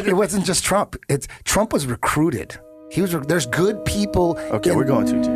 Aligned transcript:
it 0.00 0.14
wasn't 0.14 0.44
just 0.44 0.64
Trump. 0.64 0.96
It's 1.08 1.26
Trump 1.44 1.72
was 1.72 1.86
recruited. 1.86 2.58
He 2.90 3.00
was. 3.02 3.12
There's 3.12 3.46
good 3.46 3.84
people. 3.84 4.38
Okay, 4.38 4.70
in- 4.70 4.76
we're 4.76 4.84
going 4.84 5.06
deep. 5.06 5.30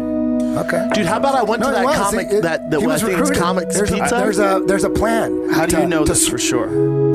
Okay. 0.57 0.89
Dude, 0.95 1.07
how 1.07 1.19
about 1.19 1.35
I 1.37 1.43
went 1.43 1.63
to 1.63 1.69
No, 1.69 1.75
that 1.75 1.85
was. 1.85 1.97
comic 1.97 2.27
It- 2.31 2.43
that, 2.43 2.71
that 2.73 2.81
he 2.81 2.87
I 2.87 2.99
think 2.99 3.19
it's. 3.19 3.31
Comics 3.39 3.75
there's 3.77 3.91
Pizza? 3.91 4.17
A, 4.17 4.19
there's 4.19 4.39
a 4.39 4.63
there's 4.67 4.85
a 4.85 4.91
plan. 4.91 5.49
how 5.51 5.65
do 5.67 5.79
you 5.79 5.87
know 5.87 6.05
to 6.05 6.13
this 6.13 6.27
for 6.29 6.39
sure? 6.39 6.67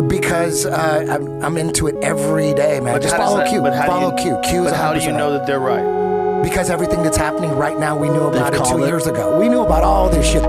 Because 0.03 0.65
uh, 0.65 1.05
I'm, 1.09 1.43
I'm 1.43 1.57
into 1.57 1.87
it 1.87 1.95
every 2.01 2.53
day, 2.53 2.79
man. 2.79 3.01
Just 3.01 3.15
follow 3.17 3.37
that- 3.37 3.49
Q. 3.49 3.61
but 3.61 3.73
how 3.73 3.87
Follow 3.87 4.11
you- 4.17 4.23
Q. 4.23 4.39
Q 4.49 4.65
is 4.65 4.71
But 4.71 4.77
how 4.77 4.93
do 4.93 5.01
you 5.01 5.11
know 5.11 5.31
that 5.33 5.45
they're 5.47 5.59
right? 5.59 6.43
Because 6.43 6.69
everything 6.69 7.01
that's 7.03 7.17
happening 7.17 7.51
right 7.57 7.77
now, 7.77 7.97
we 7.97 8.07
knew 8.07 8.21
about 8.25 8.51
They've 8.53 8.61
it 8.61 8.67
two 8.67 8.83
it? 8.83 8.87
years 8.87 9.07
ago. 9.07 9.37
We 9.39 9.49
knew 9.49 9.61
about 9.61 9.83
all 9.83 10.09
this 10.09 10.25
shit. 10.31 10.43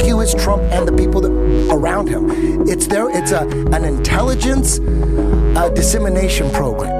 Q 0.00 0.20
is 0.20 0.34
Trump 0.34 0.62
and 0.72 0.86
the 0.86 0.92
people 0.92 1.20
that, 1.22 1.30
around 1.74 2.08
him. 2.08 2.30
It's 2.68 2.86
there. 2.86 3.10
It's 3.10 3.32
a 3.32 3.40
an 3.72 3.84
intelligence 3.84 4.78
uh, 4.78 5.68
dissemination 5.74 6.50
program. 6.52 6.92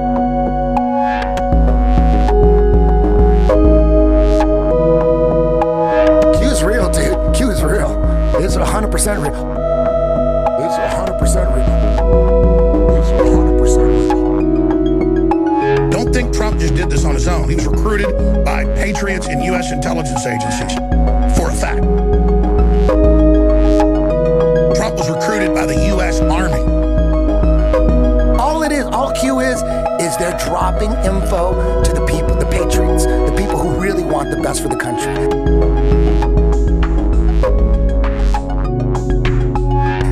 Q 6.35 6.43
is 6.47 6.63
real, 6.63 6.89
dude. 6.91 7.33
Q 7.35 7.49
is 7.51 7.63
real. 7.63 8.03
It's 8.37 8.55
100% 8.55 9.23
real. 9.23 9.33
It's 10.61 10.75
100% 10.75 11.55
real. 11.55 11.65
It's 12.97 13.09
100% 13.09 13.87
real. 13.87 14.05
Don't 15.89 16.13
think 16.13 16.33
Trump 16.33 16.59
just 16.59 16.75
did 16.75 16.89
this 16.89 17.05
on 17.05 17.13
his 17.15 17.27
own. 17.29 17.47
He 17.49 17.55
was 17.55 17.65
recruited 17.65 18.13
by 18.43 18.65
patriots 18.75 19.27
and 19.27 19.41
U.S. 19.45 19.71
intelligence 19.71 20.25
agencies 20.25 20.73
for 21.37 21.49
a 21.49 21.53
fact. 21.53 22.04
They're 30.25 30.37
dropping 30.39 30.91
info 31.05 31.83
to 31.83 31.93
the 31.93 32.03
people, 32.07 32.35
the 32.35 32.47
patriots, 32.47 33.05
the 33.05 33.35
people 33.37 33.59
who 33.59 33.79
really 33.79 34.03
want 34.03 34.31
the 34.31 34.41
best 34.41 34.59
for 34.63 34.69
the 34.69 34.75
country. 34.75 35.13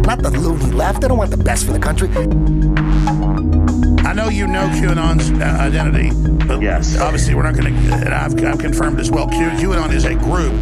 Not 0.05 0.21
the 0.21 0.29
loony 0.29 0.71
left. 0.71 1.01
They 1.01 1.07
don't 1.07 1.17
want 1.17 1.31
the 1.31 1.37
best 1.37 1.65
for 1.65 1.71
the 1.71 1.79
country. 1.79 2.09
I 4.07 4.13
know 4.13 4.29
you 4.29 4.45
know 4.45 4.67
QAnon's 4.67 5.31
uh, 5.31 5.45
identity, 5.59 6.11
but 6.45 6.61
Yes. 6.61 6.95
obviously 6.99 7.33
we're 7.33 7.41
not 7.41 7.55
going 7.55 7.73
to. 7.73 7.93
And 7.95 8.13
I've, 8.13 8.35
I've 8.45 8.59
confirmed 8.59 8.99
as 8.99 9.09
well. 9.09 9.27
Q, 9.27 9.39
QAnon 9.39 9.91
is 9.93 10.05
a 10.05 10.13
group 10.13 10.53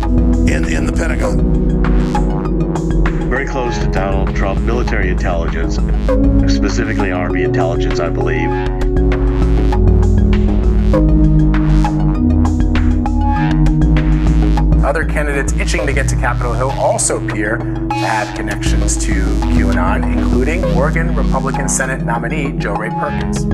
in 0.49 0.63
in 0.71 0.85
the 0.85 0.93
Pentagon. 0.93 1.91
Very 3.29 3.45
close 3.45 3.77
to 3.79 3.87
Donald 3.87 4.33
Trump, 4.33 4.61
military 4.61 5.09
intelligence, 5.09 5.75
specifically 6.53 7.11
Army 7.11 7.43
intelligence, 7.43 7.99
I 7.99 8.09
believe. 8.09 8.80
Other 14.83 15.05
candidates 15.05 15.53
itching 15.53 15.87
to 15.87 15.93
get 15.93 16.09
to 16.09 16.15
Capitol 16.17 16.53
Hill 16.53 16.71
also 16.71 17.25
appear 17.25 17.57
to 17.57 17.95
have 17.95 18.35
connections 18.35 18.97
to 19.05 19.13
QAnon, 19.13 20.03
including 20.17 20.65
Oregon 20.75 21.15
Republican 21.15 21.69
Senate 21.69 22.03
nominee 22.03 22.51
Jo 22.57 22.73
Rae 22.73 22.89
Perkins. 22.89 23.45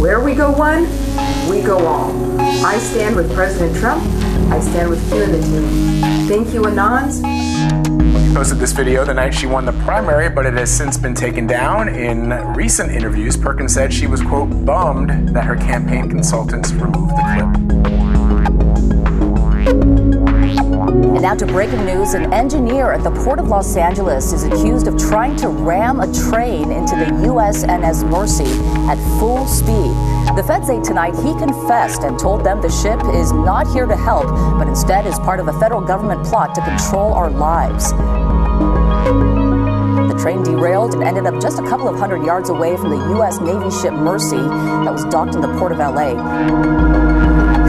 Where 0.00 0.18
we 0.20 0.34
go 0.34 0.50
one, 0.50 0.88
we 1.48 1.62
go 1.62 1.78
all. 1.86 2.40
I 2.66 2.78
stand 2.78 3.14
with 3.14 3.32
President 3.32 3.76
Trump. 3.76 4.02
I 4.50 4.58
stand 4.58 4.90
with 4.90 5.08
Q 5.08 5.22
and 5.22 5.34
the 5.34 5.40
team. 5.40 6.26
Thank 6.26 6.52
you, 6.52 6.62
Anons. 6.62 7.39
Posted 8.34 8.58
this 8.58 8.72
video 8.72 9.04
the 9.04 9.12
night 9.12 9.34
she 9.34 9.46
won 9.46 9.64
the 9.64 9.72
primary, 9.84 10.30
but 10.30 10.46
it 10.46 10.54
has 10.54 10.70
since 10.74 10.96
been 10.96 11.14
taken 11.14 11.48
down. 11.48 11.88
In 11.88 12.30
recent 12.54 12.92
interviews, 12.92 13.36
Perkins 13.36 13.74
said 13.74 13.92
she 13.92 14.06
was, 14.06 14.22
quote, 14.22 14.64
bummed 14.64 15.30
that 15.34 15.44
her 15.44 15.56
campaign 15.56 16.08
consultants 16.08 16.72
removed 16.72 17.10
the 17.10 17.22
clip. 17.34 17.70
And 21.20 21.22
now 21.22 21.34
to 21.34 21.44
breaking 21.46 21.84
news. 21.84 22.14
An 22.14 22.32
engineer 22.32 22.92
at 22.92 23.02
the 23.04 23.10
Port 23.10 23.38
of 23.40 23.48
Los 23.48 23.76
Angeles 23.76 24.32
is 24.32 24.44
accused 24.44 24.86
of 24.86 24.96
trying 24.96 25.36
to 25.36 25.48
ram 25.48 26.00
a 26.00 26.06
train 26.12 26.70
into 26.70 26.96
the 26.96 27.06
USNS 27.26 28.08
Mercy 28.08 28.44
at 28.88 28.96
full 29.18 29.46
speed. 29.46 29.90
The 30.36 30.44
feds 30.46 30.68
say 30.68 30.80
tonight 30.80 31.14
he 31.16 31.34
confessed 31.34 32.04
and 32.04 32.18
told 32.18 32.44
them 32.44 32.62
the 32.62 32.70
ship 32.70 33.00
is 33.14 33.32
not 33.32 33.70
here 33.72 33.86
to 33.86 33.96
help, 33.96 34.26
but 34.58 34.68
instead 34.68 35.04
is 35.04 35.18
part 35.18 35.40
of 35.40 35.48
a 35.48 35.60
federal 35.60 35.80
government 35.80 36.24
plot 36.24 36.54
to 36.54 36.62
control 36.62 37.12
our 37.12 37.28
lives. 37.28 37.92
Train 40.20 40.42
derailed 40.42 40.92
and 40.92 41.02
ended 41.02 41.24
up 41.24 41.40
just 41.40 41.58
a 41.58 41.62
couple 41.62 41.88
of 41.88 41.98
hundred 41.98 42.24
yards 42.24 42.50
away 42.50 42.76
from 42.76 42.90
the 42.90 42.98
U.S. 43.16 43.40
Navy 43.40 43.70
ship 43.70 43.94
Mercy 43.94 44.36
that 44.36 44.92
was 44.92 45.04
docked 45.06 45.34
in 45.34 45.40
the 45.40 45.48
port 45.58 45.72
of 45.72 45.78
LA. 45.78 47.59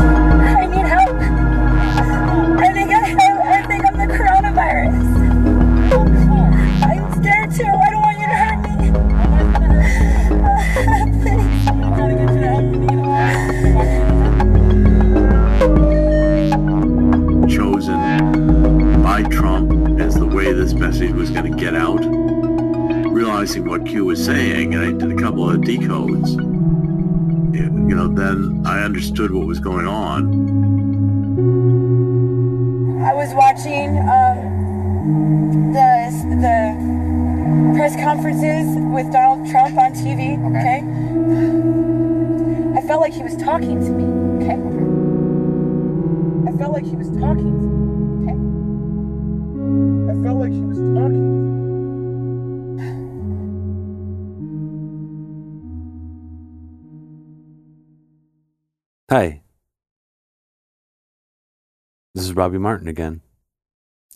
This 62.14 62.26
is 62.26 62.34
Robbie 62.34 62.58
Martin 62.58 62.90
again. 62.90 63.22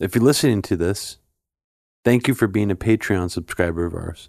If 0.00 0.14
you're 0.14 0.22
listening 0.22 0.60
to 0.62 0.76
this, 0.76 1.16
thank 2.04 2.28
you 2.28 2.34
for 2.34 2.46
being 2.46 2.70
a 2.70 2.76
Patreon 2.76 3.30
subscriber 3.30 3.86
of 3.86 3.94
ours. 3.94 4.28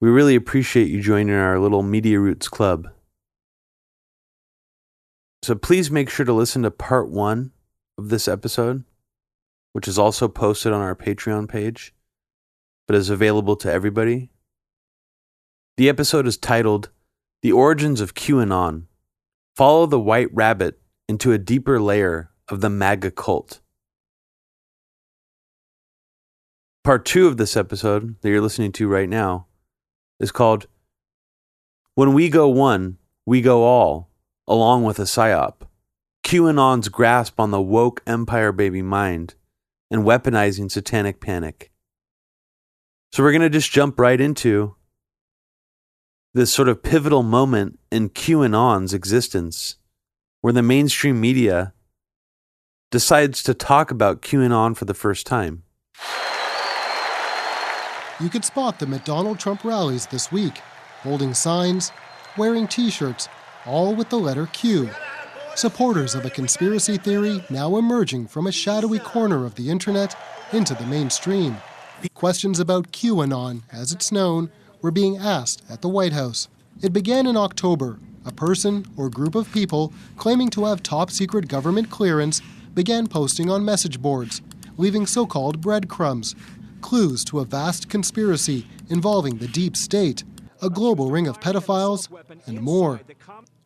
We 0.00 0.08
really 0.08 0.36
appreciate 0.36 0.88
you 0.88 1.02
joining 1.02 1.34
our 1.34 1.58
little 1.58 1.82
Media 1.82 2.18
Roots 2.18 2.48
Club. 2.48 2.88
So 5.42 5.54
please 5.54 5.90
make 5.90 6.08
sure 6.08 6.24
to 6.24 6.32
listen 6.32 6.62
to 6.62 6.70
part 6.70 7.10
one 7.10 7.52
of 7.98 8.08
this 8.08 8.26
episode, 8.26 8.84
which 9.74 9.86
is 9.86 9.98
also 9.98 10.28
posted 10.28 10.72
on 10.72 10.80
our 10.80 10.96
Patreon 10.96 11.46
page, 11.46 11.94
but 12.88 12.96
is 12.96 13.10
available 13.10 13.56
to 13.56 13.70
everybody. 13.70 14.30
The 15.76 15.90
episode 15.90 16.26
is 16.26 16.38
titled 16.38 16.88
The 17.42 17.52
Origins 17.52 18.00
of 18.00 18.14
QAnon. 18.14 18.84
Follow 19.54 19.84
the 19.84 20.00
White 20.00 20.32
Rabbit 20.32 20.80
into 21.08 21.32
a 21.32 21.38
deeper 21.38 21.80
layer 21.80 22.30
of 22.48 22.60
the 22.60 22.70
MAGA 22.70 23.10
cult. 23.12 23.60
Part 26.84 27.04
two 27.04 27.26
of 27.26 27.36
this 27.36 27.56
episode 27.56 28.20
that 28.20 28.28
you're 28.28 28.40
listening 28.40 28.72
to 28.72 28.88
right 28.88 29.08
now 29.08 29.46
is 30.20 30.32
called 30.32 30.66
When 31.94 32.12
We 32.12 32.28
Go 32.28 32.48
One, 32.48 32.98
We 33.24 33.40
Go 33.40 33.64
All, 33.64 34.10
along 34.46 34.84
with 34.84 34.98
a 34.98 35.02
PSYOP. 35.02 35.62
QAnon's 36.24 36.88
grasp 36.88 37.38
on 37.38 37.50
the 37.50 37.60
woke 37.60 38.02
empire 38.06 38.50
baby 38.52 38.82
mind 38.82 39.34
and 39.90 40.02
weaponizing 40.02 40.70
satanic 40.70 41.20
panic. 41.20 41.70
So 43.12 43.22
we're 43.22 43.32
going 43.32 43.42
to 43.42 43.50
just 43.50 43.70
jump 43.70 43.98
right 44.00 44.20
into 44.20 44.74
this 46.34 46.52
sort 46.52 46.68
of 46.68 46.82
pivotal 46.82 47.22
moment 47.22 47.78
in 47.90 48.10
QAnon's 48.10 48.92
existence 48.92 49.76
where 50.40 50.52
the 50.52 50.62
mainstream 50.62 51.20
media 51.20 51.72
decides 52.90 53.42
to 53.42 53.54
talk 53.54 53.90
about 53.90 54.22
QAnon 54.22 54.76
for 54.76 54.84
the 54.84 54.94
first 54.94 55.26
time. 55.26 55.62
You 58.18 58.30
could 58.30 58.44
spot 58.44 58.78
them 58.78 58.94
at 58.94 59.04
Donald 59.04 59.38
Trump 59.38 59.64
rallies 59.64 60.06
this 60.06 60.32
week, 60.32 60.58
holding 61.02 61.34
signs, 61.34 61.92
wearing 62.38 62.66
t 62.66 62.90
shirts, 62.90 63.28
all 63.66 63.94
with 63.94 64.08
the 64.08 64.18
letter 64.18 64.46
Q. 64.52 64.88
supporters 65.54 66.14
of 66.14 66.24
a 66.24 66.30
conspiracy 66.30 66.98
theory 66.98 67.42
now 67.48 67.76
emerging 67.76 68.26
from 68.26 68.46
a 68.46 68.52
shadowy 68.52 68.98
corner 68.98 69.46
of 69.46 69.54
the 69.54 69.70
internet 69.70 70.14
into 70.52 70.74
the 70.74 70.86
mainstream. 70.86 71.56
Questions 72.14 72.60
about 72.60 72.92
QAnon, 72.92 73.62
as 73.72 73.90
it's 73.90 74.12
known, 74.12 74.50
were 74.82 74.90
being 74.90 75.16
asked 75.16 75.62
at 75.70 75.80
the 75.80 75.88
White 75.88 76.12
House. 76.12 76.48
It 76.82 76.92
began 76.92 77.26
in 77.26 77.36
October. 77.36 77.98
A 78.26 78.32
person 78.32 78.84
or 78.96 79.08
group 79.08 79.34
of 79.34 79.50
people 79.52 79.92
claiming 80.16 80.50
to 80.50 80.64
have 80.66 80.82
top 80.82 81.10
secret 81.10 81.48
government 81.48 81.90
clearance 81.90 82.42
began 82.74 83.06
posting 83.06 83.48
on 83.48 83.64
message 83.64 84.02
boards, 84.02 84.42
leaving 84.76 85.06
so 85.06 85.24
called 85.26 85.60
breadcrumbs, 85.60 86.34
clues 86.80 87.24
to 87.24 87.40
a 87.40 87.44
vast 87.44 87.88
conspiracy 87.88 88.66
involving 88.90 89.38
the 89.38 89.48
deep 89.48 89.76
state, 89.76 90.24
a 90.60 90.68
global 90.68 91.10
ring 91.10 91.26
of 91.26 91.40
pedophiles, 91.40 92.08
and 92.46 92.60
more. 92.60 93.00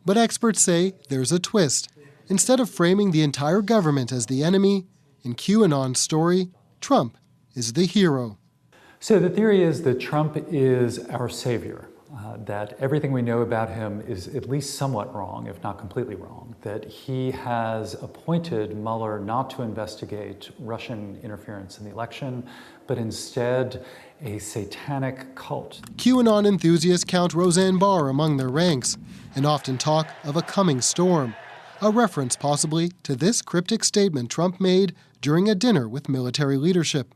But 0.07 0.17
experts 0.17 0.61
say 0.61 0.95
there's 1.09 1.33
a 1.33 1.39
twist. 1.39 1.89
Instead 2.29 2.61
of 2.61 2.71
framing 2.71 3.11
the 3.11 3.23
entire 3.23 3.63
government 3.63 4.13
as 4.13 4.27
the 4.27 4.45
enemy, 4.45 4.87
in 5.23 5.35
QAnon's 5.35 5.99
story, 5.99 6.49
Trump 6.81 7.19
is 7.55 7.73
the 7.75 7.85
hero. 7.85 8.39
So 9.01 9.19
the 9.19 9.29
theory 9.29 9.63
is 9.63 9.83
that 9.83 10.01
Trump 10.01 10.37
is 10.51 10.99
our 11.09 11.29
savior, 11.29 11.90
uh, 12.17 12.37
that 12.45 12.77
everything 12.81 13.13
we 13.13 13.23
know 13.23 13.43
about 13.43 13.69
him 13.69 14.01
is 14.01 14.29
at 14.35 14.49
least 14.49 14.75
somewhat 14.75 15.15
wrong, 15.15 15.47
if 15.47 15.63
not 15.63 15.79
completely 15.79 16.17
wrong, 16.17 16.55
that 16.63 16.85
he 16.85 17.31
has 17.31 17.95
appointed 17.95 18.77
Mueller 18.77 19.21
not 19.21 19.49
to 19.51 19.63
investigate 19.63 20.51
Russian 20.59 21.21
interference 21.23 21.79
in 21.79 21.85
the 21.85 21.91
election, 21.91 22.45
but 22.89 22.99
instead 22.99 23.85
a 24.23 24.39
satanic 24.39 25.35
cult. 25.37 25.81
QAnon 25.97 26.47
enthusiasts 26.47 27.05
count 27.05 27.33
Roseanne 27.33 27.79
Barr 27.79 28.09
among 28.09 28.37
their 28.39 28.49
ranks 28.49 28.97
and 29.37 29.47
often 29.47 29.79
talk 29.79 30.09
of 30.25 30.37
a 30.37 30.43
coming 30.43 30.81
storm, 30.81 31.35
a 31.81 31.91
reference 31.91 32.35
possibly 32.35 32.91
to 33.05 33.15
this 33.15 33.41
cryptic 33.41 33.85
statement 33.85 34.31
Trump 34.31 34.61
made 34.61 34.95
during 35.21 35.49
a 35.49 35.55
dinner 35.55 35.89
with 35.89 36.09
military 36.09 36.57
leadership. 36.57 37.15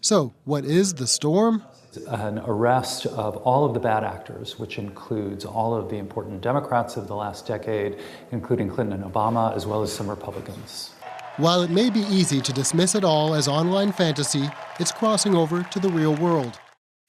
So, 0.00 0.34
what 0.44 0.64
is 0.64 0.94
the 0.94 1.06
storm? 1.06 1.62
An 2.08 2.38
arrest 2.46 3.04
of 3.06 3.36
all 3.38 3.66
of 3.66 3.74
the 3.74 3.80
bad 3.80 4.02
actors, 4.02 4.58
which 4.58 4.78
includes 4.78 5.44
all 5.44 5.74
of 5.74 5.90
the 5.90 5.98
important 5.98 6.40
Democrats 6.40 6.96
of 6.96 7.06
the 7.06 7.14
last 7.14 7.46
decade, 7.46 7.98
including 8.30 8.70
Clinton 8.70 9.02
and 9.02 9.12
Obama, 9.12 9.54
as 9.54 9.66
well 9.66 9.82
as 9.82 9.92
some 9.92 10.08
Republicans. 10.08 10.90
While 11.36 11.62
it 11.62 11.70
may 11.70 11.90
be 11.90 12.00
easy 12.00 12.40
to 12.40 12.52
dismiss 12.52 12.94
it 12.94 13.04
all 13.04 13.34
as 13.34 13.46
online 13.46 13.92
fantasy, 13.92 14.48
it's 14.80 14.92
crossing 14.92 15.34
over 15.34 15.62
to 15.64 15.78
the 15.78 15.88
real 15.90 16.14
world. 16.14 16.58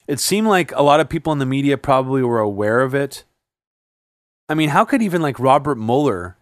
It 0.06 0.20
seemed 0.20 0.48
like 0.48 0.72
a 0.72 0.82
lot 0.82 1.00
of 1.00 1.08
people 1.08 1.32
in 1.32 1.38
the 1.38 1.46
media 1.46 1.78
probably 1.78 2.22
were 2.22 2.40
aware 2.40 2.80
of 2.80 2.94
it. 2.94 3.24
I 4.48 4.54
mean, 4.54 4.68
how 4.68 4.84
could 4.84 5.00
even 5.00 5.22
like 5.22 5.40
Robert 5.40 5.76
Mueller 5.76 6.36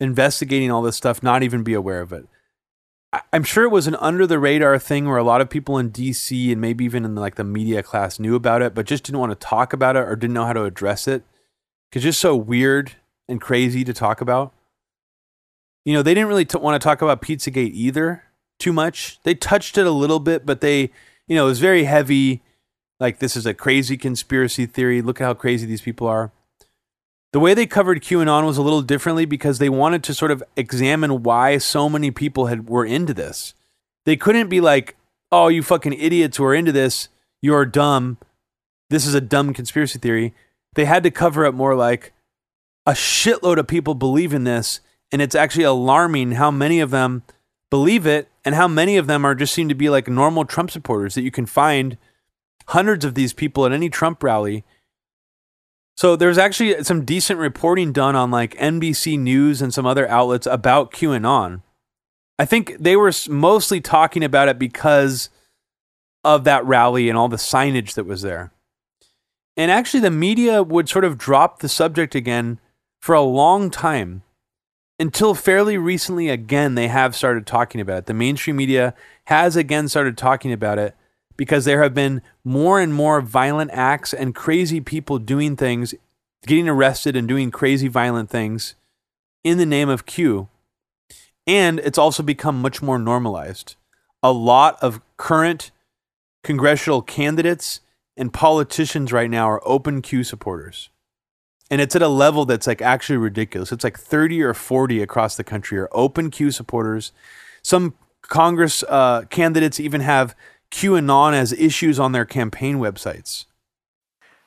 investigating 0.00 0.70
all 0.70 0.80
this 0.80 0.96
stuff 0.96 1.22
not 1.22 1.42
even 1.42 1.62
be 1.62 1.74
aware 1.74 2.00
of 2.00 2.12
it? 2.12 2.26
I'm 3.32 3.44
sure 3.44 3.64
it 3.64 3.70
was 3.70 3.86
an 3.86 3.96
under 3.96 4.26
the 4.26 4.38
radar 4.38 4.78
thing 4.78 5.06
where 5.06 5.18
a 5.18 5.24
lot 5.24 5.40
of 5.40 5.50
people 5.50 5.78
in 5.78 5.90
DC 5.90 6.50
and 6.50 6.60
maybe 6.60 6.84
even 6.84 7.04
in 7.04 7.14
like 7.14 7.34
the 7.34 7.44
media 7.44 7.82
class 7.82 8.18
knew 8.18 8.34
about 8.34 8.62
it, 8.62 8.74
but 8.74 8.86
just 8.86 9.04
didn't 9.04 9.20
want 9.20 9.32
to 9.32 9.46
talk 9.46 9.72
about 9.72 9.96
it 9.96 10.00
or 10.00 10.16
didn't 10.16 10.34
know 10.34 10.46
how 10.46 10.52
to 10.52 10.64
address 10.64 11.06
it 11.06 11.22
because 11.90 12.02
just 12.02 12.20
so 12.20 12.34
weird 12.34 12.92
and 13.28 13.40
crazy 13.40 13.84
to 13.84 13.92
talk 13.92 14.20
about. 14.20 14.52
You 15.84 15.92
know, 15.94 16.02
they 16.02 16.14
didn't 16.14 16.28
really 16.28 16.44
t- 16.44 16.58
want 16.58 16.80
to 16.80 16.84
talk 16.84 17.02
about 17.02 17.22
Pizzagate 17.22 17.72
either 17.72 18.24
too 18.58 18.72
much. 18.72 19.20
They 19.22 19.34
touched 19.34 19.76
it 19.76 19.86
a 19.86 19.90
little 19.90 20.20
bit, 20.20 20.46
but 20.46 20.60
they, 20.60 20.90
you 21.28 21.36
know, 21.36 21.44
it 21.44 21.50
was 21.50 21.60
very 21.60 21.84
heavy. 21.84 22.42
Like 22.98 23.18
this 23.18 23.36
is 23.36 23.44
a 23.44 23.54
crazy 23.54 23.96
conspiracy 23.96 24.66
theory. 24.66 25.02
Look 25.02 25.20
at 25.20 25.24
how 25.24 25.34
crazy 25.34 25.66
these 25.66 25.82
people 25.82 26.06
are. 26.06 26.32
The 27.34 27.40
way 27.40 27.52
they 27.52 27.66
covered 27.66 28.00
QAnon 28.00 28.46
was 28.46 28.58
a 28.58 28.62
little 28.62 28.80
differently 28.80 29.24
because 29.24 29.58
they 29.58 29.68
wanted 29.68 30.04
to 30.04 30.14
sort 30.14 30.30
of 30.30 30.40
examine 30.54 31.24
why 31.24 31.58
so 31.58 31.88
many 31.88 32.12
people 32.12 32.46
had 32.46 32.68
were 32.68 32.86
into 32.86 33.12
this. 33.12 33.54
They 34.06 34.14
couldn't 34.14 34.48
be 34.48 34.60
like, 34.60 34.94
"Oh, 35.32 35.48
you 35.48 35.60
fucking 35.60 35.94
idiots 35.94 36.36
who 36.36 36.44
are 36.44 36.54
into 36.54 36.70
this, 36.70 37.08
you're 37.42 37.66
dumb. 37.66 38.18
This 38.88 39.04
is 39.04 39.14
a 39.14 39.20
dumb 39.20 39.52
conspiracy 39.52 39.98
theory." 39.98 40.32
They 40.74 40.84
had 40.84 41.02
to 41.02 41.10
cover 41.10 41.44
it 41.44 41.54
more 41.54 41.74
like 41.74 42.12
a 42.86 42.92
shitload 42.92 43.58
of 43.58 43.66
people 43.66 43.96
believe 43.96 44.32
in 44.32 44.44
this, 44.44 44.78
and 45.10 45.20
it's 45.20 45.34
actually 45.34 45.64
alarming 45.64 46.32
how 46.32 46.52
many 46.52 46.78
of 46.78 46.92
them 46.92 47.24
believe 47.68 48.06
it 48.06 48.28
and 48.44 48.54
how 48.54 48.68
many 48.68 48.96
of 48.96 49.08
them 49.08 49.24
are 49.24 49.34
just 49.34 49.54
seem 49.54 49.68
to 49.68 49.74
be 49.74 49.90
like 49.90 50.06
normal 50.06 50.44
Trump 50.44 50.70
supporters 50.70 51.16
that 51.16 51.22
you 51.22 51.32
can 51.32 51.46
find 51.46 51.98
hundreds 52.68 53.04
of 53.04 53.16
these 53.16 53.32
people 53.32 53.66
at 53.66 53.72
any 53.72 53.90
Trump 53.90 54.22
rally 54.22 54.64
so 55.96 56.16
there's 56.16 56.38
actually 56.38 56.82
some 56.82 57.04
decent 57.04 57.38
reporting 57.38 57.92
done 57.92 58.16
on 58.16 58.30
like 58.30 58.54
NBC 58.56 59.18
News 59.18 59.62
and 59.62 59.72
some 59.72 59.86
other 59.86 60.08
outlets 60.08 60.46
about 60.46 60.92
QAnon. 60.92 61.62
I 62.38 62.44
think 62.44 62.76
they 62.80 62.96
were 62.96 63.12
mostly 63.28 63.80
talking 63.80 64.24
about 64.24 64.48
it 64.48 64.58
because 64.58 65.30
of 66.24 66.44
that 66.44 66.64
rally 66.64 67.08
and 67.08 67.16
all 67.16 67.28
the 67.28 67.36
signage 67.36 67.94
that 67.94 68.06
was 68.06 68.22
there. 68.22 68.50
And 69.56 69.70
actually, 69.70 70.00
the 70.00 70.10
media 70.10 70.64
would 70.64 70.88
sort 70.88 71.04
of 71.04 71.16
drop 71.16 71.60
the 71.60 71.68
subject 71.68 72.16
again 72.16 72.58
for 73.00 73.14
a 73.14 73.20
long 73.20 73.70
time 73.70 74.22
until 74.98 75.34
fairly 75.34 75.78
recently, 75.78 76.28
again, 76.28 76.74
they 76.74 76.88
have 76.88 77.14
started 77.14 77.46
talking 77.46 77.80
about 77.80 77.98
it. 77.98 78.06
The 78.06 78.14
mainstream 78.14 78.56
media 78.56 78.94
has 79.26 79.54
again 79.54 79.88
started 79.88 80.16
talking 80.16 80.52
about 80.52 80.78
it 80.78 80.96
because 81.36 81.64
there 81.64 81.82
have 81.82 81.94
been 81.94 82.22
more 82.44 82.80
and 82.80 82.94
more 82.94 83.20
violent 83.20 83.70
acts 83.72 84.12
and 84.12 84.34
crazy 84.34 84.80
people 84.80 85.18
doing 85.18 85.56
things, 85.56 85.94
getting 86.46 86.68
arrested 86.68 87.16
and 87.16 87.26
doing 87.26 87.50
crazy 87.50 87.88
violent 87.88 88.30
things 88.30 88.74
in 89.42 89.58
the 89.58 89.66
name 89.66 89.88
of 89.88 90.06
Q. 90.06 90.48
And 91.46 91.78
it's 91.80 91.98
also 91.98 92.22
become 92.22 92.60
much 92.62 92.80
more 92.80 92.98
normalized. 92.98 93.76
A 94.22 94.32
lot 94.32 94.78
of 94.82 95.00
current 95.16 95.70
congressional 96.42 97.02
candidates 97.02 97.80
and 98.16 98.32
politicians 98.32 99.12
right 99.12 99.30
now 99.30 99.48
are 99.50 99.66
open 99.66 100.00
Q 100.00 100.24
supporters. 100.24 100.90
And 101.70 101.80
it's 101.80 101.96
at 101.96 102.02
a 102.02 102.08
level 102.08 102.44
that's 102.44 102.66
like 102.66 102.80
actually 102.80 103.16
ridiculous. 103.16 103.72
It's 103.72 103.84
like 103.84 103.98
30 103.98 104.42
or 104.42 104.54
40 104.54 105.02
across 105.02 105.36
the 105.36 105.44
country 105.44 105.78
are 105.78 105.88
open 105.92 106.30
Q 106.30 106.50
supporters. 106.50 107.12
Some 107.62 107.94
Congress 108.22 108.84
uh, 108.88 109.22
candidates 109.30 109.80
even 109.80 110.00
have 110.00 110.34
QAnon 110.74 111.34
as 111.34 111.52
issues 111.52 112.00
on 112.00 112.10
their 112.10 112.24
campaign 112.24 112.78
websites. 112.78 113.44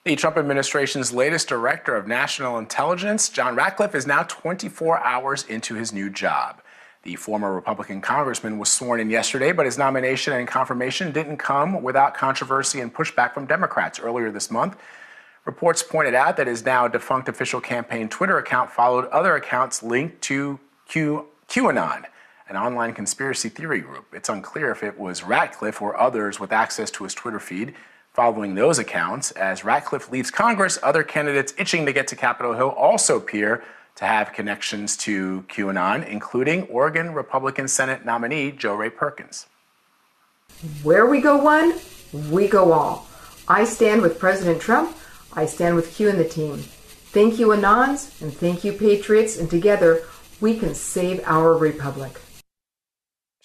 The 0.03 0.17
Trump 0.17 0.35
administration's 0.35 1.13
latest 1.13 1.47
director 1.47 1.95
of 1.95 2.05
national 2.05 2.57
intelligence, 2.57 3.29
John 3.29 3.55
Ratcliffe, 3.55 3.95
is 3.95 4.05
now 4.05 4.23
24 4.23 4.99
hours 4.99 5.45
into 5.45 5.75
his 5.75 5.93
new 5.93 6.09
job. 6.09 6.61
The 7.03 7.15
former 7.15 7.53
Republican 7.53 8.01
congressman 8.01 8.59
was 8.59 8.69
sworn 8.69 8.99
in 8.99 9.09
yesterday, 9.09 9.53
but 9.53 9.65
his 9.65 9.77
nomination 9.77 10.33
and 10.33 10.45
confirmation 10.45 11.13
didn't 11.13 11.37
come 11.37 11.81
without 11.81 12.13
controversy 12.13 12.81
and 12.81 12.93
pushback 12.93 13.33
from 13.33 13.45
Democrats 13.45 13.97
earlier 13.97 14.29
this 14.29 14.51
month. 14.51 14.75
Reports 15.45 15.81
pointed 15.81 16.13
out 16.13 16.35
that 16.35 16.47
his 16.47 16.65
now 16.65 16.89
defunct 16.89 17.29
official 17.29 17.61
campaign 17.61 18.09
Twitter 18.09 18.37
account 18.37 18.69
followed 18.69 19.05
other 19.05 19.37
accounts 19.37 19.81
linked 19.81 20.21
to 20.23 20.59
Q- 20.89 21.27
QAnon 21.47 22.03
an 22.49 22.55
online 22.55 22.93
conspiracy 22.93 23.49
theory 23.49 23.81
group. 23.81 24.05
It's 24.13 24.29
unclear 24.29 24.71
if 24.71 24.83
it 24.83 24.97
was 24.97 25.23
Ratcliffe 25.23 25.81
or 25.81 25.99
others 25.99 26.39
with 26.39 26.51
access 26.51 26.89
to 26.91 27.03
his 27.03 27.13
Twitter 27.13 27.39
feed 27.39 27.75
following 28.13 28.55
those 28.55 28.79
accounts. 28.79 29.31
As 29.31 29.63
Ratcliffe 29.63 30.11
leaves 30.11 30.31
Congress, 30.31 30.79
other 30.81 31.03
candidates 31.03 31.53
itching 31.57 31.85
to 31.85 31.93
get 31.93 32.07
to 32.07 32.15
Capitol 32.15 32.53
Hill 32.53 32.69
also 32.69 33.17
appear 33.17 33.63
to 33.95 34.05
have 34.05 34.33
connections 34.33 34.95
to 34.97 35.43
QAnon, 35.49 36.07
including 36.07 36.63
Oregon 36.63 37.13
Republican 37.13 37.67
Senate 37.67 38.05
nominee 38.05 38.51
Jo 38.51 38.75
Rae 38.75 38.89
Perkins. 38.89 39.47
Where 40.83 41.05
we 41.05 41.21
go 41.21 41.37
one, 41.37 41.75
we 42.31 42.47
go 42.47 42.71
all. 42.71 43.07
I 43.47 43.65
stand 43.65 44.01
with 44.01 44.19
President 44.19 44.61
Trump. 44.61 44.95
I 45.33 45.45
stand 45.45 45.75
with 45.75 45.93
Q 45.95 46.09
and 46.09 46.19
the 46.19 46.27
team. 46.27 46.57
Thank 46.57 47.39
you, 47.39 47.47
Anons, 47.47 48.21
and 48.21 48.33
thank 48.33 48.63
you, 48.63 48.73
Patriots, 48.73 49.37
and 49.37 49.49
together 49.49 50.03
we 50.41 50.57
can 50.57 50.75
save 50.75 51.21
our 51.25 51.55
republic. 51.55 52.19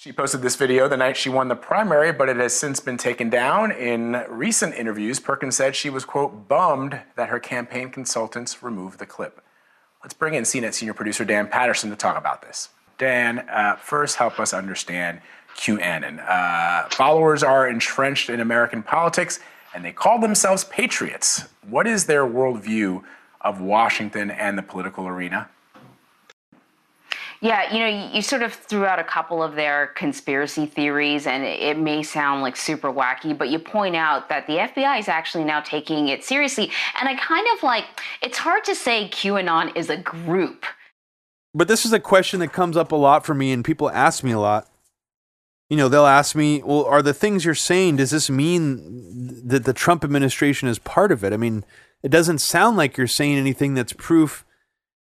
She 0.02 0.10
posted 0.10 0.42
this 0.42 0.56
video 0.56 0.88
the 0.88 0.96
night 0.96 1.16
she 1.16 1.28
won 1.28 1.46
the 1.46 1.54
primary, 1.54 2.10
but 2.10 2.28
it 2.28 2.36
has 2.38 2.52
since 2.52 2.80
been 2.80 2.96
taken 2.96 3.30
down. 3.30 3.70
In 3.70 4.24
recent 4.28 4.74
interviews, 4.74 5.20
Perkins 5.20 5.54
said 5.54 5.76
she 5.76 5.90
was, 5.90 6.04
quote, 6.04 6.48
bummed 6.48 7.00
that 7.14 7.28
her 7.28 7.38
campaign 7.38 7.88
consultants 7.88 8.64
removed 8.64 8.98
the 8.98 9.06
clip. 9.06 9.40
Let's 10.02 10.12
bring 10.12 10.34
in 10.34 10.42
CNET 10.42 10.74
senior 10.74 10.92
producer 10.92 11.24
Dan 11.24 11.46
Patterson 11.46 11.88
to 11.90 11.94
talk 11.94 12.18
about 12.18 12.42
this. 12.42 12.70
Dan, 12.98 13.48
uh, 13.48 13.76
first 13.76 14.16
help 14.16 14.40
us 14.40 14.52
understand 14.52 15.20
QAnon. 15.56 16.18
Uh, 16.28 16.88
followers 16.88 17.44
are 17.44 17.68
entrenched 17.68 18.28
in 18.28 18.40
American 18.40 18.82
politics 18.82 19.38
and 19.72 19.84
they 19.84 19.92
call 19.92 20.18
themselves 20.18 20.64
patriots. 20.64 21.44
What 21.68 21.86
is 21.86 22.06
their 22.06 22.26
worldview 22.26 23.04
of 23.40 23.60
Washington 23.60 24.32
and 24.32 24.58
the 24.58 24.62
political 24.62 25.06
arena? 25.06 25.48
Yeah, 27.42 27.74
you 27.74 27.80
know, 27.80 28.12
you, 28.14 28.22
sort 28.22 28.42
of 28.42 28.54
threw 28.54 28.86
out 28.86 29.00
a 29.00 29.04
couple 29.04 29.42
of 29.42 29.56
their 29.56 29.88
conspiracy 29.96 30.64
theories, 30.64 31.26
and 31.26 31.42
it 31.42 31.76
may 31.76 32.04
sound 32.04 32.40
like 32.40 32.54
super 32.54 32.92
wacky, 32.92 33.36
but 33.36 33.48
you 33.48 33.58
point 33.58 33.96
out 33.96 34.28
that 34.28 34.46
the 34.46 34.58
FBI 34.58 35.00
is 35.00 35.08
actually 35.08 35.42
now 35.42 35.60
taking 35.60 36.06
it 36.06 36.22
seriously. 36.22 36.70
And 37.00 37.08
I 37.08 37.16
kind 37.16 37.44
of 37.56 37.64
like, 37.64 37.84
it's 38.22 38.38
hard 38.38 38.62
to 38.66 38.76
say 38.76 39.08
QAnon 39.08 39.76
is 39.76 39.90
a 39.90 39.96
group. 39.96 40.66
But 41.52 41.66
this 41.66 41.84
is 41.84 41.92
a 41.92 41.98
question 41.98 42.38
that 42.40 42.52
comes 42.52 42.76
up 42.76 42.92
a 42.92 42.96
lot 42.96 43.26
for 43.26 43.34
me, 43.34 43.50
and 43.50 43.64
people 43.64 43.90
ask 43.90 44.22
me 44.22 44.30
a 44.30 44.38
lot. 44.38 44.68
You 45.68 45.76
know, 45.76 45.88
they'll 45.88 46.06
ask 46.06 46.36
me, 46.36 46.62
well, 46.62 46.84
are 46.84 47.02
the 47.02 47.12
things 47.12 47.44
you're 47.44 47.56
saying, 47.56 47.96
does 47.96 48.12
this 48.12 48.30
mean 48.30 49.42
that 49.48 49.64
the 49.64 49.72
Trump 49.72 50.04
administration 50.04 50.68
is 50.68 50.78
part 50.78 51.10
of 51.10 51.24
it? 51.24 51.32
I 51.32 51.38
mean, 51.38 51.64
it 52.04 52.10
doesn't 52.10 52.38
sound 52.38 52.76
like 52.76 52.96
you're 52.96 53.08
saying 53.08 53.36
anything 53.36 53.74
that's 53.74 53.92
proof 53.92 54.44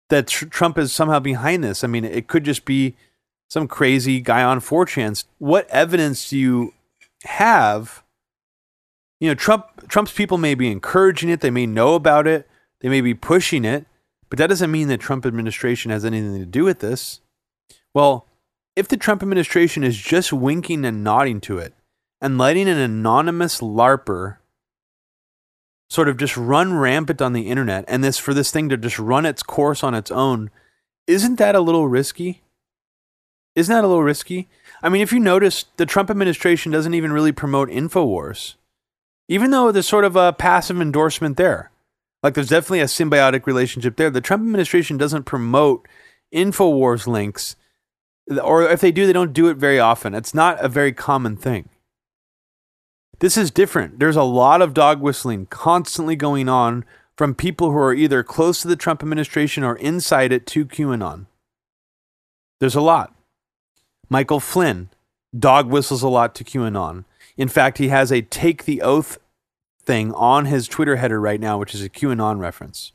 that 0.10 0.28
tr- 0.28 0.46
Trump 0.46 0.78
is 0.78 0.94
somehow 0.94 1.20
behind 1.20 1.64
this. 1.64 1.84
I 1.84 1.88
mean, 1.88 2.06
it 2.06 2.28
could 2.28 2.44
just 2.44 2.66
be 2.66 2.96
some 3.50 3.68
crazy 3.68 4.20
guy 4.20 4.44
on 4.44 4.60
4chan. 4.60 5.24
What 5.38 5.70
evidence 5.70 6.30
do 6.30 6.38
you 6.38 6.74
have? 7.24 8.04
You 9.20 9.30
know, 9.30 9.36
Trump 9.36 9.88
Trump's 9.88 10.12
people 10.12 10.38
may 10.38 10.56
be 10.56 10.72
encouraging 10.72 11.30
it, 11.30 11.42
they 11.42 11.52
may 11.52 11.66
know 11.66 11.96
about 11.96 12.28
it, 12.28 12.48
they 12.82 12.90
may 12.90 13.02
be 13.02 13.14
pushing 13.14 13.64
it, 13.64 13.86
but 14.30 14.38
that 14.40 14.48
doesn't 14.48 14.72
mean 14.72 14.88
the 14.88 14.98
Trump 14.98 15.26
administration 15.26 15.92
has 15.92 16.04
anything 16.04 16.38
to 16.40 16.46
do 16.46 16.64
with 16.64 16.80
this. 16.80 17.22
Well, 17.94 18.28
if 18.76 18.88
the 18.88 18.98
Trump 18.98 19.22
administration 19.22 19.84
is 19.84 19.98
just 19.98 20.34
winking 20.34 20.84
and 20.84 21.04
nodding 21.04 21.40
to 21.42 21.60
it 21.60 21.74
and 22.20 22.38
letting 22.38 22.68
an 22.68 22.80
anonymous 22.80 23.62
LARPer 23.62 24.38
sort 25.94 26.10
of 26.10 26.18
just 26.18 26.36
run 26.36 26.74
rampant 26.74 27.22
on 27.22 27.34
the 27.34 27.52
internet 27.52 27.86
and 27.88 28.04
this 28.04 28.18
for 28.18 28.34
this 28.34 28.50
thing 28.50 28.68
to 28.68 28.76
just 28.76 28.98
run 28.98 29.28
its 29.28 29.44
course 29.44 29.84
on 29.84 29.94
its 29.94 30.10
own, 30.10 30.50
isn't 31.06 31.36
that 31.38 31.54
a 31.54 31.62
little 31.62 31.88
risky? 31.88 32.42
Isn't 33.56 33.76
that 33.76 33.84
a 33.84 33.88
little 33.88 34.02
risky? 34.02 34.50
I 34.82 34.90
mean, 34.90 35.04
if 35.04 35.14
you 35.14 35.20
notice, 35.20 35.66
the 35.78 35.86
Trump 35.86 36.10
administration 36.10 36.72
doesn't 36.72 36.96
even 36.96 37.14
really 37.14 37.32
promote 37.32 37.70
InfoWars, 37.70 38.56
even 39.28 39.52
though 39.52 39.72
there's 39.72 39.88
sort 39.88 40.04
of 40.04 40.16
a 40.16 40.34
passive 40.34 40.82
endorsement 40.82 41.38
there. 41.38 41.70
Like 42.24 42.34
there's 42.34 42.50
definitely 42.50 42.80
a 42.80 42.86
symbiotic 42.86 43.46
relationship 43.46 43.96
there. 43.96 44.10
The 44.10 44.20
Trump 44.20 44.42
administration 44.42 44.98
doesn't 44.98 45.26
promote 45.26 45.88
InfoWars 46.34 47.06
links, 47.06 47.56
or 48.44 48.64
if 48.64 48.82
they 48.82 48.92
do, 48.92 49.06
they 49.06 49.14
don't 49.14 49.32
do 49.32 49.48
it 49.48 49.58
very 49.58 49.80
often. 49.80 50.16
It's 50.16 50.34
not 50.34 50.60
a 50.60 50.68
very 50.68 50.92
common 50.92 51.38
thing. 51.38 51.70
This 53.24 53.38
is 53.38 53.52
different. 53.52 54.00
There's 54.00 54.18
a 54.18 54.24
lot 54.24 54.62
of 54.62 54.74
dog 54.74 55.00
whistling 55.00 55.46
constantly 55.46 56.18
going 56.18 56.50
on 56.50 56.84
from 57.16 57.34
people 57.34 57.72
who 57.72 57.78
are 57.78 57.94
either 57.94 58.22
close 58.22 58.62
to 58.62 58.68
the 58.68 58.76
Trump 58.76 59.02
administration 59.02 59.64
or 59.64 59.78
inside 59.78 60.34
it 60.34 60.46
to 60.48 60.66
QAnon. 60.66 61.28
There's 62.60 62.76
a 62.76 62.82
lot. 62.82 63.16
Michael 64.10 64.42
Flynn 64.42 64.90
dog 65.40 65.70
whistles 65.70 66.04
a 66.04 66.10
lot 66.10 66.36
to 66.36 66.44
QAnon. 66.44 67.06
In 67.38 67.48
fact, 67.48 67.78
he 67.78 67.88
has 67.88 68.12
a 68.12 68.24
take 68.24 68.66
the 68.66 68.82
oath 68.82 69.18
thing 69.82 70.12
on 70.16 70.44
his 70.44 70.68
Twitter 70.68 70.98
header 70.98 71.22
right 71.22 71.40
now, 71.40 71.58
which 71.58 71.74
is 71.74 71.82
a 71.82 71.88
QAnon 71.88 72.42
reference. 72.42 72.92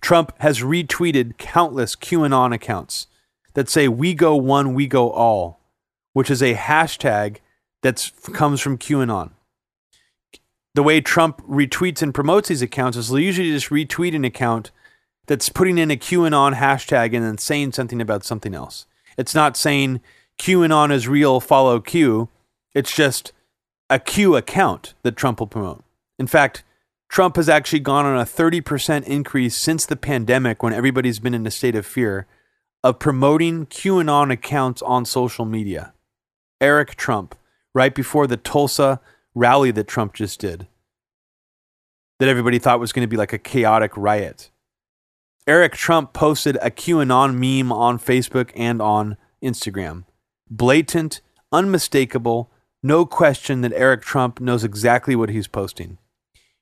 Trump 0.00 0.32
has 0.38 0.60
retweeted 0.60 1.36
countless 1.36 1.96
QAnon 1.96 2.54
accounts 2.54 3.08
that 3.54 3.68
say, 3.68 3.88
We 3.88 4.14
go 4.14 4.36
one, 4.36 4.72
we 4.72 4.86
go 4.86 5.10
all, 5.10 5.58
which 6.12 6.30
is 6.30 6.44
a 6.44 6.54
hashtag 6.54 7.38
that 7.86 8.10
comes 8.32 8.60
from 8.60 8.78
QAnon. 8.78 9.30
The 10.74 10.82
way 10.82 11.00
Trump 11.00 11.40
retweets 11.46 12.02
and 12.02 12.12
promotes 12.12 12.48
these 12.48 12.60
accounts 12.60 12.96
is 12.96 13.12
usually 13.12 13.52
just 13.52 13.70
retweet 13.70 14.14
an 14.14 14.24
account 14.24 14.72
that's 15.28 15.48
putting 15.48 15.78
in 15.78 15.92
a 15.92 15.96
QAnon 15.96 16.54
hashtag 16.54 17.14
and 17.14 17.24
then 17.24 17.38
saying 17.38 17.72
something 17.72 18.00
about 18.00 18.24
something 18.24 18.54
else. 18.54 18.86
It's 19.16 19.36
not 19.36 19.56
saying 19.56 20.00
QAnon 20.36 20.90
is 20.90 21.06
real, 21.06 21.38
follow 21.38 21.78
Q. 21.78 22.28
It's 22.74 22.94
just 22.94 23.32
a 23.88 24.00
Q 24.00 24.34
account 24.34 24.94
that 25.02 25.16
Trump 25.16 25.38
will 25.38 25.46
promote. 25.46 25.84
In 26.18 26.26
fact, 26.26 26.64
Trump 27.08 27.36
has 27.36 27.48
actually 27.48 27.80
gone 27.80 28.04
on 28.04 28.18
a 28.18 28.24
30% 28.24 29.04
increase 29.04 29.56
since 29.56 29.86
the 29.86 29.94
pandemic 29.94 30.60
when 30.60 30.72
everybody's 30.72 31.20
been 31.20 31.34
in 31.34 31.46
a 31.46 31.52
state 31.52 31.76
of 31.76 31.86
fear 31.86 32.26
of 32.82 32.98
promoting 32.98 33.66
QAnon 33.66 34.32
accounts 34.32 34.82
on 34.82 35.04
social 35.04 35.44
media. 35.44 35.92
Eric 36.60 36.96
Trump, 36.96 37.36
right 37.76 37.94
before 37.94 38.26
the 38.26 38.38
Tulsa 38.38 39.02
rally 39.34 39.70
that 39.70 39.86
Trump 39.86 40.14
just 40.14 40.40
did, 40.40 40.66
that 42.18 42.28
everybody 42.28 42.58
thought 42.58 42.80
was 42.80 42.90
going 42.90 43.02
to 43.04 43.10
be 43.10 43.18
like 43.18 43.34
a 43.34 43.38
chaotic 43.38 43.94
riot. 43.98 44.48
Eric 45.46 45.74
Trump 45.74 46.14
posted 46.14 46.56
a 46.62 46.70
QAnon 46.70 47.34
meme 47.34 47.70
on 47.70 47.98
Facebook 47.98 48.50
and 48.56 48.80
on 48.80 49.18
Instagram. 49.44 50.04
Blatant, 50.48 51.20
unmistakable, 51.52 52.50
no 52.82 53.04
question 53.04 53.60
that 53.60 53.74
Eric 53.74 54.00
Trump 54.00 54.40
knows 54.40 54.64
exactly 54.64 55.14
what 55.14 55.28
he's 55.28 55.46
posting. 55.46 55.98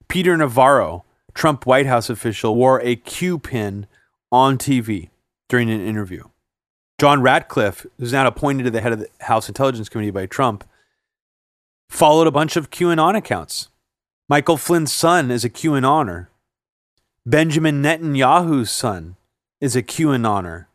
Peter 0.09 0.37
Navarro, 0.37 1.05
Trump 1.33 1.65
White 1.65 1.87
House 1.87 2.11
official, 2.11 2.57
wore 2.57 2.81
a 2.81 2.97
Q 2.97 3.39
pin 3.39 3.87
on 4.33 4.59
TV 4.59 5.11
during 5.49 5.71
an 5.71 5.81
interview. 5.81 6.25
John 6.99 7.23
Ratcliffe, 7.23 7.87
who's 8.01 8.13
now 8.13 8.27
appointed 8.27 8.65
to 8.65 8.71
the 8.73 8.81
head 8.81 8.93
of 8.93 8.99
the 8.99 9.09
House 9.21 9.47
Intelligence 9.47 9.89
Committee 9.89 10.11
by 10.11 10.27
Trump, 10.27 10.65
followed 11.89 12.27
a 12.27 12.33
bunch 12.33 12.57
of 12.57 12.71
QAnon 12.71 13.17
accounts. 13.17 13.69
Michael 14.29 14.57
Flynn's 14.57 14.93
son 14.93 15.31
is 15.31 15.45
a 15.45 15.51
QAnoner. 15.51 16.29
Benjamin 17.27 17.83
Netanyahu's 17.83 18.71
son 18.71 19.17
is 19.61 19.77
a 19.77 19.83
QAnoner. 19.83 20.67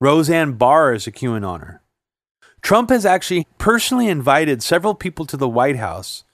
Roseanne 0.00 0.52
Barr 0.52 0.94
is 0.94 1.06
a 1.06 1.12
QAnoner. 1.12 1.80
Trump 2.62 2.90
has 2.90 3.06
actually 3.06 3.46
personally 3.58 4.08
invited 4.08 4.62
several 4.62 4.94
people 4.94 5.26
to 5.26 5.36
the 5.36 5.48
White 5.48 5.76
House, 5.76 6.24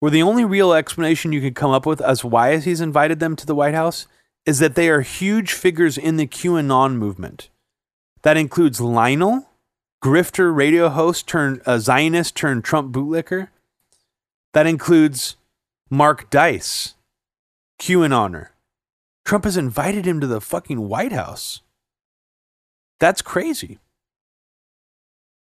where 0.00 0.10
the 0.10 0.22
only 0.22 0.44
real 0.44 0.72
explanation 0.72 1.32
you 1.32 1.40
could 1.40 1.54
come 1.54 1.70
up 1.70 1.86
with 1.86 2.00
as 2.00 2.24
why 2.24 2.56
he's 2.58 2.80
invited 2.80 3.20
them 3.20 3.36
to 3.36 3.46
the 3.46 3.54
White 3.54 3.74
House 3.74 4.06
is 4.46 4.58
that 4.58 4.74
they 4.74 4.88
are 4.88 5.02
huge 5.02 5.52
figures 5.52 5.98
in 5.98 6.16
the 6.16 6.26
QAnon 6.26 6.94
movement. 6.94 7.50
That 8.22 8.36
includes 8.36 8.80
Lionel, 8.80 9.49
grifter 10.02 10.54
radio 10.54 10.88
host 10.88 11.26
turned 11.26 11.62
Zionist 11.78 12.34
turned 12.34 12.64
Trump 12.64 12.94
bootlicker. 12.94 13.48
That 14.52 14.66
includes 14.66 15.36
Mark 15.90 16.30
Dice, 16.30 16.94
QAnoner. 17.78 18.48
Trump 19.24 19.44
has 19.44 19.56
invited 19.56 20.06
him 20.06 20.20
to 20.20 20.26
the 20.26 20.40
fucking 20.40 20.88
White 20.88 21.12
House. 21.12 21.60
That's 22.98 23.22
crazy. 23.22 23.78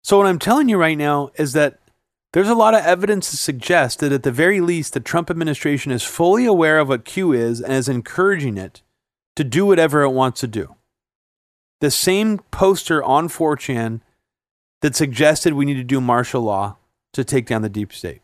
So, 0.03 0.17
what 0.17 0.27
I'm 0.27 0.39
telling 0.39 0.69
you 0.69 0.77
right 0.77 0.97
now 0.97 1.31
is 1.35 1.53
that 1.53 1.79
there's 2.33 2.49
a 2.49 2.55
lot 2.55 2.73
of 2.73 2.85
evidence 2.85 3.29
to 3.31 3.37
suggest 3.37 3.99
that 3.99 4.11
at 4.11 4.23
the 4.23 4.31
very 4.31 4.61
least, 4.61 4.93
the 4.93 4.99
Trump 4.99 5.29
administration 5.29 5.91
is 5.91 6.03
fully 6.03 6.45
aware 6.45 6.79
of 6.79 6.89
what 6.89 7.05
Q 7.05 7.33
is 7.33 7.61
and 7.61 7.73
is 7.73 7.89
encouraging 7.89 8.57
it 8.57 8.81
to 9.35 9.43
do 9.43 9.65
whatever 9.65 10.01
it 10.01 10.09
wants 10.09 10.39
to 10.41 10.47
do. 10.47 10.75
The 11.81 11.91
same 11.91 12.39
poster 12.51 13.03
on 13.03 13.27
4chan 13.27 14.01
that 14.81 14.95
suggested 14.95 15.53
we 15.53 15.65
need 15.65 15.75
to 15.75 15.83
do 15.83 16.01
martial 16.01 16.41
law 16.41 16.77
to 17.13 17.23
take 17.23 17.45
down 17.45 17.61
the 17.61 17.69
deep 17.69 17.93
state. 17.93 18.21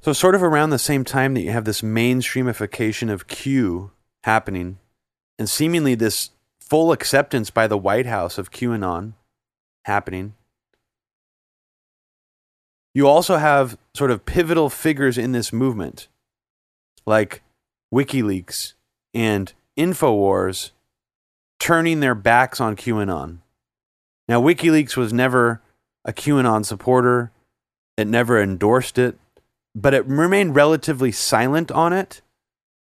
So, 0.00 0.12
sort 0.12 0.34
of 0.34 0.42
around 0.42 0.70
the 0.70 0.78
same 0.78 1.04
time 1.04 1.34
that 1.34 1.40
you 1.40 1.50
have 1.50 1.64
this 1.64 1.80
mainstreamification 1.80 3.10
of 3.10 3.26
Q 3.26 3.90
happening, 4.24 4.78
and 5.38 5.48
seemingly 5.48 5.94
this 5.94 6.30
full 6.60 6.92
acceptance 6.92 7.50
by 7.50 7.66
the 7.66 7.78
White 7.78 8.06
House 8.06 8.36
of 8.36 8.50
QAnon 8.50 9.14
happening, 9.86 10.34
you 12.94 13.08
also 13.08 13.38
have 13.38 13.78
sort 13.94 14.10
of 14.10 14.26
pivotal 14.26 14.68
figures 14.68 15.18
in 15.18 15.32
this 15.32 15.52
movement, 15.52 16.08
like 17.06 17.42
WikiLeaks 17.92 18.74
and 19.12 19.52
InfoWars, 19.76 20.70
turning 21.58 22.00
their 22.00 22.14
backs 22.14 22.60
on 22.60 22.76
QAnon. 22.76 23.38
Now, 24.28 24.40
WikiLeaks 24.40 24.96
was 24.96 25.12
never 25.12 25.60
a 26.04 26.12
QAnon 26.12 26.64
supporter, 26.64 27.30
it 27.96 28.06
never 28.06 28.40
endorsed 28.40 28.98
it, 28.98 29.18
but 29.74 29.94
it 29.94 30.06
remained 30.06 30.54
relatively 30.54 31.12
silent 31.12 31.70
on 31.70 31.92
it 31.92 32.20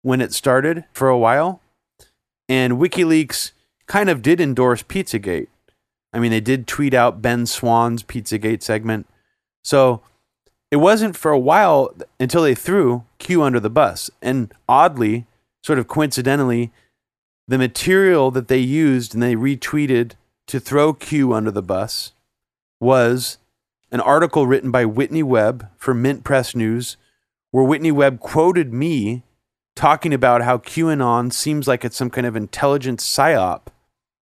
when 0.02 0.20
it 0.20 0.32
started 0.32 0.84
for 0.92 1.08
a 1.08 1.18
while. 1.18 1.60
And 2.48 2.74
WikiLeaks 2.74 3.52
kind 3.86 4.08
of 4.08 4.22
did 4.22 4.40
endorse 4.40 4.82
Pizzagate. 4.82 5.48
I 6.12 6.18
mean, 6.18 6.30
they 6.30 6.40
did 6.40 6.66
tweet 6.66 6.94
out 6.94 7.22
Ben 7.22 7.46
Swann's 7.46 8.02
Pizzagate 8.02 8.62
segment. 8.62 9.06
So 9.62 10.02
it 10.70 10.76
wasn't 10.76 11.16
for 11.16 11.32
a 11.32 11.38
while 11.38 11.94
until 12.20 12.42
they 12.42 12.54
threw 12.54 13.04
Q 13.18 13.42
under 13.42 13.60
the 13.60 13.70
bus. 13.70 14.10
And 14.22 14.52
oddly, 14.68 15.26
sort 15.62 15.78
of 15.78 15.88
coincidentally, 15.88 16.70
the 17.48 17.58
material 17.58 18.30
that 18.30 18.48
they 18.48 18.58
used 18.58 19.14
and 19.14 19.22
they 19.22 19.34
retweeted 19.34 20.12
to 20.46 20.60
throw 20.60 20.92
Q 20.92 21.32
under 21.32 21.50
the 21.50 21.62
bus 21.62 22.12
was 22.80 23.38
an 23.90 24.00
article 24.00 24.46
written 24.46 24.70
by 24.70 24.84
Whitney 24.84 25.22
Webb 25.22 25.68
for 25.76 25.94
Mint 25.94 26.24
Press 26.24 26.54
News, 26.54 26.96
where 27.50 27.64
Whitney 27.64 27.92
Webb 27.92 28.20
quoted 28.20 28.72
me 28.72 29.22
talking 29.76 30.12
about 30.12 30.42
how 30.42 30.58
QAnon 30.58 31.32
seems 31.32 31.66
like 31.66 31.84
it's 31.84 31.96
some 31.96 32.10
kind 32.10 32.26
of 32.26 32.36
intelligence 32.36 33.08
psyop 33.08 33.68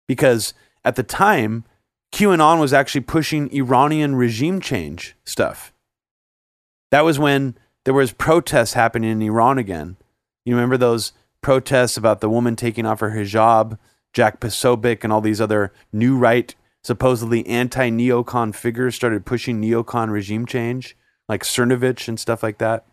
because 0.07 0.53
at 0.83 0.95
the 0.95 1.03
time, 1.03 1.63
QAnon 2.13 2.59
was 2.59 2.73
actually 2.73 3.01
pushing 3.01 3.51
Iranian 3.53 4.15
regime 4.15 4.59
change 4.59 5.15
stuff. 5.23 5.73
That 6.91 7.05
was 7.05 7.17
when 7.17 7.55
there 7.85 7.93
was 7.93 8.11
protests 8.11 8.73
happening 8.73 9.11
in 9.11 9.21
Iran 9.21 9.57
again. 9.57 9.97
You 10.43 10.55
remember 10.55 10.77
those 10.77 11.13
protests 11.41 11.97
about 11.97 12.19
the 12.19 12.29
woman 12.29 12.55
taking 12.55 12.85
off 12.85 12.99
her 12.99 13.11
hijab, 13.11 13.77
Jack 14.13 14.39
Posobiec, 14.39 15.03
and 15.03 15.11
all 15.11 15.21
these 15.21 15.41
other 15.41 15.71
new 15.91 16.17
right, 16.17 16.53
supposedly 16.83 17.45
anti 17.47 17.89
neocon 17.89 18.53
figures 18.53 18.95
started 18.95 19.25
pushing 19.25 19.61
neocon 19.61 20.09
regime 20.09 20.45
change, 20.45 20.97
like 21.29 21.43
Cernovich 21.43 22.07
and 22.07 22.19
stuff 22.19 22.43
like 22.43 22.57
that. 22.57 22.85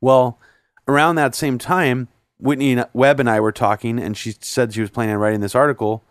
Well, 0.00 0.38
around 0.86 1.16
that 1.16 1.34
same 1.34 1.58
time, 1.58 2.08
Whitney 2.38 2.82
Webb 2.92 3.20
and 3.20 3.28
I 3.28 3.40
were 3.40 3.52
talking, 3.52 3.98
and 3.98 4.16
she 4.16 4.34
said 4.40 4.72
she 4.72 4.80
was 4.80 4.90
planning 4.90 5.14
on 5.14 5.20
writing 5.20 5.40
this 5.40 5.54
article, 5.54 6.04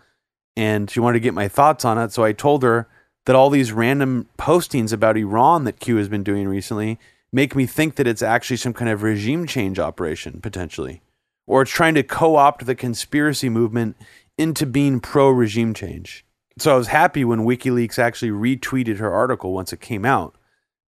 and 0.55 0.89
she 0.89 0.99
wanted 0.99 1.15
to 1.15 1.23
get 1.23 1.33
my 1.33 1.47
thoughts 1.47 1.85
on 1.85 1.97
it. 1.97 2.11
So 2.11 2.23
I 2.23 2.33
told 2.33 2.63
her 2.63 2.87
that 3.25 3.35
all 3.35 3.49
these 3.49 3.71
random 3.71 4.27
postings 4.37 4.93
about 4.93 5.17
Iran 5.17 5.63
that 5.63 5.79
Q 5.79 5.97
has 5.97 6.09
been 6.09 6.23
doing 6.23 6.47
recently 6.47 6.99
make 7.31 7.55
me 7.55 7.65
think 7.65 7.95
that 7.95 8.07
it's 8.07 8.21
actually 8.21 8.57
some 8.57 8.73
kind 8.73 8.89
of 8.89 9.03
regime 9.03 9.45
change 9.47 9.79
operation, 9.79 10.39
potentially, 10.41 11.01
or 11.47 11.63
it's 11.63 11.71
trying 11.71 11.95
to 11.95 12.03
co 12.03 12.35
opt 12.35 12.65
the 12.65 12.75
conspiracy 12.75 13.49
movement 13.49 13.95
into 14.37 14.65
being 14.65 14.99
pro 14.99 15.29
regime 15.29 15.73
change. 15.73 16.23
So 16.59 16.73
I 16.73 16.77
was 16.77 16.87
happy 16.87 17.23
when 17.23 17.45
WikiLeaks 17.45 17.97
actually 17.97 18.31
retweeted 18.31 18.97
her 18.97 19.11
article 19.11 19.53
once 19.53 19.73
it 19.73 19.81
came 19.81 20.05
out 20.05 20.35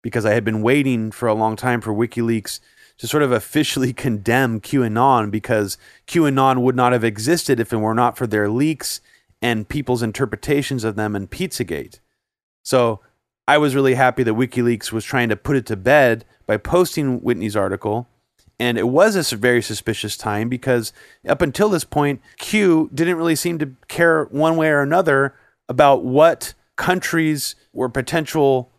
because 0.03 0.27
I 0.27 0.35
had 0.35 0.45
been 0.45 0.63
waiting 0.63 1.11
for 1.11 1.29
a 1.29 1.35
long 1.35 1.57
time 1.57 1.81
for 1.81 1.95
WikiLeaks 1.95 2.61
to 2.99 3.07
sort 3.07 3.23
of 3.23 3.33
officially 3.33 3.93
condemn 3.95 4.61
QAnon 4.61 5.31
because 5.31 5.79
QAnon 6.07 6.63
would 6.63 6.77
not 6.77 6.93
have 6.93 7.05
existed 7.05 7.61
if 7.61 7.73
it 7.73 7.77
were 7.77 7.95
not 7.95 8.17
for 8.17 8.27
their 8.27 8.49
leaks 8.49 9.01
and 9.41 9.69
people's 9.69 10.03
interpretations 10.03 10.85
of 10.85 10.97
them 10.97 11.15
and 11.15 11.31
Pizzagate. 11.31 12.01
So 12.63 13.01
I 13.47 13.59
was 13.59 13.75
really 13.75 13.95
happy 13.95 14.23
that 14.25 14.35
WikiLeaks 14.35 14.93
was 14.93 15.05
trying 15.05 15.29
to 15.29 15.37
put 15.37 15.57
it 15.57 15.67
to 15.67 15.77
bed 15.77 16.25
by 16.47 16.57
posting 16.57 17.21
Whitney's 17.21 17.57
article. 17.57 18.09
And 18.61 18.77
it 18.77 18.89
was 18.89 19.33
a 19.33 19.37
very 19.37 19.63
suspicious 19.63 20.17
time 20.17 20.49
because 20.49 20.93
up 21.29 21.43
until 21.43 21.69
this 21.69 21.85
point, 21.85 22.21
Q 22.39 22.91
didn't 22.93 23.17
really 23.17 23.37
seem 23.37 23.59
to 23.61 23.75
care 23.87 24.25
one 24.25 24.57
way 24.57 24.69
or 24.69 24.83
another 24.83 25.35
about 25.69 26.05
what 26.05 26.55
countries 26.77 27.55
were 27.73 27.89
potential 27.89 28.71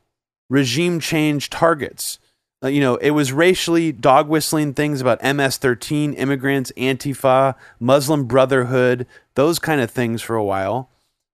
regime 0.50 1.00
change 1.00 1.50
targets. 1.50 2.20
Uh, 2.62 2.68
you 2.68 2.82
know, 2.82 2.96
it 2.98 3.12
was 3.12 3.32
racially 3.32 3.92
dog 3.92 4.28
whistling 4.28 4.74
things 4.74 5.00
about 5.00 5.24
MS 5.24 5.58
13, 5.58 6.14
immigrants, 6.14 6.74
Antifa, 6.76 7.56
Muslim 7.80 8.26
Brotherhood, 8.26 9.08
those 9.36 9.60
kind 9.60 9.80
of 9.80 9.90
things 9.90 10.22
for 10.22 10.36
a 10.36 10.44
while, 10.44 10.90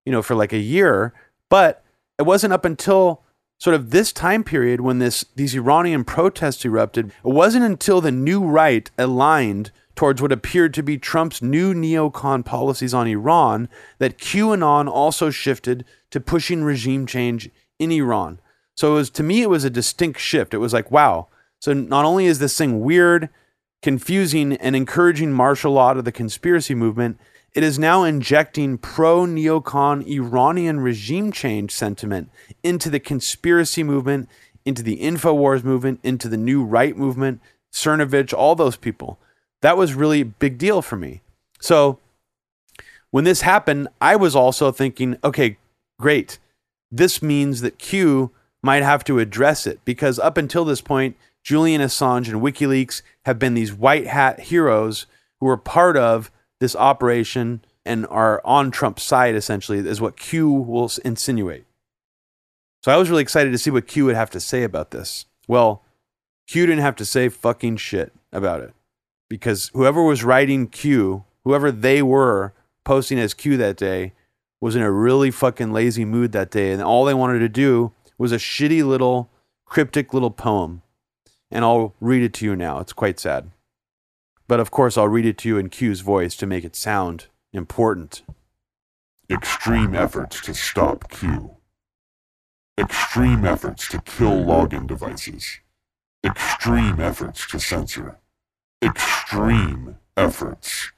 you 0.05 0.11
know, 0.11 0.21
for 0.21 0.35
like 0.35 0.53
a 0.53 0.59
year. 0.59 1.13
But 1.49 1.83
it 2.19 2.23
wasn't 2.23 2.53
up 2.53 2.63
until 2.63 3.23
sort 3.57 3.75
of 3.75 3.91
this 3.91 4.11
time 4.11 4.43
period 4.43 4.81
when 4.81 4.99
this 4.99 5.25
these 5.35 5.55
Iranian 5.55 6.03
protests 6.03 6.65
erupted. 6.65 7.07
It 7.07 7.13
wasn't 7.23 7.65
until 7.65 8.01
the 8.01 8.11
new 8.11 8.43
right 8.43 8.89
aligned 8.97 9.71
towards 9.95 10.21
what 10.21 10.31
appeared 10.31 10.73
to 10.73 10.83
be 10.83 10.97
Trump's 10.97 11.41
new 11.41 11.73
neocon 11.73 12.43
policies 12.43 12.93
on 12.93 13.07
Iran 13.07 13.69
that 13.97 14.17
QAnon 14.17 14.89
also 14.89 15.29
shifted 15.29 15.85
to 16.11 16.19
pushing 16.19 16.63
regime 16.63 17.05
change 17.05 17.49
in 17.79 17.91
Iran. 17.91 18.39
So 18.75 18.91
it 18.91 18.95
was 18.95 19.09
to 19.11 19.23
me 19.23 19.41
it 19.41 19.49
was 19.49 19.63
a 19.63 19.69
distinct 19.69 20.19
shift. 20.19 20.53
It 20.53 20.57
was 20.59 20.73
like, 20.73 20.91
wow. 20.91 21.27
So 21.59 21.73
not 21.73 22.05
only 22.05 22.25
is 22.25 22.39
this 22.39 22.57
thing 22.57 22.81
weird, 22.81 23.29
confusing, 23.81 24.53
and 24.53 24.75
encouraging 24.75 25.31
martial 25.31 25.71
law 25.71 25.93
to 25.93 26.01
the 26.01 26.11
conspiracy 26.11 26.75
movement, 26.75 27.17
it 27.55 27.63
is 27.63 27.79
now 27.79 28.03
injecting 28.03 28.77
pro 28.77 29.21
neocon 29.21 30.05
Iranian 30.05 30.81
regime 30.81 31.31
change 31.31 31.71
sentiment 31.71 32.29
into 32.63 32.89
the 32.89 32.99
conspiracy 32.99 33.81
movement, 33.81 34.27
into 34.65 34.83
the 34.83 34.97
InfoWars 34.97 35.63
movement, 35.63 36.01
into 36.03 36.27
the 36.27 36.37
new 36.37 36.65
right 36.65 36.97
movement, 36.97 37.39
Cernovich, 37.71 38.33
all 38.33 38.55
those 38.55 38.75
people. 38.75 39.17
That 39.61 39.77
was 39.77 39.93
really 39.93 40.21
a 40.21 40.25
big 40.25 40.57
deal 40.57 40.81
for 40.81 40.97
me. 40.97 41.21
So 41.61 41.97
when 43.09 43.23
this 43.23 43.41
happened, 43.41 43.87
I 44.01 44.17
was 44.17 44.35
also 44.35 44.73
thinking, 44.73 45.17
okay, 45.23 45.57
great. 45.97 46.39
This 46.91 47.21
means 47.21 47.61
that 47.61 47.79
Q 47.79 48.31
might 48.61 48.83
have 48.83 49.05
to 49.05 49.19
address 49.19 49.65
it 49.65 49.79
because 49.85 50.19
up 50.19 50.37
until 50.37 50.65
this 50.65 50.81
point, 50.81 51.15
Julian 51.41 51.79
Assange 51.79 52.27
and 52.27 52.41
WikiLeaks 52.41 53.01
have 53.23 53.39
been 53.39 53.53
these 53.53 53.73
white 53.73 54.07
hat 54.07 54.41
heroes 54.41 55.05
who 55.39 55.45
were 55.45 55.57
part 55.57 55.95
of 55.95 56.31
this 56.59 56.75
operation 56.75 57.63
and 57.85 58.07
are 58.07 58.41
on 58.43 58.71
Trump's 58.71 59.03
side, 59.03 59.35
essentially, 59.35 59.79
is 59.79 60.01
what 60.01 60.17
Q 60.17 60.51
will 60.51 60.91
insinuate. 61.03 61.65
So 62.83 62.91
I 62.91 62.97
was 62.97 63.09
really 63.09 63.21
excited 63.21 63.51
to 63.51 63.57
see 63.57 63.71
what 63.71 63.87
Q 63.87 64.05
would 64.05 64.15
have 64.15 64.29
to 64.31 64.39
say 64.39 64.63
about 64.63 64.91
this. 64.91 65.25
Well, 65.47 65.83
Q 66.47 66.65
didn't 66.65 66.81
have 66.81 66.95
to 66.97 67.05
say 67.05 67.29
fucking 67.29 67.77
shit 67.77 68.13
about 68.31 68.61
it 68.61 68.73
because 69.29 69.71
whoever 69.73 70.03
was 70.03 70.23
writing 70.23 70.67
Q, 70.67 71.25
whoever 71.43 71.71
they 71.71 72.01
were 72.01 72.53
posting 72.83 73.19
as 73.19 73.33
Q 73.33 73.57
that 73.57 73.77
day, 73.77 74.13
was 74.61 74.75
in 74.75 74.81
a 74.81 74.91
really 74.91 75.31
fucking 75.31 75.73
lazy 75.73 76.05
mood 76.05 76.31
that 76.31 76.51
day. 76.51 76.71
And 76.71 76.81
all 76.81 77.05
they 77.05 77.13
wanted 77.13 77.39
to 77.39 77.49
do 77.49 77.91
was 78.17 78.31
a 78.31 78.37
shitty 78.37 78.85
little 78.85 79.29
cryptic 79.65 80.13
little 80.13 80.31
poem. 80.31 80.81
And 81.51 81.65
I'll 81.65 81.93
read 81.99 82.23
it 82.23 82.33
to 82.35 82.45
you 82.45 82.55
now. 82.55 82.79
It's 82.79 82.93
quite 82.93 83.19
sad. 83.19 83.51
But 84.47 84.59
of 84.59 84.71
course, 84.71 84.97
I'll 84.97 85.07
read 85.07 85.25
it 85.25 85.37
to 85.39 85.49
you 85.49 85.57
in 85.57 85.69
Q's 85.69 86.01
voice 86.01 86.35
to 86.37 86.45
make 86.45 86.63
it 86.63 86.75
sound 86.75 87.27
important. 87.51 88.23
Extreme 89.29 89.95
efforts 89.95 90.39
to 90.41 90.53
stop 90.53 91.09
Q. 91.09 91.57
Extreme 92.77 93.45
efforts 93.45 93.87
to 93.89 94.01
kill 94.01 94.33
login 94.33 94.85
devices. 94.85 95.59
Extreme 96.23 96.99
efforts 96.99 97.47
to 97.47 97.59
censor. 97.59 98.19
Extreme 98.83 99.97
efforts. 100.17 100.91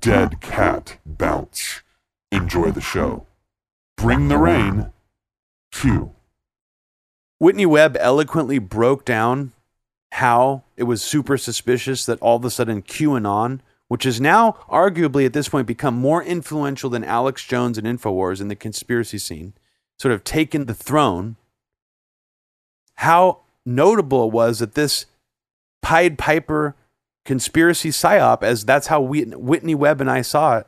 Dead 0.00 0.40
cat 0.40 0.98
bounce. 1.06 1.82
Enjoy 2.32 2.70
the 2.70 2.80
show. 2.80 3.26
Bring 3.96 4.28
the 4.28 4.38
rain. 4.38 4.92
Q. 5.72 6.14
Whitney 7.38 7.66
Webb 7.66 7.96
eloquently 7.98 8.58
broke 8.58 9.04
down 9.04 9.52
how 10.12 10.63
it 10.76 10.84
was 10.84 11.02
super 11.02 11.36
suspicious 11.36 12.06
that 12.06 12.20
all 12.20 12.36
of 12.36 12.44
a 12.44 12.50
sudden 12.50 12.82
QAnon, 12.82 13.60
which 13.88 14.04
has 14.04 14.20
now 14.20 14.56
arguably 14.68 15.26
at 15.26 15.32
this 15.32 15.48
point 15.48 15.66
become 15.66 15.94
more 15.94 16.22
influential 16.22 16.90
than 16.90 17.04
Alex 17.04 17.44
Jones 17.44 17.78
and 17.78 17.86
InfoWars 17.86 18.40
in 18.40 18.48
the 18.48 18.56
conspiracy 18.56 19.18
scene, 19.18 19.54
sort 19.98 20.12
of 20.12 20.24
taken 20.24 20.66
the 20.66 20.74
throne, 20.74 21.36
how 22.96 23.40
notable 23.64 24.24
it 24.24 24.32
was 24.32 24.58
that 24.58 24.74
this 24.74 25.06
Pied 25.82 26.18
Piper 26.18 26.74
conspiracy 27.24 27.90
psyop, 27.90 28.42
as 28.42 28.64
that's 28.64 28.88
how 28.88 29.00
Whitney 29.00 29.74
Webb 29.74 30.00
and 30.00 30.10
I 30.10 30.22
saw 30.22 30.58
it, 30.58 30.66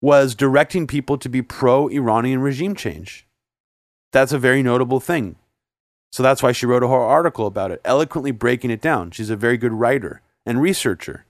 was 0.00 0.34
directing 0.34 0.86
people 0.86 1.18
to 1.18 1.28
be 1.28 1.42
pro 1.42 1.88
Iranian 1.88 2.40
regime 2.40 2.74
change. 2.74 3.26
That's 4.12 4.32
a 4.32 4.38
very 4.38 4.62
notable 4.62 4.98
thing. 4.98 5.36
So 6.12 6.22
that's 6.22 6.42
why 6.42 6.52
she 6.52 6.66
wrote 6.66 6.82
a 6.82 6.88
whole 6.88 7.00
article 7.00 7.46
about 7.46 7.70
it, 7.70 7.80
eloquently 7.84 8.32
breaking 8.32 8.70
it 8.70 8.80
down. 8.80 9.12
She's 9.12 9.30
a 9.30 9.36
very 9.36 9.56
good 9.56 9.72
writer 9.72 10.22
and 10.44 10.60
researcher. 10.60 11.24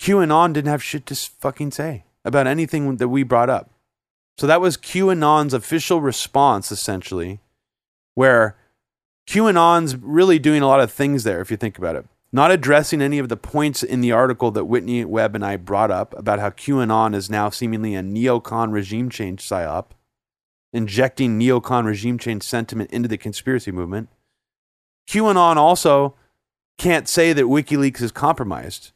QAnon 0.00 0.52
didn't 0.52 0.70
have 0.70 0.82
shit 0.82 1.06
to 1.06 1.14
fucking 1.14 1.70
say 1.72 2.04
about 2.24 2.46
anything 2.46 2.96
that 2.96 3.08
we 3.08 3.22
brought 3.22 3.50
up. 3.50 3.70
So 4.38 4.46
that 4.46 4.60
was 4.60 4.76
QAnon's 4.76 5.54
official 5.54 6.00
response, 6.00 6.70
essentially, 6.70 7.40
where 8.14 8.56
QAnon's 9.26 9.96
really 9.96 10.38
doing 10.38 10.62
a 10.62 10.66
lot 10.66 10.80
of 10.80 10.92
things 10.92 11.24
there, 11.24 11.40
if 11.40 11.50
you 11.50 11.56
think 11.56 11.78
about 11.78 11.96
it. 11.96 12.06
Not 12.32 12.50
addressing 12.50 13.02
any 13.02 13.18
of 13.18 13.28
the 13.28 13.36
points 13.36 13.82
in 13.82 14.00
the 14.00 14.12
article 14.12 14.50
that 14.52 14.66
Whitney 14.66 15.04
Webb 15.04 15.34
and 15.34 15.44
I 15.44 15.56
brought 15.56 15.90
up 15.90 16.16
about 16.16 16.38
how 16.38 16.50
QAnon 16.50 17.14
is 17.14 17.28
now 17.28 17.50
seemingly 17.50 17.94
a 17.94 18.02
neocon 18.02 18.72
regime 18.72 19.10
change 19.10 19.46
psyop 19.46 19.86
injecting 20.72 21.38
neocon 21.38 21.84
regime 21.84 22.18
change 22.18 22.42
sentiment 22.42 22.90
into 22.90 23.08
the 23.08 23.18
conspiracy 23.18 23.72
movement. 23.72 24.08
QAnon 25.08 25.56
also 25.56 26.14
can't 26.78 27.08
say 27.08 27.32
that 27.32 27.44
WikiLeaks 27.44 28.00
is 28.00 28.12
compromised 28.12 28.92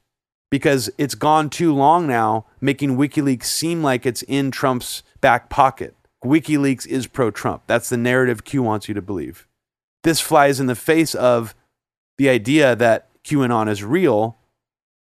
because 0.51 0.89
it's 0.99 1.15
gone 1.17 1.51
too 1.51 1.75
long 1.75 2.07
now, 2.07 2.47
making 2.61 2.97
WikiLeaks 2.97 3.45
seem 3.45 3.83
like 3.83 4.07
it's 4.07 4.23
in 4.23 4.51
Trump's 4.51 5.03
back 5.21 5.51
pocket. 5.51 5.97
WikiLeaks 6.25 6.87
is 6.87 7.07
pro 7.07 7.31
Trump. 7.31 7.63
That's 7.67 7.89
the 7.89 7.97
narrative 7.97 8.45
Q 8.45 8.63
wants 8.63 8.89
you 8.89 8.95
to 8.95 9.03
believe. 9.03 9.47
This 10.05 10.21
flies 10.21 10.61
in 10.61 10.67
the 10.67 10.75
face 10.75 11.15
of 11.15 11.55
the 12.19 12.29
idea 12.29 12.77
that 12.77 13.09
QAnon 13.25 13.69
is 13.69 13.83
real 13.83 14.39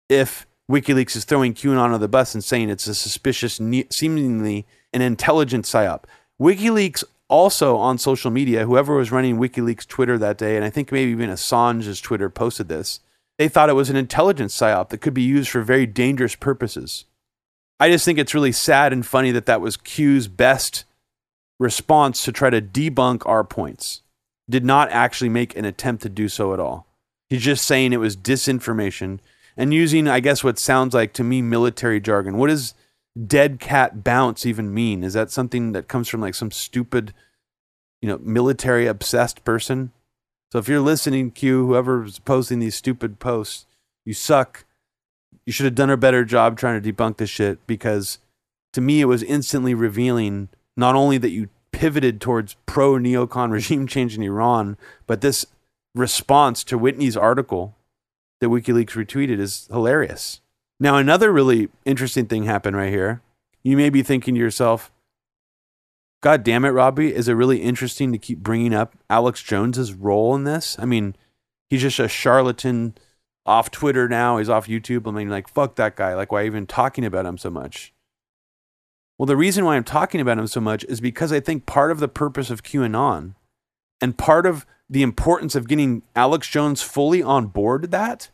if 0.08 0.46
WikiLeaks 0.70 1.16
is 1.16 1.24
throwing 1.24 1.52
QAnon 1.52 1.92
on 1.92 2.00
the 2.00 2.08
bus 2.08 2.34
and 2.34 2.44
saying 2.44 2.70
it's 2.70 2.86
a 2.86 2.94
suspicious, 2.94 3.60
seemingly 3.90 4.66
an 4.92 5.02
intelligent 5.02 5.64
psyop. 5.64 6.04
WikiLeaks 6.40 7.04
also 7.28 7.76
on 7.76 7.98
social 7.98 8.30
media, 8.30 8.64
whoever 8.64 8.94
was 8.94 9.12
running 9.12 9.38
WikiLeaks 9.38 9.86
Twitter 9.86 10.16
that 10.18 10.38
day, 10.38 10.56
and 10.56 10.64
I 10.64 10.70
think 10.70 10.90
maybe 10.90 11.10
even 11.10 11.30
Assange's 11.30 12.00
Twitter 12.00 12.30
posted 12.30 12.68
this, 12.68 13.00
they 13.38 13.48
thought 13.48 13.68
it 13.68 13.74
was 13.74 13.90
an 13.90 13.96
intelligence 13.96 14.56
psyop 14.56 14.88
that 14.88 15.00
could 15.00 15.14
be 15.14 15.22
used 15.22 15.50
for 15.50 15.62
very 15.62 15.86
dangerous 15.86 16.34
purposes. 16.34 17.04
I 17.78 17.90
just 17.90 18.04
think 18.04 18.18
it's 18.18 18.34
really 18.34 18.52
sad 18.52 18.92
and 18.92 19.06
funny 19.06 19.30
that 19.32 19.46
that 19.46 19.60
was 19.60 19.76
Q's 19.76 20.28
best 20.28 20.84
response 21.58 22.24
to 22.24 22.32
try 22.32 22.50
to 22.50 22.60
debunk 22.60 23.22
our 23.26 23.44
points. 23.44 24.02
Did 24.48 24.64
not 24.64 24.90
actually 24.90 25.28
make 25.28 25.56
an 25.56 25.64
attempt 25.64 26.02
to 26.02 26.08
do 26.08 26.28
so 26.28 26.52
at 26.52 26.60
all. 26.60 26.86
He's 27.28 27.42
just 27.42 27.64
saying 27.64 27.92
it 27.92 27.98
was 27.98 28.16
disinformation 28.16 29.20
and 29.56 29.72
using, 29.72 30.08
I 30.08 30.20
guess, 30.20 30.42
what 30.42 30.58
sounds 30.58 30.94
like 30.94 31.12
to 31.14 31.24
me 31.24 31.42
military 31.42 32.00
jargon. 32.00 32.38
What 32.38 32.48
does 32.48 32.74
dead 33.26 33.60
cat 33.60 34.04
bounce 34.04 34.46
even 34.46 34.72
mean? 34.72 35.04
Is 35.04 35.14
that 35.14 35.30
something 35.30 35.72
that 35.72 35.88
comes 35.88 36.08
from 36.08 36.20
like 36.20 36.34
some 36.34 36.50
stupid, 36.50 37.12
you 38.00 38.08
know, 38.08 38.18
military 38.18 38.86
obsessed 38.86 39.44
person? 39.44 39.92
So 40.52 40.58
if 40.58 40.68
you're 40.68 40.80
listening, 40.80 41.30
Q, 41.30 41.66
whoever's 41.66 42.18
posting 42.18 42.58
these 42.58 42.74
stupid 42.74 43.18
posts, 43.18 43.66
you 44.04 44.14
suck. 44.14 44.64
You 45.46 45.52
should 45.52 45.64
have 45.64 45.74
done 45.74 45.90
a 45.90 45.96
better 45.96 46.24
job 46.24 46.58
trying 46.58 46.80
to 46.80 46.92
debunk 46.92 47.16
this 47.16 47.30
shit 47.30 47.64
because 47.66 48.18
to 48.72 48.80
me 48.80 49.00
it 49.00 49.06
was 49.06 49.22
instantly 49.22 49.74
revealing 49.74 50.48
not 50.76 50.94
only 50.94 51.18
that 51.18 51.30
you 51.30 51.48
pivoted 51.72 52.20
towards 52.20 52.56
pro 52.66 52.94
neocon 52.94 53.50
regime 53.52 53.86
change 53.86 54.16
in 54.16 54.22
Iran, 54.22 54.76
but 55.06 55.20
this 55.20 55.46
response 55.94 56.64
to 56.64 56.78
Whitney's 56.78 57.16
article 57.16 57.76
that 58.40 58.48
WikiLeaks 58.48 58.90
retweeted 58.90 59.38
is 59.38 59.68
hilarious. 59.70 60.40
Now, 60.82 60.96
another 60.96 61.30
really 61.30 61.68
interesting 61.84 62.26
thing 62.26 62.44
happened 62.44 62.74
right 62.74 62.90
here. 62.90 63.20
You 63.62 63.76
may 63.76 63.90
be 63.90 64.02
thinking 64.02 64.34
to 64.34 64.40
yourself, 64.40 64.90
God 66.22 66.42
damn 66.42 66.64
it, 66.64 66.70
Robbie, 66.70 67.14
is 67.14 67.28
it 67.28 67.34
really 67.34 67.58
interesting 67.58 68.12
to 68.12 68.18
keep 68.18 68.38
bringing 68.38 68.72
up 68.72 68.96
Alex 69.10 69.42
Jones's 69.42 69.92
role 69.92 70.34
in 70.34 70.44
this? 70.44 70.76
I 70.78 70.86
mean, 70.86 71.14
he's 71.68 71.82
just 71.82 71.98
a 71.98 72.08
charlatan 72.08 72.94
off 73.44 73.70
Twitter 73.70 74.08
now. 74.08 74.38
He's 74.38 74.48
off 74.48 74.66
YouTube. 74.66 75.06
I 75.06 75.10
mean, 75.10 75.28
like, 75.28 75.48
fuck 75.48 75.76
that 75.76 75.96
guy. 75.96 76.14
Like, 76.14 76.32
why 76.32 76.46
even 76.46 76.66
talking 76.66 77.04
about 77.04 77.26
him 77.26 77.36
so 77.36 77.50
much? 77.50 77.92
Well, 79.18 79.26
the 79.26 79.36
reason 79.36 79.66
why 79.66 79.76
I'm 79.76 79.84
talking 79.84 80.20
about 80.20 80.38
him 80.38 80.46
so 80.46 80.62
much 80.62 80.82
is 80.84 81.00
because 81.00 81.30
I 81.30 81.40
think 81.40 81.66
part 81.66 81.90
of 81.90 82.00
the 82.00 82.08
purpose 82.08 82.48
of 82.48 82.62
QAnon 82.62 83.34
and 84.00 84.16
part 84.16 84.46
of 84.46 84.64
the 84.88 85.02
importance 85.02 85.54
of 85.54 85.68
getting 85.68 86.02
Alex 86.16 86.48
Jones 86.48 86.80
fully 86.80 87.22
on 87.22 87.48
board 87.48 87.90
that 87.90 88.30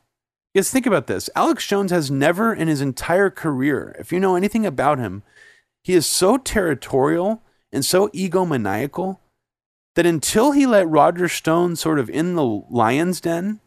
is 0.56 0.70
think 0.70 0.86
about 0.86 1.06
this. 1.06 1.28
Alex 1.36 1.66
Jones 1.66 1.90
has 1.90 2.10
never 2.10 2.52
in 2.54 2.68
his 2.68 2.80
entire 2.80 3.30
career, 3.30 3.94
if 3.98 4.12
you 4.12 4.20
know 4.20 4.36
anything 4.36 4.64
about 4.64 4.98
him, 4.98 5.22
he 5.82 5.94
is 5.94 6.06
so 6.06 6.36
territorial 6.36 7.42
and 7.72 7.84
so 7.84 8.08
egomaniacal 8.08 9.18
that 9.94 10.06
until 10.06 10.52
he 10.52 10.66
let 10.66 10.88
Roger 10.88 11.28
Stone 11.28 11.76
sort 11.76 11.98
of 11.98 12.08
in 12.10 12.34
the 12.34 12.44
lion's 12.44 13.20
den, 13.20 13.60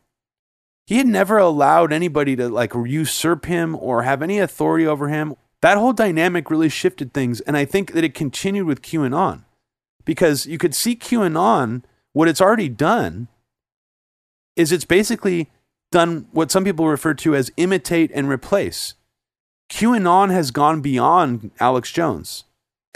he 0.86 0.98
had 0.98 1.08
never 1.08 1.38
allowed 1.38 1.94
anybody 1.94 2.36
to 2.36 2.50
like 2.50 2.74
usurp 2.74 3.46
him 3.46 3.76
or 3.76 4.04
have 4.04 4.22
any 4.22 4.40
authority 4.40 4.88
over 4.88 5.10
him. 5.10 5.36
That 5.62 5.78
whole 5.78 5.94
dynamic 5.94 6.50
really 6.50 6.70
shifted 6.70 7.14
things. 7.14 7.42
And 7.42 7.56
I 7.56 7.66
think 7.66 7.94
that 7.94 8.04
it 8.04 8.14
continued 8.14 8.66
with 8.66 8.82
QAnon 8.82 9.44
because 10.06 10.46
you 10.46 10.58
could 10.58 10.74
see 10.74 10.96
QAnon 10.96 11.84
what 12.14 12.28
it's 12.28 12.42
already 12.42 12.70
done 12.70 13.28
is 14.56 14.72
it's 14.72 14.86
basically 14.86 15.52
done 15.92 16.28
what 16.32 16.52
some 16.52 16.64
people 16.64 16.88
refer 16.88 17.14
to 17.16 17.36
as 17.36 17.52
imitate 17.58 18.12
and 18.14 18.30
replace. 18.30 18.94
QAnon 19.70 20.32
has 20.32 20.52
gone 20.52 20.82
beyond 20.82 21.52
Alex 21.60 21.92
Jones. 21.92 22.46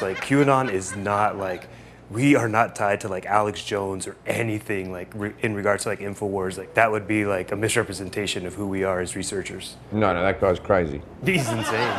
Like 0.01 0.17
QAnon 0.17 0.71
is 0.71 0.95
not 0.95 1.38
like 1.38 1.67
we 2.10 2.36
are 2.36 2.49
not 2.49 2.75
tied 2.75 3.01
to 3.01 3.08
like 3.08 3.25
Alex 3.25 3.63
Jones 3.63 4.08
or 4.08 4.15
anything 4.25 4.91
like 4.91 5.12
re- 5.15 5.34
in 5.41 5.56
regards 5.56 5.84
to 5.84 5.89
like 5.89 5.99
Infowars. 5.99 6.58
Like 6.58 6.73
that 6.73 6.91
would 6.91 7.08
be 7.08 7.25
like 7.25 7.51
a 7.51 7.56
misrepresentation 7.56 8.45
of 8.45 8.56
who 8.56 8.67
we 8.67 8.84
are 8.84 8.99
as 8.99 9.15
researchers. 9.15 9.77
No, 9.91 10.13
no, 10.13 10.21
that 10.21 10.41
guy's 10.41 10.60
crazy. 10.60 11.01
He's 11.23 11.47
insane. 11.49 11.93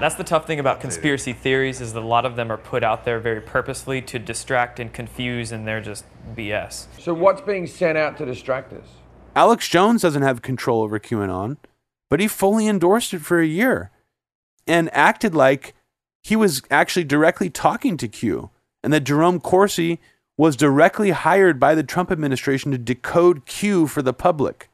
That's 0.00 0.16
the 0.16 0.24
tough 0.24 0.46
thing 0.46 0.58
about 0.58 0.80
conspiracy 0.80 1.32
theories 1.32 1.80
is 1.80 1.92
that 1.92 2.02
a 2.02 2.06
lot 2.06 2.26
of 2.26 2.36
them 2.36 2.50
are 2.50 2.56
put 2.56 2.82
out 2.82 3.04
there 3.04 3.20
very 3.20 3.40
purposefully 3.40 4.02
to 4.02 4.18
distract 4.18 4.80
and 4.80 4.92
confuse, 4.92 5.52
and 5.52 5.66
they're 5.66 5.80
just 5.80 6.04
BS. 6.36 6.86
So 6.98 7.14
what's 7.14 7.40
being 7.40 7.66
sent 7.66 7.96
out 7.96 8.18
to 8.18 8.26
distract 8.26 8.72
us? 8.72 8.86
Alex 9.34 9.68
Jones 9.68 10.02
doesn't 10.02 10.22
have 10.22 10.42
control 10.42 10.82
over 10.82 10.98
QAnon, 10.98 11.56
but 12.08 12.20
he 12.20 12.28
fully 12.28 12.68
endorsed 12.68 13.12
it 13.12 13.20
for 13.20 13.40
a 13.40 13.46
year 13.46 13.90
and 14.66 14.94
acted 14.94 15.34
like 15.34 15.74
he 16.22 16.36
was 16.36 16.62
actually 16.70 17.04
directly 17.04 17.50
talking 17.50 17.96
to 17.96 18.08
Q 18.08 18.50
and 18.82 18.92
that 18.92 19.04
Jerome 19.04 19.40
Corsi 19.40 20.00
was 20.36 20.56
directly 20.56 21.10
hired 21.10 21.60
by 21.60 21.74
the 21.74 21.82
Trump 21.82 22.10
administration 22.10 22.70
to 22.70 22.78
decode 22.78 23.46
Q 23.46 23.86
for 23.86 24.02
the 24.02 24.12
public. 24.12 24.68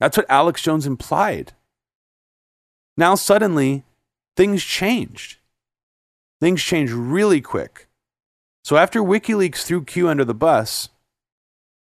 That's 0.00 0.16
what 0.16 0.26
Alex 0.28 0.62
Jones 0.62 0.86
implied. 0.86 1.52
Now, 2.96 3.14
suddenly, 3.14 3.84
things 4.36 4.62
changed. 4.62 5.38
Things 6.40 6.62
changed 6.62 6.92
really 6.92 7.40
quick. 7.40 7.86
So, 8.64 8.76
after 8.76 9.00
WikiLeaks 9.00 9.64
threw 9.64 9.84
Q 9.84 10.08
under 10.08 10.24
the 10.24 10.34
bus, 10.34 10.88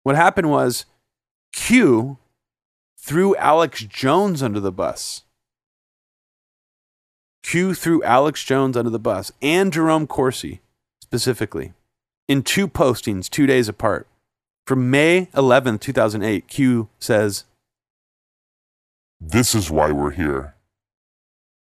what 0.03 0.17
happened 0.17 0.51
was 0.51 0.87
Q 1.57 2.19
threw 2.97 3.35
Alex 3.37 3.83
Jones 3.83 4.43
under 4.43 4.61
the 4.61 4.71
bus. 4.71 5.25
Q 7.43 7.75
threw 7.75 8.03
Alex 8.05 8.45
Jones 8.45 8.77
under 8.77 8.91
the 8.91 9.01
bus 9.01 9.33
and 9.43 9.73
Jerome 9.73 10.07
Corsi 10.07 10.61
specifically 11.01 11.73
in 12.29 12.43
two 12.43 12.69
postings 12.69 13.29
two 13.29 13.47
days 13.47 13.69
apart. 13.69 14.07
From 14.67 14.91
May 14.91 15.27
11th, 15.35 15.81
2008, 15.81 16.47
Q 16.47 16.89
says, 16.99 17.45
This 19.21 19.55
is 19.55 19.71
why 19.71 19.93
we're 19.93 20.11
here. 20.11 20.55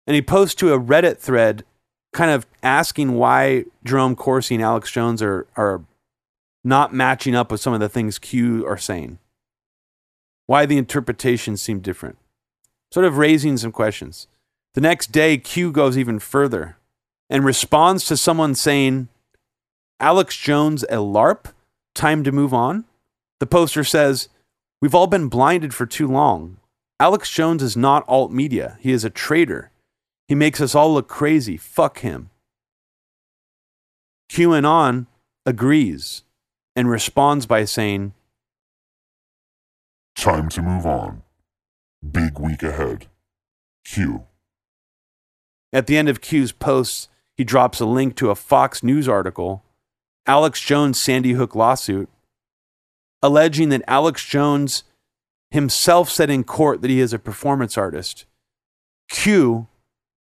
And 0.06 0.14
he 0.14 0.22
posts 0.22 0.54
to 0.56 0.72
a 0.72 0.80
Reddit 0.80 1.18
thread 1.18 1.64
kind 2.12 2.30
of 2.30 2.46
asking 2.62 3.14
why 3.14 3.64
Jerome 3.84 4.16
Corsi 4.16 4.54
and 4.54 4.64
Alex 4.64 4.90
Jones 4.90 5.22
are, 5.22 5.46
are 5.56 5.82
not 6.62 6.94
matching 6.94 7.34
up 7.34 7.50
with 7.50 7.60
some 7.60 7.72
of 7.72 7.80
the 7.80 7.88
things 7.88 8.18
Q 8.18 8.66
are 8.66 8.78
saying. 8.78 9.18
Why 10.50 10.66
the 10.66 10.78
interpretations 10.78 11.62
seem 11.62 11.78
different. 11.78 12.18
Sort 12.90 13.06
of 13.06 13.18
raising 13.18 13.56
some 13.56 13.70
questions. 13.70 14.26
The 14.74 14.80
next 14.80 15.12
day, 15.12 15.38
Q 15.38 15.70
goes 15.70 15.96
even 15.96 16.18
further 16.18 16.76
and 17.28 17.44
responds 17.44 18.04
to 18.06 18.16
someone 18.16 18.56
saying, 18.56 19.06
Alex 20.00 20.36
Jones 20.36 20.82
a 20.82 20.96
LARP? 20.96 21.52
Time 21.94 22.24
to 22.24 22.32
move 22.32 22.52
on? 22.52 22.84
The 23.38 23.46
poster 23.46 23.84
says, 23.84 24.28
We've 24.82 24.92
all 24.92 25.06
been 25.06 25.28
blinded 25.28 25.72
for 25.72 25.86
too 25.86 26.08
long. 26.08 26.56
Alex 26.98 27.30
Jones 27.30 27.62
is 27.62 27.76
not 27.76 28.04
alt 28.08 28.32
media. 28.32 28.76
He 28.80 28.90
is 28.90 29.04
a 29.04 29.08
traitor. 29.08 29.70
He 30.26 30.34
makes 30.34 30.60
us 30.60 30.74
all 30.74 30.92
look 30.92 31.06
crazy. 31.06 31.56
Fuck 31.56 32.00
him. 32.00 32.30
QAnon 34.28 35.06
agrees 35.46 36.24
and 36.74 36.90
responds 36.90 37.46
by 37.46 37.64
saying, 37.64 38.14
Time 40.20 40.50
to 40.50 40.60
move 40.60 40.84
on. 40.84 41.22
Big 42.12 42.38
week 42.38 42.62
ahead. 42.62 43.06
Q. 43.86 44.26
At 45.72 45.86
the 45.86 45.96
end 45.96 46.10
of 46.10 46.20
Q's 46.20 46.52
posts, 46.52 47.08
he 47.38 47.42
drops 47.42 47.80
a 47.80 47.86
link 47.86 48.16
to 48.16 48.28
a 48.28 48.34
Fox 48.34 48.82
News 48.82 49.08
article, 49.08 49.64
Alex 50.26 50.60
Jones 50.60 51.00
Sandy 51.00 51.32
Hook 51.32 51.54
lawsuit, 51.54 52.10
alleging 53.22 53.70
that 53.70 53.82
Alex 53.86 54.22
Jones 54.22 54.84
himself 55.50 56.10
said 56.10 56.28
in 56.28 56.44
court 56.44 56.82
that 56.82 56.90
he 56.90 57.00
is 57.00 57.14
a 57.14 57.18
performance 57.18 57.78
artist. 57.78 58.26
Q 59.08 59.68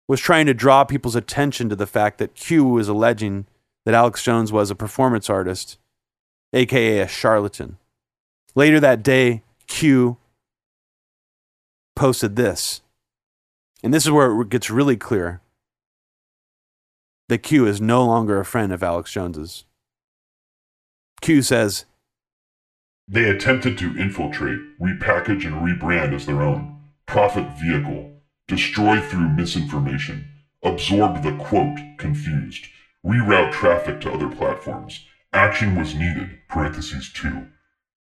was 0.08 0.18
trying 0.18 0.46
to 0.46 0.54
draw 0.54 0.82
people's 0.82 1.14
attention 1.14 1.68
to 1.68 1.76
the 1.76 1.86
fact 1.86 2.18
that 2.18 2.34
Q 2.34 2.64
was 2.64 2.88
alleging 2.88 3.46
that 3.84 3.94
Alex 3.94 4.24
Jones 4.24 4.50
was 4.50 4.68
a 4.68 4.74
performance 4.74 5.30
artist, 5.30 5.78
aka 6.52 6.98
a 6.98 7.06
charlatan. 7.06 7.78
Later 8.56 8.80
that 8.80 9.04
day, 9.04 9.42
Q 9.66 10.16
posted 11.94 12.36
this. 12.36 12.82
And 13.82 13.92
this 13.92 14.04
is 14.04 14.10
where 14.10 14.40
it 14.40 14.48
gets 14.48 14.70
really 14.70 14.96
clear 14.96 15.40
that 17.28 17.38
Q 17.38 17.66
is 17.66 17.80
no 17.80 18.04
longer 18.04 18.38
a 18.38 18.44
friend 18.44 18.72
of 18.72 18.82
Alex 18.82 19.12
Jones's. 19.12 19.64
Q 21.20 21.42
says, 21.42 21.84
They 23.08 23.28
attempted 23.28 23.78
to 23.78 23.98
infiltrate, 23.98 24.60
repackage, 24.80 25.44
and 25.44 25.56
rebrand 25.56 26.14
as 26.14 26.26
their 26.26 26.42
own 26.42 26.76
profit 27.06 27.46
vehicle, 27.60 28.12
destroy 28.46 29.00
through 29.00 29.28
misinformation, 29.30 30.28
absorb 30.62 31.22
the 31.22 31.36
quote 31.36 31.78
confused, 31.98 32.66
reroute 33.04 33.52
traffic 33.52 34.00
to 34.00 34.12
other 34.12 34.28
platforms. 34.28 35.04
Action 35.32 35.76
was 35.76 35.94
needed, 35.94 36.38
parentheses 36.48 37.12
2. 37.12 37.46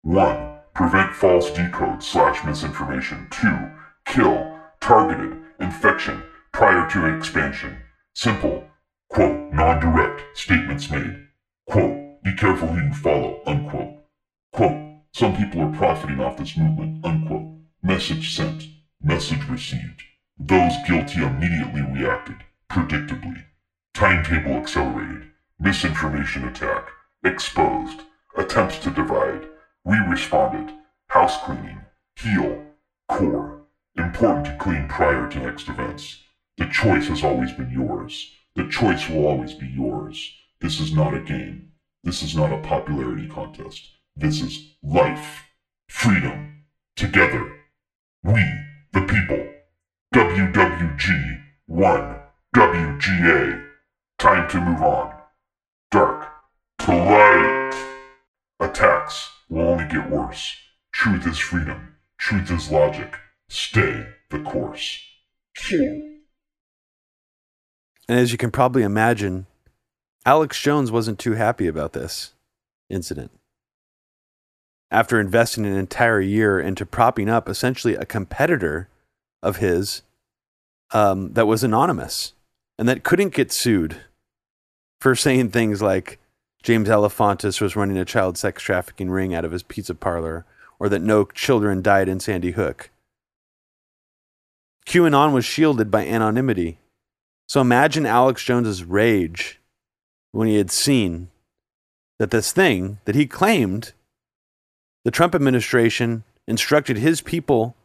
1. 0.01 0.54
Prevent 0.75 1.15
false 1.15 1.51
decode 1.51 2.03
slash 2.03 2.43
misinformation. 2.43 3.27
2. 3.31 3.71
Kill, 4.07 4.59
targeted, 4.81 5.37
infection, 5.57 6.21
prior 6.51 6.85
to 6.89 7.15
expansion. 7.15 7.77
Simple, 8.13 8.65
quote, 9.09 9.53
non-direct 9.53 10.37
statements 10.37 10.91
made. 10.91 11.27
Quote, 11.65 12.21
be 12.23 12.33
careful 12.35 12.67
who 12.67 12.87
you 12.87 12.93
follow, 12.93 13.41
unquote. 13.45 13.93
Quote, 14.51 14.99
some 15.13 15.37
people 15.37 15.61
are 15.61 15.77
profiting 15.77 16.19
off 16.19 16.35
this 16.35 16.57
movement, 16.57 17.05
unquote. 17.05 17.47
Message 17.81 18.35
sent, 18.35 18.65
message 19.01 19.47
received. 19.47 20.03
Those 20.37 20.73
guilty 20.85 21.23
immediately 21.23 21.83
reacted, 21.83 22.43
predictably. 22.69 23.45
Timetable 23.93 24.57
accelerated. 24.57 25.31
Misinformation 25.57 26.45
attack. 26.45 26.89
Exposed. 27.23 28.01
Attempts 28.37 28.77
to 28.79 28.89
divide. 28.89 29.47
We 29.85 29.97
responded. 29.99 30.73
House 31.09 31.37
cleaning. 31.43 31.79
Heal. 32.15 32.65
Core. 33.07 33.61
Important 33.95 34.45
to 34.47 34.57
clean 34.57 34.87
prior 34.87 35.29
to 35.29 35.39
next 35.39 35.69
events. 35.69 36.23
The 36.57 36.65
choice 36.65 37.07
has 37.07 37.23
always 37.23 37.51
been 37.51 37.69
yours. 37.69 38.33
The 38.55 38.67
choice 38.67 39.07
will 39.07 39.27
always 39.27 39.53
be 39.53 39.67
yours. 39.67 40.33
This 40.59 40.79
is 40.79 40.91
not 40.91 41.13
a 41.13 41.19
game. 41.19 41.71
This 42.03 42.23
is 42.23 42.35
not 42.35 42.51
a 42.51 42.61
popularity 42.61 43.27
contest. 43.27 43.91
This 44.15 44.41
is 44.41 44.75
life. 44.81 45.45
Freedom. 45.87 46.63
Together. 46.95 47.47
We, 48.23 48.43
the 48.91 49.01
people. 49.01 49.47
WWG 50.15 51.43
1. 51.67 52.19
WGA. 52.55 53.67
Time 54.17 54.49
to 54.49 54.61
move 54.61 54.81
on. 54.81 55.13
Dark 55.91 56.27
to 56.79 56.91
light. 56.91 57.73
Attacks 58.59 59.34
will 59.49 59.67
only 59.67 59.85
get 59.85 60.09
worse. 60.09 60.55
Truth 60.91 61.27
is 61.27 61.37
freedom. 61.37 61.95
Truth 62.17 62.51
is 62.51 62.71
logic. 62.71 63.15
Stay 63.49 64.07
the 64.29 64.39
course. 64.39 64.99
And 68.07 68.19
as 68.19 68.31
you 68.31 68.37
can 68.37 68.51
probably 68.51 68.83
imagine, 68.83 69.45
Alex 70.25 70.59
Jones 70.59 70.91
wasn't 70.91 71.19
too 71.19 71.33
happy 71.33 71.67
about 71.67 71.93
this 71.93 72.33
incident. 72.89 73.31
After 74.91 75.19
investing 75.19 75.65
an 75.65 75.75
entire 75.75 76.21
year 76.21 76.59
into 76.59 76.85
propping 76.85 77.29
up 77.29 77.49
essentially 77.49 77.95
a 77.95 78.05
competitor 78.05 78.89
of 79.41 79.57
his 79.57 80.03
um, 80.91 81.33
that 81.33 81.47
was 81.47 81.63
anonymous 81.63 82.33
and 82.77 82.87
that 82.87 83.03
couldn't 83.03 83.33
get 83.33 83.51
sued 83.51 84.01
for 85.01 85.15
saying 85.15 85.49
things 85.49 85.81
like 85.81 86.19
James 86.65 86.89
Alefantis 86.89 87.61
was 87.61 87.75
running 87.75 87.99
a 87.99 88.03
child 88.03 88.39
sex 88.39 88.63
trafficking 88.63 89.11
ring 89.11 89.35
out 89.35 89.45
of 89.45 89.51
his 89.51 89.61
pizza 89.61 89.93
parlor 89.93 90.45
or 90.79 90.89
that 90.89 91.03
no 91.03 91.25
children 91.25 91.83
died 91.83 92.09
in 92.09 92.19
Sandy 92.19 92.51
Hook. 92.51 92.89
QAnon 94.87 95.31
was 95.31 95.45
shielded 95.45 95.91
by 95.91 96.07
anonymity. 96.07 96.79
So 97.47 97.61
imagine 97.61 98.07
Alex 98.07 98.43
Jones's 98.43 98.83
rage 98.83 99.59
when 100.31 100.47
he 100.47 100.55
had 100.55 100.71
seen 100.71 101.29
that 102.17 102.31
this 102.31 102.51
thing 102.51 102.97
that 103.05 103.13
he 103.13 103.27
claimed 103.27 103.93
the 105.03 105.11
Trump 105.11 105.35
administration 105.35 106.23
instructed 106.47 106.97
his 106.97 107.21
people 107.21 107.75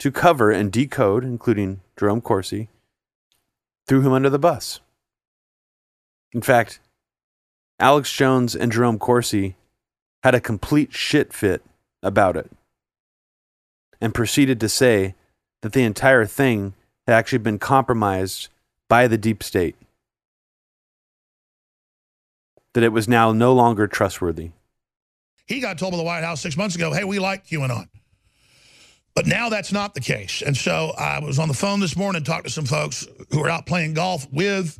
to 0.00 0.10
cover 0.10 0.50
and 0.50 0.72
decode, 0.72 1.22
including 1.22 1.82
Jerome 1.96 2.20
Corsi, 2.20 2.68
threw 3.86 4.00
him 4.00 4.12
under 4.12 4.28
the 4.28 4.40
bus. 4.40 4.80
In 6.32 6.42
fact, 6.42 6.80
Alex 7.80 8.12
Jones 8.12 8.56
and 8.56 8.72
Jerome 8.72 8.98
Corsi 8.98 9.54
had 10.22 10.34
a 10.34 10.40
complete 10.40 10.92
shit 10.92 11.32
fit 11.32 11.62
about 12.02 12.36
it 12.36 12.50
and 14.00 14.14
proceeded 14.14 14.60
to 14.60 14.68
say 14.68 15.14
that 15.62 15.72
the 15.72 15.84
entire 15.84 16.24
thing 16.26 16.74
had 17.06 17.14
actually 17.14 17.38
been 17.38 17.58
compromised 17.58 18.48
by 18.88 19.06
the 19.06 19.18
deep 19.18 19.42
state, 19.42 19.76
that 22.74 22.82
it 22.82 22.92
was 22.92 23.08
now 23.08 23.32
no 23.32 23.52
longer 23.52 23.86
trustworthy. 23.86 24.50
He 25.46 25.60
got 25.60 25.78
told 25.78 25.92
by 25.92 25.98
the 25.98 26.04
White 26.04 26.24
House 26.24 26.40
six 26.40 26.56
months 26.56 26.76
ago, 26.76 26.92
hey, 26.92 27.04
we 27.04 27.18
like 27.18 27.46
QAnon. 27.46 27.88
But 29.14 29.26
now 29.26 29.48
that's 29.48 29.72
not 29.72 29.94
the 29.94 30.00
case. 30.00 30.42
And 30.42 30.56
so 30.56 30.92
I 30.96 31.18
was 31.18 31.38
on 31.38 31.48
the 31.48 31.54
phone 31.54 31.80
this 31.80 31.96
morning, 31.96 32.18
and 32.18 32.26
talked 32.26 32.46
to 32.46 32.52
some 32.52 32.66
folks 32.66 33.06
who 33.30 33.42
are 33.42 33.48
out 33.48 33.66
playing 33.66 33.94
golf 33.94 34.26
with 34.30 34.78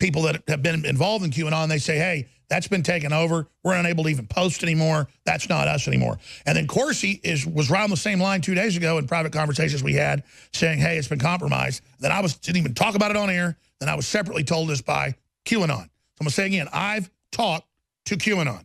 people 0.00 0.22
that 0.22 0.42
have 0.48 0.62
been 0.62 0.84
involved 0.84 1.24
in 1.24 1.30
QAnon. 1.30 1.68
They 1.68 1.78
say, 1.78 1.98
hey, 1.98 2.26
that's 2.48 2.66
been 2.66 2.82
taken 2.82 3.12
over. 3.12 3.46
We're 3.62 3.76
unable 3.76 4.04
to 4.04 4.10
even 4.10 4.26
post 4.26 4.64
anymore. 4.64 5.08
That's 5.24 5.48
not 5.48 5.68
us 5.68 5.86
anymore. 5.86 6.18
And 6.46 6.56
then 6.56 6.66
Corsi 6.66 7.20
is 7.22 7.46
was 7.46 7.70
on 7.70 7.90
the 7.90 7.96
same 7.96 8.20
line 8.20 8.40
two 8.40 8.56
days 8.56 8.76
ago 8.76 8.98
in 8.98 9.06
private 9.06 9.32
conversations 9.32 9.84
we 9.84 9.94
had 9.94 10.24
saying, 10.52 10.80
hey, 10.80 10.98
it's 10.98 11.06
been 11.06 11.20
compromised. 11.20 11.82
Then 12.00 12.10
I 12.10 12.20
was 12.20 12.34
didn't 12.34 12.58
even 12.58 12.74
talk 12.74 12.96
about 12.96 13.12
it 13.12 13.16
on 13.16 13.30
air. 13.30 13.56
Then 13.78 13.88
I 13.88 13.94
was 13.94 14.06
separately 14.06 14.42
told 14.42 14.68
this 14.68 14.82
by 14.82 15.14
QAnon. 15.44 15.68
So 15.68 15.72
I'm 15.72 16.24
going 16.24 16.28
to 16.28 16.30
say 16.30 16.46
again, 16.46 16.68
I've 16.72 17.08
talked 17.30 17.66
to 18.06 18.16
QAnon. 18.16 18.64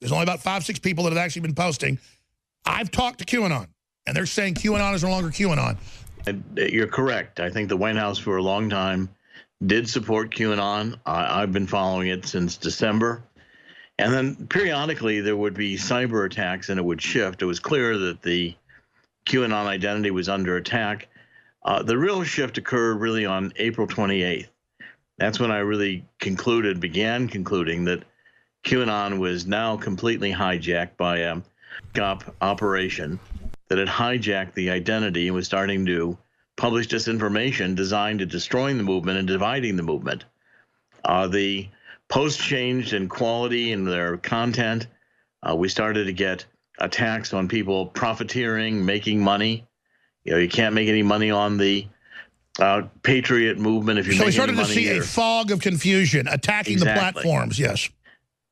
There's 0.00 0.10
only 0.10 0.24
about 0.24 0.40
five, 0.40 0.64
six 0.64 0.78
people 0.78 1.04
that 1.04 1.10
have 1.10 1.18
actually 1.18 1.42
been 1.42 1.54
posting. 1.54 1.98
I've 2.64 2.90
talked 2.90 3.18
to 3.18 3.24
QAnon, 3.24 3.68
and 4.06 4.16
they're 4.16 4.26
saying 4.26 4.54
QAnon 4.54 4.94
is 4.94 5.04
no 5.04 5.10
longer 5.10 5.28
QAnon. 5.28 5.76
Uh, 6.26 6.32
you're 6.56 6.88
correct. 6.88 7.40
I 7.40 7.50
think 7.50 7.68
the 7.68 7.76
White 7.76 7.96
House 7.96 8.18
for 8.18 8.36
a 8.36 8.42
long 8.42 8.68
time 8.68 9.08
did 9.64 9.88
support 9.88 10.34
QAnon. 10.34 10.98
I, 11.06 11.40
have 11.40 11.52
been 11.52 11.66
following 11.66 12.08
it 12.08 12.26
since 12.26 12.56
December. 12.56 13.22
And 13.98 14.12
then 14.12 14.46
periodically 14.48 15.20
there 15.20 15.36
would 15.36 15.54
be 15.54 15.76
cyber 15.76 16.26
attacks 16.26 16.68
and 16.68 16.78
it 16.78 16.84
would 16.84 17.00
shift. 17.00 17.42
It 17.42 17.46
was 17.46 17.60
clear 17.60 17.96
that 17.96 18.22
the 18.22 18.54
QAnon 19.26 19.66
identity 19.66 20.10
was 20.10 20.28
under 20.28 20.56
attack. 20.56 21.08
Uh, 21.64 21.82
the 21.82 21.96
real 21.96 22.24
shift 22.24 22.58
occurred 22.58 22.96
really 22.96 23.26
on 23.26 23.52
April 23.56 23.86
28th. 23.86 24.48
That's 25.18 25.38
when 25.38 25.52
I 25.52 25.58
really 25.58 26.04
concluded, 26.18 26.80
began 26.80 27.28
concluding 27.28 27.84
that 27.84 28.02
QAnon 28.64 29.18
was 29.18 29.46
now 29.46 29.76
completely 29.76 30.32
hijacked 30.32 30.96
by 30.96 31.18
a 31.18 31.40
op 32.00 32.34
operation 32.40 33.20
that 33.68 33.78
had 33.78 33.88
hijacked 33.88 34.54
the 34.54 34.70
identity 34.70 35.28
and 35.28 35.34
was 35.34 35.46
starting 35.46 35.86
to 35.86 36.18
publish 36.56 36.88
disinformation 36.88 37.74
designed 37.74 38.18
to 38.20 38.26
destroying 38.26 38.76
the 38.76 38.84
movement 38.84 39.18
and 39.18 39.26
dividing 39.26 39.76
the 39.76 39.82
movement. 39.82 40.24
Uh, 41.04 41.26
the 41.26 41.68
posts 42.08 42.42
changed 42.42 42.92
in 42.92 43.08
quality 43.08 43.72
in 43.72 43.84
their 43.84 44.16
content. 44.18 44.86
Uh, 45.42 45.56
we 45.56 45.68
started 45.68 46.04
to 46.04 46.12
get 46.12 46.44
attacks 46.78 47.32
on 47.32 47.48
people 47.48 47.86
profiteering, 47.86 48.84
making 48.84 49.20
money. 49.20 49.66
You 50.24 50.32
know, 50.32 50.38
you 50.38 50.48
can't 50.48 50.74
make 50.74 50.88
any 50.88 51.02
money 51.02 51.30
on 51.30 51.56
the 51.56 51.86
uh, 52.60 52.82
patriot 53.02 53.58
movement 53.58 53.98
if 53.98 54.06
you. 54.06 54.12
So 54.12 54.26
we 54.26 54.32
started 54.32 54.56
to 54.56 54.64
see 54.64 54.96
a 54.96 55.00
fog 55.00 55.50
of 55.50 55.60
confusion 55.60 56.28
attacking 56.28 56.74
exactly. 56.74 56.94
the 56.94 57.12
platforms. 57.12 57.58
Yes. 57.58 57.88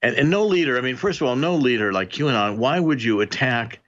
And, 0.03 0.17
and 0.17 0.31
no 0.31 0.47
leader. 0.47 0.79
I 0.79 0.81
mean, 0.81 0.97
first 0.97 1.21
of 1.21 1.27
all, 1.27 1.37
no 1.37 1.55
leader 1.55 1.93
like 1.93 2.11
QAnon. 2.11 2.57
Why 2.57 2.81
would 2.81 3.03
you 3.03 3.21
attack 3.21 3.81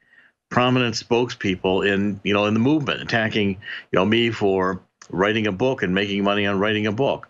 prominent 0.52 0.94
spokespeople 0.94 1.90
in 1.90 2.20
you 2.22 2.32
know 2.32 2.44
in 2.44 2.54
the 2.54 2.60
movement, 2.60 3.00
attacking 3.00 3.48
you 3.48 3.98
know 3.98 4.04
me 4.04 4.30
for 4.30 4.80
writing 5.10 5.46
a 5.46 5.52
book 5.52 5.82
and 5.82 5.94
making 5.94 6.22
money 6.22 6.46
on 6.46 6.60
writing 6.60 6.86
a 6.86 6.92
book, 6.92 7.28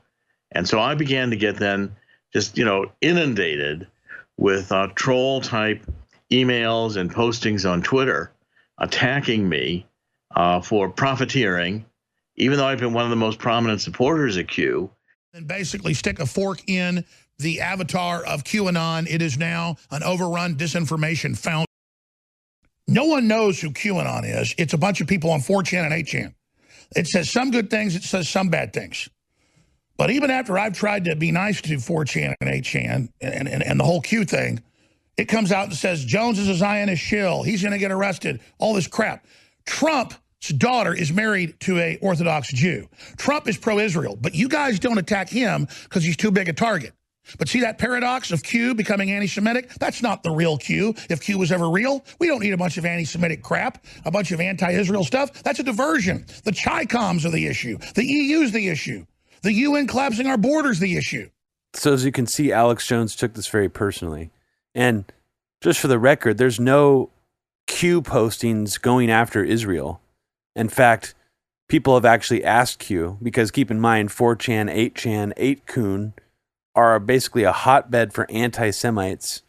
and 0.51 0.69
so 0.69 0.79
I 0.79 0.95
began 0.95 1.31
to 1.31 1.37
get 1.37 1.57
then 1.57 1.97
just 2.35 2.59
you 2.59 2.65
know 2.65 2.93
inundated 3.01 3.87
with 4.37 4.73
uh, 4.73 4.89
troll 4.95 5.41
type 5.41 5.87
emails 6.31 6.97
and 6.97 7.15
postings 7.15 7.71
on 7.71 7.81
Twitter 7.83 8.33
attacking 8.79 9.49
me 9.49 9.87
uh, 10.35 10.61
for 10.61 10.89
profiteering, 10.89 11.85
even 12.37 12.59
though 12.59 12.67
I've 12.67 12.81
been 12.81 12.93
one 12.93 13.05
of 13.05 13.11
the 13.11 13.17
most 13.17 13.39
prominent 13.39 13.81
supporters 13.81 14.37
of 14.37 14.49
Q. 14.49 14.91
And 15.33 15.47
basically 15.47 15.95
stick 15.95 16.19
a 16.19 16.27
fork 16.27 16.69
in 16.69 17.05
the 17.39 17.61
avatar 17.61 18.25
of 18.25 18.45
QAnon. 18.45 19.07
It 19.09 19.23
is 19.23 19.39
now 19.39 19.77
an 19.91 20.03
overrun 20.03 20.57
disinformation 20.57 21.37
fountain. 21.37 21.72
No 22.89 23.05
one 23.05 23.29
knows 23.29 23.61
who 23.61 23.71
QAnon 23.71 24.25
is. 24.25 24.55
It's 24.59 24.73
a 24.73 24.79
bunch 24.79 25.01
of 25.01 25.07
people 25.07 25.31
on 25.31 25.41
4chan 25.41 25.85
and 25.85 25.93
8chan. 25.93 26.35
It 26.95 27.07
says 27.07 27.31
some 27.31 27.51
good 27.51 27.71
things. 27.71 27.97
It 27.97 28.03
says 28.03 28.29
some 28.29 28.49
bad 28.49 28.73
things. 28.73 29.09
But 29.97 30.11
even 30.11 30.31
after 30.31 30.59
I've 30.59 30.73
tried 30.73 31.05
to 31.05 31.17
be 31.17 31.31
nice 31.31 31.61
to 31.63 31.77
4chan 31.77 32.35
and 32.41 32.51
8chan 32.51 33.09
and, 33.21 33.49
and, 33.49 33.63
and 33.63 33.81
the 33.81 33.85
whole 33.85 34.01
Q 34.01 34.25
thing, 34.25 34.63
it 35.17 35.27
comes 35.27 35.53
out 35.53 35.67
and 35.67 35.75
says 35.75 36.05
Jones 36.05 36.39
is 36.39 36.49
a 36.49 36.55
Zionist 36.55 37.03
shill. 37.03 37.43
He's 37.43 37.63
going 37.63 37.73
to 37.73 37.79
get 37.79 37.93
arrested. 37.93 38.41
All 38.59 38.75
this 38.75 38.87
crap. 38.87 39.27
Trump's 39.67 40.49
daughter 40.57 40.95
is 40.95 41.13
married 41.13 41.61
to 41.61 41.79
a 41.79 41.99
Orthodox 41.99 42.53
Jew. 42.53 42.89
Trump 43.17 43.47
is 43.47 43.57
pro-Israel, 43.57 44.17
but 44.21 44.35
you 44.35 44.49
guys 44.49 44.79
don't 44.79 44.99
attack 44.99 45.29
him 45.29 45.69
because 45.85 46.03
he's 46.03 46.17
too 46.17 46.31
big 46.31 46.49
a 46.49 46.53
target. 46.53 46.95
But 47.39 47.49
see 47.49 47.61
that 47.61 47.79
paradox 47.79 48.33
of 48.33 48.43
Q 48.43 48.75
becoming 48.75 49.11
anti-Semitic? 49.11 49.75
That's 49.75 50.03
not 50.03 50.23
the 50.23 50.31
real 50.31 50.59
Q. 50.59 50.95
If 51.09 51.23
Q 51.23 51.39
was 51.39 51.53
ever 51.53 51.71
real, 51.71 52.05
we 52.19 52.27
don't 52.27 52.41
need 52.41 52.53
a 52.53 52.57
bunch 52.57 52.77
of 52.77 52.85
anti-Semitic 52.85 53.43
crap, 53.43 53.85
a 54.05 54.11
bunch 54.11 54.33
of 54.33 54.41
anti-Israel 54.41 55.05
stuff. 55.05 55.43
That's 55.43 55.61
a 55.61 55.63
diversion. 55.63 56.27
The 56.45 56.53
Chi-Coms 56.53 57.25
are 57.25 57.31
the 57.31 57.47
issue. 57.47 57.79
The 57.95 58.05
EU's 58.05 58.53
the 58.53 58.69
issue. 58.69 59.07
The 59.43 59.53
UN 59.53 59.87
collapsing 59.87 60.27
our 60.27 60.37
borders 60.37 60.79
the 60.79 60.97
issue. 60.97 61.31
So 61.75 61.93
as 61.93 62.05
you 62.05 62.13
can 62.13 62.27
see, 62.27 62.53
Alex 62.53 62.87
Jones 62.87 63.17
took 63.17 63.35
this 63.35 63.49
very 63.49 63.69
personally. 63.69 64.31
And 64.75 65.05
just 65.61 65.81
for 65.81 65.89
the 65.89 65.99
record, 65.99 66.39
there's 66.39 66.61
no 66.61 67.11
Q 67.67 68.03
postings 68.03 68.81
going 68.81 69.11
after 69.11 69.43
Israel. 69.43 70.01
In 70.55 70.69
fact, 70.69 71.15
people 71.69 71.95
have 71.95 72.05
actually 72.05 72.45
asked 72.45 72.79
Q, 72.79 73.19
because 73.23 73.51
keep 73.51 73.71
in 73.71 73.81
mind, 73.81 74.11
4chan, 74.11 74.71
8chan, 74.71 75.33
8kun, 75.37 76.13
are 76.75 76.99
basically 76.99 77.45
a 77.45 77.53
hotbed 77.53 78.13
for 78.13 78.31
anti 78.31 78.71
Semites. 78.71 79.43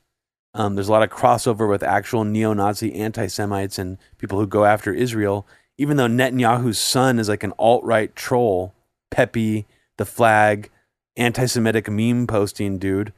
Um, 0.53 0.75
there's 0.75 0.89
a 0.89 0.91
lot 0.91 1.03
of 1.03 1.09
crossover 1.09 1.67
with 1.67 1.81
actual 1.81 2.23
neo 2.23 2.53
Nazi 2.53 2.93
anti 2.93 3.27
Semites 3.27 3.79
and 3.79 3.97
people 4.17 4.39
who 4.39 4.47
go 4.47 4.65
after 4.65 4.93
Israel 4.93 5.47
even 5.77 5.97
though 5.97 6.07
Netanyahu's 6.07 6.79
son 6.79 7.19
is 7.19 7.29
like 7.29 7.43
an 7.43 7.53
alt 7.57 7.83
right 7.83 8.15
troll, 8.15 8.73
Pepe, 9.11 9.65
the 9.97 10.05
flag, 10.05 10.69
anti 11.17 11.45
Semitic 11.45 11.89
meme 11.89 12.27
posting 12.27 12.77
dude. 12.77 13.13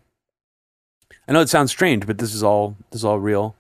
I 1.28 1.34
know 1.34 1.42
it 1.42 1.50
sounds 1.50 1.72
strange, 1.72 2.06
but 2.06 2.18
this 2.18 2.34
is 2.34 2.44
all 2.44 2.76
this 2.92 3.02
is 3.02 3.06
all 3.06 3.20
real. 3.20 3.56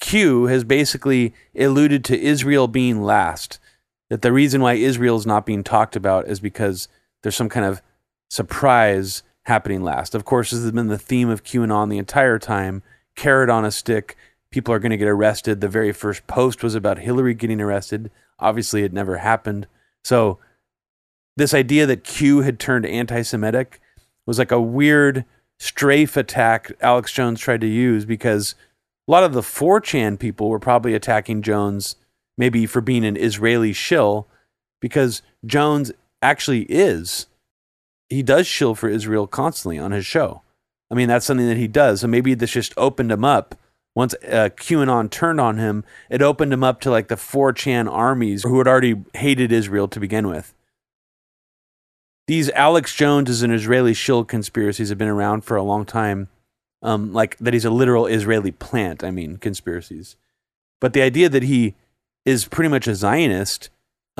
Q 0.00 0.46
has 0.46 0.64
basically 0.64 1.34
alluded 1.56 2.04
to 2.06 2.20
Israel 2.20 2.68
being 2.68 3.02
last. 3.02 3.58
That 4.08 4.22
the 4.22 4.32
reason 4.32 4.60
why 4.60 4.72
Israel 4.72 5.16
is 5.16 5.26
not 5.26 5.46
being 5.46 5.62
talked 5.62 5.94
about 5.94 6.26
is 6.26 6.40
because 6.40 6.88
there's 7.22 7.36
some 7.36 7.48
kind 7.48 7.66
of 7.66 7.82
surprise 8.28 9.22
happening 9.44 9.82
last. 9.82 10.14
Of 10.14 10.24
course, 10.24 10.50
this 10.50 10.62
has 10.62 10.72
been 10.72 10.88
the 10.88 10.98
theme 10.98 11.28
of 11.28 11.44
QAnon 11.44 11.90
the 11.90 11.98
entire 11.98 12.38
time. 12.38 12.82
Carrot 13.16 13.50
on 13.50 13.64
a 13.64 13.70
stick. 13.70 14.16
People 14.50 14.74
are 14.74 14.78
going 14.78 14.90
to 14.90 14.96
get 14.96 15.08
arrested. 15.08 15.60
The 15.60 15.68
very 15.68 15.92
first 15.92 16.26
post 16.26 16.62
was 16.62 16.74
about 16.74 16.98
Hillary 16.98 17.34
getting 17.34 17.60
arrested. 17.60 18.10
Obviously, 18.38 18.82
it 18.82 18.92
never 18.92 19.18
happened. 19.18 19.66
So, 20.04 20.38
this 21.36 21.54
idea 21.54 21.86
that 21.86 22.04
Q 22.04 22.40
had 22.40 22.58
turned 22.58 22.84
anti 22.86 23.22
Semitic 23.22 23.80
was 24.26 24.38
like 24.38 24.50
a 24.50 24.60
weird 24.60 25.24
strafe 25.58 26.16
attack 26.16 26.72
Alex 26.80 27.12
Jones 27.12 27.40
tried 27.40 27.60
to 27.60 27.66
use 27.66 28.04
because 28.04 28.54
a 29.06 29.10
lot 29.10 29.24
of 29.24 29.32
the 29.32 29.40
4chan 29.40 30.18
people 30.18 30.48
were 30.48 30.58
probably 30.58 30.94
attacking 30.94 31.42
Jones 31.42 31.96
maybe 32.38 32.64
for 32.66 32.80
being 32.80 33.04
an 33.04 33.16
Israeli 33.16 33.72
shill 33.72 34.26
because 34.80 35.22
Jones 35.44 35.92
actually 36.22 36.62
is. 36.62 37.26
He 38.08 38.22
does 38.22 38.46
shill 38.46 38.74
for 38.74 38.88
Israel 38.88 39.26
constantly 39.26 39.78
on 39.78 39.92
his 39.92 40.04
show. 40.04 40.42
I 40.90 40.94
mean, 40.94 41.08
that's 41.08 41.26
something 41.26 41.48
that 41.48 41.56
he 41.56 41.68
does. 41.68 42.00
So 42.00 42.08
maybe 42.08 42.34
this 42.34 42.50
just 42.50 42.74
opened 42.76 43.12
him 43.12 43.24
up. 43.24 43.54
Once 43.94 44.14
uh, 44.24 44.50
QAnon 44.56 45.10
turned 45.10 45.40
on 45.40 45.58
him, 45.58 45.84
it 46.08 46.22
opened 46.22 46.52
him 46.52 46.64
up 46.64 46.80
to 46.80 46.90
like 46.90 47.08
the 47.08 47.16
4chan 47.16 47.90
armies 47.90 48.42
who 48.42 48.58
had 48.58 48.68
already 48.68 49.02
hated 49.14 49.52
Israel 49.52 49.88
to 49.88 50.00
begin 50.00 50.28
with. 50.28 50.54
These 52.26 52.50
Alex 52.50 52.94
Jones 52.94 53.28
is 53.28 53.42
an 53.42 53.50
Israeli 53.50 53.94
shill 53.94 54.24
conspiracies 54.24 54.88
have 54.88 54.98
been 54.98 55.08
around 55.08 55.44
for 55.44 55.56
a 55.56 55.62
long 55.62 55.84
time 55.84 56.28
um, 56.82 57.12
like 57.12 57.36
that 57.38 57.54
he's 57.54 57.64
a 57.64 57.70
literal 57.70 58.06
Israeli 58.06 58.52
plant. 58.52 59.04
I 59.04 59.10
mean, 59.10 59.36
conspiracies. 59.36 60.16
But 60.80 60.92
the 60.92 61.02
idea 61.02 61.28
that 61.28 61.42
he 61.42 61.74
is 62.24 62.46
pretty 62.46 62.68
much 62.68 62.86
a 62.86 62.94
Zionist 62.94 63.70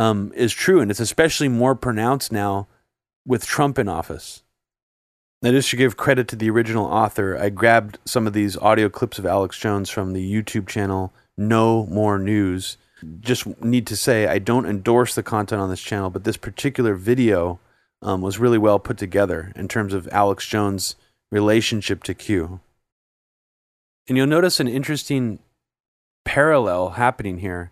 um, 0.01 0.33
is 0.35 0.55
true, 0.55 0.81
and 0.81 0.91
it's 0.91 0.99
especially 0.99 1.49
more 1.49 1.75
pronounced 1.75 2.33
now 2.33 2.67
with 3.27 3.45
Trump 3.45 3.79
in 3.79 3.87
office. 3.87 4.43
Now, 5.43 5.51
just 5.51 5.69
to 5.71 5.77
give 5.77 5.99
credit 5.99 6.27
to 6.29 6.37
the 6.37 6.49
original 6.49 6.87
author, 6.87 7.37
I 7.37 7.51
grabbed 7.51 7.99
some 8.07 8.27
of 8.27 8.33
these 8.33 8.57
audio 8.57 8.89
clips 8.89 9.19
of 9.19 9.27
Alex 9.27 9.59
Jones 9.59 9.91
from 9.91 10.15
the 10.15 10.33
YouTube 10.33 10.67
channel 10.67 11.13
No 11.37 11.85
More 11.85 12.19
News. 12.19 12.79
Just 13.21 13.47
need 13.63 13.87
to 13.89 13.97
say, 13.97 14.27
I 14.27 14.39
don't 14.39 14.65
endorse 14.65 15.15
the 15.15 15.23
content 15.23 15.61
on 15.61 15.69
this 15.69 15.83
channel, 15.83 16.09
but 16.09 16.25
this 16.25 16.39
particular 16.39 16.95
video 16.95 17.61
um, 18.01 18.23
was 18.23 18.39
really 18.39 18.59
well 18.59 18.79
put 18.79 18.97
together 18.97 19.53
in 19.55 19.69
terms 19.69 19.93
of 19.93 20.09
Alex 20.13 20.47
Jones' 20.47 20.97
relationship 21.31 22.03
to 22.05 22.15
Q. 22.15 22.61
And 24.09 24.17
you'll 24.17 24.27
notice 24.27 24.61
an 24.61 24.69
interesting 24.69 25.41
parallel 26.25 26.91
happening 26.91 27.41
here. 27.41 27.71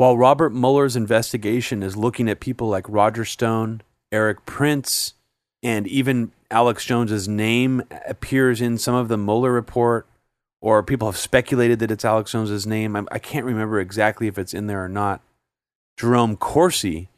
While 0.00 0.16
Robert 0.16 0.54
Mueller's 0.54 0.96
investigation 0.96 1.82
is 1.82 1.94
looking 1.94 2.26
at 2.30 2.40
people 2.40 2.68
like 2.68 2.86
Roger 2.88 3.26
Stone, 3.26 3.82
Erik 4.10 4.46
Prince, 4.46 5.12
and 5.62 5.86
even 5.86 6.32
Alex 6.50 6.86
Jones's 6.86 7.28
name 7.28 7.82
appears 8.08 8.62
in 8.62 8.78
some 8.78 8.94
of 8.94 9.08
the 9.08 9.18
Mueller 9.18 9.52
report, 9.52 10.06
or 10.62 10.82
people 10.82 11.06
have 11.06 11.18
speculated 11.18 11.80
that 11.80 11.90
it's 11.90 12.06
Alex 12.06 12.32
Jones's 12.32 12.66
name. 12.66 12.96
I, 13.10 13.18
can't 13.18 13.44
remember 13.44 13.78
exactly 13.78 14.26
if 14.26 14.38
it's 14.38 14.54
in 14.54 14.68
there 14.68 14.82
or 14.82 14.88
not. 14.88 15.20
Jerome 15.98 16.38
Corsi 16.38 17.10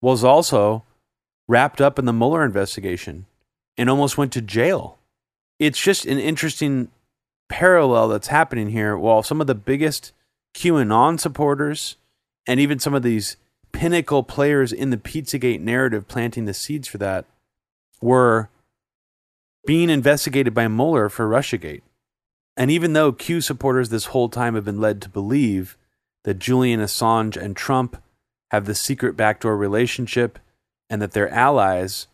was 0.00 0.22
also 0.22 0.84
wrapped 1.48 1.80
up 1.80 1.98
in 1.98 2.04
the 2.04 2.12
Mueller 2.12 2.44
investigation 2.44 3.26
and 3.76 3.90
almost 3.90 4.16
went 4.16 4.32
to 4.34 4.40
jail 4.40 4.96
it's 5.58 5.80
just 5.80 6.06
an 6.06 6.20
interesting 6.20 6.92
parallel 7.48 8.06
that's 8.06 8.28
happening 8.28 8.68
here. 8.68 8.96
While 8.96 9.24
some 9.24 9.40
of 9.40 9.48
the 9.48 9.56
biggest 9.56 10.12
QAnon 10.54 11.18
supporters 11.18 11.96
and 12.48 12.58
even 12.58 12.78
some 12.78 12.94
of 12.94 13.02
these 13.02 13.36
pinnacle 13.70 14.22
players 14.22 14.72
in 14.72 14.88
the 14.88 14.96
Pizzagate 14.96 15.60
narrative 15.60 16.08
planting 16.08 16.46
the 16.46 16.54
seeds 16.54 16.88
for 16.88 16.96
that 16.98 17.26
were 18.00 18.48
being 19.66 19.90
investigated 19.90 20.54
by 20.54 20.66
Mueller 20.66 21.10
for 21.10 21.28
Russiagate. 21.28 21.82
And 22.56 22.70
even 22.70 22.94
though 22.94 23.12
Q 23.12 23.42
supporters 23.42 23.90
this 23.90 24.06
whole 24.06 24.30
time 24.30 24.54
have 24.54 24.64
been 24.64 24.80
led 24.80 25.02
to 25.02 25.10
believe 25.10 25.76
that 26.24 26.38
Julian 26.38 26.80
Assange 26.80 27.36
and 27.36 27.54
Trump 27.54 28.02
have 28.50 28.64
the 28.64 28.74
secret 28.74 29.14
backdoor 29.16 29.56
relationship 29.56 30.38
and 30.88 31.02
that 31.02 31.12
they're 31.12 31.32
allies, 31.32 32.06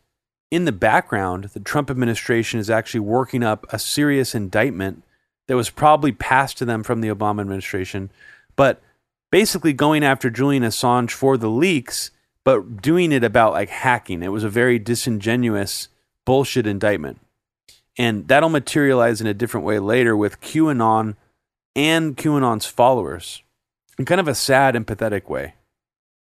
in 0.50 0.64
the 0.64 0.72
background, 0.72 1.44
the 1.44 1.60
Trump 1.60 1.90
administration 1.90 2.58
is 2.58 2.68
actually 2.68 3.00
working 3.00 3.44
up 3.44 3.66
a 3.70 3.78
serious 3.78 4.34
indictment 4.34 5.04
that 5.46 5.56
was 5.56 5.70
probably 5.70 6.12
passed 6.12 6.58
to 6.58 6.64
them 6.64 6.82
from 6.82 7.00
the 7.00 7.08
Obama 7.08 7.40
administration, 7.40 8.10
but 8.56 8.82
basically 9.34 9.72
going 9.72 10.04
after 10.04 10.30
Julian 10.30 10.62
Assange 10.62 11.10
for 11.10 11.36
the 11.36 11.50
leaks, 11.50 12.12
but 12.44 12.80
doing 12.80 13.10
it 13.10 13.24
about 13.24 13.52
like 13.52 13.68
hacking. 13.68 14.22
It 14.22 14.30
was 14.30 14.44
a 14.44 14.48
very 14.48 14.78
disingenuous 14.78 15.88
bullshit 16.24 16.68
indictment. 16.68 17.18
And 17.98 18.28
that'll 18.28 18.48
materialize 18.48 19.20
in 19.20 19.26
a 19.26 19.34
different 19.34 19.66
way 19.66 19.80
later 19.80 20.16
with 20.16 20.40
QAnon 20.40 21.16
and 21.74 22.16
QAnon's 22.16 22.66
followers 22.66 23.42
in 23.98 24.04
kind 24.04 24.20
of 24.20 24.28
a 24.28 24.36
sad 24.36 24.76
and 24.76 24.86
pathetic 24.86 25.28
way. 25.28 25.54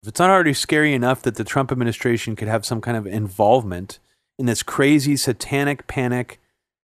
If 0.02 0.10
it's 0.10 0.20
not 0.20 0.28
already 0.28 0.52
scary 0.52 0.92
enough 0.92 1.22
that 1.22 1.36
the 1.36 1.44
Trump 1.44 1.72
administration 1.72 2.36
could 2.36 2.48
have 2.48 2.66
some 2.66 2.82
kind 2.82 2.98
of 2.98 3.06
involvement 3.06 3.98
in 4.38 4.44
this 4.44 4.62
crazy 4.62 5.16
satanic 5.16 5.86
panic 5.86 6.38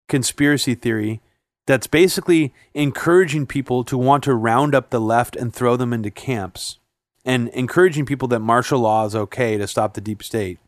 conspiracy 0.08 0.76
theory 0.76 1.22
that's 1.66 1.86
basically 1.86 2.52
encouraging 2.74 3.46
people 3.46 3.84
to 3.84 3.96
want 3.96 4.24
to 4.24 4.34
round 4.34 4.74
up 4.74 4.90
the 4.90 5.00
left 5.00 5.36
and 5.36 5.54
throw 5.54 5.76
them 5.76 5.92
into 5.92 6.10
camps 6.10 6.78
and 7.24 7.48
encouraging 7.48 8.04
people 8.04 8.28
that 8.28 8.40
martial 8.40 8.80
law 8.80 9.06
is 9.06 9.14
okay 9.14 9.56
to 9.56 9.66
stop 9.66 9.94
the 9.94 10.00
deep 10.00 10.22
state 10.22 10.58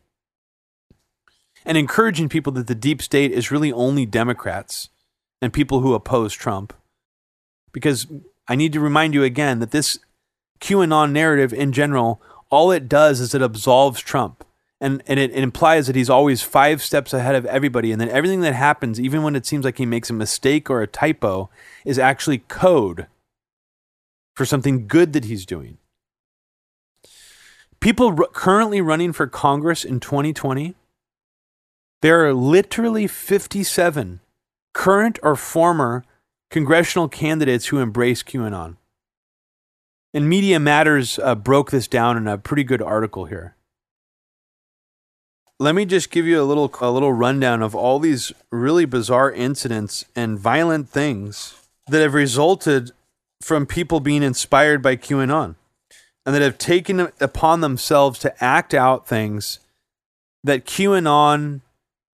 and 1.67 1.77
encouraging 1.77 2.29
people 2.29 2.53
that 2.53 2.67
the 2.67 2.73
deep 2.73 3.01
state 3.01 3.31
is 3.31 3.51
really 3.51 3.73
only 3.73 4.05
Democrats 4.05 4.89
and 5.41 5.51
people 5.51 5.81
who 5.81 5.93
oppose 5.93 6.33
Trump. 6.33 6.73
Because 7.73 8.07
I 8.47 8.55
need 8.55 8.71
to 8.73 8.79
remind 8.79 9.13
you 9.13 9.23
again 9.23 9.59
that 9.59 9.71
this 9.71 9.99
QAnon 10.61 11.11
narrative 11.11 11.53
in 11.53 11.73
general 11.73 12.21
all 12.49 12.71
it 12.71 12.87
does 12.87 13.19
is 13.19 13.35
it 13.35 13.41
absolves 13.41 13.99
Trump. 13.99 14.45
And, 14.79 15.01
and 15.07 15.19
it, 15.19 15.31
it 15.31 15.43
implies 15.43 15.87
that 15.87 15.95
he's 15.95 16.09
always 16.09 16.43
five 16.43 16.83
steps 16.83 17.13
ahead 17.13 17.35
of 17.35 17.45
everybody. 17.47 17.91
And 17.91 17.99
then 17.99 18.09
everything 18.09 18.41
that 18.41 18.53
happens, 18.53 18.99
even 18.99 19.23
when 19.23 19.35
it 19.35 19.45
seems 19.45 19.65
like 19.65 19.77
he 19.77 19.85
makes 19.85 20.09
a 20.09 20.13
mistake 20.13 20.69
or 20.69 20.81
a 20.81 20.87
typo, 20.87 21.49
is 21.83 21.97
actually 21.97 22.39
code 22.39 23.07
for 24.35 24.45
something 24.45 24.87
good 24.87 25.13
that 25.13 25.25
he's 25.25 25.45
doing. 25.45 25.79
People 27.79 28.15
r- 28.19 28.27
currently 28.33 28.81
running 28.81 29.13
for 29.13 29.25
Congress 29.25 29.83
in 29.83 29.99
2020, 29.99 30.75
there 32.01 32.25
are 32.25 32.33
literally 32.33 33.07
57 33.07 34.19
current 34.73 35.19
or 35.23 35.35
former 35.35 36.03
congressional 36.51 37.09
candidates 37.09 37.67
who 37.67 37.79
embrace 37.79 38.21
QAnon. 38.21 38.77
And 40.13 40.29
Media 40.29 40.59
Matters 40.59 41.19
uh, 41.19 41.35
broke 41.35 41.71
this 41.71 41.87
down 41.87 42.15
in 42.15 42.27
a 42.27 42.37
pretty 42.37 42.63
good 42.63 42.81
article 42.81 43.25
here. 43.25 43.56
Let 45.59 45.73
me 45.73 45.85
just 45.85 46.11
give 46.11 46.27
you 46.27 46.39
a 46.39 46.45
little 46.45 46.71
a 46.81 46.91
little 46.91 47.13
rundown 47.13 47.63
of 47.63 47.73
all 47.73 47.97
these 47.97 48.31
really 48.51 48.85
bizarre 48.85 49.31
incidents 49.31 50.05
and 50.15 50.37
violent 50.37 50.89
things 50.89 51.55
that 51.87 52.01
have 52.01 52.13
resulted 52.13 52.91
from 53.41 53.65
people 53.65 53.99
being 53.99 54.21
inspired 54.21 54.83
by 54.83 54.95
QAnon 54.95 55.55
and 56.25 56.35
that 56.35 56.41
have 56.43 56.59
taken 56.59 57.11
upon 57.19 57.61
themselves 57.61 58.19
to 58.19 58.43
act 58.43 58.73
out 58.73 59.07
things 59.07 59.59
that 60.43 60.65
QAnon 60.65 61.61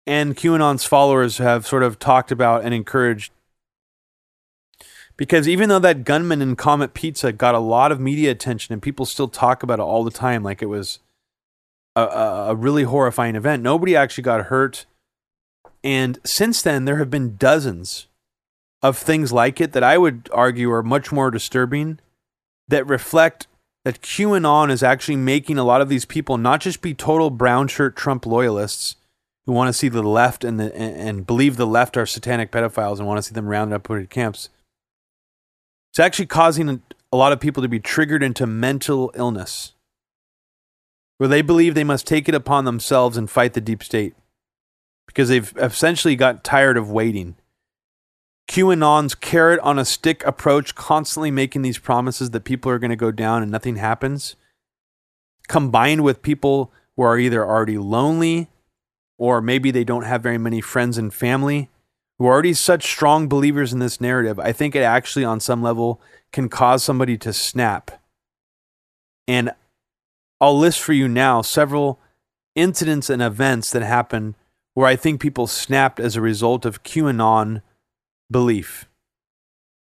and 0.07 0.37
QAnon's 0.37 0.85
followers 0.85 1.39
have 1.39 1.67
sort 1.67 1.83
of 1.83 1.99
talked 1.99 2.33
about 2.33 2.65
and 2.65 2.75
encouraged. 2.75 3.33
Because 5.17 5.49
even 5.49 5.69
though 5.69 5.79
that 5.79 6.05
gunman 6.05 6.43
in 6.43 6.57
Comet 6.57 6.93
Pizza 6.93 7.33
got 7.33 7.55
a 7.55 7.59
lot 7.59 7.93
of 7.93 8.01
media 8.01 8.31
attention 8.31 8.73
and 8.73 8.83
people 8.83 9.07
still 9.07 9.29
talk 9.29 9.63
about 9.63 9.79
it 9.79 9.83
all 9.83 10.03
the 10.03 10.11
time, 10.11 10.43
like 10.43 10.61
it 10.63 10.67
was 10.67 10.99
a, 11.97 12.01
a, 12.01 12.55
really 12.55 12.85
horrifying 12.85 13.37
event, 13.37 13.63
nobody 13.63 13.97
actually 13.97 14.23
got 14.23 14.47
hurt. 14.47 14.87
And 15.83 16.19
since 16.25 16.63
then, 16.63 16.85
there 16.85 16.99
have 16.99 17.11
been 17.11 17.37
dozens 17.37 18.07
of 18.83 18.97
things 18.97 19.33
like 19.33 19.61
it 19.61 19.73
that 19.73 19.83
I 19.83 19.99
would 19.99 20.29
argue 20.33 20.71
are 20.71 20.83
much 20.83 21.13
more 21.13 21.31
disturbing 21.31 21.99
that 22.69 22.87
reflect 22.87 23.47
that 23.85 24.03
QAnon 24.03 24.71
is 24.71 24.83
actually 24.83 25.17
making 25.17 25.59
a 25.59 25.65
lot 25.65 25.81
of 25.81 25.89
these 25.89 26.05
people 26.05 26.39
not 26.39 26.61
just 26.61 26.83
be 26.83 26.95
total 26.95 27.31
brown 27.31 27.69
shirt 27.69 27.97
Trump 27.97 28.27
loyalists 28.27 28.97
who 29.47 29.53
want 29.53 29.69
to 29.69 29.73
see 29.73 29.89
the 29.89 30.03
left 30.03 30.45
and 30.45 30.61
the, 30.61 30.75
and, 30.77 31.27
believe 31.27 31.57
the 31.57 31.67
left 31.67 31.97
are 31.97 32.07
satanic 32.07 32.53
pedophiles 32.53 32.99
and 32.99 33.07
want 33.07 33.19
to 33.19 33.23
see 33.23 33.35
them 33.35 33.47
rounded 33.47 33.75
up 33.75 33.83
put 33.83 33.99
in 33.99 34.07
camps. 34.07 34.51
It's 35.93 35.99
actually 35.99 36.27
causing 36.27 36.83
a 37.13 37.17
lot 37.17 37.33
of 37.33 37.41
people 37.41 37.63
to 37.63 37.69
be 37.69 37.81
triggered 37.81 38.23
into 38.23 38.47
mental 38.47 39.11
illness, 39.15 39.73
where 41.21 41.29
they 41.29 41.43
believe 41.43 41.75
they 41.75 41.85
must 41.85 42.07
take 42.07 42.31
it 42.31 42.35
upon 42.35 42.65
themselves 42.65 43.19
and 43.19 43.29
fight 43.29 43.53
the 43.53 43.61
deep 43.61 43.83
state 43.83 44.15
because 45.07 45.29
they've 45.29 45.53
essentially 45.59 46.17
got 46.17 46.43
tired 46.43 46.79
of 46.79 46.91
waiting. 46.91 47.37
QAnon's 48.49 49.15
carrot 49.15 49.61
on 49.61 49.79
a 49.79 49.85
stick 49.85 50.25
approach, 50.25 50.75
constantly 50.75 51.31
making 51.31 51.61
these 51.61 51.77
promises 51.77 52.31
that 52.31 52.45
people 52.45 52.73
are 52.73 52.79
going 52.79 52.89
to 52.89 52.97
go 52.97 53.11
down 53.11 53.43
and 53.43 53.53
nothing 53.53 53.77
happens, 53.77 54.35
combined 55.47 56.05
with 56.05 56.23
people 56.23 56.73
who 56.97 57.03
are 57.03 57.19
either 57.19 57.47
already 57.47 57.77
lonely 57.77 58.49
or 59.19 59.43
maybe 59.43 59.71
they 59.71 59.85
don't 59.85 60.05
have 60.05 60.23
very 60.23 60.39
many 60.39 60.63
friends 60.63 60.97
and 60.97 61.13
family 61.13 61.69
who 62.19 62.25
are 62.25 62.33
already 62.33 62.55
such 62.55 62.85
strong 62.91 63.29
believers 63.29 63.75
in 63.75 63.79
this 63.79 64.01
narrative, 64.01 64.41
I 64.41 64.53
think 64.53 64.75
it 64.75 64.81
actually, 64.81 65.27
on 65.27 65.39
some 65.39 65.63
level, 65.63 66.01
can 66.33 66.49
cause 66.49 66.83
somebody 66.83 67.19
to 67.19 67.35
snap. 67.35 67.91
And 69.29 69.53
I'll 70.41 70.59
list 70.59 70.81
for 70.81 70.93
you 70.93 71.09
now 71.09 71.43
several 71.43 72.01
incidents 72.55 73.11
and 73.11 73.23
events 73.23 73.71
that 73.73 73.83
happened 73.83 74.35
where 74.75 74.87
I 74.87 74.97
think 74.97 75.21
people 75.21 75.47
snapped 75.47 76.01
as 76.01 76.17
a 76.17 76.21
result 76.21 76.65
of 76.65 76.83
QAnon 76.83 77.63
belief. 78.31 78.89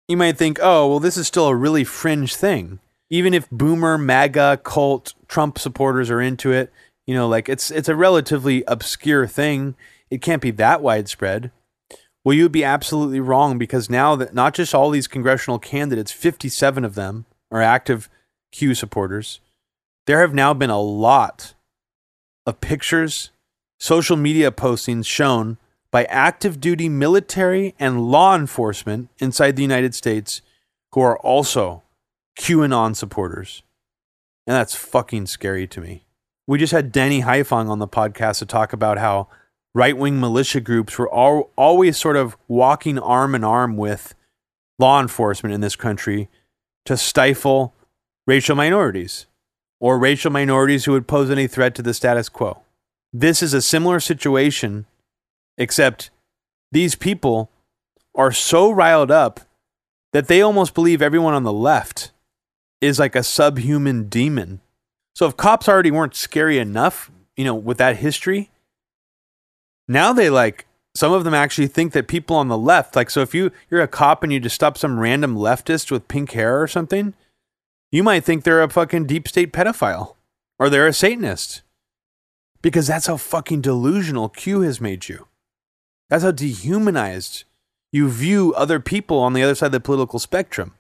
You 0.09 0.17
might 0.17 0.37
think, 0.37 0.59
oh, 0.61 0.89
well, 0.89 1.01
this 1.01 1.17
is 1.17 1.27
still 1.27 1.47
a 1.47 1.55
really 1.55 1.85
fringe 1.85 2.35
thing. 2.35 2.81
Even 3.11 3.35
if 3.35 3.49
boomer, 3.51 3.99
MAGA, 3.99 4.61
cult, 4.65 5.15
Trump 5.29 5.59
supporters 5.59 6.11
are 6.11 6.21
into 6.21 6.51
it, 6.51 6.73
you 7.07 7.15
know, 7.15 7.29
like 7.29 7.49
it's 7.49 7.71
it's 7.71 7.89
a 7.89 7.97
relatively 7.97 8.65
obscure 8.67 9.27
thing. 9.27 9.75
It 10.11 10.23
can't 10.23 10.43
be 10.43 10.51
that 10.53 10.83
widespread. 10.83 11.51
Well, 12.25 12.35
you 12.35 12.45
would 12.45 12.53
be 12.53 12.65
absolutely 12.65 13.21
wrong 13.21 13.59
because 13.59 13.91
now 13.91 14.15
that 14.17 14.33
not 14.33 14.55
just 14.55 14.75
all 14.75 14.91
these 14.91 15.09
congressional 15.09 15.59
candidates, 15.59 16.13
57 16.13 16.85
of 16.85 16.95
them 16.95 17.27
are 17.51 17.61
active 17.61 18.09
Q 18.53 18.75
supporters, 18.75 19.41
there 20.07 20.21
have 20.21 20.35
now 20.35 20.53
been 20.53 20.71
a 20.71 20.81
lot 20.81 21.55
of 22.47 22.61
pictures, 22.61 23.31
social 23.79 24.17
media 24.17 24.51
postings 24.51 25.07
shown 25.07 25.59
by 25.91 26.05
active 26.05 26.61
duty 26.61 26.89
military 26.89 27.75
and 27.79 28.11
law 28.11 28.35
enforcement 28.35 29.11
inside 29.19 29.57
the 29.57 29.63
United 29.63 29.95
States 29.95 30.43
who 30.93 31.01
are 31.01 31.19
also 31.19 31.83
QAnon 32.39 32.97
supporters. 32.97 33.63
And 34.47 34.57
that's 34.57 34.75
fucking 34.75 35.27
scary 35.27 35.67
to 35.69 35.81
me. 35.81 36.05
We 36.47 36.59
just 36.59 36.73
had 36.73 36.91
Danny 36.91 37.23
Haiphong 37.23 37.69
on 37.69 37.79
the 37.79 37.87
podcast 37.87 38.39
to 38.39 38.47
talk 38.47 38.73
about 38.73 38.99
how 38.99 39.29
right 39.75 39.97
wing 39.97 40.19
militia 40.19 40.61
groups 40.61 40.99
were 40.99 41.09
all, 41.09 41.51
always 41.57 41.97
sort 41.97 42.17
of 42.17 42.37
walking 42.49 42.99
arm 42.99 43.35
in 43.35 43.45
arm 43.45 43.77
with 43.77 44.15
law 44.79 45.01
enforcement 45.01 45.55
in 45.55 45.61
this 45.61 45.77
country 45.77 46.29
to 46.87 46.97
stifle 46.97 47.75
racial 48.27 48.57
minorities 48.57 49.27
or 49.83 49.99
racial 49.99 50.31
minorities 50.31 50.85
who 50.85 50.93
would 50.93 51.09
pose 51.09 51.29
any 51.29 51.49
threat 51.49 51.75
to 51.75 51.83
the 51.83 51.93
status 51.93 52.29
quo. 52.29 52.63
This 53.13 53.43
is 53.43 53.53
a 53.53 53.61
similar 53.61 53.99
situation, 53.99 54.87
except 55.59 56.11
these 56.71 56.95
people 56.95 57.51
are 58.15 58.31
so 58.31 58.71
riled 58.71 59.11
up 59.11 59.41
that 60.13 60.29
they 60.29 60.41
almost 60.41 60.73
believe 60.73 61.03
everyone 61.03 61.35
on 61.35 61.43
the 61.43 61.53
left 61.53 62.13
is 62.81 63.01
like 63.01 63.17
a 63.17 63.25
subhuman 63.25 64.09
demon. 64.09 64.61
So 65.17 65.27
if 65.27 65.37
cops 65.37 65.69
already 65.69 65.91
weren't 65.91 66.15
scary 66.15 66.59
enough, 66.59 67.11
you 67.37 67.45
know, 67.45 67.55
with 67.55 67.79
that 67.79 67.97
history, 67.97 68.51
now 69.89 70.13
they 70.13 70.31
like 70.31 70.67
some 70.95 71.13
of 71.13 71.25
them 71.25 71.35
actually 71.35 71.67
think 71.67 71.93
that 71.93 72.07
people 72.07 72.37
on 72.37 72.47
the 72.47 72.57
left, 72.57 72.95
like 72.95 73.11
so 73.11 73.21
if 73.21 73.35
you 73.35 73.51
you're 73.69 73.83
a 73.83 73.89
cop 73.89 74.23
and 74.23 74.33
you 74.33 74.39
just 74.39 74.55
stop 74.55 74.79
some 74.79 75.01
random 75.01 75.35
leftist 75.35 75.91
with 75.91 76.07
pink 76.07 76.31
hair 76.33 76.63
or 76.63 76.69
something, 76.69 77.15
you 77.93 78.03
might 78.03 78.25
think 78.25 78.43
they're 78.43 78.63
a 78.63 78.69
fucking 78.69 79.07
deep 79.07 79.29
state 79.29 79.53
pedophile 79.53 80.17
or 80.59 80.69
they're 80.69 80.89
a 80.89 80.93
satanist. 80.93 81.63
Because 82.63 82.87
that's 82.87 83.07
how 83.07 83.17
fucking 83.17 83.61
delusional 83.61 84.29
Q 84.29 84.63
has 84.63 84.81
made 84.81 85.09
you. 85.09 85.29
That's 86.09 86.25
how 86.25 86.31
dehumanized 86.31 87.45
you 87.93 88.09
view 88.09 88.55
other 88.57 88.81
people 88.81 89.19
on 89.19 89.35
the 89.35 89.43
other 89.43 89.55
side 89.55 89.67
of 89.67 89.73
the 89.73 89.81
political 89.81 90.19
spectrum. 90.19 90.75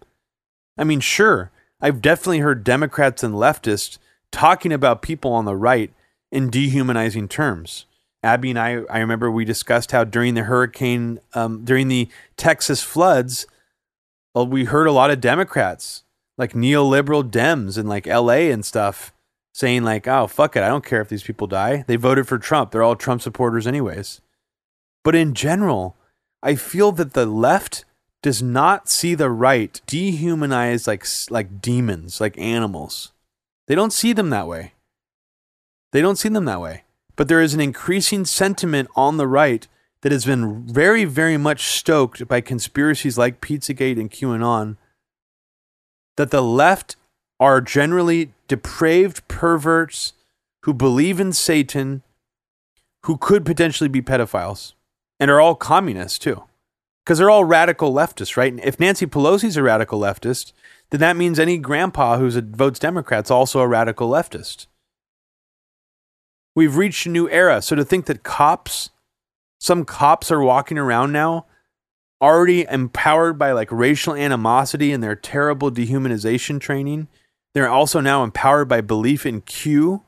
I 0.78 0.84
mean, 0.84 1.00
sure, 1.00 1.50
I've 1.80 2.00
definitely 2.00 2.38
heard 2.38 2.64
Democrats 2.64 3.22
and 3.22 3.34
leftists 3.34 3.98
talking 4.30 4.72
about 4.72 5.02
people 5.02 5.32
on 5.32 5.44
the 5.44 5.56
right 5.56 5.92
in 6.30 6.48
dehumanizing 6.48 7.28
terms. 7.28 7.84
Abby 8.22 8.50
and 8.50 8.58
I, 8.58 8.82
I 8.88 9.00
remember 9.00 9.30
we 9.30 9.44
discussed 9.44 9.92
how 9.92 10.04
during 10.04 10.34
the 10.34 10.44
hurricane, 10.44 11.20
um, 11.34 11.64
during 11.64 11.88
the 11.88 12.08
Texas 12.36 12.82
floods, 12.82 13.46
well, 14.34 14.46
we 14.46 14.64
heard 14.64 14.86
a 14.86 14.92
lot 14.92 15.10
of 15.10 15.20
Democrats, 15.20 16.04
like 16.38 16.52
neoliberal 16.52 17.28
Dems 17.28 17.78
in 17.78 17.86
like 17.86 18.06
LA 18.06 18.50
and 18.50 18.64
stuff, 18.64 19.12
saying 19.52 19.84
like, 19.84 20.08
"Oh 20.08 20.26
fuck 20.26 20.56
it, 20.56 20.62
I 20.62 20.68
don't 20.68 20.84
care 20.84 21.00
if 21.00 21.08
these 21.08 21.22
people 21.22 21.46
die. 21.46 21.84
They 21.86 21.96
voted 21.96 22.28
for 22.28 22.38
Trump. 22.38 22.70
They're 22.70 22.82
all 22.82 22.96
Trump 22.96 23.22
supporters 23.22 23.66
anyways." 23.66 24.20
But 25.04 25.14
in 25.14 25.34
general, 25.34 25.96
I 26.42 26.54
feel 26.54 26.92
that 26.92 27.12
the 27.12 27.26
left 27.26 27.84
does 28.22 28.42
not 28.42 28.88
see 28.88 29.14
the 29.14 29.30
right 29.30 29.80
dehumanized 29.86 30.86
like 30.86 31.06
like 31.30 31.60
demons, 31.60 32.20
like 32.20 32.38
animals. 32.38 33.12
They 33.66 33.74
don't 33.74 33.92
see 33.92 34.12
them 34.12 34.30
that 34.30 34.46
way. 34.46 34.72
They 35.92 36.00
don't 36.00 36.16
see 36.16 36.28
them 36.28 36.46
that 36.46 36.60
way. 36.60 36.84
But 37.16 37.28
there 37.28 37.42
is 37.42 37.52
an 37.52 37.60
increasing 37.60 38.24
sentiment 38.24 38.88
on 38.96 39.16
the 39.16 39.28
right 39.28 39.66
that 40.00 40.12
has 40.12 40.24
been 40.24 40.66
very, 40.66 41.04
very 41.04 41.36
much 41.36 41.66
stoked 41.66 42.26
by 42.26 42.40
conspiracies 42.40 43.18
like 43.18 43.40
Pizzagate 43.40 44.00
and 44.00 44.10
QAnon 44.10 44.76
that 46.16 46.30
the 46.30 46.42
left 46.42 46.96
are 47.40 47.60
generally 47.60 48.32
depraved 48.48 49.26
perverts 49.28 50.12
who 50.62 50.72
believe 50.72 51.18
in 51.18 51.32
Satan, 51.32 52.02
who 53.04 53.16
could 53.16 53.44
potentially 53.44 53.88
be 53.88 54.02
pedophiles, 54.02 54.74
and 55.18 55.30
are 55.30 55.40
all 55.40 55.54
communists 55.54 56.18
too. 56.18 56.44
Because 57.04 57.18
they're 57.18 57.30
all 57.30 57.44
radical 57.44 57.92
leftists, 57.92 58.36
right? 58.36 58.54
If 58.62 58.78
Nancy 58.78 59.06
Pelosi's 59.06 59.56
a 59.56 59.62
radical 59.62 59.98
leftist, 59.98 60.52
then 60.90 61.00
that 61.00 61.16
means 61.16 61.38
any 61.38 61.58
grandpa 61.58 62.18
who 62.18 62.30
votes 62.30 62.78
Democrat's 62.78 63.30
also 63.30 63.58
a 63.58 63.66
radical 63.66 64.08
leftist. 64.08 64.66
We've 66.54 66.76
reached 66.76 67.06
a 67.06 67.10
new 67.10 67.28
era. 67.28 67.60
So 67.60 67.74
to 67.74 67.84
think 67.84 68.06
that 68.06 68.22
cops, 68.22 68.90
some 69.58 69.84
cops 69.84 70.30
are 70.30 70.42
walking 70.42 70.78
around 70.78 71.10
now 71.10 71.46
already 72.22 72.64
empowered 72.70 73.38
by 73.38 73.52
like 73.52 73.70
racial 73.72 74.14
animosity 74.14 74.92
and 74.92 75.02
their 75.02 75.16
terrible 75.16 75.70
dehumanization 75.70 76.60
training, 76.60 77.08
they're 77.52 77.68
also 77.68 78.00
now 78.00 78.22
empowered 78.22 78.68
by 78.68 78.80
belief 78.80 79.26
in 79.26 79.40
Q. 79.40 80.02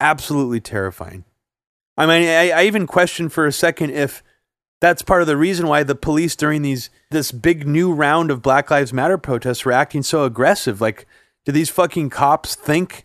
Absolutely 0.00 0.60
terrifying. 0.60 1.24
I 1.96 2.06
mean, 2.06 2.26
I, 2.26 2.50
I 2.50 2.64
even 2.64 2.86
questioned 2.86 3.32
for 3.32 3.46
a 3.46 3.52
second 3.52 3.90
if 3.90 4.22
that's 4.80 5.02
part 5.02 5.20
of 5.20 5.28
the 5.28 5.36
reason 5.36 5.68
why 5.68 5.84
the 5.84 5.94
police 5.94 6.34
during 6.34 6.62
these 6.62 6.90
this 7.10 7.30
big 7.30 7.68
new 7.68 7.92
round 7.92 8.30
of 8.30 8.42
Black 8.42 8.70
Lives 8.70 8.92
Matter 8.92 9.18
protests 9.18 9.64
were 9.64 9.70
acting 9.70 10.02
so 10.02 10.24
aggressive. 10.24 10.80
Like, 10.80 11.06
do 11.44 11.52
these 11.52 11.70
fucking 11.70 12.10
cops 12.10 12.56
think 12.56 13.04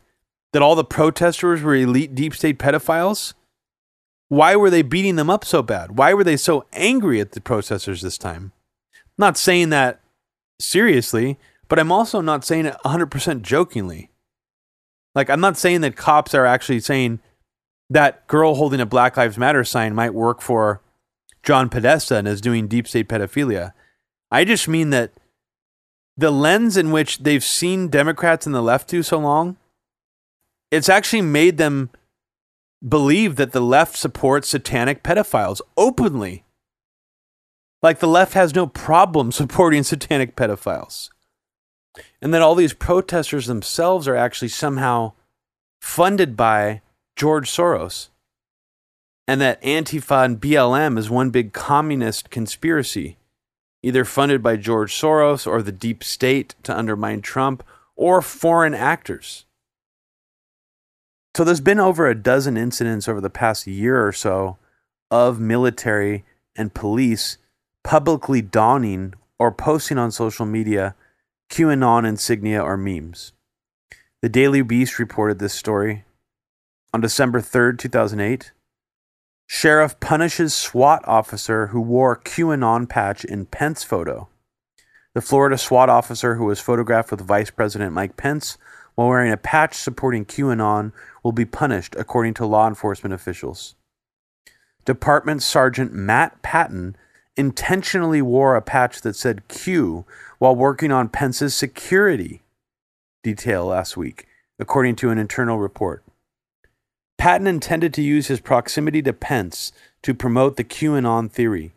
that 0.53 0.61
all 0.61 0.73
the 0.73 0.85
protesters 0.85 1.61
were 1.61 1.75
elite 1.75 2.15
deep 2.15 2.33
state 2.33 2.57
pedophiles? 2.57 3.33
Why 4.29 4.55
were 4.55 4.69
they 4.69 4.81
beating 4.81 5.15
them 5.15 5.29
up 5.29 5.45
so 5.45 5.61
bad? 5.61 5.97
Why 5.97 6.13
were 6.13 6.23
they 6.23 6.37
so 6.37 6.65
angry 6.73 7.19
at 7.21 7.31
the 7.31 7.41
protesters 7.41 8.01
this 8.01 8.17
time? 8.17 8.51
I'm 8.93 9.01
not 9.17 9.37
saying 9.37 9.69
that 9.69 10.01
seriously, 10.59 11.37
but 11.67 11.79
I'm 11.79 11.91
also 11.91 12.21
not 12.21 12.43
saying 12.43 12.65
it 12.65 12.75
100% 12.85 13.41
jokingly. 13.41 14.09
Like, 15.15 15.29
I'm 15.29 15.39
not 15.39 15.57
saying 15.57 15.81
that 15.81 15.95
cops 15.95 16.35
are 16.35 16.45
actually 16.45 16.81
saying 16.81 17.19
that 17.89 18.27
girl 18.27 18.55
holding 18.55 18.81
a 18.81 18.85
Black 18.85 19.15
Lives 19.17 19.37
Matter 19.37 19.63
sign 19.63 19.95
might 19.95 20.13
work 20.13 20.41
for 20.41 20.81
John 21.41 21.69
Podesta 21.69 22.17
and 22.17 22.27
is 22.27 22.41
doing 22.41 22.67
deep 22.67 22.87
state 22.87 23.07
pedophilia. 23.07 23.71
I 24.29 24.43
just 24.43 24.67
mean 24.67 24.89
that 24.89 25.13
the 26.17 26.31
lens 26.31 26.75
in 26.75 26.91
which 26.91 27.19
they've 27.19 27.43
seen 27.43 27.87
Democrats 27.87 28.45
and 28.45 28.53
the 28.53 28.61
left 28.61 28.89
do 28.89 29.01
so 29.01 29.17
long 29.17 29.55
it's 30.71 30.89
actually 30.89 31.21
made 31.21 31.57
them 31.57 31.89
believe 32.85 33.35
that 33.35 33.51
the 33.51 33.61
left 33.61 33.95
supports 33.95 34.49
satanic 34.49 35.03
pedophiles 35.03 35.61
openly. 35.75 36.45
Like 37.81 37.99
the 37.99 38.07
left 38.07 38.33
has 38.33 38.55
no 38.55 38.67
problem 38.67 39.31
supporting 39.31 39.83
satanic 39.83 40.35
pedophiles. 40.35 41.09
And 42.21 42.33
that 42.33 42.41
all 42.41 42.55
these 42.55 42.73
protesters 42.73 43.47
themselves 43.47 44.07
are 44.07 44.15
actually 44.15 44.49
somehow 44.49 45.13
funded 45.81 46.35
by 46.35 46.81
George 47.15 47.49
Soros. 47.49 48.09
And 49.27 49.41
that 49.41 49.61
Antifa 49.61 50.23
and 50.23 50.39
BLM 50.39 50.97
is 50.97 51.09
one 51.09 51.31
big 51.31 51.53
communist 51.53 52.29
conspiracy, 52.29 53.17
either 53.83 54.05
funded 54.05 54.41
by 54.41 54.55
George 54.55 54.93
Soros 54.93 55.45
or 55.45 55.61
the 55.61 55.71
deep 55.71 56.03
state 56.03 56.55
to 56.63 56.77
undermine 56.77 57.21
Trump 57.21 57.63
or 57.95 58.21
foreign 58.21 58.73
actors. 58.73 59.46
So 61.37 61.43
there's 61.43 61.61
been 61.61 61.79
over 61.79 62.07
a 62.07 62.15
dozen 62.15 62.57
incidents 62.57 63.07
over 63.07 63.21
the 63.21 63.29
past 63.29 63.67
year 63.67 64.03
or 64.03 64.11
so 64.11 64.57
of 65.11 65.39
military 65.39 66.25
and 66.55 66.73
police 66.73 67.37
publicly 67.83 68.41
donning 68.41 69.13
or 69.37 69.51
posting 69.51 69.99
on 69.99 70.09
social 70.09 70.47
media 70.47 70.95
QAnon 71.51 72.07
insignia 72.07 72.59
or 72.59 72.75
memes. 72.75 73.33
The 74.23 74.29
Daily 74.29 74.63
Beast 74.63 74.97
reported 74.97 75.37
this 75.37 75.53
story 75.53 76.05
on 76.91 77.01
December 77.01 77.39
3rd, 77.39 77.77
2008. 77.77 78.51
Sheriff 79.45 79.99
punishes 79.99 80.55
SWAT 80.55 81.07
officer 81.07 81.67
who 81.67 81.81
wore 81.81 82.19
QAnon 82.19 82.89
patch 82.89 83.23
in 83.23 83.45
Pence 83.45 83.83
photo. 83.83 84.27
The 85.13 85.21
Florida 85.21 85.59
SWAT 85.59 85.87
officer 85.87 86.33
who 86.33 86.45
was 86.45 86.59
photographed 86.59 87.11
with 87.11 87.21
Vice 87.21 87.51
President 87.51 87.93
Mike 87.93 88.17
Pence 88.17 88.57
while 88.97 89.09
wearing 89.09 89.31
a 89.31 89.37
patch 89.37 89.75
supporting 89.75 90.25
QAnon 90.25 90.91
will 91.21 91.31
be 91.31 91.45
punished, 91.45 91.95
according 91.99 92.33
to 92.33 92.47
law 92.47 92.67
enforcement 92.67 93.13
officials. 93.13 93.75
Department 94.85 95.43
Sergeant 95.43 95.93
Matt 95.93 96.41
Patton 96.41 96.95
intentionally 97.35 98.23
wore 98.23 98.55
a 98.55 98.61
patch 98.61 99.01
that 99.01 99.15
said 99.15 99.47
Q 99.47 100.03
while 100.39 100.55
working 100.55 100.91
on 100.91 101.09
Pence's 101.09 101.53
security 101.53 102.41
detail 103.21 103.67
last 103.67 103.97
week, 103.97 104.25
according 104.57 104.95
to 104.95 105.11
an 105.11 105.19
internal 105.19 105.59
report. 105.59 106.03
Patton 107.19 107.45
intended 107.45 107.93
to 107.93 108.01
use 108.01 108.27
his 108.27 108.39
proximity 108.39 109.03
to 109.03 109.13
Pence 109.13 109.71
to 110.01 110.15
promote 110.15 110.57
the 110.57 110.63
QAnon 110.63 111.29
theory, 111.29 111.71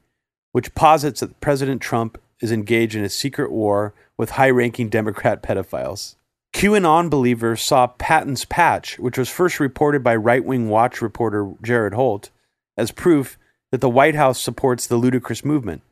which 0.52 0.74
posits 0.74 1.20
that 1.20 1.38
President 1.42 1.82
Trump 1.82 2.16
is 2.40 2.50
engaged 2.50 2.94
in 2.94 3.04
a 3.04 3.10
secret 3.10 3.52
war 3.52 3.92
with 4.16 4.30
high 4.30 4.48
ranking 4.48 4.88
Democrat 4.88 5.42
pedophiles. 5.42 6.14
QAnon 6.52 7.08
believers 7.08 7.62
saw 7.62 7.86
Patton's 7.86 8.44
patch, 8.44 8.98
which 8.98 9.16
was 9.16 9.28
first 9.28 9.60
reported 9.60 10.02
by 10.02 10.16
right 10.16 10.44
wing 10.44 10.68
watch 10.68 11.00
reporter 11.00 11.52
Jared 11.62 11.94
Holt, 11.94 12.30
as 12.76 12.90
proof 12.90 13.38
that 13.70 13.80
the 13.80 13.88
White 13.88 14.14
House 14.14 14.40
supports 14.40 14.86
the 14.86 14.96
ludicrous 14.96 15.44
movement, 15.44 15.82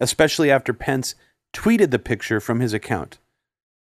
especially 0.00 0.50
after 0.50 0.72
Pence 0.72 1.14
tweeted 1.52 1.90
the 1.90 1.98
picture 1.98 2.40
from 2.40 2.60
his 2.60 2.72
account. 2.72 3.18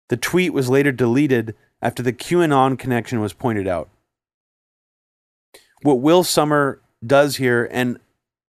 The 0.09 0.17
tweet 0.17 0.53
was 0.53 0.69
later 0.69 0.91
deleted 0.91 1.55
after 1.81 2.01
the 2.01 2.13
QAnon 2.13 2.79
connection 2.79 3.19
was 3.19 3.33
pointed 3.33 3.67
out. 3.67 3.89
What 5.81 5.99
Will 5.99 6.23
Sommer 6.23 6.79
does 7.05 7.35
here, 7.35 7.67
and 7.71 7.99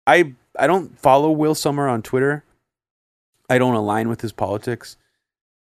I 0.06 0.34
I 0.58 0.68
don't 0.68 0.98
follow 0.98 1.30
Will 1.32 1.56
Sommer 1.56 1.88
on 1.88 2.02
Twitter. 2.02 2.44
I 3.50 3.58
don't 3.58 3.76
align 3.76 4.10
with 4.10 4.22
his 4.22 4.32
politics. 4.32 4.98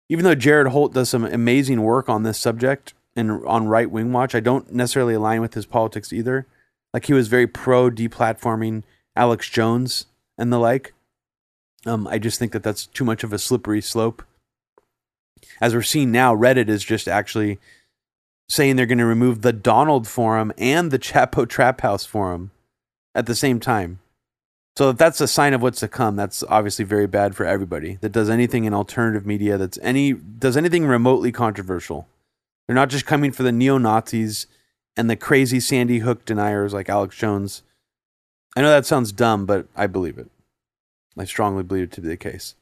Even 0.09 0.25
though 0.25 0.35
Jared 0.35 0.67
Holt 0.67 0.93
does 0.93 1.09
some 1.09 1.23
amazing 1.23 1.81
work 1.81 2.09
on 2.09 2.23
this 2.23 2.37
subject 2.37 2.93
and 3.15 3.45
on 3.45 3.67
Right 3.67 3.89
Wing 3.89 4.11
Watch, 4.11 4.35
I 4.35 4.39
don't 4.39 4.71
necessarily 4.71 5.13
align 5.13 5.41
with 5.41 5.53
his 5.53 5.65
politics 5.65 6.11
either. 6.11 6.45
Like 6.93 7.05
he 7.05 7.13
was 7.13 7.27
very 7.27 7.47
pro 7.47 7.89
deplatforming 7.89 8.83
Alex 9.15 9.49
Jones 9.49 10.05
and 10.37 10.51
the 10.51 10.59
like. 10.59 10.93
Um, 11.85 12.07
I 12.07 12.17
just 12.17 12.39
think 12.39 12.51
that 12.51 12.63
that's 12.63 12.85
too 12.85 13.03
much 13.03 13.23
of 13.23 13.33
a 13.33 13.39
slippery 13.39 13.81
slope. 13.81 14.23
As 15.59 15.73
we're 15.73 15.81
seeing 15.81 16.11
now, 16.11 16.35
Reddit 16.35 16.69
is 16.69 16.83
just 16.83 17.07
actually 17.07 17.59
saying 18.49 18.75
they're 18.75 18.85
going 18.85 18.97
to 18.97 19.05
remove 19.05 19.41
the 19.41 19.53
Donald 19.53 20.07
forum 20.07 20.53
and 20.57 20.91
the 20.91 20.99
Chapo 20.99 21.47
Trap 21.47 21.81
House 21.81 22.05
forum 22.05 22.51
at 23.15 23.25
the 23.25 23.35
same 23.35 23.59
time. 23.59 23.99
So 24.75 24.89
if 24.89 24.97
that's 24.97 25.21
a 25.21 25.27
sign 25.27 25.53
of 25.53 25.61
what's 25.61 25.81
to 25.81 25.87
come, 25.87 26.15
that's 26.15 26.43
obviously 26.49 26.83
very 26.83 27.05
bad 27.05 27.35
for 27.35 27.45
everybody 27.45 27.99
that 28.01 28.11
does 28.11 28.29
anything 28.29 28.65
in 28.65 28.73
alternative 28.73 29.25
media 29.25 29.57
that's 29.57 29.77
any 29.83 30.13
does 30.13 30.57
anything 30.57 30.87
remotely 30.87 31.31
controversial. 31.31 32.07
They're 32.65 32.75
not 32.75 32.89
just 32.89 33.05
coming 33.05 33.31
for 33.31 33.43
the 33.43 33.51
neo 33.51 33.77
Nazis 33.77 34.47
and 34.97 35.09
the 35.09 35.15
crazy 35.15 35.59
Sandy 35.59 35.99
Hook 35.99 36.25
deniers 36.25 36.73
like 36.73 36.89
Alex 36.89 37.15
Jones. 37.15 37.61
I 38.55 38.61
know 38.61 38.69
that 38.69 38.85
sounds 38.85 39.11
dumb, 39.11 39.45
but 39.45 39.67
I 39.75 39.87
believe 39.87 40.17
it. 40.17 40.29
I 41.17 41.25
strongly 41.25 41.63
believe 41.63 41.85
it 41.85 41.91
to 41.93 42.01
be 42.01 42.07
the 42.07 42.17
case. 42.17 42.55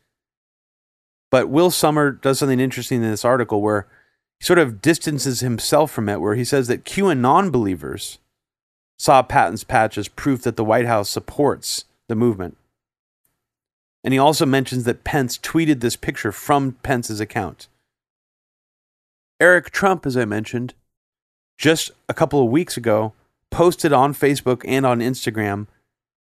But 1.30 1.48
Will 1.48 1.72
Sommer 1.72 2.12
does 2.12 2.40
something 2.40 2.60
interesting 2.60 3.02
in 3.02 3.10
this 3.10 3.24
article 3.24 3.62
where 3.62 3.88
he 4.40 4.46
sort 4.46 4.60
of 4.60 4.82
distances 4.82 5.40
himself 5.40 5.92
from 5.92 6.10
it, 6.10 6.20
where 6.20 6.36
he 6.36 6.44
says 6.44 6.68
that 6.68 6.84
QAnon 6.84 7.52
believers 7.52 8.20
saw 8.98 9.24
Patton's 9.24 9.64
patch 9.64 9.98
as 9.98 10.10
proof 10.10 10.42
that 10.44 10.58
the 10.58 10.64
White 10.66 10.86
House 10.86 11.10
supports 11.10 11.86
the 12.12 12.16
movement. 12.16 12.58
And 14.04 14.14
he 14.14 14.20
also 14.20 14.46
mentions 14.46 14.84
that 14.84 15.06
Pence 15.06 15.38
tweeted 15.38 15.80
this 15.80 15.96
picture 15.96 16.34
from 16.34 16.74
Pence's 16.84 17.22
account. 17.22 17.70
Eric 19.40 19.72
Trump, 19.72 20.06
as 20.06 20.18
I 20.18 20.26
mentioned, 20.26 20.74
just 21.58 21.92
a 22.10 22.14
couple 22.14 22.44
of 22.44 22.52
weeks 22.52 22.76
ago, 22.76 23.14
posted 23.50 23.94
on 23.94 24.14
Facebook 24.14 24.64
and 24.68 24.86
on 24.86 25.00
Instagram 25.00 25.68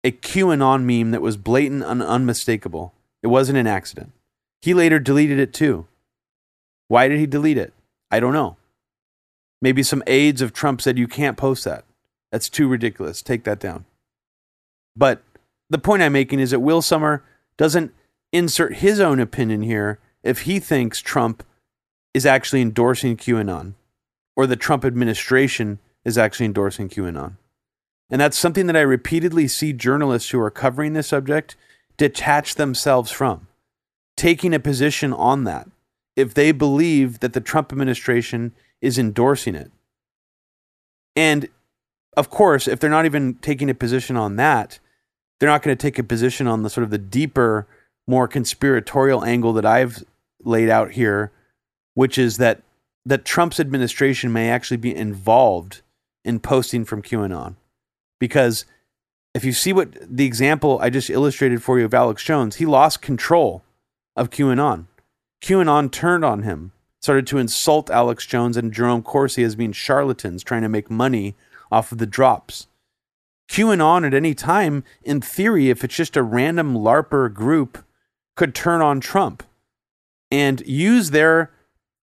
a 0.03 0.13
QAnon 0.13 0.85
meme 0.85 1.11
that 1.11 1.23
was 1.23 1.37
blatant 1.37 1.85
and 1.85 2.03
unmistakable. 2.03 2.95
It 3.23 3.27
wasn't 3.29 3.59
an 3.59 3.67
accident. 3.67 4.13
He 4.63 4.73
later 4.73 4.99
deleted 4.99 5.39
it 5.39 5.53
too. 5.53 5.87
Why 6.89 7.09
did 7.09 7.19
he 7.19 7.27
delete 7.27 7.59
it? 7.59 7.75
I 8.11 8.21
don't 8.21 8.33
know. 8.33 8.57
Maybe 9.61 9.83
some 9.83 10.03
aides 10.07 10.41
of 10.41 10.53
Trump 10.53 10.81
said, 10.81 10.99
You 10.99 11.09
can't 11.09 11.37
post 11.37 11.65
that. 11.65 11.85
That's 12.33 12.49
too 12.49 12.69
ridiculous. 12.69 13.21
Take 13.23 13.45
that 13.45 13.61
down. 13.61 13.85
But 14.97 15.23
the 15.75 15.79
point 15.79 16.05
I'm 16.05 16.13
making 16.13 16.39
is 16.39 16.53
that 16.53 16.61
Will 16.61 16.81
Sommer 16.81 17.25
doesn't 17.57 17.93
insert 18.33 18.77
his 18.77 19.01
own 19.01 19.19
opinion 19.19 19.63
here 19.63 19.99
if 20.23 20.43
he 20.43 20.61
thinks 20.61 21.01
Trump 21.01 21.43
is 22.15 22.25
actually 22.25 22.63
endorsing 22.63 23.17
QAnon 23.17 23.75
or 24.37 24.47
the 24.47 24.55
Trump 24.55 24.85
administration 24.85 25.81
is 26.05 26.17
actually 26.17 26.47
endorsing 26.47 26.89
QAnon. 26.89 27.39
And 28.09 28.21
that's 28.21 28.39
something 28.39 28.69
that 28.69 28.77
I 28.77 28.83
repeatedly 28.83 29.49
see 29.49 29.73
journalists 29.73 30.31
who 30.31 30.39
are 30.39 30.51
covering 30.51 30.93
this 30.93 31.09
subject 31.09 31.57
detach 31.97 32.55
themselves 32.55 33.11
from, 33.11 33.49
taking 34.17 34.55
a 34.55 34.61
position 34.61 35.13
on 35.13 35.43
that 35.43 35.67
if 36.15 36.35
they 36.35 36.53
believe 36.53 37.19
that 37.19 37.33
the 37.33 37.41
Trump 37.41 37.73
administration 37.73 38.53
is 38.81 38.97
endorsing 38.97 39.57
it. 39.57 39.73
And 41.17 41.49
of 42.17 42.31
course, 42.31 42.69
if 42.69 42.79
they're 42.79 42.89
not 42.89 43.07
even 43.07 43.35
taking 43.43 43.69
a 43.69 43.75
position 43.75 44.17
on 44.17 44.37
that, 44.37 44.79
they're 45.39 45.49
not 45.49 45.63
going 45.63 45.77
to 45.77 45.83
take 45.83 45.99
a 45.99 46.05
position 46.05 46.47
on 46.47 46.63
the 46.63 46.71
sort 46.71 46.85
of 46.85 46.91
the 46.91 46.99
deeper, 46.99 47.67
more 48.07 48.29
conspiratorial 48.29 49.25
angle 49.25 49.53
that 49.55 49.67
I've 49.67 50.05
laid 50.43 50.69
out 50.69 50.93
here, 50.93 51.33
which 51.95 52.19
is 52.19 52.37
that 52.39 52.63
that 53.07 53.25
Trump's 53.25 53.61
administration 53.61 54.33
may 54.33 54.49
actually 54.49 54.79
be 54.79 54.95
involved 54.95 55.83
in 56.25 56.41
posting 56.41 56.85
from 56.85 57.03
QAnon. 57.03 57.57
Because 58.19 58.65
if 59.35 59.45
you 59.45 59.53
see 59.53 59.73
what 59.73 59.95
the 60.01 60.25
example 60.25 60.79
I 60.81 60.89
just 60.91 61.11
illustrated 61.11 61.63
for 61.63 61.79
you 61.79 61.85
of 61.85 61.93
Alex 61.93 62.25
Jones, 62.25 62.57
he 62.57 62.67
lost 62.67 63.03
control 63.03 63.63
of 64.17 64.31
QAnon. 64.31 64.87
QAnon 65.43 65.91
turned 65.91 66.25
on 66.25 66.45
him, 66.45 66.73
started 67.03 67.27
to 67.27 67.39
insult 67.39 67.91
Alex 67.91 68.25
Jones 68.25 68.57
and 68.57 68.73
Jerome 68.73 69.03
Corsi 69.03 69.43
as 69.43 69.57
being 69.57 69.73
charlatans 69.73 70.43
trying 70.43 70.63
to 70.63 70.69
make 70.69 70.91
money 70.91 71.35
off 71.71 71.93
of 71.93 71.99
the 71.99 72.07
drops. 72.07 72.69
QAnon 73.49 74.07
at 74.07 74.15
any 74.15 74.35
time, 74.35 74.85
in 75.03 75.21
theory, 75.21 75.71
if 75.71 75.85
it's 75.85 75.95
just 75.95 76.17
a 76.17 76.23
random 76.23 76.75
LARPer 76.75 77.33
group, 77.33 77.85
could 78.37 78.55
turn 78.55 78.81
on 78.81 79.01
Trump 79.01 79.43
and 80.31 80.67
use 80.67 81.11
their 81.11 81.53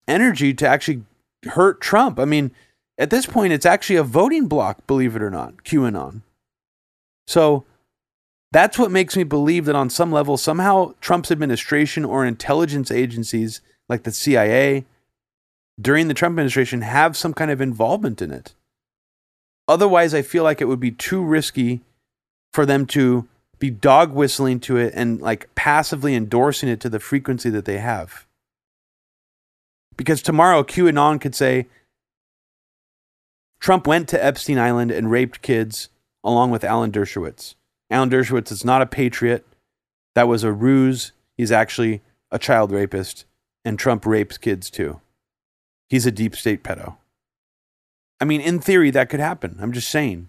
energy 0.06 0.54
to 0.54 0.68
actually 0.68 1.02
hurt 1.44 1.80
Trump. 1.80 2.18
I 2.18 2.24
mean, 2.24 2.52
at 2.98 3.10
this 3.10 3.26
point, 3.26 3.52
it's 3.52 3.66
actually 3.66 3.96
a 3.96 4.02
voting 4.02 4.46
block, 4.46 4.86
believe 4.86 5.16
it 5.16 5.22
or 5.22 5.30
not, 5.30 5.64
QAnon. 5.64 6.22
So 7.26 7.64
that's 8.52 8.78
what 8.78 8.90
makes 8.90 9.16
me 9.16 9.22
believe 9.22 9.64
that 9.64 9.76
on 9.76 9.90
some 9.90 10.12
level, 10.12 10.36
somehow 10.36 10.94
Trump's 11.00 11.30
administration 11.30 12.04
or 12.04 12.26
intelligence 12.26 12.90
agencies 12.90 13.60
like 13.88 14.02
the 14.02 14.12
CIA 14.12 14.84
during 15.80 16.08
the 16.08 16.14
Trump 16.14 16.34
administration 16.34 16.82
have 16.82 17.16
some 17.16 17.32
kind 17.32 17.50
of 17.50 17.60
involvement 17.60 18.20
in 18.20 18.30
it. 18.30 18.54
Otherwise, 19.70 20.14
I 20.14 20.22
feel 20.22 20.42
like 20.42 20.60
it 20.60 20.64
would 20.64 20.80
be 20.80 20.90
too 20.90 21.22
risky 21.22 21.80
for 22.52 22.66
them 22.66 22.86
to 22.86 23.28
be 23.60 23.70
dog 23.70 24.12
whistling 24.12 24.58
to 24.58 24.76
it 24.76 24.92
and 24.96 25.20
like 25.20 25.48
passively 25.54 26.16
endorsing 26.16 26.68
it 26.68 26.80
to 26.80 26.88
the 26.88 26.98
frequency 26.98 27.50
that 27.50 27.66
they 27.66 27.78
have. 27.78 28.26
Because 29.96 30.22
tomorrow 30.22 30.64
QAnon 30.64 31.20
could 31.20 31.36
say 31.36 31.68
Trump 33.60 33.86
went 33.86 34.08
to 34.08 34.24
Epstein 34.24 34.58
Island 34.58 34.90
and 34.90 35.08
raped 35.08 35.40
kids 35.40 35.88
along 36.24 36.50
with 36.50 36.64
Alan 36.64 36.90
Dershowitz. 36.90 37.54
Alan 37.90 38.10
Dershowitz 38.10 38.50
is 38.50 38.64
not 38.64 38.82
a 38.82 38.86
patriot. 38.86 39.46
That 40.16 40.26
was 40.26 40.42
a 40.42 40.50
ruse. 40.50 41.12
He's 41.36 41.52
actually 41.52 42.02
a 42.32 42.40
child 42.40 42.72
rapist, 42.72 43.24
and 43.64 43.78
Trump 43.78 44.04
rapes 44.04 44.36
kids 44.36 44.68
too. 44.68 45.00
He's 45.88 46.06
a 46.06 46.10
deep 46.10 46.34
state 46.34 46.64
pedo. 46.64 46.96
I 48.20 48.24
mean, 48.26 48.40
in 48.40 48.60
theory, 48.60 48.90
that 48.90 49.08
could 49.08 49.20
happen. 49.20 49.58
I'm 49.60 49.72
just 49.72 49.88
saying. 49.88 50.28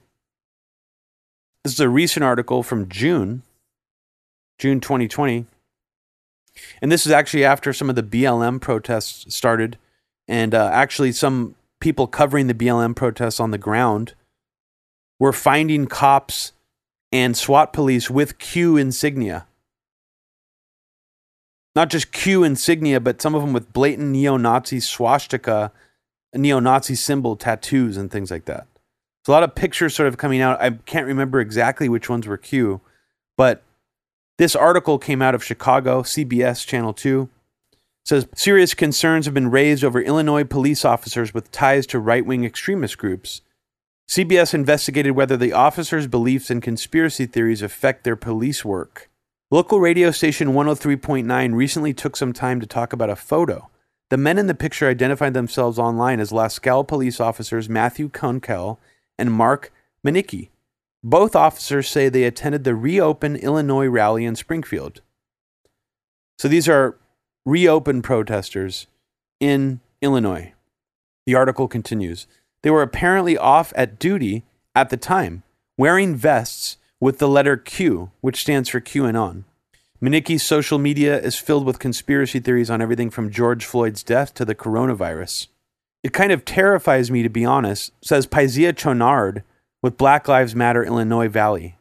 This 1.63 1.73
is 1.73 1.79
a 1.79 1.89
recent 1.89 2.23
article 2.23 2.63
from 2.63 2.89
June, 2.89 3.43
June 4.59 4.79
2020. 4.79 5.45
And 6.81 6.91
this 6.91 7.05
is 7.05 7.11
actually 7.11 7.45
after 7.45 7.73
some 7.73 7.89
of 7.89 7.95
the 7.95 8.03
BLM 8.03 8.59
protests 8.61 9.33
started. 9.33 9.77
And 10.27 10.55
uh, 10.55 10.69
actually, 10.73 11.11
some 11.11 11.55
people 11.79 12.07
covering 12.07 12.47
the 12.47 12.53
BLM 12.53 12.95
protests 12.95 13.39
on 13.39 13.51
the 13.51 13.57
ground 13.57 14.13
were 15.19 15.33
finding 15.33 15.87
cops 15.87 16.53
and 17.11 17.37
SWAT 17.37 17.73
police 17.73 18.09
with 18.09 18.39
Q 18.39 18.77
insignia. 18.77 19.45
not 21.75 21.89
just 21.89 22.11
Q 22.11 22.43
insignia, 22.43 22.99
but 22.99 23.21
some 23.21 23.35
of 23.35 23.41
them 23.41 23.53
with 23.53 23.73
blatant 23.73 24.09
neo 24.09 24.37
Nazi 24.37 24.79
swastika, 24.79 25.71
neo 26.33 26.59
Nazi 26.59 26.95
symbol 26.95 27.35
tattoos, 27.35 27.97
and 27.97 28.11
things 28.11 28.31
like 28.31 28.45
that. 28.45 28.67
So 29.25 29.31
a 29.31 29.35
lot 29.35 29.43
of 29.43 29.55
pictures 29.55 29.95
sort 29.95 30.07
of 30.07 30.17
coming 30.17 30.41
out. 30.41 30.61
I 30.61 30.71
can't 30.71 31.05
remember 31.05 31.39
exactly 31.39 31.89
which 31.89 32.09
ones 32.09 32.27
were 32.27 32.37
Q, 32.37 32.81
but 33.37 33.63
this 34.37 34.55
article 34.55 34.97
came 34.97 35.21
out 35.21 35.35
of 35.35 35.43
Chicago, 35.43 36.01
CBS 36.01 36.65
Channel 36.65 36.93
2. 36.93 37.29
It 37.71 37.77
says 38.05 38.27
serious 38.35 38.73
concerns 38.73 39.25
have 39.25 39.33
been 39.33 39.51
raised 39.51 39.83
over 39.83 40.01
Illinois 40.01 40.43
police 40.43 40.83
officers 40.83 41.33
with 41.33 41.51
ties 41.51 41.85
to 41.87 41.99
right 41.99 42.25
wing 42.25 42.43
extremist 42.43 42.97
groups. 42.97 43.41
CBS 44.09 44.53
investigated 44.53 45.13
whether 45.13 45.37
the 45.37 45.53
officers' 45.53 46.07
beliefs 46.07 46.49
and 46.49 46.61
conspiracy 46.61 47.25
theories 47.25 47.61
affect 47.61 48.03
their 48.03 48.17
police 48.17 48.65
work. 48.65 49.09
Local 49.51 49.79
radio 49.79 50.11
station 50.11 50.49
103.9 50.49 51.53
recently 51.53 51.93
took 51.93 52.17
some 52.17 52.33
time 52.33 52.59
to 52.59 52.65
talk 52.65 52.91
about 52.93 53.09
a 53.09 53.15
photo. 53.15 53.69
The 54.11 54.17
men 54.17 54.37
in 54.37 54.47
the 54.47 54.53
picture 54.53 54.89
identified 54.89 55.33
themselves 55.33 55.79
online 55.79 56.19
as 56.19 56.31
Lascaux 56.31 56.85
police 56.85 57.21
officers 57.21 57.69
Matthew 57.69 58.09
Kunkel 58.09 58.77
and 59.17 59.31
Mark 59.31 59.71
Manicki. 60.05 60.49
Both 61.01 61.33
officers 61.33 61.87
say 61.87 62.09
they 62.09 62.25
attended 62.25 62.65
the 62.65 62.75
Reopen 62.75 63.37
Illinois 63.37 63.87
rally 63.87 64.25
in 64.25 64.35
Springfield. 64.35 64.99
So 66.37 66.49
these 66.49 66.67
are 66.67 66.97
Reopen 67.45 68.01
protesters 68.01 68.85
in 69.39 69.79
Illinois. 70.01 70.51
The 71.25 71.35
article 71.35 71.69
continues. 71.69 72.27
They 72.63 72.69
were 72.69 72.81
apparently 72.81 73.37
off 73.37 73.71
at 73.77 73.97
duty 73.97 74.43
at 74.75 74.89
the 74.89 74.97
time, 74.97 75.43
wearing 75.77 76.17
vests 76.17 76.75
with 76.99 77.19
the 77.19 77.29
letter 77.29 77.55
Q, 77.55 78.11
which 78.19 78.41
stands 78.41 78.67
for 78.67 78.81
QAnon. 78.81 79.45
Manicki's 80.03 80.41
social 80.41 80.79
media 80.79 81.19
is 81.19 81.37
filled 81.37 81.65
with 81.65 81.77
conspiracy 81.77 82.39
theories 82.39 82.71
on 82.71 82.81
everything 82.81 83.11
from 83.11 83.29
George 83.29 83.65
Floyd's 83.65 84.01
death 84.01 84.33
to 84.33 84.43
the 84.43 84.55
coronavirus. 84.55 85.47
It 86.03 86.11
kind 86.11 86.31
of 86.31 86.43
terrifies 86.43 87.11
me, 87.11 87.21
to 87.21 87.29
be 87.29 87.45
honest, 87.45 87.91
says 88.03 88.25
Paisia 88.25 88.73
Chonard 88.73 89.43
with 89.83 89.97
Black 89.97 90.27
Lives 90.27 90.55
Matter 90.55 90.83
Illinois 90.83 91.27
Valley. 91.27 91.77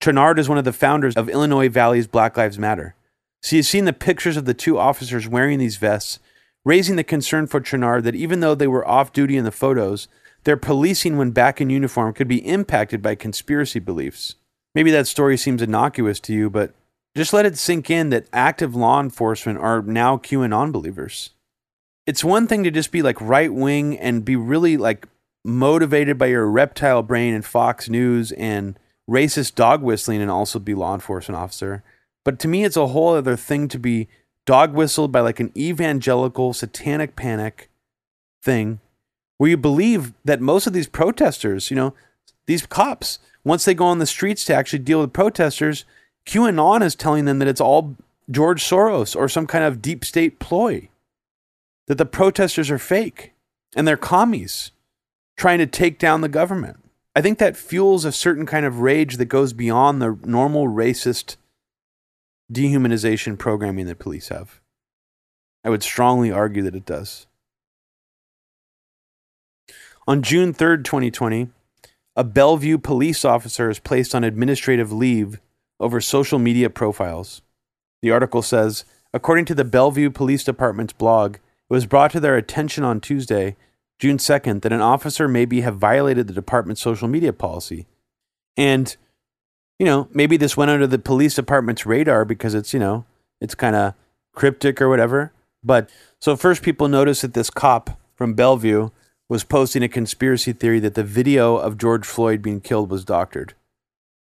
Chonard 0.00 0.40
is 0.40 0.48
one 0.48 0.58
of 0.58 0.64
the 0.64 0.72
founders 0.72 1.14
of 1.14 1.28
Illinois 1.28 1.68
Valley's 1.68 2.08
Black 2.08 2.36
Lives 2.36 2.58
Matter. 2.58 2.96
She 3.44 3.56
has 3.56 3.68
seen 3.68 3.84
the 3.84 3.92
pictures 3.92 4.36
of 4.36 4.44
the 4.44 4.54
two 4.54 4.76
officers 4.76 5.28
wearing 5.28 5.60
these 5.60 5.76
vests, 5.76 6.18
raising 6.64 6.96
the 6.96 7.04
concern 7.04 7.46
for 7.46 7.60
Chonard 7.60 8.02
that 8.02 8.16
even 8.16 8.40
though 8.40 8.56
they 8.56 8.66
were 8.66 8.86
off 8.86 9.12
duty 9.12 9.36
in 9.36 9.44
the 9.44 9.52
photos, 9.52 10.08
their 10.42 10.56
policing 10.56 11.16
when 11.16 11.30
back 11.30 11.60
in 11.60 11.70
uniform 11.70 12.12
could 12.12 12.26
be 12.26 12.44
impacted 12.44 13.00
by 13.02 13.14
conspiracy 13.14 13.78
beliefs. 13.78 14.34
Maybe 14.74 14.90
that 14.90 15.06
story 15.06 15.36
seems 15.36 15.62
innocuous 15.62 16.18
to 16.20 16.32
you, 16.32 16.50
but 16.50 16.74
just 17.16 17.32
let 17.32 17.46
it 17.46 17.58
sink 17.58 17.90
in 17.90 18.10
that 18.10 18.26
active 18.32 18.74
law 18.74 19.00
enforcement 19.00 19.58
are 19.58 19.82
now 19.82 20.16
QAnon 20.16 20.72
believers. 20.72 21.30
It's 22.06 22.24
one 22.24 22.46
thing 22.46 22.64
to 22.64 22.70
just 22.70 22.90
be 22.90 23.02
like 23.02 23.20
right 23.20 23.52
wing 23.52 23.98
and 23.98 24.24
be 24.24 24.36
really 24.36 24.76
like 24.76 25.06
motivated 25.44 26.18
by 26.18 26.26
your 26.26 26.46
reptile 26.46 27.02
brain 27.02 27.34
and 27.34 27.44
Fox 27.44 27.88
News 27.88 28.32
and 28.32 28.78
racist 29.08 29.54
dog 29.54 29.82
whistling 29.82 30.22
and 30.22 30.30
also 30.30 30.58
be 30.58 30.74
law 30.74 30.94
enforcement 30.94 31.40
officer. 31.40 31.82
But 32.24 32.38
to 32.40 32.48
me, 32.48 32.64
it's 32.64 32.76
a 32.76 32.88
whole 32.88 33.14
other 33.14 33.36
thing 33.36 33.68
to 33.68 33.78
be 33.78 34.08
dog 34.46 34.72
whistled 34.72 35.12
by 35.12 35.20
like 35.20 35.40
an 35.40 35.52
evangelical 35.56 36.52
satanic 36.52 37.14
panic 37.14 37.68
thing 38.42 38.80
where 39.38 39.50
you 39.50 39.56
believe 39.56 40.12
that 40.24 40.40
most 40.40 40.66
of 40.66 40.72
these 40.72 40.88
protesters, 40.88 41.70
you 41.70 41.76
know, 41.76 41.94
these 42.46 42.66
cops, 42.66 43.18
once 43.44 43.64
they 43.64 43.74
go 43.74 43.84
on 43.84 43.98
the 43.98 44.06
streets 44.06 44.44
to 44.44 44.54
actually 44.54 44.78
deal 44.78 45.00
with 45.00 45.12
protesters, 45.12 45.84
QAnon 46.26 46.82
is 46.82 46.94
telling 46.94 47.24
them 47.24 47.38
that 47.38 47.48
it's 47.48 47.60
all 47.60 47.96
George 48.30 48.62
Soros 48.62 49.16
or 49.16 49.28
some 49.28 49.46
kind 49.46 49.64
of 49.64 49.82
deep 49.82 50.04
state 50.04 50.38
ploy, 50.38 50.88
that 51.86 51.98
the 51.98 52.06
protesters 52.06 52.70
are 52.70 52.78
fake 52.78 53.32
and 53.74 53.86
they're 53.86 53.96
commies 53.96 54.70
trying 55.36 55.58
to 55.58 55.66
take 55.66 55.98
down 55.98 56.20
the 56.20 56.28
government. 56.28 56.78
I 57.14 57.20
think 57.20 57.38
that 57.38 57.56
fuels 57.56 58.04
a 58.04 58.12
certain 58.12 58.46
kind 58.46 58.64
of 58.64 58.80
rage 58.80 59.16
that 59.16 59.26
goes 59.26 59.52
beyond 59.52 60.00
the 60.00 60.18
normal 60.24 60.66
racist 60.66 61.36
dehumanization 62.50 63.38
programming 63.38 63.86
that 63.86 63.98
police 63.98 64.28
have. 64.28 64.60
I 65.64 65.70
would 65.70 65.82
strongly 65.82 66.30
argue 66.30 66.62
that 66.62 66.74
it 66.74 66.86
does. 66.86 67.26
On 70.06 70.22
June 70.22 70.52
3rd, 70.52 70.84
2020, 70.84 71.48
a 72.16 72.24
Bellevue 72.24 72.78
police 72.78 73.24
officer 73.24 73.70
is 73.70 73.78
placed 73.78 74.14
on 74.14 74.24
administrative 74.24 74.92
leave 74.92 75.40
over 75.80 76.00
social 76.00 76.38
media 76.38 76.70
profiles. 76.70 77.42
The 78.02 78.10
article 78.10 78.42
says, 78.42 78.84
according 79.12 79.44
to 79.46 79.54
the 79.54 79.64
Bellevue 79.64 80.10
Police 80.10 80.44
Department's 80.44 80.92
blog, 80.92 81.36
it 81.36 81.40
was 81.68 81.86
brought 81.86 82.10
to 82.12 82.20
their 82.20 82.36
attention 82.36 82.84
on 82.84 83.00
Tuesday, 83.00 83.56
June 83.98 84.18
2nd, 84.18 84.62
that 84.62 84.72
an 84.72 84.80
officer 84.80 85.28
maybe 85.28 85.60
have 85.60 85.76
violated 85.76 86.26
the 86.26 86.34
department's 86.34 86.82
social 86.82 87.08
media 87.08 87.32
policy. 87.32 87.86
And, 88.56 88.96
you 89.78 89.86
know, 89.86 90.08
maybe 90.12 90.36
this 90.36 90.56
went 90.56 90.70
under 90.70 90.86
the 90.86 90.98
police 90.98 91.34
department's 91.34 91.86
radar 91.86 92.24
because 92.24 92.54
it's, 92.54 92.74
you 92.74 92.80
know, 92.80 93.04
it's 93.40 93.54
kind 93.54 93.76
of 93.76 93.94
cryptic 94.34 94.80
or 94.80 94.88
whatever. 94.88 95.32
But 95.64 95.90
so 96.20 96.36
first 96.36 96.62
people 96.62 96.88
noticed 96.88 97.22
that 97.22 97.34
this 97.34 97.50
cop 97.50 97.98
from 98.14 98.34
Bellevue 98.34 98.90
was 99.28 99.44
posting 99.44 99.82
a 99.82 99.88
conspiracy 99.88 100.52
theory 100.52 100.80
that 100.80 100.94
the 100.94 101.04
video 101.04 101.56
of 101.56 101.78
George 101.78 102.04
Floyd 102.04 102.42
being 102.42 102.60
killed 102.60 102.90
was 102.90 103.04
doctored. 103.04 103.54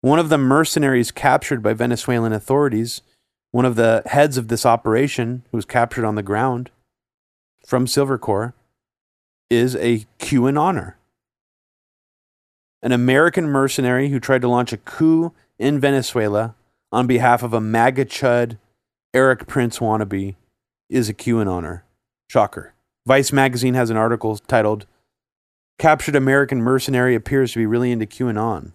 One 0.00 0.18
of 0.18 0.30
the 0.30 0.38
mercenaries 0.38 1.10
captured 1.10 1.62
by 1.62 1.74
Venezuelan 1.74 2.32
authorities, 2.32 3.02
one 3.54 3.64
of 3.64 3.76
the 3.76 4.02
heads 4.06 4.36
of 4.36 4.48
this 4.48 4.66
operation 4.66 5.44
who 5.52 5.56
was 5.56 5.64
captured 5.64 6.04
on 6.04 6.16
the 6.16 6.24
ground 6.24 6.72
from 7.64 7.86
Silver 7.86 8.18
Corps, 8.18 8.52
is 9.48 9.76
a 9.76 10.04
QAnoner. 10.18 10.94
An 12.82 12.90
American 12.90 13.46
mercenary 13.46 14.08
who 14.08 14.18
tried 14.18 14.42
to 14.42 14.48
launch 14.48 14.72
a 14.72 14.76
coup 14.78 15.32
in 15.56 15.78
Venezuela 15.78 16.56
on 16.90 17.06
behalf 17.06 17.44
of 17.44 17.52
a 17.52 17.60
MAGA 17.60 18.06
chud 18.06 18.58
Erik 19.14 19.46
Prince 19.46 19.78
wannabe 19.78 20.34
is 20.90 21.08
a 21.08 21.14
QAnoner. 21.14 21.82
Shocker. 22.28 22.74
Vice 23.06 23.30
magazine 23.30 23.74
has 23.74 23.88
an 23.88 23.96
article 23.96 24.36
titled 24.36 24.84
Captured 25.78 26.16
American 26.16 26.60
Mercenary 26.60 27.14
Appears 27.14 27.52
to 27.52 27.60
be 27.60 27.66
Really 27.66 27.92
into 27.92 28.04
QAnon. 28.04 28.72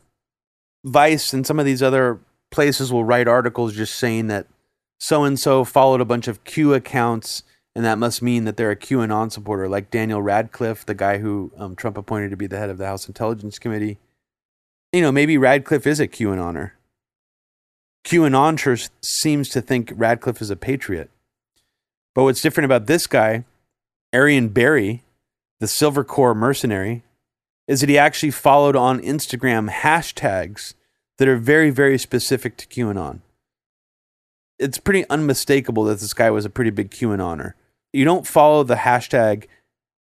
Vice 0.86 1.34
and 1.34 1.46
some 1.46 1.60
of 1.60 1.66
these 1.66 1.84
other 1.84 2.22
places 2.50 2.94
will 2.94 3.04
write 3.04 3.28
articles 3.28 3.76
just 3.76 3.96
saying 3.96 4.28
that 4.28 4.48
so 5.00 5.24
and 5.24 5.40
so 5.40 5.64
followed 5.64 6.02
a 6.02 6.06
bunch 6.06 6.28
of 6.28 6.44
Q 6.44 6.74
accounts, 6.74 7.44
and 7.76 7.86
that 7.86 7.98
must 7.98 8.22
mean 8.22 8.44
that 8.44 8.58
they're 8.58 8.72
a 8.72 8.76
QAnon 8.76 9.32
supporter, 9.32 9.70
like 9.70 9.90
Daniel 9.90 10.22
Radcliffe, 10.22 10.86
the 10.86 10.94
guy 10.94 11.20
who 11.20 11.52
um, 11.58 11.76
Trump 11.76 11.98
appointed 11.98 12.30
to 12.32 12.38
be 12.38 12.48
the 12.48 12.58
head 12.58 12.70
of 12.70 12.78
the 12.78 12.86
House 12.86 13.08
Intelligence 13.08 13.58
Committee. 13.58 13.98
you 14.92 15.02
know, 15.02 15.12
maybe 15.12 15.38
Radcliffe 15.38 15.88
is 15.88 16.00
a 16.00 16.08
QAnoner. 16.08 16.72
QAnon 18.04 18.90
seems 19.02 19.50
to 19.50 19.62
think 19.62 19.92
Radcliffe 19.96 20.42
is 20.42 20.50
a 20.50 20.56
patriot. 20.56 21.10
But 22.16 22.24
what's 22.24 22.42
different 22.42 22.66
about 22.66 22.88
this 22.88 23.08
guy, 23.08 23.46
Airan 24.14 24.54
Berry, 24.54 25.04
the 25.60 25.68
Silver 25.68 26.04
Corps 26.04 26.36
mercenary, 26.36 27.04
is 27.68 27.82
that 27.82 27.90
he 27.90 27.98
actually 27.98 28.32
followed 28.32 28.76
on 28.76 29.00
Instagram 29.02 29.70
hashtags 29.70 30.74
that 31.18 31.28
are 31.28 31.38
very, 31.38 31.70
very 31.70 32.00
specific 32.00 32.58
to 32.58 32.66
QAnon. 32.66 33.20
It's 34.60 34.78
pretty 34.78 35.10
unmistakable 35.10 35.86
that 35.86 36.00
this 36.00 36.14
guy 36.14 36.30
was 36.30 36.46
a 36.46 36.50
pretty 36.50 36.72
big 36.72 36.92
QAnoner. 36.92 37.54
You 37.94 38.06
don't 38.06 38.28
follow 38.28 38.64
the 38.64 38.76
hashtag 38.76 39.48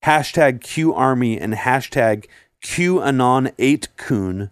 hashtag 0.03 0.61
Q 0.61 0.93
Army 0.93 1.39
and 1.39 1.53
hashtag 1.53 2.25
QAnon 2.63 3.53
8 3.57 3.87
Coon 3.97 4.51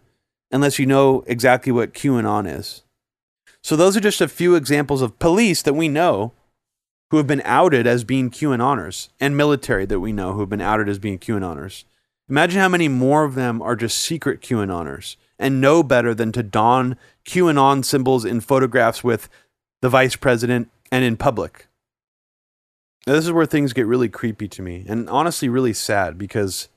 unless 0.51 0.79
you 0.79 0.85
know 0.85 1.23
exactly 1.27 1.71
what 1.71 1.93
QAnon 1.93 2.47
is. 2.47 2.83
So 3.61 3.75
those 3.75 3.97
are 3.97 4.01
just 4.01 4.21
a 4.21 4.27
few 4.27 4.55
examples 4.55 5.01
of 5.01 5.19
police 5.19 5.61
that 5.63 5.73
we 5.73 5.87
know 5.87 6.33
who 7.09 7.17
have 7.17 7.27
been 7.27 7.41
outed 7.45 7.87
as 7.87 8.03
being 8.03 8.29
QAnoners 8.29 9.09
and 9.19 9.35
military 9.35 9.85
that 9.85 9.99
we 9.99 10.11
know 10.11 10.33
who 10.33 10.41
have 10.41 10.49
been 10.49 10.61
outed 10.61 10.87
as 10.87 10.99
being 10.99 11.19
QAnoners. 11.19 11.83
Imagine 12.29 12.59
how 12.59 12.69
many 12.69 12.87
more 12.87 13.23
of 13.23 13.35
them 13.35 13.61
are 13.61 13.75
just 13.75 13.99
secret 13.99 14.41
QAnoners 14.41 15.15
and 15.37 15.61
know 15.61 15.83
better 15.83 16.13
than 16.13 16.31
to 16.31 16.43
don 16.43 16.95
QAnon 17.25 17.83
symbols 17.83 18.25
in 18.25 18.39
photographs 18.39 19.03
with 19.03 19.29
the 19.85 19.89
vice 19.89 20.15
president 20.15 20.67
and 20.91 21.05
in 21.05 21.15
public. 21.15 21.67
Now, 23.05 23.13
this 23.13 23.25
is 23.25 23.31
where 23.31 23.45
things 23.45 23.71
get 23.71 23.85
really 23.85 24.09
creepy 24.09 24.47
to 24.47 24.63
me 24.63 24.83
and 24.87 25.07
honestly 25.11 25.47
really 25.47 25.73
sad 25.73 26.17
because 26.17 26.69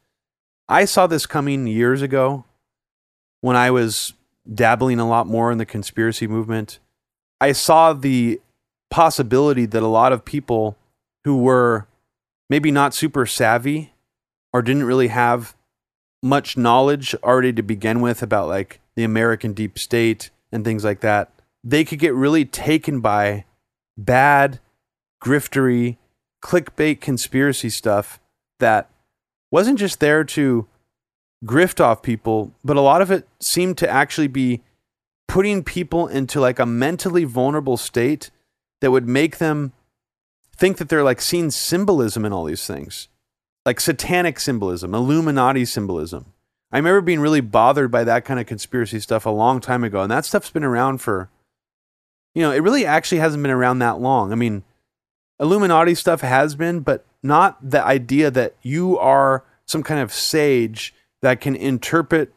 I 0.69 0.85
saw 0.85 1.07
this 1.07 1.25
coming 1.25 1.67
years 1.67 2.03
ago 2.03 2.45
when 3.41 3.57
I 3.57 3.71
was 3.71 4.13
dabbling 4.53 5.01
a 5.01 5.09
lot 5.09 5.27
more 5.27 5.51
in 5.51 5.57
the 5.57 5.65
conspiracy 5.65 6.27
movement. 6.27 6.81
I 7.41 7.53
saw 7.53 7.95
the 7.95 8.43
possibility 8.91 9.65
that 9.65 9.83
a 9.83 9.87
lot 9.87 10.13
of 10.13 10.27
people 10.27 10.77
who 11.25 11.39
were 11.39 11.87
maybe 12.51 12.71
not 12.71 12.93
super 12.93 13.25
savvy 13.25 13.95
or 14.53 14.61
didn't 14.61 14.85
really 14.85 15.09
have 15.09 15.57
much 16.23 16.59
knowledge 16.59 17.15
already 17.23 17.55
to 17.55 17.63
begin 17.63 18.03
with 18.03 18.23
about 18.23 18.49
like 18.49 18.81
the 18.97 19.05
American 19.05 19.55
deep 19.55 19.79
state 19.79 20.29
and 20.53 20.63
things 20.63 20.85
like 20.85 21.01
that, 21.01 21.33
they 21.65 21.85
could 21.85 21.99
get 21.99 22.15
really 22.15 22.45
taken 22.45 23.01
by 23.01 23.45
bad, 23.97 24.61
griftery, 25.23 25.97
clickbait 26.43 27.01
conspiracy 27.01 27.71
stuff 27.71 28.21
that 28.61 28.91
wasn't 29.51 29.79
just 29.79 30.01
there 30.01 30.25
to 30.25 30.67
grift 31.45 31.81
off 31.81 32.03
people, 32.03 32.53
but 32.65 32.77
a 32.77 32.81
lot 32.81 33.03
of 33.03 33.11
it 33.11 33.27
seemed 33.41 33.79
to 33.79 33.89
actually 33.89 34.29
be 34.29 34.63
putting 35.27 35.63
people 35.63 36.07
into 36.07 36.41
like 36.41 36.59
a 36.59 36.67
mentally 36.67 37.25
vulnerable 37.25 37.77
state 37.77 38.31
that 38.81 38.91
would 38.91 39.09
make 39.09 39.39
them 39.39 39.73
think 40.57 40.79
that 40.79 40.89
they're 40.89 41.05
like 41.05 41.21
seeing 41.21 41.51
symbolism 41.51 42.25
in 42.25 42.33
all 42.33 42.45
these 42.45 42.67
things, 42.67 43.09
like 43.65 43.81
satanic 43.81 44.41
symbolism, 44.41 44.95
Illuminati 44.95 45.65
symbolism. 45.65 46.33
I 46.73 46.79
remember 46.79 47.01
being 47.01 47.21
really 47.21 47.41
bothered 47.41 47.91
by 47.91 48.05
that 48.05 48.25
kind 48.25 48.39
of 48.39 48.47
conspiracy 48.47 49.01
stuff 49.01 49.25
a 49.25 49.31
long 49.31 49.61
time 49.61 49.85
ago, 49.85 50.03
and 50.03 50.11
that 50.11 50.25
stuff's 50.25 50.51
been 50.51 50.65
around 50.65 50.99
for, 50.99 51.31
you 52.39 52.45
know, 52.45 52.53
it 52.53 52.63
really 52.63 52.87
actually 52.87 53.19
hasn't 53.19 53.43
been 53.43 53.51
around 53.51 53.81
that 53.81 53.99
long. 53.99 54.31
I 54.31 54.37
mean, 54.37 54.63
Illuminati 55.41 55.97
stuff 55.97 56.21
has 56.21 56.55
been, 56.55 56.79
but 56.79 57.05
not 57.21 57.59
the 57.69 57.85
idea 57.85 58.31
that 58.31 58.55
you 58.63 58.97
are 58.97 59.45
some 59.67 59.83
kind 59.83 59.99
of 60.01 60.13
sage 60.13 60.95
that 61.21 61.41
can 61.41 61.57
interpret 61.57 62.33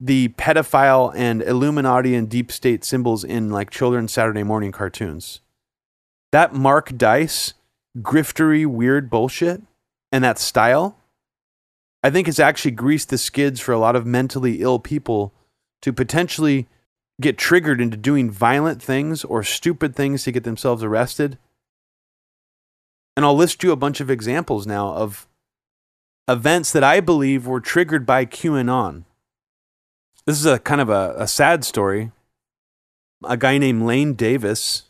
the 0.00 0.28
pedophile 0.38 1.12
and 1.14 1.42
Illuminati 1.42 2.14
and 2.14 2.30
deep 2.30 2.50
state 2.50 2.82
symbols 2.82 3.22
in 3.22 3.50
like 3.50 3.68
children's 3.68 4.10
Saturday 4.10 4.42
morning 4.42 4.72
cartoons. 4.72 5.42
That 6.32 6.54
Mark 6.54 6.96
Dice 6.96 7.52
griftery 7.98 8.64
weird 8.64 9.10
bullshit 9.10 9.60
and 10.10 10.24
that 10.24 10.38
style, 10.38 10.96
I 12.02 12.08
think 12.08 12.26
has 12.26 12.40
actually 12.40 12.70
greased 12.70 13.10
the 13.10 13.18
skids 13.18 13.60
for 13.60 13.72
a 13.72 13.78
lot 13.78 13.96
of 13.96 14.06
mentally 14.06 14.62
ill 14.62 14.78
people 14.78 15.34
to 15.82 15.92
potentially 15.92 16.68
get 17.20 17.38
triggered 17.38 17.80
into 17.80 17.96
doing 17.96 18.30
violent 18.30 18.82
things 18.82 19.24
or 19.24 19.42
stupid 19.42 19.94
things 19.94 20.24
to 20.24 20.32
get 20.32 20.44
themselves 20.44 20.82
arrested. 20.82 21.38
And 23.16 23.24
I'll 23.24 23.36
list 23.36 23.62
you 23.62 23.72
a 23.72 23.76
bunch 23.76 24.00
of 24.00 24.10
examples 24.10 24.66
now 24.66 24.94
of 24.94 25.28
events 26.28 26.72
that 26.72 26.84
I 26.84 27.00
believe 27.00 27.46
were 27.46 27.60
triggered 27.60 28.06
by 28.06 28.24
QAnon. 28.24 29.04
This 30.26 30.38
is 30.38 30.46
a 30.46 30.58
kind 30.58 30.80
of 30.80 30.88
a, 30.88 31.14
a 31.16 31.26
sad 31.26 31.64
story. 31.64 32.12
A 33.24 33.36
guy 33.36 33.58
named 33.58 33.82
Lane 33.82 34.14
Davis, 34.14 34.84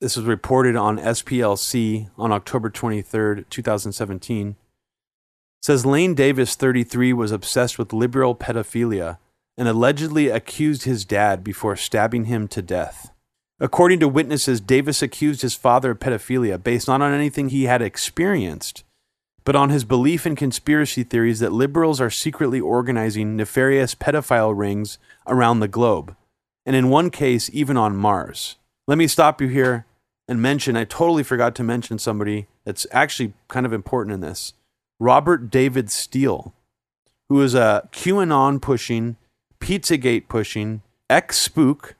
this 0.00 0.16
was 0.16 0.26
reported 0.26 0.76
on 0.76 0.98
SPLC 0.98 2.10
on 2.16 2.30
October 2.30 2.70
23rd, 2.70 3.48
2017, 3.48 4.56
says 5.60 5.84
Lane 5.84 6.14
Davis, 6.14 6.54
33, 6.54 7.12
was 7.12 7.32
obsessed 7.32 7.78
with 7.78 7.92
liberal 7.92 8.34
pedophilia 8.34 9.18
and 9.60 9.68
allegedly 9.68 10.28
accused 10.28 10.84
his 10.84 11.04
dad 11.04 11.44
before 11.44 11.76
stabbing 11.76 12.24
him 12.24 12.48
to 12.48 12.62
death. 12.62 13.12
According 13.60 14.00
to 14.00 14.08
witnesses, 14.08 14.58
Davis 14.58 15.02
accused 15.02 15.42
his 15.42 15.54
father 15.54 15.90
of 15.90 15.98
pedophilia 16.00 16.60
based 16.60 16.88
not 16.88 17.02
on 17.02 17.12
anything 17.12 17.50
he 17.50 17.64
had 17.64 17.82
experienced, 17.82 18.84
but 19.44 19.54
on 19.54 19.68
his 19.68 19.84
belief 19.84 20.26
in 20.26 20.34
conspiracy 20.34 21.02
theories 21.02 21.40
that 21.40 21.52
liberals 21.52 22.00
are 22.00 22.08
secretly 22.08 22.58
organizing 22.58 23.36
nefarious 23.36 23.94
pedophile 23.94 24.58
rings 24.58 24.96
around 25.26 25.60
the 25.60 25.68
globe, 25.68 26.16
and 26.64 26.74
in 26.74 26.88
one 26.88 27.10
case, 27.10 27.50
even 27.52 27.76
on 27.76 27.94
Mars. 27.94 28.56
Let 28.88 28.96
me 28.96 29.06
stop 29.06 29.42
you 29.42 29.48
here 29.48 29.84
and 30.26 30.40
mention 30.40 30.74
I 30.74 30.84
totally 30.84 31.22
forgot 31.22 31.54
to 31.56 31.62
mention 31.62 31.98
somebody 31.98 32.46
that's 32.64 32.86
actually 32.92 33.34
kind 33.48 33.66
of 33.66 33.74
important 33.74 34.14
in 34.14 34.20
this 34.22 34.54
Robert 34.98 35.50
David 35.50 35.90
Steele, 35.90 36.54
who 37.28 37.42
is 37.42 37.54
a 37.54 37.86
QAnon 37.92 38.62
pushing, 38.62 39.16
Pizzagate 39.60 40.28
pushing, 40.28 40.82
ex 41.08 41.38
spook, 41.38 41.96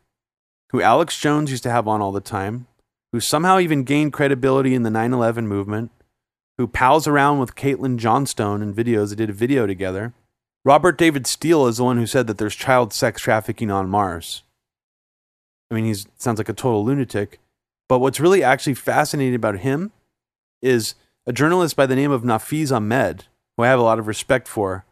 who 0.71 0.83
Alex 0.83 1.19
Jones 1.19 1.51
used 1.51 1.63
to 1.65 1.71
have 1.71 1.87
on 1.87 2.01
all 2.01 2.13
the 2.13 2.21
time, 2.21 2.67
who 3.13 3.21
somehow 3.21 3.59
even 3.59 3.85
gained 3.85 4.13
credibility 4.13 4.75
in 4.75 4.83
the 4.83 4.91
9 4.91 5.13
11 5.13 5.47
movement 5.47 5.91
who 6.61 6.69
pals 6.69 7.07
around 7.07 7.39
with 7.39 7.55
Caitlin 7.55 7.97
Johnstone 7.97 8.61
in 8.61 8.75
videos. 8.75 9.09
They 9.09 9.17
did 9.17 9.31
a 9.31 9.33
video 9.33 9.67
together. 9.67 10.13
Robert 10.63 10.99
David 10.99 11.27
Steele 11.27 11.67
is 11.67 11.79
the 11.79 11.85
one 11.85 11.97
who 11.97 12.05
said 12.05 12.27
that 12.27 12.37
there's 12.37 12.55
child 12.55 12.93
sex 12.93 13.23
trafficking 13.23 13.71
on 13.71 13.89
Mars. 13.89 14.43
I 15.71 15.75
mean, 15.75 15.87
he 15.87 15.95
sounds 16.19 16.37
like 16.37 16.51
a 16.51 16.53
total 16.53 16.85
lunatic. 16.85 17.41
But 17.89 18.01
what's 18.01 18.21
really 18.21 18.43
actually 18.43 18.75
fascinating 18.75 19.37
about 19.37 19.61
him 19.61 19.91
is 20.61 20.97
a 21.27 21.33
journalist 21.33 21.77
by 21.77 21.87
the 21.87 21.97
name 21.97 22.11
of 22.11 22.25
Nafeez 22.25 22.71
Ahmed, 22.71 23.25
who 23.57 23.63
I 23.63 23.69
have 23.69 23.81
a 23.81 23.83
lot 23.83 23.99
of 23.99 24.07
respect 24.07 24.47
for, 24.47 24.85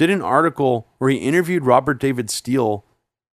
did 0.00 0.08
an 0.08 0.22
article 0.22 0.88
where 0.96 1.10
he 1.10 1.18
interviewed 1.18 1.66
Robert 1.66 2.00
David 2.00 2.30
Steele 2.30 2.86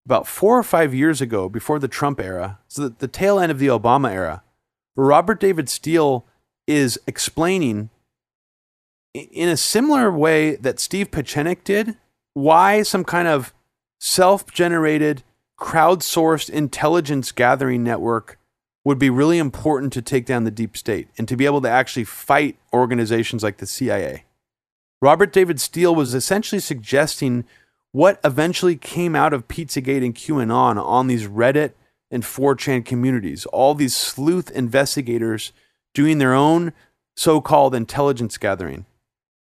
about 0.05 0.27
four 0.27 0.59
or 0.59 0.63
five 0.63 0.93
years 0.93 1.19
ago 1.19 1.49
before 1.49 1.79
the 1.79 1.87
Trump 1.87 2.19
era, 2.19 2.59
so 2.67 2.87
the 2.87 3.07
tail 3.07 3.39
end 3.39 3.51
of 3.51 3.57
the 3.57 3.65
Obama 3.65 4.11
era, 4.11 4.43
where 4.93 5.07
Robert 5.07 5.39
David 5.39 5.69
Steele 5.69 6.23
is 6.67 6.99
explaining 7.07 7.89
in 9.15 9.49
a 9.49 9.57
similar 9.57 10.11
way 10.11 10.55
that 10.55 10.79
Steve 10.79 11.09
Pieczenik 11.09 11.63
did 11.63 11.97
why 12.35 12.83
some 12.83 13.05
kind 13.05 13.27
of 13.27 13.55
self 13.99 14.45
generated, 14.51 15.23
crowdsourced 15.59 16.47
intelligence 16.47 17.31
gathering 17.31 17.83
network 17.83 18.37
would 18.85 18.99
be 18.99 19.09
really 19.09 19.39
important 19.39 19.91
to 19.93 20.01
take 20.03 20.27
down 20.27 20.43
the 20.43 20.51
deep 20.51 20.77
state 20.77 21.07
and 21.17 21.27
to 21.27 21.35
be 21.35 21.47
able 21.47 21.61
to 21.61 21.69
actually 21.69 22.03
fight 22.03 22.59
organizations 22.71 23.41
like 23.41 23.57
the 23.57 23.65
CIA. 23.65 24.25
Robert 25.01 25.33
David 25.33 25.59
Steele 25.59 25.95
was 25.95 26.13
essentially 26.13 26.59
suggesting 26.59 27.43
what 27.91 28.19
eventually 28.23 28.75
came 28.75 29.15
out 29.15 29.33
of 29.33 29.47
Pizzagate 29.47 30.05
and 30.05 30.15
QAnon 30.15 30.77
on 30.77 31.07
these 31.07 31.27
Reddit 31.27 31.73
and 32.11 32.23
4chan 32.23 32.85
communities. 32.85 33.45
All 33.47 33.73
these 33.73 33.95
sleuth 33.95 34.51
investigators 34.51 35.51
doing 35.93 36.19
their 36.19 36.33
own 36.33 36.71
so 37.15 37.41
called 37.41 37.73
intelligence 37.73 38.37
gathering. 38.37 38.85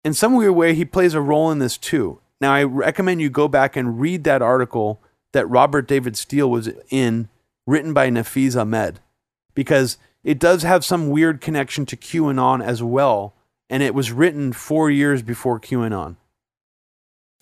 In 0.04 0.14
some 0.14 0.34
weird 0.34 0.54
way, 0.54 0.74
he 0.74 0.84
plays 0.84 1.14
a 1.14 1.20
role 1.20 1.50
in 1.50 1.58
this 1.58 1.76
too. 1.76 2.20
Now, 2.40 2.52
I 2.52 2.62
recommend 2.62 3.22
you 3.22 3.30
go 3.30 3.48
back 3.48 3.76
and 3.76 3.98
read 3.98 4.24
that 4.24 4.42
article 4.42 5.00
that 5.32 5.46
Robert 5.46 5.88
David 5.88 6.16
Steele 6.16 6.50
was 6.50 6.70
in, 6.90 7.28
written 7.66 7.92
by 7.92 8.10
Nafeez 8.10 8.60
Ahmed, 8.60 9.00
because 9.54 9.96
it 10.22 10.38
does 10.38 10.62
have 10.62 10.84
some 10.84 11.08
weird 11.08 11.40
connection 11.40 11.86
to 11.86 11.96
QAnon 11.96 12.62
as 12.64 12.82
well, 12.82 13.34
and 13.68 13.82
it 13.82 13.94
was 13.94 14.12
written 14.12 14.52
four 14.52 14.90
years 14.90 15.22
before 15.22 15.60
QAnon. 15.60 16.16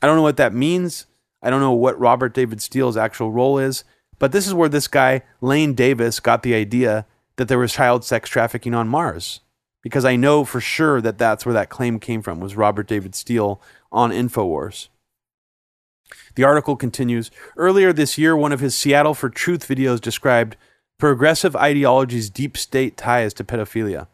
I 0.03 0.07
don't 0.07 0.16
know 0.16 0.22
what 0.22 0.37
that 0.37 0.55
means. 0.55 1.07
I 1.43 1.51
don't 1.51 1.61
know 1.61 1.72
what 1.72 1.99
Robert 1.99 2.35
David 2.35 2.61
Steele's 2.61 2.97
actual 2.97 3.31
role 3.31 3.59
is, 3.59 3.85
but 4.18 4.33
this 4.33 4.47
is 4.47 4.55
where 4.55 4.68
this 4.68 4.89
guy, 4.89 5.22
Lane 5.41 5.75
Davis, 5.75 6.20
got 6.20 6.43
the 6.43 6.55
idea 6.55 7.07
that 7.37 7.49
there 7.49 7.59
was 7.59 7.72
child 7.72 8.05
sex 8.05 8.31
trafficking 8.31 8.75
on 8.75 8.89
Mars 8.89 9.41
because 9.85 10.07
I 10.07 10.16
know 10.16 10.45
for 10.45 10.61
sure 10.61 11.03
that 11.03 11.18
that's 11.18 11.45
where 11.45 11.53
that 11.53 11.68
claim 11.68 12.01
came 12.01 12.22
from 12.22 12.41
was 12.41 12.57
Robert 12.57 12.89
David 12.89 13.14
Steele 13.14 13.61
on 13.93 14.11
Infowars. 14.11 14.89
The 16.37 16.45
article 16.45 16.75
continues 16.75 17.31
Earlier 17.57 17.93
this 17.93 18.16
year, 18.16 18.35
one 18.35 18.51
of 18.51 18.61
his 18.61 18.75
Seattle 18.75 19.14
for 19.14 19.29
Truth 19.29 19.68
videos 19.68 20.01
described 20.01 20.57
progressive 20.99 21.55
ideology's 21.55 22.31
deep 22.31 22.57
state 22.57 22.97
ties 22.97 23.35
to 23.35 23.45
pedophilia. 23.45 24.07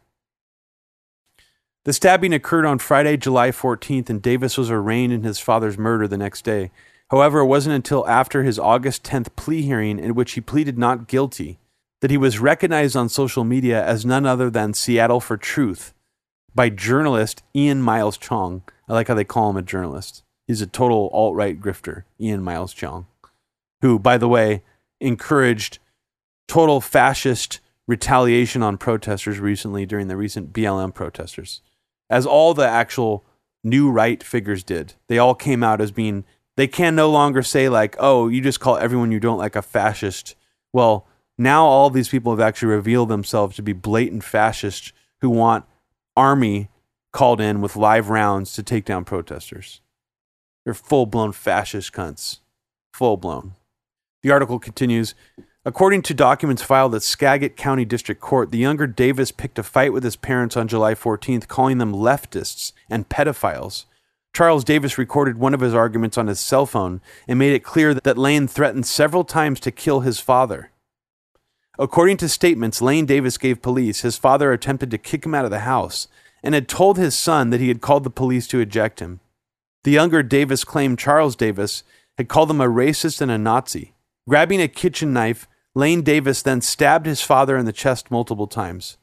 The 1.83 1.93
stabbing 1.93 2.31
occurred 2.31 2.65
on 2.65 2.77
Friday, 2.77 3.17
July 3.17 3.49
14th, 3.49 4.07
and 4.07 4.21
Davis 4.21 4.55
was 4.55 4.69
arraigned 4.69 5.11
in 5.11 5.23
his 5.23 5.39
father's 5.39 5.79
murder 5.79 6.07
the 6.07 6.17
next 6.17 6.43
day. 6.43 6.69
However, 7.09 7.39
it 7.39 7.47
wasn't 7.47 7.73
until 7.73 8.07
after 8.07 8.43
his 8.43 8.59
August 8.59 9.03
10th 9.03 9.35
plea 9.35 9.63
hearing, 9.63 9.97
in 9.97 10.13
which 10.13 10.33
he 10.33 10.41
pleaded 10.41 10.77
not 10.77 11.07
guilty, 11.07 11.57
that 12.01 12.11
he 12.11 12.17
was 12.17 12.37
recognized 12.37 12.95
on 12.95 13.09
social 13.09 13.43
media 13.43 13.83
as 13.83 14.05
none 14.05 14.27
other 14.27 14.51
than 14.51 14.75
Seattle 14.75 15.19
for 15.19 15.37
Truth 15.37 15.95
by 16.53 16.69
journalist 16.69 17.41
Ian 17.55 17.81
Miles 17.81 18.15
Cheong. 18.15 18.61
I 18.87 18.93
like 18.93 19.07
how 19.07 19.15
they 19.15 19.23
call 19.23 19.49
him 19.49 19.57
a 19.57 19.63
journalist. 19.63 20.23
He's 20.45 20.61
a 20.61 20.67
total 20.67 21.09
alt 21.11 21.33
right 21.33 21.59
grifter, 21.59 22.03
Ian 22.19 22.43
Miles 22.43 22.75
Cheong, 22.75 23.07
who, 23.81 23.97
by 23.97 24.19
the 24.19 24.29
way, 24.29 24.61
encouraged 24.99 25.79
total 26.47 26.79
fascist 26.79 27.59
retaliation 27.87 28.61
on 28.61 28.77
protesters 28.77 29.39
recently 29.39 29.87
during 29.87 30.09
the 30.09 30.15
recent 30.15 30.53
BLM 30.53 30.93
protesters 30.93 31.61
as 32.11 32.25
all 32.25 32.53
the 32.53 32.67
actual 32.67 33.25
new 33.63 33.89
right 33.89 34.21
figures 34.21 34.63
did. 34.63 34.93
They 35.07 35.17
all 35.17 35.33
came 35.33 35.63
out 35.63 35.81
as 35.81 35.91
being, 35.91 36.25
they 36.57 36.67
can 36.67 36.93
no 36.93 37.09
longer 37.09 37.41
say, 37.41 37.69
like, 37.69 37.95
oh, 37.97 38.27
you 38.27 38.41
just 38.41 38.59
call 38.59 38.77
everyone 38.77 39.11
you 39.11 39.19
don't 39.19 39.37
like 39.37 39.55
a 39.55 39.61
fascist. 39.61 40.35
Well, 40.73 41.07
now 41.37 41.65
all 41.65 41.89
these 41.89 42.09
people 42.09 42.33
have 42.33 42.41
actually 42.41 42.73
revealed 42.73 43.09
themselves 43.09 43.55
to 43.55 43.63
be 43.63 43.73
blatant 43.73 44.25
fascists 44.25 44.91
who 45.21 45.29
want 45.29 45.65
army 46.17 46.69
called 47.13 47.39
in 47.39 47.61
with 47.61 47.75
live 47.77 48.09
rounds 48.09 48.53
to 48.53 48.63
take 48.63 48.85
down 48.85 49.05
protesters. 49.05 49.81
They're 50.65 50.73
full 50.73 51.05
blown 51.05 51.31
fascist 51.31 51.93
cunts. 51.93 52.39
Full 52.93 53.17
blown. 53.17 53.53
The 54.21 54.31
article 54.31 54.59
continues 54.59 55.15
According 55.63 56.01
to 56.03 56.15
documents 56.15 56.63
filed 56.63 56.95
at 56.95 57.03
Skagit 57.03 57.55
County 57.55 57.85
District 57.85 58.19
Court, 58.19 58.49
the 58.49 58.57
younger 58.57 58.87
Davis 58.87 59.31
picked 59.31 59.59
a 59.59 59.63
fight 59.63 59.93
with 59.93 60.03
his 60.03 60.15
parents 60.15 60.57
on 60.57 60.67
July 60.67 60.95
14th, 60.95 61.47
calling 61.47 61.77
them 61.77 61.93
leftists 61.93 62.71
and 62.89 63.07
pedophiles. 63.09 63.85
Charles 64.33 64.63
Davis 64.63 64.97
recorded 64.97 65.37
one 65.37 65.53
of 65.53 65.59
his 65.59 65.75
arguments 65.75 66.17
on 66.17 66.25
his 66.25 66.39
cell 66.39 66.65
phone 66.65 66.99
and 67.27 67.37
made 67.37 67.53
it 67.53 67.63
clear 67.63 67.93
that 67.93 68.17
Lane 68.17 68.47
threatened 68.47 68.87
several 68.87 69.23
times 69.23 69.59
to 69.59 69.71
kill 69.71 69.99
his 69.99 70.19
father. 70.19 70.71
According 71.77 72.17
to 72.17 72.29
statements 72.29 72.81
Lane 72.81 73.05
Davis 73.05 73.37
gave 73.37 73.61
police, 73.61 74.01
his 74.01 74.17
father 74.17 74.51
attempted 74.51 74.89
to 74.89 74.97
kick 74.97 75.27
him 75.27 75.35
out 75.35 75.45
of 75.45 75.51
the 75.51 75.59
house 75.59 76.07
and 76.41 76.55
had 76.55 76.67
told 76.67 76.97
his 76.97 77.13
son 77.13 77.51
that 77.51 77.59
he 77.59 77.67
had 77.67 77.81
called 77.81 78.03
the 78.03 78.09
police 78.09 78.47
to 78.47 78.59
eject 78.59 78.99
him. 78.99 79.19
The 79.83 79.91
younger 79.91 80.23
Davis 80.23 80.63
claimed 80.63 80.97
Charles 80.97 81.35
Davis 81.35 81.83
had 82.17 82.29
called 82.29 82.49
him 82.49 82.61
a 82.61 82.67
racist 82.67 83.21
and 83.21 83.29
a 83.29 83.37
Nazi. 83.37 83.93
Grabbing 84.27 84.61
a 84.61 84.67
kitchen 84.67 85.13
knife, 85.13 85.47
Lane 85.73 86.01
Davis 86.01 86.41
then 86.41 86.61
stabbed 86.61 87.05
his 87.05 87.21
father 87.21 87.57
in 87.57 87.65
the 87.65 87.71
chest 87.71 88.11
multiple 88.11 88.47
times. 88.47 88.97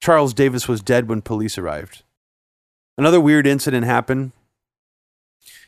Charles 0.00 0.34
Davis 0.34 0.68
was 0.68 0.82
dead 0.82 1.08
when 1.08 1.22
police 1.22 1.56
arrived. 1.56 2.02
Another 2.98 3.20
weird 3.20 3.46
incident 3.46 3.86
happened. 3.86 4.32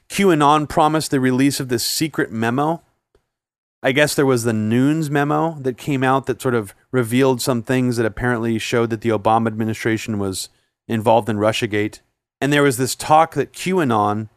QAnon 0.09 0.69
promised 0.69 1.11
the 1.11 1.21
release 1.21 1.61
of 1.61 1.69
this 1.69 1.85
secret 1.85 2.31
memo. 2.31 2.83
I 3.83 3.93
guess 3.93 4.15
there 4.15 4.27
was 4.27 4.45
the 4.45 4.53
Nunes 4.53 5.11
memo 5.11 5.57
that 5.61 5.79
came 5.79 6.05
out 6.05 6.27
that 6.27 6.43
sort 6.43 6.55
of 6.55 6.75
revealed 6.91 7.41
some 7.41 7.63
things 7.63 7.97
that 7.97 8.07
apparently 8.07 8.59
showed 8.59 8.91
that 8.91 9.01
the 9.01 9.09
Obama 9.09 9.47
administration 9.47 10.19
was 10.19 10.51
involved 10.87 11.29
in 11.29 11.39
Russiagate. 11.39 12.01
And 12.41 12.53
there 12.53 12.63
was 12.63 12.77
this 12.77 12.95
talk 12.95 13.35
that 13.35 13.53
QAnon 13.53 14.29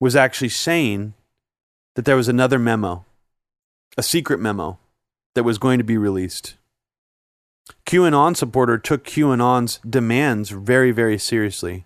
was 0.00 0.16
actually 0.16 0.48
saying 0.48 1.12
that 1.94 2.06
there 2.06 2.16
was 2.16 2.28
another 2.28 2.58
memo, 2.58 3.04
a 3.98 4.02
secret 4.02 4.40
memo 4.40 4.78
that 5.36 5.44
was 5.44 5.58
going 5.58 5.76
to 5.76 5.84
be 5.84 5.98
released. 5.98 6.54
QAnon 7.84 8.34
supporter 8.34 8.78
took 8.78 9.04
QAnon's 9.04 9.78
demands 9.88 10.48
very, 10.48 10.90
very 10.90 11.18
seriously 11.18 11.84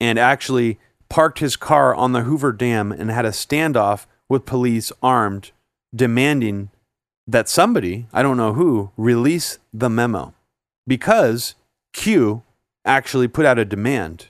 and 0.00 0.18
actually 0.18 0.78
parked 1.08 1.40
his 1.40 1.56
car 1.56 1.92
on 1.92 2.12
the 2.12 2.22
Hoover 2.22 2.52
Dam 2.52 2.92
and 2.92 3.10
had 3.10 3.24
a 3.24 3.30
standoff 3.30 4.06
with 4.28 4.46
police 4.46 4.92
armed, 5.02 5.50
demanding 5.94 6.70
that 7.26 7.48
somebody, 7.48 8.06
I 8.12 8.22
don't 8.22 8.36
know 8.36 8.52
who, 8.52 8.92
release 8.96 9.58
the 9.74 9.90
memo 9.90 10.32
because 10.86 11.56
Q 11.92 12.44
actually 12.84 13.26
put 13.26 13.46
out 13.46 13.58
a 13.58 13.64
demand. 13.64 14.28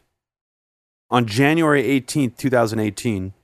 On 1.11 1.26
January 1.26 1.82
18th, 1.82 2.38
2018, 2.38 3.34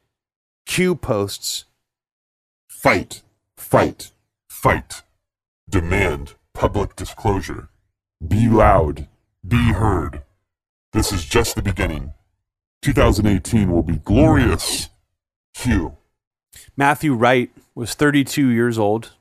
Q 0.65 0.95
posts 0.95 1.67
Fight, 2.67 3.23
fight, 3.57 4.11
Fight. 4.63 5.03
Demand 5.69 6.35
public 6.55 6.95
disclosure. 6.95 7.69
Be 8.25 8.49
loud. 8.49 9.09
Be 9.45 9.73
heard. 9.73 10.23
This 10.93 11.11
is 11.11 11.25
just 11.25 11.57
the 11.57 11.63
beginning. 11.63 12.13
2018 12.83 13.73
will 13.73 13.83
be 13.83 13.97
glorious. 13.97 14.91
Q. 15.53 15.97
Matthew 16.77 17.13
Wright 17.13 17.51
was 17.75 17.95
32 17.95 18.51
years 18.51 18.79
old. 18.79 19.15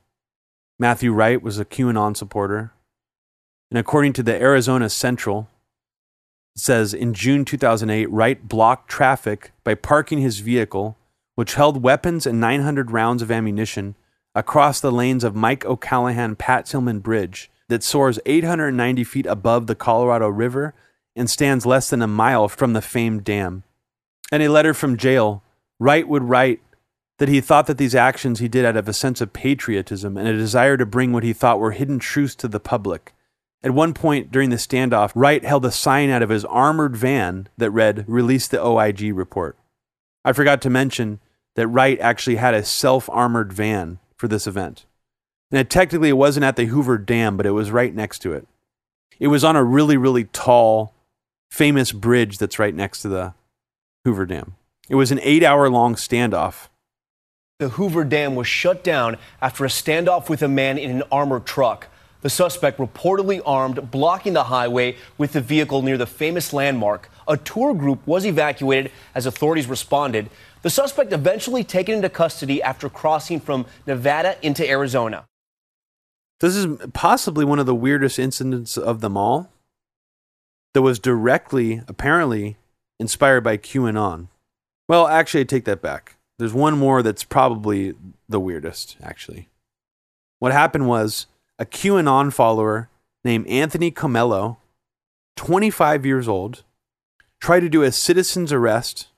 Matthew 0.78 1.12
Wright 1.12 1.42
was 1.42 1.58
a 1.58 1.64
QAnon 1.64 2.16
supporter. 2.16 2.72
And 3.68 3.80
according 3.80 4.12
to 4.12 4.22
the 4.22 4.40
Arizona 4.40 4.88
Central, 4.88 5.48
it 6.54 6.60
says 6.60 6.94
in 6.94 7.14
June 7.14 7.44
2008, 7.44 8.08
Wright 8.12 8.46
blocked 8.46 8.88
traffic 8.88 9.50
by 9.64 9.74
parking 9.74 10.20
his 10.20 10.38
vehicle, 10.38 10.96
which 11.34 11.54
held 11.54 11.82
weapons 11.82 12.28
and 12.28 12.40
900 12.40 12.92
rounds 12.92 13.22
of 13.22 13.32
ammunition, 13.32 13.96
across 14.34 14.80
the 14.80 14.92
lanes 14.92 15.24
of 15.24 15.34
Mike 15.34 15.64
O'Callaghan 15.64 16.36
Pat 16.36 16.66
Tillman 16.66 17.00
Bridge 17.00 17.50
that 17.68 17.82
soars 17.82 18.18
890 18.26 19.04
feet 19.04 19.26
above 19.26 19.66
the 19.66 19.74
Colorado 19.74 20.28
River 20.28 20.74
and 21.14 21.28
stands 21.28 21.66
less 21.66 21.90
than 21.90 22.02
a 22.02 22.06
mile 22.06 22.48
from 22.48 22.72
the 22.72 22.82
famed 22.82 23.24
dam. 23.24 23.64
In 24.30 24.40
a 24.40 24.48
letter 24.48 24.72
from 24.72 24.96
jail, 24.96 25.42
Wright 25.78 26.08
would 26.08 26.24
write 26.24 26.60
that 27.18 27.28
he 27.28 27.40
thought 27.40 27.66
that 27.66 27.78
these 27.78 27.94
actions 27.94 28.40
he 28.40 28.48
did 28.48 28.64
out 28.64 28.76
of 28.76 28.88
a 28.88 28.92
sense 28.92 29.20
of 29.20 29.32
patriotism 29.32 30.16
and 30.16 30.26
a 30.26 30.36
desire 30.36 30.76
to 30.76 30.86
bring 30.86 31.12
what 31.12 31.22
he 31.22 31.32
thought 31.32 31.60
were 31.60 31.72
hidden 31.72 31.98
truths 31.98 32.34
to 32.36 32.48
the 32.48 32.60
public. 32.60 33.14
At 33.62 33.74
one 33.74 33.94
point 33.94 34.32
during 34.32 34.50
the 34.50 34.56
standoff, 34.56 35.12
Wright 35.14 35.44
held 35.44 35.64
a 35.64 35.70
sign 35.70 36.10
out 36.10 36.22
of 36.22 36.30
his 36.30 36.44
armored 36.46 36.96
van 36.96 37.48
that 37.58 37.70
read, 37.70 38.04
Release 38.08 38.48
the 38.48 38.60
OIG 38.60 39.14
report. 39.14 39.56
I 40.24 40.32
forgot 40.32 40.60
to 40.62 40.70
mention 40.70 41.20
that 41.54 41.68
Wright 41.68 42.00
actually 42.00 42.36
had 42.36 42.54
a 42.54 42.64
self 42.64 43.08
armored 43.10 43.52
van 43.52 43.98
for 44.22 44.28
this 44.28 44.46
event. 44.46 44.86
And 45.50 45.58
it, 45.58 45.68
technically, 45.68 46.10
it 46.10 46.12
wasn't 46.12 46.44
at 46.44 46.54
the 46.54 46.66
Hoover 46.66 46.96
Dam, 46.96 47.36
but 47.36 47.44
it 47.44 47.50
was 47.50 47.72
right 47.72 47.92
next 47.92 48.20
to 48.20 48.32
it. 48.32 48.46
It 49.18 49.26
was 49.26 49.42
on 49.42 49.56
a 49.56 49.64
really, 49.64 49.96
really 49.96 50.26
tall, 50.26 50.94
famous 51.50 51.90
bridge 51.90 52.38
that's 52.38 52.56
right 52.56 52.72
next 52.72 53.02
to 53.02 53.08
the 53.08 53.34
Hoover 54.04 54.24
Dam. 54.24 54.54
It 54.88 54.94
was 54.94 55.10
an 55.10 55.18
eight 55.24 55.42
hour 55.42 55.68
long 55.68 55.96
standoff. 55.96 56.68
The 57.58 57.70
Hoover 57.70 58.04
Dam 58.04 58.36
was 58.36 58.46
shut 58.46 58.84
down 58.84 59.16
after 59.40 59.64
a 59.64 59.68
standoff 59.68 60.28
with 60.28 60.40
a 60.40 60.46
man 60.46 60.78
in 60.78 60.92
an 60.92 61.02
armored 61.10 61.44
truck. 61.44 61.88
The 62.20 62.30
suspect 62.30 62.78
reportedly 62.78 63.42
armed, 63.44 63.90
blocking 63.90 64.34
the 64.34 64.44
highway 64.44 64.94
with 65.18 65.32
the 65.32 65.40
vehicle 65.40 65.82
near 65.82 65.98
the 65.98 66.06
famous 66.06 66.52
landmark. 66.52 67.10
A 67.26 67.36
tour 67.36 67.74
group 67.74 68.06
was 68.06 68.24
evacuated 68.24 68.92
as 69.16 69.26
authorities 69.26 69.66
responded. 69.66 70.30
The 70.62 70.70
suspect 70.70 71.12
eventually 71.12 71.64
taken 71.64 71.96
into 71.96 72.08
custody 72.08 72.62
after 72.62 72.88
crossing 72.88 73.40
from 73.40 73.66
Nevada 73.86 74.36
into 74.42 74.68
Arizona. 74.68 75.26
This 76.40 76.56
is 76.56 76.66
possibly 76.92 77.44
one 77.44 77.58
of 77.58 77.66
the 77.66 77.74
weirdest 77.74 78.18
incidents 78.18 78.76
of 78.76 79.00
them 79.00 79.16
all 79.16 79.50
that 80.74 80.82
was 80.82 80.98
directly, 80.98 81.82
apparently, 81.86 82.56
inspired 82.98 83.42
by 83.42 83.56
QAnon. 83.56 84.28
Well, 84.88 85.06
actually, 85.06 85.42
I 85.42 85.44
take 85.44 85.64
that 85.66 85.82
back. 85.82 86.16
There's 86.38 86.54
one 86.54 86.78
more 86.78 87.02
that's 87.02 87.24
probably 87.24 87.94
the 88.28 88.40
weirdest, 88.40 88.96
actually. 89.02 89.48
What 90.38 90.52
happened 90.52 90.88
was 90.88 91.26
a 91.58 91.66
QAnon 91.66 92.32
follower 92.32 92.88
named 93.24 93.46
Anthony 93.46 93.92
Comello, 93.92 94.56
25 95.36 96.04
years 96.04 96.26
old, 96.26 96.64
tried 97.40 97.60
to 97.60 97.68
do 97.68 97.82
a 97.82 97.92
citizen's 97.92 98.52
arrest 98.52 99.08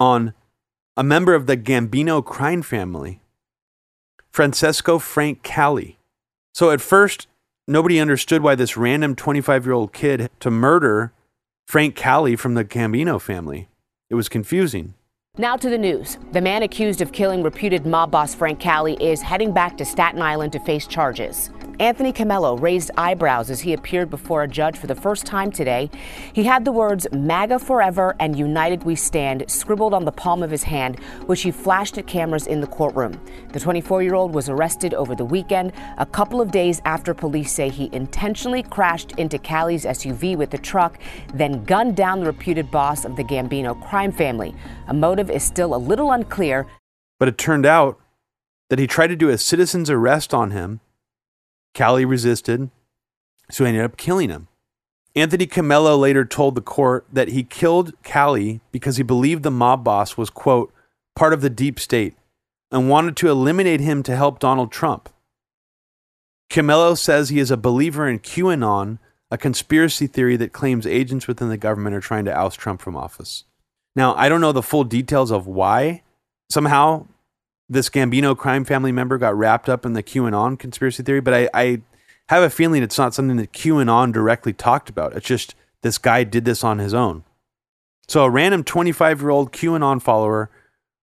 on 0.00 0.34
a 0.96 1.02
member 1.04 1.34
of 1.34 1.46
the 1.46 1.56
Gambino 1.56 2.24
crime 2.24 2.62
family, 2.62 3.20
Francesco 4.30 4.98
Frank 4.98 5.42
Cali. 5.42 5.98
So 6.54 6.70
at 6.70 6.80
first, 6.80 7.26
nobody 7.66 8.00
understood 8.00 8.42
why 8.42 8.54
this 8.54 8.76
random 8.76 9.14
25 9.14 9.64
year 9.66 9.74
old 9.74 9.92
kid 9.92 10.30
to 10.40 10.50
murder 10.50 11.12
Frank 11.66 11.94
Cali 11.94 12.36
from 12.36 12.54
the 12.54 12.64
Gambino 12.64 13.20
family. 13.20 13.68
It 14.10 14.14
was 14.14 14.28
confusing. 14.28 14.94
Now 15.36 15.56
to 15.56 15.68
the 15.70 15.78
news. 15.78 16.18
The 16.32 16.40
man 16.40 16.62
accused 16.62 17.00
of 17.00 17.12
killing 17.12 17.42
reputed 17.42 17.86
mob 17.86 18.10
boss 18.10 18.34
Frank 18.34 18.58
Cali 18.58 18.94
is 18.94 19.22
heading 19.22 19.52
back 19.52 19.76
to 19.78 19.84
Staten 19.84 20.20
Island 20.20 20.52
to 20.54 20.58
face 20.60 20.86
charges. 20.86 21.50
Anthony 21.80 22.12
Comello 22.12 22.60
raised 22.60 22.90
eyebrows 22.96 23.50
as 23.50 23.60
he 23.60 23.72
appeared 23.72 24.10
before 24.10 24.42
a 24.42 24.48
judge 24.48 24.76
for 24.76 24.88
the 24.88 24.96
first 24.96 25.24
time 25.24 25.52
today. 25.52 25.88
He 26.32 26.42
had 26.42 26.64
the 26.64 26.72
words 26.72 27.06
MAGA 27.12 27.60
forever 27.60 28.16
and 28.18 28.36
United 28.36 28.82
We 28.82 28.96
Stand 28.96 29.44
scribbled 29.48 29.94
on 29.94 30.04
the 30.04 30.10
palm 30.10 30.42
of 30.42 30.50
his 30.50 30.64
hand, 30.64 30.98
which 31.26 31.42
he 31.42 31.52
flashed 31.52 31.96
at 31.96 32.08
cameras 32.08 32.48
in 32.48 32.60
the 32.60 32.66
courtroom. 32.66 33.20
The 33.52 33.60
24 33.60 34.02
year 34.02 34.16
old 34.16 34.34
was 34.34 34.48
arrested 34.48 34.92
over 34.92 35.14
the 35.14 35.24
weekend, 35.24 35.72
a 35.98 36.06
couple 36.06 36.40
of 36.40 36.50
days 36.50 36.82
after 36.84 37.14
police 37.14 37.52
say 37.52 37.68
he 37.68 37.90
intentionally 37.92 38.64
crashed 38.64 39.12
into 39.12 39.38
Cali's 39.38 39.84
SUV 39.84 40.36
with 40.36 40.50
the 40.50 40.58
truck, 40.58 40.98
then 41.32 41.62
gunned 41.62 41.94
down 41.94 42.20
the 42.20 42.26
reputed 42.26 42.72
boss 42.72 43.04
of 43.04 43.14
the 43.14 43.22
Gambino 43.22 43.80
crime 43.88 44.10
family. 44.10 44.52
A 44.88 44.94
motive 44.94 45.30
is 45.30 45.44
still 45.44 45.76
a 45.76 45.78
little 45.78 46.10
unclear. 46.10 46.66
But 47.20 47.28
it 47.28 47.38
turned 47.38 47.66
out 47.66 48.00
that 48.68 48.80
he 48.80 48.88
tried 48.88 49.08
to 49.08 49.16
do 49.16 49.28
a 49.28 49.38
citizen's 49.38 49.90
arrest 49.90 50.34
on 50.34 50.50
him 50.50 50.80
Cali 51.78 52.04
resisted, 52.04 52.70
so 53.52 53.62
he 53.62 53.68
ended 53.68 53.84
up 53.84 53.96
killing 53.96 54.30
him. 54.30 54.48
Anthony 55.14 55.46
Comello 55.46 55.96
later 55.96 56.24
told 56.24 56.56
the 56.56 56.60
court 56.60 57.06
that 57.12 57.28
he 57.28 57.44
killed 57.44 57.92
Cali 58.02 58.60
because 58.72 58.96
he 58.96 59.04
believed 59.04 59.44
the 59.44 59.52
mob 59.52 59.84
boss 59.84 60.16
was, 60.16 60.28
quote, 60.28 60.72
part 61.14 61.32
of 61.32 61.40
the 61.40 61.48
deep 61.48 61.78
state 61.78 62.16
and 62.72 62.90
wanted 62.90 63.16
to 63.18 63.30
eliminate 63.30 63.78
him 63.78 64.02
to 64.02 64.16
help 64.16 64.40
Donald 64.40 64.72
Trump. 64.72 65.08
Comello 66.50 66.98
says 66.98 67.28
he 67.28 67.38
is 67.38 67.52
a 67.52 67.56
believer 67.56 68.08
in 68.08 68.18
QAnon, 68.18 68.98
a 69.30 69.38
conspiracy 69.38 70.08
theory 70.08 70.36
that 70.36 70.52
claims 70.52 70.84
agents 70.84 71.28
within 71.28 71.48
the 71.48 71.56
government 71.56 71.94
are 71.94 72.00
trying 72.00 72.24
to 72.24 72.36
oust 72.36 72.58
Trump 72.58 72.82
from 72.82 72.96
office. 72.96 73.44
Now, 73.94 74.16
I 74.16 74.28
don't 74.28 74.40
know 74.40 74.50
the 74.50 74.64
full 74.64 74.82
details 74.82 75.30
of 75.30 75.46
why. 75.46 76.02
Somehow, 76.50 77.06
this 77.68 77.90
Gambino 77.90 78.36
crime 78.36 78.64
family 78.64 78.92
member 78.92 79.18
got 79.18 79.36
wrapped 79.36 79.68
up 79.68 79.84
in 79.84 79.92
the 79.92 80.02
QAnon 80.02 80.58
conspiracy 80.58 81.02
theory, 81.02 81.20
but 81.20 81.34
I, 81.34 81.48
I 81.52 81.82
have 82.28 82.42
a 82.42 82.50
feeling 82.50 82.82
it's 82.82 82.98
not 82.98 83.14
something 83.14 83.36
that 83.36 83.52
QAnon 83.52 84.12
directly 84.12 84.52
talked 84.52 84.88
about. 84.88 85.14
It's 85.14 85.26
just 85.26 85.54
this 85.82 85.98
guy 85.98 86.24
did 86.24 86.44
this 86.44 86.64
on 86.64 86.78
his 86.78 86.94
own. 86.94 87.24
So 88.06 88.24
a 88.24 88.30
random 88.30 88.64
25 88.64 89.20
year 89.20 89.30
old 89.30 89.52
QAnon 89.52 90.00
follower 90.00 90.50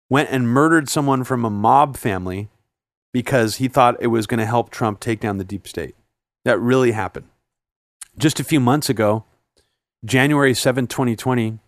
went 0.09 0.29
and 0.31 0.47
murdered 0.47 0.89
someone 0.89 1.23
from 1.23 1.45
a 1.45 1.49
mob 1.49 1.97
family 1.97 2.49
because 3.11 3.55
he 3.55 3.67
thought 3.67 3.95
it 3.99 4.07
was 4.07 4.27
going 4.27 4.39
to 4.39 4.45
help 4.45 4.69
Trump 4.69 4.99
take 4.99 5.19
down 5.19 5.37
the 5.37 5.43
deep 5.43 5.67
state. 5.67 5.95
That 6.43 6.59
really 6.59 6.91
happened. 6.91 7.27
Just 8.17 8.39
a 8.39 8.43
few 8.43 8.59
months 8.59 8.89
ago, 8.89 9.23
January 10.03 10.53
7, 10.53 10.87
2020, 10.87 11.59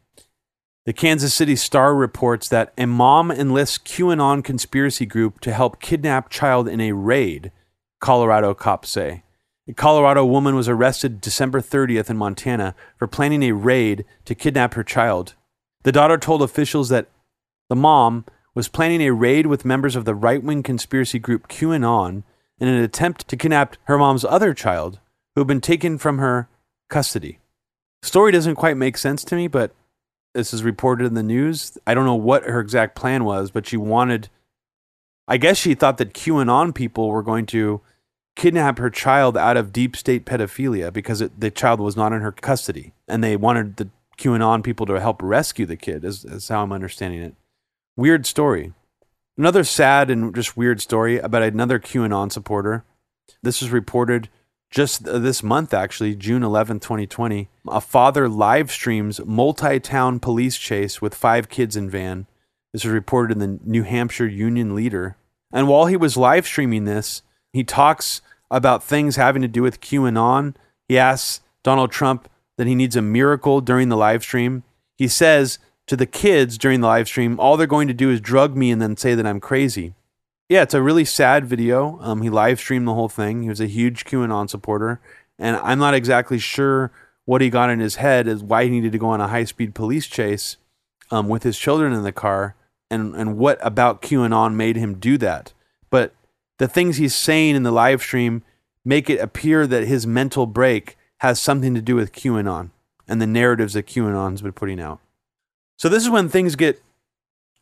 the 0.88 0.94
Kansas 0.94 1.34
City 1.34 1.58
Star 1.58 1.94
reports 1.94 2.48
that 2.48 2.72
a 2.78 2.88
mom 2.88 3.30
enlists 3.30 3.78
QAnon 3.78 4.42
conspiracy 4.42 5.06
group 5.06 5.42
to 5.42 5.52
help 5.52 5.82
kidnap 5.82 6.30
child 6.30 6.66
in 6.70 6.80
a 6.80 6.94
raid, 6.94 7.52
Colorado 8.00 8.54
cops 8.54 8.90
say. 8.90 9.24
A 9.68 9.74
Colorado 9.74 10.24
woman 10.24 10.56
was 10.56 10.70
arrested 10.70 11.20
December 11.20 11.60
30th 11.60 12.10
in 12.10 12.16
Montana 12.16 12.74
for 12.96 13.06
planning 13.06 13.44
a 13.44 13.52
raid 13.52 14.06
to 14.24 14.34
kidnap 14.34 14.76
her 14.76 14.84
child. 14.84 15.36
The 15.84 15.92
daughter 15.92 16.18
told 16.18 16.42
officials 16.42 16.88
that 16.88 17.10
the 17.68 17.76
mom 17.76 18.24
was 18.56 18.70
planning 18.70 19.02
a 19.02 19.12
raid 19.12 19.48
with 19.48 19.66
members 19.66 19.98
of 19.98 20.06
the 20.06 20.16
right 20.16 20.42
wing 20.42 20.64
conspiracy 20.64 21.20
group 21.20 21.50
QAnon 21.50 22.24
in 22.60 22.68
an 22.70 22.82
attempt 22.82 23.28
to 23.28 23.36
kidnap 23.36 23.76
her 23.88 23.98
mom's 23.98 24.24
other 24.24 24.54
child, 24.54 25.02
who 25.36 25.42
had 25.42 25.48
been 25.48 25.60
taken 25.60 25.98
from 25.98 26.20
her 26.20 26.48
custody. 26.90 27.40
The 28.04 28.08
story 28.08 28.32
doesn't 28.32 28.56
quite 28.56 28.78
make 28.78 28.98
sense 28.98 29.26
to 29.26 29.36
me, 29.36 29.50
but 29.50 29.74
this 30.38 30.54
is 30.54 30.62
reported 30.62 31.06
in 31.06 31.16
the 31.16 31.24
news. 31.24 31.80
I 31.88 31.96
don't 31.96 32.06
know 32.06 32.14
what 32.14 32.44
her 32.44 32.60
exact 32.60 32.96
plan 32.96 33.24
was, 33.24 33.50
but 33.50 33.66
she 33.66 33.76
wanted. 33.76 34.30
I 35.28 35.38
guess 35.38 35.58
she 35.58 35.74
thought 35.74 35.98
that 35.98 36.14
QAnon 36.14 36.76
people 36.76 37.10
were 37.10 37.24
going 37.24 37.48
to 37.48 37.82
kidnap 38.36 38.78
her 38.78 38.92
child 38.92 39.36
out 39.36 39.58
of 39.58 39.74
deep 39.74 39.98
state 39.98 40.26
pedophilia 40.26 40.94
because 40.94 41.22
it, 41.22 41.40
the 41.40 41.50
child 41.50 41.80
was 41.80 41.98
not 41.98 42.14
in 42.14 42.22
her 42.22 42.32
custody, 42.32 42.94
and 43.08 43.24
they 43.24 43.36
wanted 43.36 43.78
the 43.78 43.90
QAnon 44.20 44.64
people 44.64 44.86
to 44.86 45.02
help 45.02 45.24
rescue 45.24 45.66
the 45.66 45.76
kid. 45.76 46.06
Is, 46.06 46.24
is 46.24 46.48
how 46.50 46.62
I'm 46.62 46.72
understanding 46.72 47.24
it. 47.24 47.34
Weird 47.96 48.28
story. 48.28 48.74
Another 49.40 49.64
sad 49.64 50.12
and 50.12 50.36
just 50.36 50.56
weird 50.56 50.82
story 50.82 51.18
about 51.18 51.42
another 51.42 51.80
QAnon 51.80 52.32
supporter. 52.32 52.86
This 53.42 53.60
was 53.60 53.72
reported 53.72 54.30
just 54.70 55.06
this 55.06 55.42
month, 55.42 55.74
actually, 55.74 56.16
June 56.16 56.44
11, 56.44 56.80
2020, 56.80 57.48
a 57.70 57.82
father 57.82 58.28
live 58.28 58.72
streams 58.72 59.20
multi 59.26 59.80
town 59.80 60.20
police 60.20 60.58
chase 60.58 61.02
with 61.02 61.16
five 61.16 61.50
kids 61.50 61.76
in 61.76 61.90
van. 61.90 62.28
This 62.74 62.84
was 62.84 62.94
reported 62.94 63.34
in 63.34 63.40
the 63.40 63.60
New 63.64 63.84
Hampshire 63.84 64.28
Union 64.28 64.76
Leader. 64.76 65.16
And 65.54 65.68
while 65.68 65.86
he 65.86 65.96
was 65.96 66.18
live 66.18 66.46
streaming 66.46 66.84
this, 66.84 67.22
he 67.54 67.64
talks 67.64 68.22
about 68.52 68.84
things 68.84 69.16
having 69.16 69.42
to 69.42 69.48
do 69.48 69.62
with 69.62 69.82
QAnon. 69.82 70.56
He 70.88 70.98
asks 70.98 71.42
Donald 71.64 71.92
Trump 71.92 72.30
that 72.58 72.68
he 72.68 72.76
needs 72.76 72.96
a 72.96 73.02
miracle 73.02 73.62
during 73.62 73.90
the 73.90 73.98
live 73.98 74.24
stream. 74.24 74.64
He 74.98 75.08
says 75.08 75.60
to 75.88 75.96
the 75.96 76.06
kids 76.06 76.58
during 76.58 76.82
the 76.82 76.88
live 76.88 77.08
stream, 77.08 77.40
all 77.40 77.56
they're 77.56 77.68
going 77.68 77.88
to 77.88 77.94
do 77.94 78.12
is 78.12 78.20
drug 78.20 78.56
me 78.56 78.72
and 78.72 78.82
then 78.82 78.98
say 78.98 79.16
that 79.16 79.26
I'm 79.26 79.40
crazy 79.40 79.94
yeah, 80.50 80.62
it's 80.62 80.74
a 80.74 80.82
really 80.82 81.06
sad 81.06 81.46
video. 81.46 82.00
Um, 82.02 82.22
he 82.22 82.30
live 82.30 82.60
streamed 82.60 82.88
the 82.88 82.94
whole 82.94 83.10
thing. 83.10 83.44
He 83.44 83.50
was 83.50 83.60
a 83.60 83.68
huge 83.68 84.06
QAnon 84.06 84.50
supporter, 84.50 85.00
and 85.38 85.58
I'm 85.58 85.80
not 85.80 85.94
exactly 85.94 86.40
sure 86.40 86.92
what 87.26 87.42
he 87.42 87.50
got 87.50 87.70
in 87.70 87.80
his 87.80 87.96
head 87.96 88.28
is 88.28 88.42
why 88.42 88.64
he 88.64 88.70
needed 88.70 88.94
to 88.94 88.98
go 88.98 89.08
on 89.08 89.20
a 89.20 89.28
high 89.28 89.44
speed 89.44 89.76
police 89.76 90.08
chase 90.08 90.56
um, 91.12 91.28
with 91.28 91.44
his 91.44 91.58
children 91.58 91.92
in 91.92 92.04
the 92.04 92.14
car, 92.14 92.56
and 92.90 93.14
and 93.16 93.38
what 93.38 93.58
about 93.62 94.02
QAnon 94.02 94.54
made 94.54 94.78
him 94.78 95.00
do 95.00 95.18
that. 95.18 95.54
But 95.90 96.14
the 96.58 96.68
things 96.68 96.98
he's 96.98 97.16
saying 97.16 97.56
in 97.56 97.64
the 97.64 97.72
live 97.72 98.02
stream 98.02 98.44
make 98.86 99.10
it 99.10 99.20
appear 99.20 99.68
that 99.68 99.88
his 99.88 100.08
mental 100.08 100.46
break 100.46 100.98
has 101.18 101.42
something 101.42 101.76
to 101.76 101.82
do 101.82 101.96
with 101.96 102.14
QAnon 102.14 102.70
and 103.08 103.22
the 103.22 103.28
narratives 103.28 103.74
that 103.74 103.86
QAnon's 103.86 104.42
been 104.42 104.54
putting 104.54 104.80
out. 104.80 105.00
So 105.78 105.90
this 105.90 106.04
is 106.04 106.10
when 106.10 106.30
things 106.30 106.56
get 106.56 106.82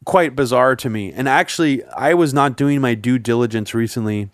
quite 0.05 0.35
bizarre 0.35 0.75
to 0.77 0.89
me. 0.89 1.11
And 1.11 1.27
actually, 1.27 1.83
I 1.85 2.13
was 2.13 2.33
not 2.33 2.55
doing 2.55 2.79
my 2.79 2.93
due 2.93 3.19
diligence 3.19 3.73
recently, 3.73 4.29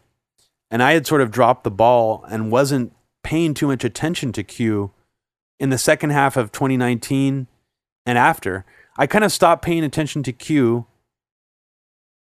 and 0.69 0.83
I 0.83 0.93
had 0.93 1.07
sort 1.07 1.21
of 1.21 1.31
dropped 1.31 1.63
the 1.63 1.71
ball 1.71 2.23
and 2.29 2.51
wasn't 2.51 2.93
paying 3.23 3.53
too 3.53 3.67
much 3.67 3.83
attention 3.83 4.31
to 4.33 4.43
Q 4.43 4.91
in 5.59 5.69
the 5.69 5.77
second 5.77 6.11
half 6.11 6.37
of 6.37 6.51
2019 6.51 7.47
and 8.05 8.17
after. 8.17 8.65
I 8.97 9.07
kind 9.07 9.23
of 9.23 9.31
stopped 9.31 9.63
paying 9.63 9.83
attention 9.83 10.21
to 10.23 10.33
Q 10.33 10.85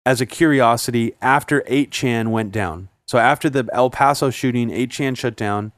as 0.05 0.21
a 0.21 0.25
curiosity 0.25 1.13
after 1.21 1.61
8chan 1.61 2.27
went 2.27 2.51
down. 2.51 2.89
So 3.05 3.17
after 3.17 3.49
the 3.49 3.67
El 3.71 3.89
Paso 3.89 4.29
shooting, 4.29 4.69
8chan 4.69 5.17
shut 5.17 5.35
down. 5.35 5.71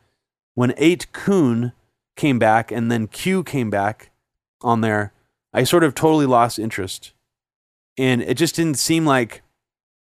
When 0.55 0.71
8kun 0.71 1.73
came 2.15 2.39
back 2.39 2.71
and 2.71 2.91
then 2.91 3.07
Q 3.07 3.43
came 3.43 3.69
back 3.69 4.09
on 4.61 4.81
there, 4.81 5.13
I 5.53 5.63
sort 5.63 5.83
of 5.83 5.95
totally 5.95 6.25
lost 6.25 6.59
interest 6.59 7.13
and 7.99 8.21
it 8.21 8.35
just 8.35 8.55
didn't 8.55 8.77
seem 8.79 9.05
like 9.05 9.41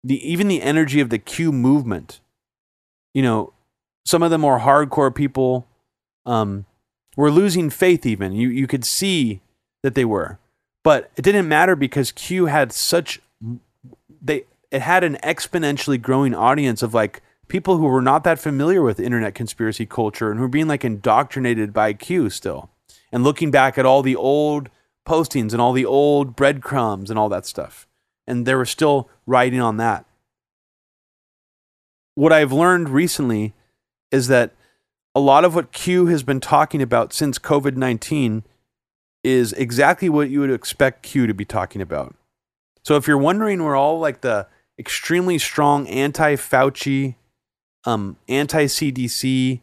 the 0.03 0.29
even 0.29 0.49
the 0.49 0.61
energy 0.61 0.99
of 0.99 1.09
the 1.09 1.17
Q 1.17 1.51
movement. 1.53 2.19
You 3.13 3.23
know, 3.23 3.53
some 4.05 4.21
of 4.21 4.29
the 4.29 4.37
more 4.37 4.59
hardcore 4.59 5.15
people 5.15 5.65
um, 6.25 6.65
were 7.15 7.31
losing 7.31 7.69
faith. 7.69 8.05
Even 8.05 8.33
you 8.33 8.49
you 8.49 8.67
could 8.67 8.83
see 8.83 9.41
that 9.83 9.95
they 9.95 10.05
were, 10.05 10.37
but 10.83 11.09
it 11.15 11.21
didn't 11.21 11.47
matter 11.47 11.75
because 11.77 12.11
Q 12.11 12.47
had 12.47 12.73
such 12.73 13.21
they 14.21 14.43
it 14.69 14.81
had 14.81 15.05
an 15.05 15.17
exponentially 15.23 15.99
growing 15.99 16.35
audience 16.35 16.83
of 16.83 16.93
like 16.93 17.21
people 17.47 17.77
who 17.77 17.85
were 17.85 18.01
not 18.01 18.25
that 18.25 18.37
familiar 18.37 18.81
with 18.81 18.99
internet 18.99 19.33
conspiracy 19.33 19.85
culture 19.85 20.29
and 20.29 20.39
who 20.39 20.43
were 20.43 20.49
being 20.49 20.67
like 20.67 20.83
indoctrinated 20.83 21.71
by 21.71 21.93
Q 21.93 22.29
still. 22.29 22.69
And 23.13 23.23
looking 23.23 23.51
back 23.51 23.77
at 23.77 23.85
all 23.85 24.03
the 24.03 24.17
old 24.17 24.69
postings 25.07 25.53
and 25.53 25.61
all 25.61 25.73
the 25.73 25.85
old 25.85 26.35
breadcrumbs 26.35 27.09
and 27.09 27.17
all 27.17 27.29
that 27.29 27.45
stuff. 27.45 27.87
And 28.27 28.45
they 28.45 28.53
were 28.53 28.65
still 28.65 29.09
writing 29.25 29.61
on 29.61 29.77
that. 29.77 30.05
What 32.15 32.33
I've 32.33 32.51
learned 32.51 32.89
recently 32.89 33.53
is 34.11 34.27
that 34.27 34.53
a 35.15 35.19
lot 35.19 35.45
of 35.45 35.55
what 35.55 35.71
Q 35.71 36.07
has 36.07 36.23
been 36.23 36.39
talking 36.39 36.81
about 36.81 37.13
since 37.13 37.39
COVID 37.39 37.75
19 37.75 38.43
is 39.23 39.53
exactly 39.53 40.09
what 40.09 40.29
you 40.29 40.41
would 40.41 40.51
expect 40.51 41.03
Q 41.03 41.25
to 41.25 41.33
be 41.33 41.45
talking 41.45 41.81
about. 41.81 42.15
So 42.83 42.95
if 42.95 43.07
you're 43.07 43.17
wondering 43.17 43.63
where 43.63 43.75
all 43.75 43.99
like 43.99 44.21
the 44.21 44.47
extremely 44.79 45.37
strong 45.37 45.87
anti 45.87 46.35
Fauci, 46.35 47.15
um, 47.85 48.17
anti 48.27 48.65
CDC, 48.65 49.61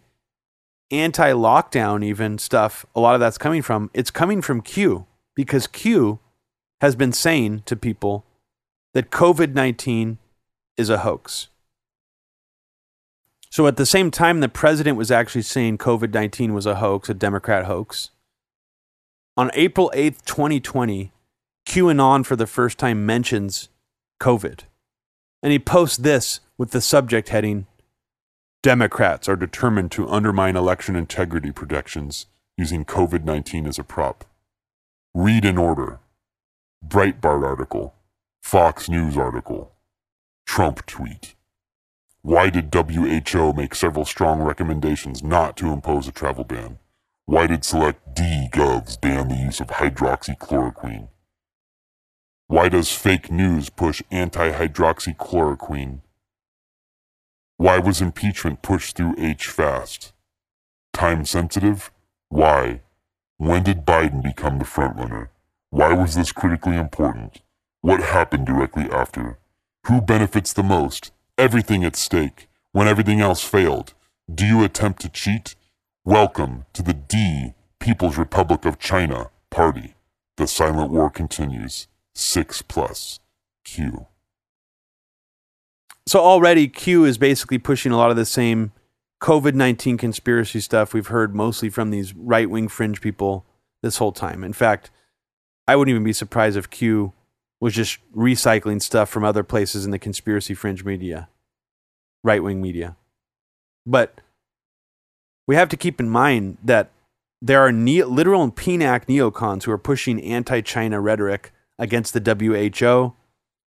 anti 0.90 1.32
lockdown, 1.32 2.04
even 2.04 2.38
stuff, 2.38 2.84
a 2.94 3.00
lot 3.00 3.14
of 3.14 3.20
that's 3.20 3.38
coming 3.38 3.62
from, 3.62 3.90
it's 3.94 4.10
coming 4.10 4.42
from 4.42 4.60
Q 4.60 5.06
because 5.34 5.66
Q 5.66 6.18
has 6.80 6.96
been 6.96 7.12
saying 7.12 7.62
to 7.66 7.76
people 7.76 8.24
that 8.92 9.10
COVID 9.10 9.54
19 9.54 10.18
is 10.76 10.90
a 10.90 10.98
hoax. 10.98 11.48
So 13.50 13.66
at 13.66 13.76
the 13.76 13.86
same 13.86 14.10
time, 14.10 14.40
the 14.40 14.48
president 14.48 14.96
was 14.96 15.10
actually 15.10 15.42
saying 15.42 15.78
COVID 15.78 16.12
19 16.12 16.54
was 16.54 16.66
a 16.66 16.76
hoax, 16.76 17.08
a 17.08 17.14
Democrat 17.14 17.66
hoax. 17.66 18.10
On 19.36 19.50
April 19.54 19.90
8th, 19.94 20.24
2020, 20.24 21.12
QAnon 21.66 22.24
for 22.24 22.36
the 22.36 22.46
first 22.46 22.78
time 22.78 23.04
mentions 23.04 23.68
COVID. 24.20 24.60
And 25.42 25.52
he 25.52 25.58
posts 25.58 25.96
this 25.96 26.40
with 26.56 26.70
the 26.70 26.80
subject 26.80 27.30
heading 27.30 27.66
Democrats 28.64 29.28
are 29.28 29.36
determined 29.36 29.90
to 29.92 30.08
undermine 30.08 30.56
election 30.56 30.96
integrity 30.96 31.52
protections 31.52 32.24
using 32.56 32.82
COVID 32.82 33.22
19 33.22 33.66
as 33.66 33.78
a 33.78 33.84
prop. 33.84 34.24
Read 35.16 35.44
in 35.44 35.58
order 35.58 36.00
Breitbart 36.84 37.44
article, 37.44 37.94
Fox 38.42 38.88
News 38.88 39.16
article, 39.16 39.70
Trump 40.44 40.84
tweet. 40.86 41.36
Why 42.22 42.50
did 42.50 42.74
WHO 42.74 43.52
make 43.52 43.76
several 43.76 44.04
strong 44.06 44.42
recommendations 44.42 45.22
not 45.22 45.56
to 45.58 45.72
impose 45.72 46.08
a 46.08 46.12
travel 46.12 46.42
ban? 46.42 46.80
Why 47.26 47.46
did 47.46 47.64
select 47.64 48.16
D 48.16 48.48
govs 48.52 49.00
ban 49.00 49.28
the 49.28 49.36
use 49.36 49.60
of 49.60 49.68
hydroxychloroquine? 49.68 51.06
Why 52.48 52.68
does 52.68 52.90
fake 52.90 53.30
news 53.30 53.70
push 53.70 54.02
anti 54.10 54.50
hydroxychloroquine? 54.50 56.00
Why 57.56 57.78
was 57.78 58.00
impeachment 58.00 58.62
pushed 58.62 58.96
through 58.96 59.14
H 59.16 59.46
fast? 59.46 60.12
Time 60.92 61.24
sensitive? 61.24 61.92
Why? 62.30 62.80
When 63.44 63.62
did 63.62 63.84
Biden 63.84 64.22
become 64.22 64.58
the 64.58 64.64
frontrunner? 64.64 65.28
Why 65.68 65.92
was 65.92 66.14
this 66.14 66.32
critically 66.32 66.76
important? 66.76 67.42
What 67.82 68.00
happened 68.00 68.46
directly 68.46 68.84
after? 68.84 69.38
Who 69.86 70.00
benefits 70.00 70.54
the 70.54 70.62
most? 70.62 71.12
Everything 71.36 71.84
at 71.84 71.94
stake. 71.94 72.48
When 72.72 72.88
everything 72.88 73.20
else 73.20 73.44
failed. 73.44 73.92
Do 74.34 74.46
you 74.46 74.64
attempt 74.64 75.02
to 75.02 75.10
cheat? 75.10 75.56
Welcome 76.06 76.64
to 76.72 76.82
the 76.82 76.94
D 76.94 77.52
People's 77.80 78.16
Republic 78.16 78.64
of 78.64 78.78
China 78.78 79.28
party. 79.50 79.92
The 80.38 80.46
silent 80.46 80.90
war 80.90 81.10
continues. 81.10 81.86
6 82.14 82.62
plus. 82.62 83.20
Q. 83.62 84.06
So 86.06 86.20
already 86.20 86.66
Q 86.66 87.04
is 87.04 87.18
basically 87.18 87.58
pushing 87.58 87.92
a 87.92 87.98
lot 87.98 88.10
of 88.10 88.16
the 88.16 88.24
same 88.24 88.72
COVID 89.24 89.54
19 89.54 89.96
conspiracy 89.96 90.60
stuff 90.60 90.92
we've 90.92 91.06
heard 91.06 91.34
mostly 91.34 91.70
from 91.70 91.90
these 91.90 92.14
right 92.14 92.50
wing 92.50 92.68
fringe 92.68 93.00
people 93.00 93.46
this 93.82 93.96
whole 93.96 94.12
time. 94.12 94.44
In 94.44 94.52
fact, 94.52 94.90
I 95.66 95.76
wouldn't 95.76 95.94
even 95.94 96.04
be 96.04 96.12
surprised 96.12 96.58
if 96.58 96.68
Q 96.68 97.14
was 97.58 97.72
just 97.72 98.00
recycling 98.14 98.82
stuff 98.82 99.08
from 99.08 99.24
other 99.24 99.42
places 99.42 99.86
in 99.86 99.92
the 99.92 99.98
conspiracy 99.98 100.52
fringe 100.52 100.84
media, 100.84 101.30
right 102.22 102.42
wing 102.42 102.60
media. 102.60 102.96
But 103.86 104.20
we 105.48 105.56
have 105.56 105.70
to 105.70 105.78
keep 105.78 106.00
in 106.00 106.10
mind 106.10 106.58
that 106.62 106.90
there 107.40 107.60
are 107.60 107.72
literal 107.72 108.42
and 108.42 108.54
PNAC 108.54 109.06
neocons 109.06 109.62
who 109.62 109.70
are 109.70 109.78
pushing 109.78 110.22
anti 110.22 110.60
China 110.60 111.00
rhetoric 111.00 111.50
against 111.78 112.12
the 112.12 112.20
WHO, 112.20 113.14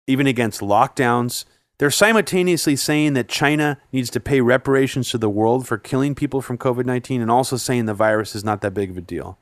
even 0.05 0.27
against 0.27 0.61
lockdowns 0.61 1.45
they're 1.80 1.89
simultaneously 1.89 2.75
saying 2.75 3.13
that 3.13 3.30
China 3.30 3.80
needs 3.91 4.09
to 4.11 4.19
pay 4.19 4.41
reparations 4.41 5.09
to 5.09 5.17
the 5.17 5.30
world 5.30 5.65
for 5.65 5.77
killing 5.77 6.13
people 6.13 6.41
from 6.41 6.57
COVID 6.57 6.86
19 6.86 7.21
and 7.21 7.32
also 7.32 7.57
saying 7.57 7.86
the 7.86 7.93
virus 7.93 8.36
is 8.36 8.43
not 8.43 8.61
that 8.61 8.73
big 8.73 8.91
of 8.91 8.97
a 8.97 9.01
deal. 9.01 9.39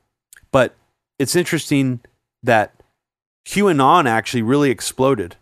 But 0.52 0.76
it's 1.18 1.36
interesting 1.36 2.00
that 2.42 2.74
QAnon 3.44 4.06
actually 4.06 4.42
really 4.42 4.70
exploded 4.70 5.36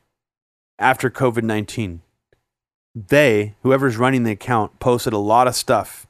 after 0.79 1.11
COVID 1.11 1.43
19. 1.43 2.01
They, 2.95 3.55
whoever's 3.63 3.99
running 3.99 4.25
the 4.25 4.33
account, 4.33 4.79
posted 4.79 5.13
a 5.13 5.19
lot 5.19 5.47
of 5.47 5.55
stuff. 5.55 6.07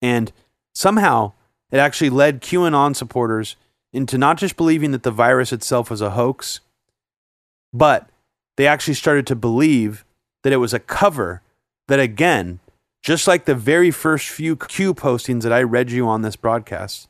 And 0.00 0.32
somehow 0.74 1.32
it 1.70 1.76
actually 1.76 2.08
led 2.08 2.40
QAnon 2.40 2.96
supporters 2.96 3.56
into 3.92 4.16
not 4.16 4.38
just 4.38 4.56
believing 4.56 4.92
that 4.92 5.02
the 5.02 5.10
virus 5.10 5.52
itself 5.52 5.90
was 5.90 6.00
a 6.00 6.10
hoax, 6.10 6.60
but 7.74 8.08
they 8.56 8.66
actually 8.66 8.94
started 8.94 9.26
to 9.26 9.36
believe 9.36 10.06
that 10.42 10.52
it 10.52 10.58
was 10.58 10.74
a 10.74 10.80
cover 10.80 11.42
that, 11.88 12.00
again, 12.00 12.60
just 13.02 13.26
like 13.26 13.44
the 13.44 13.54
very 13.54 13.90
first 13.90 14.28
few 14.28 14.56
Q 14.56 14.94
postings 14.94 15.42
that 15.42 15.52
I 15.52 15.62
read 15.62 15.90
you 15.90 16.06
on 16.06 16.22
this 16.22 16.36
broadcast, 16.36 17.08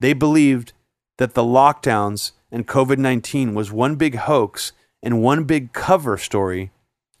they 0.00 0.12
believed 0.12 0.72
that 1.18 1.34
the 1.34 1.42
lockdowns 1.42 2.32
and 2.50 2.66
COVID 2.66 2.98
19 2.98 3.54
was 3.54 3.72
one 3.72 3.96
big 3.96 4.16
hoax 4.16 4.72
and 5.02 5.22
one 5.22 5.44
big 5.44 5.72
cover 5.72 6.16
story 6.16 6.70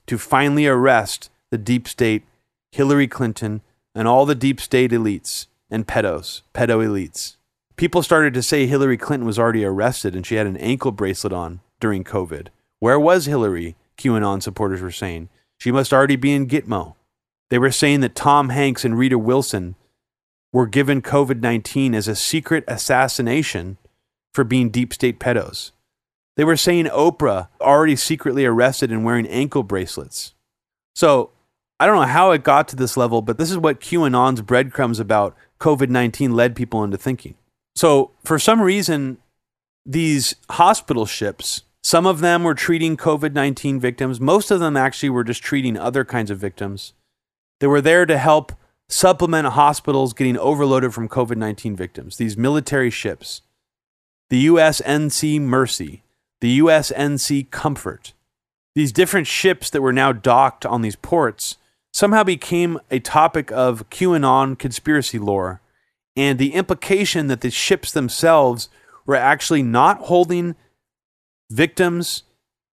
to 0.06 0.18
finally 0.18 0.66
arrest 0.66 1.30
the 1.50 1.58
deep 1.58 1.88
state, 1.88 2.24
Hillary 2.72 3.08
Clinton, 3.08 3.62
and 3.94 4.06
all 4.08 4.26
the 4.26 4.34
deep 4.34 4.60
state 4.60 4.90
elites 4.90 5.46
and 5.70 5.86
pedos, 5.86 6.42
pedo 6.52 6.84
elites. 6.84 7.36
People 7.76 8.02
started 8.02 8.34
to 8.34 8.42
say 8.42 8.66
Hillary 8.66 8.96
Clinton 8.96 9.26
was 9.26 9.38
already 9.38 9.64
arrested 9.64 10.14
and 10.14 10.26
she 10.26 10.36
had 10.36 10.46
an 10.46 10.56
ankle 10.58 10.92
bracelet 10.92 11.32
on 11.32 11.60
during 11.80 12.04
COVID. 12.04 12.48
Where 12.80 13.00
was 13.00 13.26
Hillary? 13.26 13.76
QAnon 13.98 14.42
supporters 14.42 14.80
were 14.80 14.90
saying. 14.90 15.28
She 15.58 15.72
must 15.72 15.92
already 15.92 16.16
be 16.16 16.32
in 16.32 16.46
Gitmo. 16.46 16.94
They 17.50 17.58
were 17.58 17.70
saying 17.70 18.00
that 18.00 18.14
Tom 18.14 18.48
Hanks 18.48 18.84
and 18.84 18.98
Rita 18.98 19.18
Wilson 19.18 19.76
were 20.52 20.66
given 20.66 21.02
COVID 21.02 21.40
19 21.40 21.94
as 21.94 22.08
a 22.08 22.16
secret 22.16 22.64
assassination 22.68 23.76
for 24.32 24.44
being 24.44 24.70
deep 24.70 24.94
state 24.94 25.18
pedos. 25.18 25.72
They 26.36 26.44
were 26.44 26.56
saying 26.56 26.86
Oprah 26.86 27.48
already 27.60 27.96
secretly 27.96 28.44
arrested 28.44 28.90
and 28.90 29.04
wearing 29.04 29.26
ankle 29.26 29.62
bracelets. 29.62 30.34
So 30.94 31.30
I 31.78 31.86
don't 31.86 31.96
know 31.96 32.02
how 32.02 32.30
it 32.30 32.44
got 32.44 32.68
to 32.68 32.76
this 32.76 32.96
level, 32.96 33.20
but 33.20 33.36
this 33.36 33.50
is 33.50 33.58
what 33.58 33.80
QAnon's 33.80 34.42
breadcrumbs 34.42 35.00
about 35.00 35.36
COVID 35.60 35.88
19 35.88 36.34
led 36.34 36.56
people 36.56 36.84
into 36.84 36.96
thinking. 36.96 37.34
So 37.76 38.12
for 38.24 38.38
some 38.38 38.60
reason, 38.60 39.18
these 39.84 40.36
hospital 40.50 41.04
ships 41.04 41.63
some 41.84 42.06
of 42.06 42.20
them 42.20 42.44
were 42.44 42.54
treating 42.54 42.96
COVID 42.96 43.34
19 43.34 43.78
victims. 43.78 44.18
Most 44.18 44.50
of 44.50 44.58
them 44.58 44.74
actually 44.74 45.10
were 45.10 45.22
just 45.22 45.42
treating 45.42 45.76
other 45.76 46.02
kinds 46.02 46.30
of 46.30 46.38
victims. 46.38 46.94
They 47.60 47.66
were 47.66 47.82
there 47.82 48.06
to 48.06 48.16
help 48.16 48.52
supplement 48.88 49.46
hospitals 49.48 50.14
getting 50.14 50.38
overloaded 50.38 50.94
from 50.94 51.10
COVID 51.10 51.36
19 51.36 51.76
victims. 51.76 52.16
These 52.16 52.38
military 52.38 52.88
ships, 52.88 53.42
the 54.30 54.46
USNC 54.46 55.42
Mercy, 55.42 56.02
the 56.40 56.58
USNC 56.58 57.50
Comfort, 57.50 58.14
these 58.74 58.90
different 58.90 59.26
ships 59.26 59.68
that 59.68 59.82
were 59.82 59.92
now 59.92 60.10
docked 60.10 60.64
on 60.64 60.80
these 60.80 60.96
ports 60.96 61.58
somehow 61.92 62.24
became 62.24 62.80
a 62.90 62.98
topic 62.98 63.52
of 63.52 63.90
QAnon 63.90 64.58
conspiracy 64.58 65.18
lore 65.18 65.60
and 66.16 66.38
the 66.38 66.54
implication 66.54 67.26
that 67.26 67.42
the 67.42 67.50
ships 67.50 67.92
themselves 67.92 68.70
were 69.04 69.16
actually 69.16 69.62
not 69.62 69.98
holding 70.02 70.56
victims, 71.50 72.22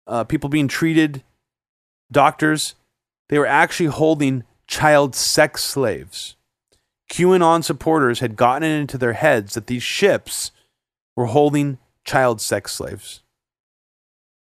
uh, 0.06 0.24
people 0.24 0.48
being 0.48 0.68
treated, 0.68 1.22
doctors, 2.10 2.74
they 3.28 3.38
were 3.38 3.46
actually 3.46 3.86
holding 3.86 4.44
child 4.66 5.14
sex 5.14 5.64
slaves. 5.64 6.36
QAnon 7.12 7.64
supporters 7.64 8.20
had 8.20 8.36
gotten 8.36 8.68
it 8.68 8.78
into 8.78 8.98
their 8.98 9.14
heads 9.14 9.54
that 9.54 9.66
these 9.66 9.82
ships 9.82 10.50
were 11.16 11.26
holding 11.26 11.78
child 12.04 12.40
sex 12.40 12.72
slaves. 12.72 13.22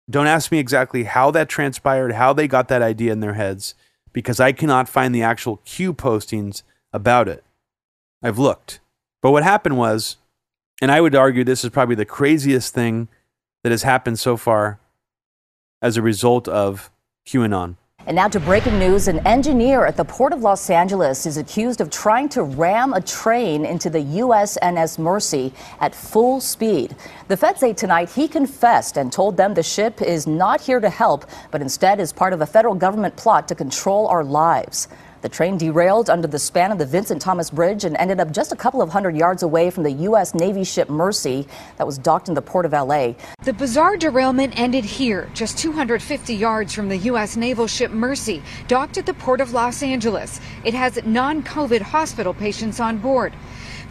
Don't 0.10 0.28
ask 0.28 0.52
me 0.52 0.60
exactly 0.60 1.04
how 1.04 1.32
that 1.32 1.50
transpired, 1.50 2.14
how 2.14 2.34
they 2.34 2.48
got 2.48 2.68
that 2.68 2.82
idea 2.82 3.12
in 3.12 3.20
their 3.22 3.34
heads, 3.34 3.76
because 4.12 4.40
I 4.40 4.52
cannot 4.52 4.90
find 4.90 5.14
the 5.14 5.24
actual 5.24 5.58
Q 5.66 5.94
postings 5.94 6.64
about 6.92 7.28
it. 7.28 7.44
I've 8.22 8.40
looked. 8.40 8.80
But 9.22 9.32
what 9.32 9.44
happened 9.44 9.78
was, 9.78 10.18
and 10.82 10.92
I 10.92 11.02
would 11.02 11.16
argue 11.16 11.44
this 11.44 11.64
is 11.64 11.70
probably 11.70 11.96
the 11.96 12.06
craziest 12.06 12.74
thing 12.74 13.08
that 13.64 13.72
has 13.72 13.84
happened 13.84 14.20
so 14.20 14.38
far 14.38 14.80
as 15.82 15.98
a 15.98 16.02
result 16.02 16.48
of 16.48 16.92
QAnon. 17.26 17.78
And 18.06 18.18
now 18.18 18.28
to 18.28 18.40
breaking 18.42 18.80
news. 18.80 19.08
An 19.08 19.26
engineer 19.26 19.86
at 19.86 19.96
the 19.96 20.04
Port 20.04 20.34
of 20.34 20.42
Los 20.42 20.70
Angeles 20.70 21.26
is 21.26 21.38
accused 21.38 21.80
of 21.80 21.90
trying 21.90 22.28
to 22.30 22.44
ram 22.44 22.92
a 22.92 23.00
train 23.00 23.66
into 23.66 23.90
the 23.90 24.00
USNS 24.00 25.00
Mercy 25.00 25.54
at 25.80 25.96
full 25.96 26.42
speed. 26.42 26.98
The 27.30 27.38
feds 27.38 27.62
say 27.62 27.72
tonight 27.72 28.10
he 28.10 28.28
confessed 28.28 28.98
and 28.98 29.10
told 29.10 29.38
them 29.38 29.54
the 29.54 29.64
ship 29.64 30.02
is 30.02 30.28
not 30.28 30.60
here 30.60 30.82
to 30.82 30.90
help, 30.90 31.26
but 31.50 31.62
instead 31.62 32.02
is 32.02 32.12
part 32.12 32.34
of 32.34 32.42
a 32.42 32.46
federal 32.46 32.76
government 32.76 33.16
plot 33.16 33.48
to 33.48 33.56
control 33.56 34.08
our 34.08 34.26
lives. 34.26 34.90
The 35.24 35.30
train 35.30 35.58
derailed 35.58 36.10
under 36.10 36.28
the 36.28 36.38
span 36.38 36.74
of 36.74 36.78
the 36.78 36.86
Vincent 36.86 37.22
Thomas 37.22 37.50
Bridge 37.50 37.86
and 37.86 37.96
ended 37.96 38.20
up 38.20 38.34
just 38.34 38.52
a 38.52 38.58
couple 38.58 38.82
of 38.82 38.90
hundred 38.90 39.16
yards 39.16 39.42
away 39.42 39.70
from 39.70 39.84
the 39.84 39.92
U.S. 40.10 40.36
Navy 40.36 40.66
ship 40.66 40.90
Mercy 40.90 41.48
that 41.78 41.88
was 41.88 41.98
docked 41.98 42.28
in 42.28 42.34
the 42.34 42.42
port 42.42 42.66
of 42.66 42.74
L.A. 42.74 43.16
The 43.46 43.54
bizarre 43.54 43.96
derailment 43.96 44.60
ended 44.60 44.84
here, 44.84 45.30
just 45.34 45.58
250 45.58 46.36
yards 46.36 46.74
from 46.74 46.90
the 46.90 46.98
U.S. 46.98 47.38
naval 47.38 47.68
ship 47.68 47.92
Mercy, 47.92 48.44
docked 48.68 48.98
at 48.98 49.06
the 49.06 49.14
port 49.14 49.40
of 49.40 49.54
Los 49.54 49.82
Angeles. 49.82 50.42
It 50.66 50.74
has 50.74 51.02
non 51.06 51.42
COVID 51.42 51.80
hospital 51.80 52.34
patients 52.34 52.82
on 52.82 52.98
board. 52.98 53.34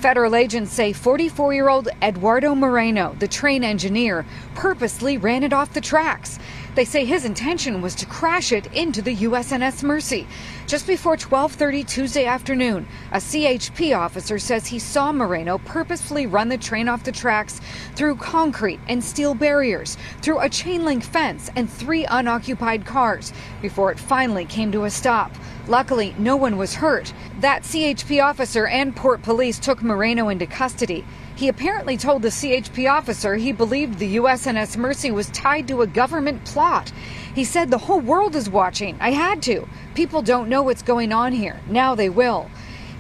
Federal 0.03 0.35
agents 0.35 0.73
say 0.73 0.93
44 0.93 1.55
year 1.55 1.69
old 1.69 1.89
Eduardo 2.03 2.55
Moreno, 2.55 3.17
the 3.21 3.29
train 3.29 3.65
engineer, 3.65 4.27
purposely 4.55 5.17
ran 5.17 5.45
it 5.45 5.53
off 5.55 5.73
the 5.73 5.81
tracks. 5.81 6.39
They 6.74 6.86
say 6.86 7.05
his 7.05 7.27
intention 7.27 7.82
was 7.82 7.94
to 7.97 8.07
crash 8.07 8.51
it 8.51 8.66
into 8.73 9.03
the 9.03 9.15
USNS 9.15 9.82
Mercy. 9.82 10.27
Just 10.66 10.86
before 10.86 11.19
12:30 11.19 11.85
Tuesday 11.86 12.24
afternoon, 12.24 12.86
a 13.12 13.19
CHP 13.20 13.93
officer 13.94 14.39
says 14.39 14.66
he 14.66 14.78
saw 14.78 15.12
Moreno 15.12 15.59
purposefully 15.59 16.27
run 16.27 16.49
the 16.49 16.57
train 16.57 16.89
off 16.89 17.05
the 17.05 17.12
tracks 17.12 17.61
through 17.94 18.16
concrete 18.16 18.81
and 18.89 19.05
steel 19.05 19.35
barriers, 19.35 19.99
through 20.23 20.39
a 20.39 20.49
chain 20.49 20.82
link 20.82 21.05
fence 21.05 21.51
and 21.57 21.69
three 21.69 22.07
unoccupied 22.07 22.86
cars 22.86 23.35
before 23.61 23.93
it 23.93 24.01
finally 24.01 24.47
came 24.47 24.73
to 24.73 24.85
a 24.85 24.90
stop. 24.90 25.31
Luckily, 25.69 26.15
no 26.19 26.36
one 26.36 26.57
was 26.57 26.77
hurt. 26.77 27.12
That 27.40 27.65
CHP 27.65 28.24
officer 28.24 28.66
and 28.66 28.97
Port 28.97 29.20
Police 29.23 29.59
took 29.59 29.82
Moreno 29.82 30.31
into 30.31 30.47
custody. 30.47 31.05
He 31.35 31.49
apparently 31.49 31.97
told 31.97 32.23
the 32.23 32.29
CHP 32.29 32.91
officer 32.91 33.37
he 33.37 33.53
believed 33.53 33.99
the 33.99 34.17
USNS 34.17 34.77
Mercy 34.77 35.11
was 35.11 35.29
tied 35.31 35.67
to 35.69 35.83
a 35.83 35.87
government 35.87 36.45
plot. 36.45 36.93
He 37.35 37.45
said 37.45 37.71
the 37.71 37.79
whole 37.79 38.01
world 38.01 38.37
is 38.37 38.51
watching. 38.51 38.97
I 39.01 39.13
had 39.13 39.43
to. 39.43 39.69
People 39.95 40.23
don't 40.23 40.49
know 40.49 40.63
what's 40.63 40.83
going 40.83 41.13
on 41.13 41.33
here. 41.33 41.61
Now 41.69 41.95
they 41.95 42.11
will. 42.11 42.51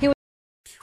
He 0.00 0.08
was 0.08 0.16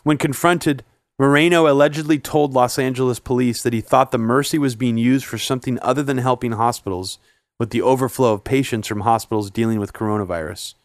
When 0.03 0.17
confronted, 0.17 0.83
Moreno 1.17 1.67
allegedly 1.67 2.19
told 2.19 2.53
Los 2.53 2.79
Angeles 2.79 3.19
police 3.19 3.61
that 3.63 3.73
he 3.73 3.81
thought 3.81 4.11
the 4.11 4.17
Mercy 4.17 4.57
was 4.57 4.75
being 4.75 4.97
used 4.97 5.25
for 5.25 5.37
something 5.37 5.77
other 5.81 6.03
than 6.03 6.19
helping 6.19 6.53
hospitals 6.53 7.17
with 7.59 7.71
the 7.71 7.81
overflow 7.81 8.33
of 8.33 8.45
patients 8.45 8.87
from 8.87 9.01
hospitals 9.01 9.51
dealing 9.51 9.79
with 9.79 9.91
coronavirus. 9.91 10.75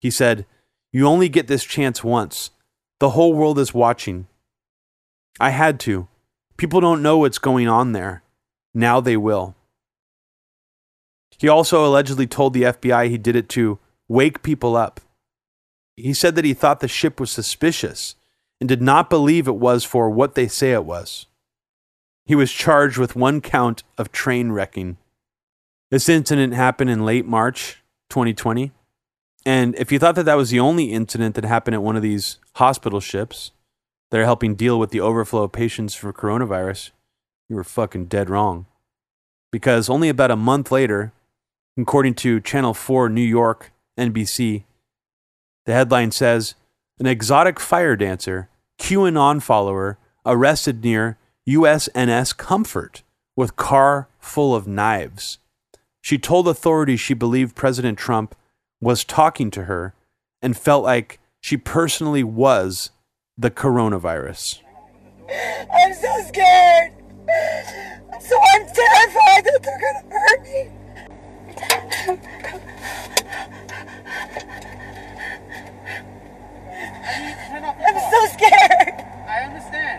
He 0.00 0.10
said, 0.10 0.46
You 0.90 1.06
only 1.06 1.28
get 1.28 1.48
this 1.48 1.64
chance 1.64 2.02
once. 2.02 2.50
The 2.98 3.10
whole 3.10 3.34
world 3.34 3.58
is 3.58 3.74
watching. 3.74 4.26
I 5.40 5.50
had 5.50 5.80
to. 5.80 6.08
People 6.56 6.80
don't 6.80 7.02
know 7.02 7.18
what's 7.18 7.38
going 7.38 7.68
on 7.68 7.92
there. 7.92 8.22
Now 8.72 9.00
they 9.00 9.16
will. 9.16 9.54
He 11.38 11.48
also 11.48 11.84
allegedly 11.84 12.26
told 12.26 12.54
the 12.54 12.62
FBI 12.62 13.08
he 13.08 13.18
did 13.18 13.36
it 13.36 13.48
to 13.50 13.78
wake 14.08 14.42
people 14.42 14.76
up. 14.76 15.00
He 15.96 16.14
said 16.14 16.34
that 16.36 16.44
he 16.44 16.54
thought 16.54 16.80
the 16.80 16.88
ship 16.88 17.20
was 17.20 17.30
suspicious 17.30 18.16
and 18.60 18.68
did 18.68 18.82
not 18.82 19.10
believe 19.10 19.48
it 19.48 19.56
was 19.56 19.84
for 19.84 20.08
what 20.10 20.34
they 20.34 20.48
say 20.48 20.72
it 20.72 20.84
was. 20.84 21.26
He 22.24 22.34
was 22.34 22.52
charged 22.52 22.98
with 22.98 23.16
one 23.16 23.40
count 23.40 23.82
of 23.98 24.12
train 24.12 24.52
wrecking. 24.52 24.96
This 25.90 26.08
incident 26.08 26.54
happened 26.54 26.90
in 26.90 27.04
late 27.04 27.26
March 27.26 27.82
2020. 28.08 28.72
And 29.44 29.74
if 29.76 29.92
you 29.92 29.98
thought 29.98 30.14
that 30.14 30.24
that 30.24 30.36
was 30.36 30.50
the 30.50 30.60
only 30.60 30.92
incident 30.92 31.34
that 31.34 31.44
happened 31.44 31.74
at 31.74 31.82
one 31.82 31.96
of 31.96 32.02
these 32.02 32.38
hospital 32.54 33.00
ships 33.00 33.50
that 34.14 34.20
are 34.20 34.26
helping 34.26 34.54
deal 34.54 34.78
with 34.78 34.90
the 34.90 35.00
overflow 35.00 35.42
of 35.42 35.50
patients 35.50 35.92
for 35.96 36.12
coronavirus, 36.12 36.92
you 37.48 37.56
were 37.56 37.64
fucking 37.64 38.04
dead 38.04 38.30
wrong. 38.30 38.64
Because 39.50 39.90
only 39.90 40.08
about 40.08 40.30
a 40.30 40.36
month 40.36 40.70
later, 40.70 41.12
according 41.76 42.14
to 42.14 42.38
Channel 42.38 42.74
4 42.74 43.08
New 43.08 43.20
York, 43.20 43.72
NBC, 43.98 44.62
the 45.66 45.72
headline 45.72 46.12
says 46.12 46.54
An 47.00 47.06
exotic 47.06 47.58
fire 47.58 47.96
dancer, 47.96 48.48
QAnon 48.78 49.42
follower, 49.42 49.98
arrested 50.24 50.84
near 50.84 51.18
USNS 51.48 52.36
Comfort 52.36 53.02
with 53.34 53.56
car 53.56 54.06
full 54.20 54.54
of 54.54 54.68
knives. 54.68 55.38
She 56.02 56.18
told 56.18 56.46
authorities 56.46 57.00
she 57.00 57.14
believed 57.14 57.56
President 57.56 57.98
Trump 57.98 58.36
was 58.80 59.02
talking 59.02 59.50
to 59.50 59.64
her 59.64 59.92
and 60.40 60.56
felt 60.56 60.84
like 60.84 61.18
she 61.40 61.56
personally 61.56 62.22
was 62.22 62.90
the 63.36 63.50
coronavirus. 63.50 64.60
I'm 65.72 65.92
so 65.94 66.22
scared. 66.28 66.92
So 68.20 68.38
I'm 68.54 68.66
terrified 68.66 69.44
that 69.44 69.60
they're 69.62 69.80
gonna 69.80 70.04
hurt 70.10 70.42
me. 70.44 70.70
I'm 77.86 77.98
so 78.10 78.26
scared. 78.32 78.94
I 79.26 79.40
understand. 79.48 79.98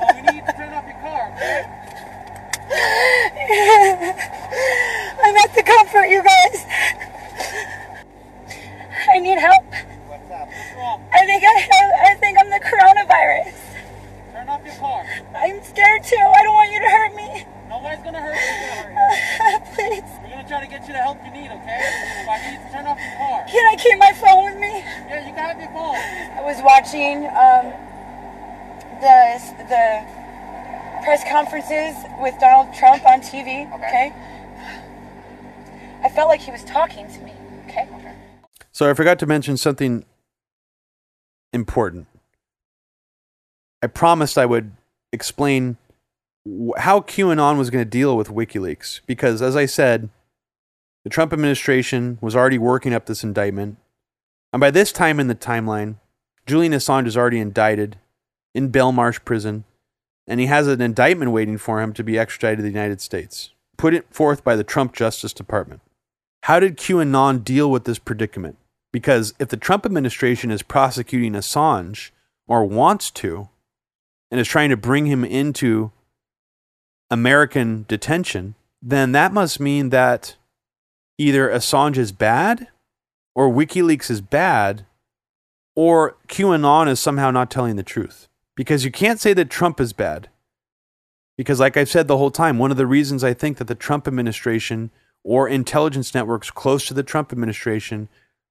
But 0.00 0.14
we 0.14 0.20
need 0.32 0.44
to 0.46 0.52
turn 0.52 0.72
off 0.74 0.84
your 0.84 1.00
car, 1.00 1.32
okay? 1.32 1.64
I'm 5.24 5.36
at 5.36 5.54
the 5.54 5.62
comfort, 5.62 6.06
you 6.06 6.22
guys. 6.22 6.66
I 9.10 9.18
need 9.18 9.38
help. 9.38 9.64
What's 10.08 10.30
up? 10.30 10.48
What's 10.48 10.71
wrong? 10.71 10.71
I 10.82 11.26
think 11.26 11.44
I 11.44 11.58
have. 11.58 11.90
I 12.10 12.14
think 12.18 12.38
I'm 12.40 12.50
the 12.50 12.58
coronavirus. 12.58 13.54
Turn 14.32 14.48
off 14.48 14.64
your 14.64 14.74
car. 14.74 15.06
I'm 15.36 15.62
scared 15.62 16.02
too. 16.02 16.16
I 16.18 16.42
don't 16.42 16.54
want 16.54 16.72
you 16.72 16.80
to 16.80 16.90
hurt 16.90 17.14
me. 17.14 17.46
Nobody's 17.68 18.02
gonna 18.04 18.20
hurt 18.20 18.34
you. 18.34 19.60
Please. 19.74 20.02
We're 20.22 20.30
gonna 20.30 20.48
try 20.48 20.60
to 20.60 20.66
get 20.66 20.82
you 20.86 20.92
the 20.92 20.98
help 20.98 21.18
you 21.24 21.30
need, 21.30 21.46
okay? 21.46 21.80
But 22.26 22.32
I 22.32 22.50
need 22.50 22.66
to 22.66 22.72
turn 22.72 22.86
off 22.86 22.98
your 22.98 23.16
car. 23.16 23.44
Can 23.48 23.64
I 23.72 23.76
keep 23.76 23.98
my 23.98 24.12
phone 24.12 24.44
with 24.44 24.58
me? 24.60 24.82
Yeah, 25.08 25.26
you 25.26 25.32
can 25.32 25.44
have 25.46 25.58
your 25.62 25.70
phone. 25.70 25.94
I 25.94 26.42
was 26.42 26.58
watching 26.66 27.30
um, 27.30 27.70
the 28.98 29.38
the 29.70 30.22
press 31.04 31.22
conferences 31.30 31.94
with 32.20 32.34
Donald 32.40 32.74
Trump 32.74 33.06
on 33.06 33.20
TV. 33.20 33.72
Okay. 33.74 34.12
I 36.02 36.08
felt 36.08 36.28
like 36.28 36.40
he 36.40 36.50
was 36.50 36.64
talking 36.64 37.06
to 37.06 37.20
me. 37.20 37.32
Okay. 37.68 37.88
So 38.72 38.90
I 38.90 38.94
forgot 38.94 39.18
to 39.20 39.26
mention 39.26 39.56
something 39.56 40.04
important. 41.52 42.06
I 43.82 43.86
promised 43.86 44.38
I 44.38 44.46
would 44.46 44.72
explain 45.12 45.76
how 46.78 47.00
QAnon 47.00 47.58
was 47.58 47.70
going 47.70 47.84
to 47.84 47.90
deal 47.90 48.16
with 48.16 48.28
WikiLeaks 48.28 49.00
because, 49.06 49.42
as 49.42 49.56
I 49.56 49.66
said, 49.66 50.08
the 51.04 51.10
Trump 51.10 51.32
administration 51.32 52.18
was 52.20 52.36
already 52.36 52.58
working 52.58 52.94
up 52.94 53.06
this 53.06 53.24
indictment. 53.24 53.76
And 54.52 54.60
by 54.60 54.70
this 54.70 54.92
time 54.92 55.18
in 55.18 55.28
the 55.28 55.34
timeline, 55.34 55.96
Julian 56.46 56.72
Assange 56.72 57.06
is 57.06 57.16
already 57.16 57.38
indicted 57.38 57.98
in 58.54 58.70
Belmarsh 58.70 59.24
prison, 59.24 59.64
and 60.26 60.40
he 60.40 60.46
has 60.46 60.66
an 60.66 60.80
indictment 60.80 61.32
waiting 61.32 61.58
for 61.58 61.80
him 61.80 61.92
to 61.94 62.04
be 62.04 62.18
extradited 62.18 62.58
to 62.58 62.62
the 62.62 62.68
United 62.68 63.00
States, 63.00 63.50
put 63.76 63.94
it 63.94 64.06
forth 64.10 64.44
by 64.44 64.56
the 64.56 64.64
Trump 64.64 64.94
Justice 64.94 65.32
Department. 65.32 65.80
How 66.42 66.60
did 66.60 66.76
QAnon 66.76 67.44
deal 67.44 67.70
with 67.70 67.84
this 67.84 67.98
predicament? 67.98 68.56
Because 68.92 69.34
if 69.38 69.48
the 69.48 69.56
Trump 69.56 69.86
administration 69.86 70.50
is 70.50 70.62
prosecuting 70.62 71.32
Assange, 71.32 72.10
or 72.46 72.64
wants 72.64 73.10
to, 73.10 73.48
and 74.30 74.40
is 74.40 74.48
trying 74.48 74.70
to 74.70 74.76
bring 74.76 75.06
him 75.06 75.24
into 75.24 75.90
American 77.10 77.84
detention, 77.88 78.54
then 78.80 79.12
that 79.12 79.32
must 79.32 79.60
mean 79.60 79.90
that 79.90 80.36
either 81.18 81.48
Assange 81.48 81.96
is 81.96 82.12
bad, 82.12 82.68
or 83.34 83.50
WikiLeaks 83.50 84.10
is 84.10 84.20
bad, 84.20 84.84
or 85.74 86.16
QAnon 86.28 86.88
is 86.88 87.00
somehow 87.00 87.30
not 87.30 87.50
telling 87.50 87.76
the 87.76 87.82
truth. 87.82 88.28
Because 88.54 88.84
you 88.84 88.90
can't 88.90 89.20
say 89.20 89.32
that 89.32 89.48
Trump 89.48 89.80
is 89.80 89.94
bad. 89.94 90.28
Because, 91.38 91.58
like 91.60 91.76
I've 91.78 91.88
said 91.88 92.08
the 92.08 92.18
whole 92.18 92.30
time, 92.30 92.58
one 92.58 92.70
of 92.70 92.76
the 92.76 92.86
reasons 92.86 93.24
I 93.24 93.32
think 93.32 93.56
that 93.56 93.66
the 93.66 93.74
Trump 93.74 94.06
administration 94.06 94.90
or 95.24 95.48
intelligence 95.48 96.14
networks 96.14 96.50
close 96.50 96.86
to 96.86 96.94
the 96.94 97.02
Trump 97.02 97.32
administration 97.32 98.08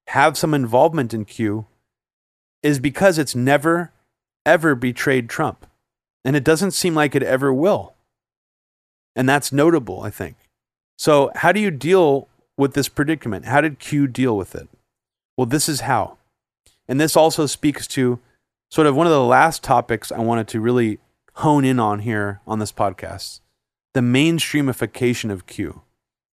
have 0.08 0.36
some 0.36 0.54
involvement 0.54 1.14
in 1.14 1.24
Q 1.24 1.66
is 2.62 2.78
because 2.78 3.18
it's 3.18 3.34
never, 3.34 3.92
ever 4.46 4.74
betrayed 4.74 5.28
Trump. 5.28 5.66
And 6.24 6.36
it 6.36 6.44
doesn't 6.44 6.70
seem 6.72 6.94
like 6.94 7.14
it 7.14 7.22
ever 7.22 7.52
will. 7.52 7.94
And 9.16 9.28
that's 9.28 9.52
notable, 9.52 10.02
I 10.02 10.10
think. 10.10 10.36
So, 10.96 11.30
how 11.34 11.52
do 11.52 11.60
you 11.60 11.70
deal 11.70 12.28
with 12.56 12.74
this 12.74 12.88
predicament? 12.88 13.46
How 13.46 13.60
did 13.60 13.78
Q 13.78 14.06
deal 14.06 14.36
with 14.36 14.54
it? 14.54 14.68
Well, 15.36 15.46
this 15.46 15.68
is 15.68 15.80
how. 15.80 16.18
And 16.86 17.00
this 17.00 17.16
also 17.16 17.46
speaks 17.46 17.86
to 17.88 18.20
sort 18.70 18.86
of 18.86 18.94
one 18.94 19.06
of 19.06 19.12
the 19.12 19.22
last 19.22 19.62
topics 19.62 20.12
I 20.12 20.20
wanted 20.20 20.48
to 20.48 20.60
really 20.60 20.98
hone 21.36 21.64
in 21.64 21.80
on 21.80 22.00
here 22.00 22.40
on 22.46 22.58
this 22.58 22.72
podcast 22.72 23.40
the 23.94 24.00
mainstreamification 24.00 25.30
of 25.30 25.46
Q. 25.46 25.82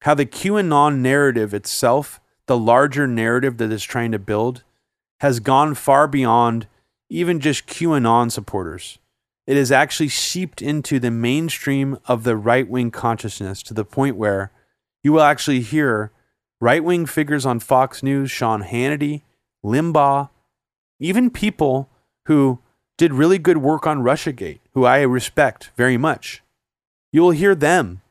How 0.02 0.16
the 0.16 0.26
QAnon 0.26 0.98
narrative 0.98 1.54
itself, 1.54 2.20
the 2.48 2.58
larger 2.58 3.08
narrative 3.08 3.58
that 3.58 3.72
it's 3.72 3.84
trying 3.84 4.12
to 4.12 4.20
build, 4.20 4.64
has 5.22 5.40
gone 5.40 5.74
far 5.76 6.08
beyond 6.08 6.68
even 7.10 7.40
just 7.40 7.68
QAnon 7.68 8.32
supporters. 8.32 8.98
It 9.46 9.58
has 9.58 9.72
actually 9.72 10.10
seeped 10.10 10.62
into 10.62 11.00
the 11.00 11.12
mainstream 11.12 11.98
of 12.08 12.24
the 12.24 12.36
right 12.36 12.68
wing 12.68 12.92
consciousness 12.92 13.62
to 13.64 13.74
the 13.74 13.86
point 13.86 14.16
where 14.16 14.52
you 15.04 15.14
will 15.14 15.22
actually 15.22 15.62
hear 15.62 16.12
right 16.62 16.84
wing 16.84 17.06
figures 17.06 17.46
on 17.46 17.60
Fox 17.60 18.02
News, 18.02 18.32
Sean 18.32 18.64
Hannity, 18.64 19.22
Limbaugh, 19.64 20.30
even 21.00 21.30
people 21.30 21.90
who 22.26 22.60
did 22.98 23.14
really 23.14 23.38
good 23.38 23.58
work 23.58 23.86
on 23.86 24.04
Russiagate, 24.04 24.60
who 24.74 24.86
I 24.86 25.02
respect 25.02 25.72
very 25.76 25.98
much. 25.98 26.42
You 27.12 27.22
will 27.22 27.32
hear 27.32 27.54
them, 27.54 28.02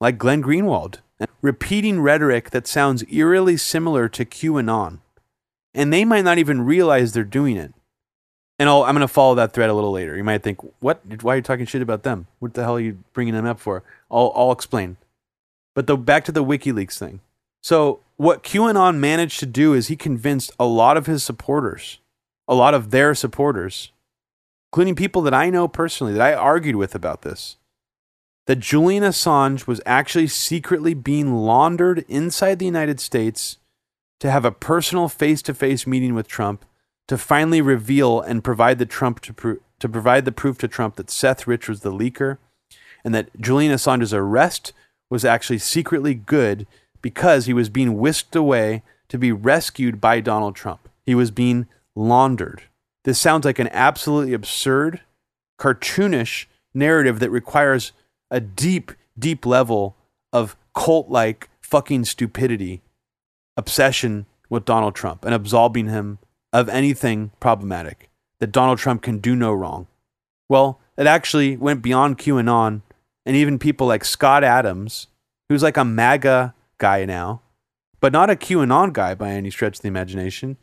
like 0.00 0.18
Glenn 0.18 0.42
Greenwald, 0.42 0.98
repeating 1.42 2.00
rhetoric 2.00 2.50
that 2.50 2.66
sounds 2.66 3.04
eerily 3.10 3.56
similar 3.56 4.08
to 4.08 4.24
QAnon. 4.24 4.98
And 5.74 5.92
they 5.92 6.04
might 6.04 6.24
not 6.24 6.38
even 6.38 6.62
realize 6.62 7.12
they're 7.12 7.24
doing 7.24 7.56
it. 7.56 7.72
And 8.58 8.68
I'll, 8.68 8.82
I'm 8.82 8.94
going 8.94 9.00
to 9.00 9.08
follow 9.08 9.34
that 9.36 9.52
thread 9.52 9.70
a 9.70 9.74
little 9.74 9.92
later. 9.92 10.16
You 10.16 10.24
might 10.24 10.42
think, 10.42 10.58
what? 10.80 11.00
Why 11.22 11.34
are 11.34 11.36
you 11.36 11.42
talking 11.42 11.64
shit 11.64 11.80
about 11.80 12.02
them? 12.02 12.26
What 12.40 12.54
the 12.54 12.62
hell 12.62 12.76
are 12.76 12.80
you 12.80 12.98
bringing 13.14 13.34
them 13.34 13.46
up 13.46 13.58
for? 13.58 13.82
I'll, 14.10 14.32
I'll 14.36 14.52
explain. 14.52 14.98
But 15.74 15.86
the, 15.86 15.96
back 15.96 16.24
to 16.26 16.32
the 16.32 16.44
WikiLeaks 16.44 16.98
thing. 16.98 17.20
So, 17.62 18.00
what 18.16 18.42
QAnon 18.42 18.98
managed 18.98 19.40
to 19.40 19.46
do 19.46 19.72
is 19.72 19.88
he 19.88 19.96
convinced 19.96 20.50
a 20.60 20.66
lot 20.66 20.98
of 20.98 21.06
his 21.06 21.22
supporters, 21.22 22.00
a 22.46 22.54
lot 22.54 22.74
of 22.74 22.90
their 22.90 23.14
supporters, 23.14 23.92
including 24.70 24.94
people 24.94 25.22
that 25.22 25.32
I 25.32 25.48
know 25.48 25.66
personally, 25.66 26.12
that 26.12 26.22
I 26.22 26.34
argued 26.34 26.76
with 26.76 26.94
about 26.94 27.22
this, 27.22 27.56
that 28.50 28.58
Julian 28.58 29.04
Assange 29.04 29.68
was 29.68 29.80
actually 29.86 30.26
secretly 30.26 30.92
being 30.92 31.36
laundered 31.36 32.04
inside 32.08 32.58
the 32.58 32.66
United 32.66 32.98
States 32.98 33.58
to 34.18 34.28
have 34.28 34.44
a 34.44 34.50
personal 34.50 35.08
face 35.08 35.40
to 35.42 35.54
face 35.54 35.86
meeting 35.86 36.16
with 36.16 36.26
Trump 36.26 36.64
to 37.06 37.16
finally 37.16 37.60
reveal 37.60 38.20
and 38.20 38.42
provide 38.42 38.80
the 38.80 38.86
Trump 38.86 39.20
to, 39.20 39.32
pro- 39.32 39.58
to 39.78 39.88
provide 39.88 40.24
the 40.24 40.32
proof 40.32 40.58
to 40.58 40.66
Trump 40.66 40.96
that 40.96 41.12
Seth 41.12 41.46
Rich 41.46 41.68
was 41.68 41.82
the 41.82 41.92
leaker 41.92 42.38
and 43.04 43.14
that 43.14 43.28
Julian 43.40 43.72
Assange's 43.72 44.12
arrest 44.12 44.72
was 45.08 45.24
actually 45.24 45.60
secretly 45.60 46.14
good 46.14 46.66
because 47.00 47.46
he 47.46 47.52
was 47.52 47.68
being 47.68 47.98
whisked 47.98 48.34
away 48.34 48.82
to 49.10 49.16
be 49.16 49.30
rescued 49.30 50.00
by 50.00 50.18
Donald 50.18 50.56
Trump. 50.56 50.88
He 51.06 51.14
was 51.14 51.30
being 51.30 51.68
laundered. 51.94 52.64
This 53.04 53.20
sounds 53.20 53.44
like 53.44 53.60
an 53.60 53.68
absolutely 53.68 54.32
absurd, 54.32 55.02
cartoonish 55.56 56.46
narrative 56.74 57.20
that 57.20 57.30
requires 57.30 57.92
a 58.30 58.40
deep, 58.40 58.92
deep 59.18 59.44
level 59.44 59.96
of 60.32 60.56
cult 60.74 61.08
like 61.08 61.48
fucking 61.60 62.04
stupidity, 62.04 62.82
obsession 63.56 64.26
with 64.48 64.64
Donald 64.64 64.94
Trump, 64.94 65.24
and 65.24 65.34
absolving 65.34 65.88
him 65.88 66.18
of 66.52 66.68
anything 66.68 67.30
problematic, 67.40 68.10
that 68.40 68.52
Donald 68.52 68.78
Trump 68.78 69.02
can 69.02 69.18
do 69.18 69.36
no 69.36 69.52
wrong. 69.52 69.86
Well, 70.48 70.80
it 70.96 71.06
actually 71.06 71.56
went 71.56 71.82
beyond 71.82 72.18
QAnon 72.18 72.82
and 73.24 73.36
even 73.36 73.58
people 73.58 73.86
like 73.86 74.04
Scott 74.04 74.42
Adams, 74.42 75.06
who's 75.48 75.62
like 75.62 75.76
a 75.76 75.84
MAGA 75.84 76.54
guy 76.78 77.04
now, 77.04 77.42
but 78.00 78.12
not 78.12 78.30
a 78.30 78.36
QAnon 78.36 78.92
guy 78.92 79.14
by 79.14 79.30
any 79.30 79.50
stretch 79.50 79.76
of 79.76 79.82
the 79.82 79.88
imagination. 79.88 80.56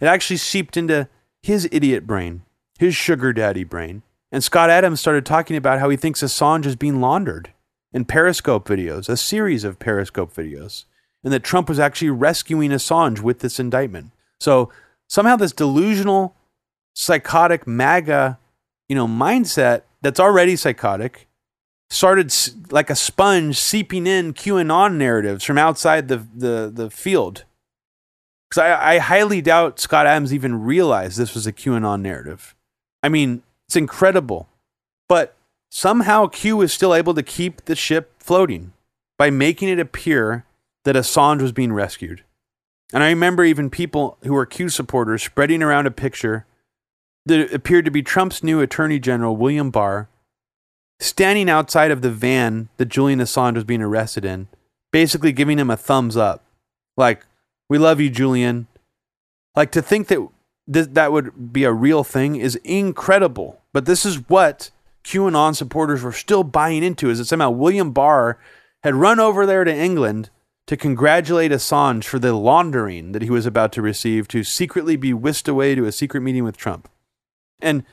It 0.00 0.06
actually 0.06 0.38
seeped 0.38 0.76
into 0.76 1.08
his 1.42 1.68
idiot 1.70 2.06
brain, 2.06 2.42
his 2.78 2.96
sugar 2.96 3.32
daddy 3.32 3.64
brain. 3.64 4.02
And 4.32 4.44
Scott 4.44 4.70
Adams 4.70 5.00
started 5.00 5.26
talking 5.26 5.56
about 5.56 5.80
how 5.80 5.88
he 5.88 5.96
thinks 5.96 6.22
Assange 6.22 6.66
is 6.66 6.76
being 6.76 7.00
laundered 7.00 7.52
in 7.92 8.04
Periscope 8.04 8.68
videos, 8.68 9.08
a 9.08 9.16
series 9.16 9.64
of 9.64 9.78
Periscope 9.78 10.32
videos, 10.32 10.84
and 11.24 11.32
that 11.32 11.42
Trump 11.42 11.68
was 11.68 11.80
actually 11.80 12.10
rescuing 12.10 12.70
Assange 12.70 13.20
with 13.20 13.40
this 13.40 13.58
indictment. 13.58 14.12
So 14.38 14.70
somehow 15.08 15.36
this 15.36 15.52
delusional, 15.52 16.36
psychotic 16.94 17.66
MAGA, 17.66 18.38
you 18.88 18.94
know, 18.94 19.08
mindset 19.08 19.82
that's 20.00 20.20
already 20.20 20.56
psychotic 20.56 21.26
started 21.90 22.32
like 22.70 22.88
a 22.88 22.94
sponge 22.94 23.58
seeping 23.58 24.06
in 24.06 24.32
QAnon 24.32 24.94
narratives 24.94 25.44
from 25.44 25.58
outside 25.58 26.08
the 26.08 26.24
the, 26.34 26.70
the 26.72 26.90
field. 26.90 27.44
Because 28.48 28.62
I, 28.62 28.94
I 28.94 28.98
highly 28.98 29.40
doubt 29.40 29.80
Scott 29.80 30.06
Adams 30.06 30.32
even 30.32 30.62
realized 30.62 31.18
this 31.18 31.34
was 31.34 31.46
a 31.46 31.52
QAnon 31.52 32.00
narrative. 32.00 32.54
I 33.02 33.08
mean, 33.08 33.42
it's 33.70 33.76
incredible. 33.76 34.48
But 35.08 35.36
somehow 35.70 36.26
Q 36.26 36.60
is 36.60 36.72
still 36.72 36.92
able 36.92 37.14
to 37.14 37.22
keep 37.22 37.66
the 37.66 37.76
ship 37.76 38.14
floating 38.18 38.72
by 39.16 39.30
making 39.30 39.68
it 39.68 39.78
appear 39.78 40.44
that 40.82 40.96
Assange 40.96 41.40
was 41.40 41.52
being 41.52 41.72
rescued. 41.72 42.24
And 42.92 43.04
I 43.04 43.10
remember 43.10 43.44
even 43.44 43.70
people 43.70 44.18
who 44.24 44.32
were 44.32 44.44
Q 44.44 44.70
supporters 44.70 45.22
spreading 45.22 45.62
around 45.62 45.86
a 45.86 45.92
picture 45.92 46.46
that 47.26 47.54
appeared 47.54 47.84
to 47.84 47.92
be 47.92 48.02
Trump's 48.02 48.42
new 48.42 48.60
Attorney 48.60 48.98
General, 48.98 49.36
William 49.36 49.70
Barr, 49.70 50.08
standing 50.98 51.48
outside 51.48 51.92
of 51.92 52.02
the 52.02 52.10
van 52.10 52.70
that 52.76 52.88
Julian 52.88 53.20
Assange 53.20 53.54
was 53.54 53.62
being 53.62 53.82
arrested 53.82 54.24
in, 54.24 54.48
basically 54.90 55.30
giving 55.30 55.60
him 55.60 55.70
a 55.70 55.76
thumbs 55.76 56.16
up. 56.16 56.42
Like, 56.96 57.24
we 57.68 57.78
love 57.78 58.00
you, 58.00 58.10
Julian. 58.10 58.66
Like, 59.54 59.70
to 59.70 59.80
think 59.80 60.08
that 60.08 60.28
th- 60.72 60.88
that 60.92 61.12
would 61.12 61.52
be 61.52 61.64
a 61.64 61.72
real 61.72 62.04
thing 62.04 62.36
is 62.36 62.56
incredible. 62.56 63.59
But 63.72 63.86
this 63.86 64.04
is 64.04 64.28
what 64.28 64.70
QAnon 65.04 65.54
supporters 65.54 66.02
were 66.02 66.12
still 66.12 66.44
buying 66.44 66.82
into 66.82 67.10
is 67.10 67.18
that 67.18 67.26
somehow 67.26 67.50
William 67.50 67.92
Barr 67.92 68.38
had 68.82 68.94
run 68.94 69.20
over 69.20 69.46
there 69.46 69.64
to 69.64 69.74
England 69.74 70.30
to 70.66 70.76
congratulate 70.76 71.50
Assange 71.50 72.04
for 72.04 72.18
the 72.18 72.32
laundering 72.32 73.12
that 73.12 73.22
he 73.22 73.30
was 73.30 73.46
about 73.46 73.72
to 73.72 73.82
receive 73.82 74.28
to 74.28 74.44
secretly 74.44 74.96
be 74.96 75.12
whisked 75.12 75.48
away 75.48 75.74
to 75.74 75.84
a 75.84 75.92
secret 75.92 76.20
meeting 76.20 76.44
with 76.44 76.56
Trump. 76.56 76.88
And 77.60 77.84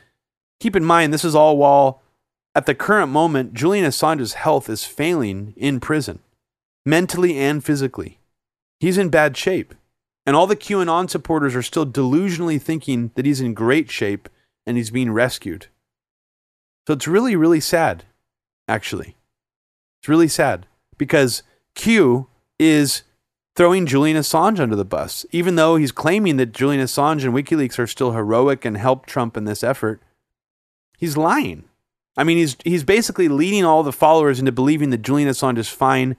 keep 0.60 0.76
in 0.76 0.86
mind, 0.86 1.14
this 1.14 1.26
is 1.26 1.36
all 1.36 1.58
while 1.58 2.02
at 2.58 2.66
the 2.66 2.76
current 2.76 3.12
moment, 3.12 3.54
Julian 3.54 3.86
Assange's 3.86 4.34
health 4.34 4.68
is 4.70 4.84
failing 4.84 5.54
in 5.58 5.80
prison, 5.80 6.20
mentally 6.86 7.38
and 7.38 7.64
physically. 7.64 8.20
He's 8.80 8.98
in 8.98 9.10
bad 9.10 9.38
shape. 9.38 9.76
And 10.26 10.36
all 10.36 10.48
the 10.48 10.56
QAnon 10.56 11.10
supporters 11.10 11.56
are 11.56 11.62
still 11.62 11.86
delusionally 11.86 12.62
thinking 12.62 13.12
that 13.16 13.26
he's 13.26 13.42
in 13.42 13.54
great 13.54 13.90
shape 13.92 14.28
and 14.68 14.78
he's 14.78 14.92
being 14.92 15.12
rescued. 15.12 15.68
So 16.86 16.94
it's 16.94 17.08
really, 17.08 17.36
really 17.36 17.62
sad, 17.62 18.04
actually. 18.68 19.16
It's 20.00 20.10
really 20.10 20.28
sad 20.28 20.68
because 20.98 21.42
Q 21.74 22.28
is 22.60 23.04
throwing 23.56 23.88
Julian 23.88 24.18
Assange 24.18 24.60
under 24.60 24.76
the 24.76 24.86
bus. 24.86 25.26
Even 25.32 25.56
though 25.56 25.78
he's 25.78 25.92
claiming 25.92 26.38
that 26.38 26.52
Julian 26.52 26.84
Assange 26.84 27.24
and 27.24 27.34
WikiLeaks 27.34 27.80
are 27.80 27.88
still 27.88 28.12
heroic 28.12 28.66
and 28.66 28.78
help 28.78 29.06
Trump 29.06 29.36
in 29.36 29.46
this 29.46 29.64
effort, 29.64 30.02
he's 30.98 31.18
lying. 31.18 31.64
I 32.16 32.24
mean, 32.24 32.38
he's 32.38 32.58
he's 32.64 32.84
basically 32.84 33.28
leading 33.28 33.64
all 33.64 33.84
the 33.84 33.92
followers 33.92 34.40
into 34.40 34.52
believing 34.52 34.90
that 34.90 35.02
Julian 35.02 35.30
Assange 35.30 35.58
is 35.58 35.70
fine. 35.70 36.18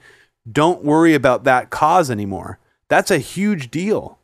Don't 0.51 0.85
worry 0.85 1.15
about 1.15 1.45
that 1.45 1.71
cause 1.71 2.11
anymore. 2.11 2.59
That's 2.89 3.11
a 3.11 3.19
huge 3.19 3.71
deal. 3.71 4.19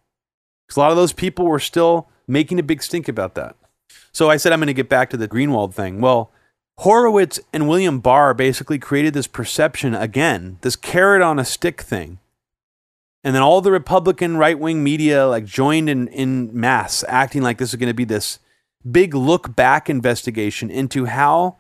Because 0.66 0.76
a 0.78 0.80
lot 0.80 0.90
of 0.90 0.96
those 0.96 1.12
people 1.12 1.46
were 1.46 1.59
still 1.59 2.09
making 2.26 2.59
a 2.59 2.62
big 2.62 2.82
stink 2.82 3.09
about 3.09 3.34
that. 3.34 3.56
So 4.12 4.30
I 4.30 4.36
said 4.36 4.52
I'm 4.52 4.60
going 4.60 4.66
to 4.68 4.74
get 4.74 4.88
back 4.88 5.10
to 5.10 5.16
the 5.16 5.28
Greenwald 5.28 5.74
thing. 5.74 6.00
Well, 6.00 6.32
Horowitz 6.78 7.40
and 7.52 7.68
William 7.68 8.00
Barr 8.00 8.34
basically 8.34 8.78
created 8.78 9.14
this 9.14 9.26
perception 9.26 9.94
again, 9.94 10.58
this 10.62 10.76
carrot 10.76 11.22
on 11.22 11.38
a 11.38 11.44
stick 11.44 11.80
thing. 11.80 12.18
And 13.22 13.34
then 13.34 13.42
all 13.42 13.60
the 13.60 13.72
Republican 13.72 14.36
right 14.36 14.58
wing 14.58 14.84
media 14.84 15.26
like 15.26 15.46
joined 15.46 15.88
in, 15.88 16.08
in 16.08 16.50
mass, 16.58 17.04
acting 17.08 17.42
like 17.42 17.58
this 17.58 17.70
is 17.70 17.76
going 17.76 17.88
to 17.88 17.94
be 17.94 18.04
this 18.04 18.38
big 18.88 19.14
look 19.14 19.56
back 19.56 19.88
investigation 19.88 20.70
into 20.70 21.06
how 21.06 21.56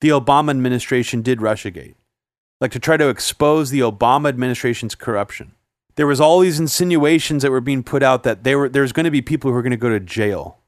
the 0.00 0.08
Obama 0.08 0.50
administration 0.50 1.20
did 1.20 1.38
Russiagate, 1.38 1.94
like 2.60 2.72
to 2.72 2.78
try 2.78 2.96
to 2.96 3.08
expose 3.08 3.70
the 3.70 3.80
Obama 3.80 4.28
administration's 4.28 4.94
corruption. 4.94 5.52
There 5.96 6.06
was 6.06 6.20
all 6.20 6.40
these 6.40 6.58
insinuations 6.58 7.42
that 7.42 7.50
were 7.50 7.60
being 7.60 7.82
put 7.82 8.02
out 8.02 8.22
that 8.22 8.44
there 8.44 8.58
were 8.58 8.68
there's 8.70 8.92
going 8.92 9.04
to 9.04 9.10
be 9.10 9.20
people 9.20 9.50
who 9.50 9.56
are 9.56 9.62
going 9.62 9.72
to 9.72 9.76
go 9.76 9.90
to 9.90 10.00
jail, 10.00 10.58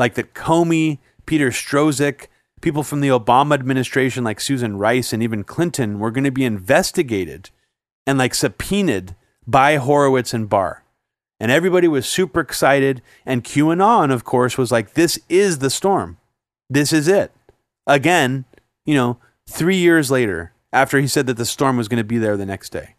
like 0.00 0.14
that 0.14 0.34
Comey, 0.34 0.98
Peter 1.26 1.50
Strzok, 1.50 2.26
people 2.60 2.82
from 2.82 3.00
the 3.00 3.08
Obama 3.08 3.54
administration 3.54 4.24
like 4.24 4.40
Susan 4.40 4.78
Rice 4.78 5.12
and 5.12 5.22
even 5.22 5.44
Clinton 5.44 5.98
were 6.00 6.10
going 6.10 6.24
to 6.24 6.32
be 6.32 6.44
investigated 6.44 7.50
and 8.06 8.18
like 8.18 8.34
subpoenaed 8.34 9.14
by 9.46 9.76
Horowitz 9.76 10.34
and 10.34 10.48
Barr. 10.48 10.82
And 11.38 11.50
everybody 11.50 11.86
was 11.86 12.06
super 12.06 12.40
excited. 12.40 13.02
And 13.24 13.44
QAnon, 13.44 14.12
of 14.12 14.24
course, 14.24 14.58
was 14.58 14.72
like, 14.72 14.94
this 14.94 15.18
is 15.28 15.58
the 15.58 15.70
storm. 15.70 16.18
This 16.68 16.92
is 16.92 17.06
it. 17.06 17.32
Again, 17.86 18.44
you 18.84 18.94
know, 18.94 19.18
three 19.48 19.76
years 19.76 20.10
later, 20.10 20.52
after 20.72 20.98
he 20.98 21.08
said 21.08 21.26
that 21.26 21.36
the 21.36 21.46
storm 21.46 21.76
was 21.76 21.88
going 21.88 21.98
to 21.98 22.04
be 22.04 22.18
there 22.18 22.36
the 22.36 22.46
next 22.46 22.70
day. 22.70 22.94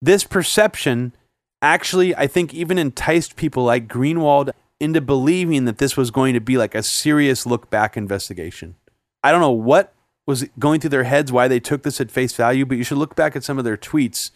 This 0.00 0.24
perception 0.24 1.14
actually, 1.62 2.14
I 2.14 2.26
think, 2.26 2.52
even 2.52 2.78
enticed 2.78 3.36
people 3.36 3.64
like 3.64 3.88
Greenwald 3.88 4.52
into 4.84 5.00
believing 5.00 5.64
that 5.64 5.78
this 5.78 5.96
was 5.96 6.10
going 6.10 6.34
to 6.34 6.40
be 6.40 6.56
like 6.56 6.74
a 6.74 6.82
serious 6.82 7.46
look 7.46 7.70
back 7.70 7.96
investigation. 7.96 8.76
I 9.22 9.32
don't 9.32 9.40
know 9.40 9.50
what 9.50 9.92
was 10.26 10.44
going 10.58 10.80
through 10.80 10.90
their 10.90 11.04
heads, 11.04 11.32
why 11.32 11.48
they 11.48 11.60
took 11.60 11.82
this 11.82 12.00
at 12.00 12.10
face 12.10 12.34
value, 12.34 12.66
but 12.66 12.76
you 12.76 12.84
should 12.84 12.98
look 12.98 13.16
back 13.16 13.34
at 13.34 13.44
some 13.44 13.58
of 13.58 13.64
their 13.64 13.76
tweets 13.76 14.30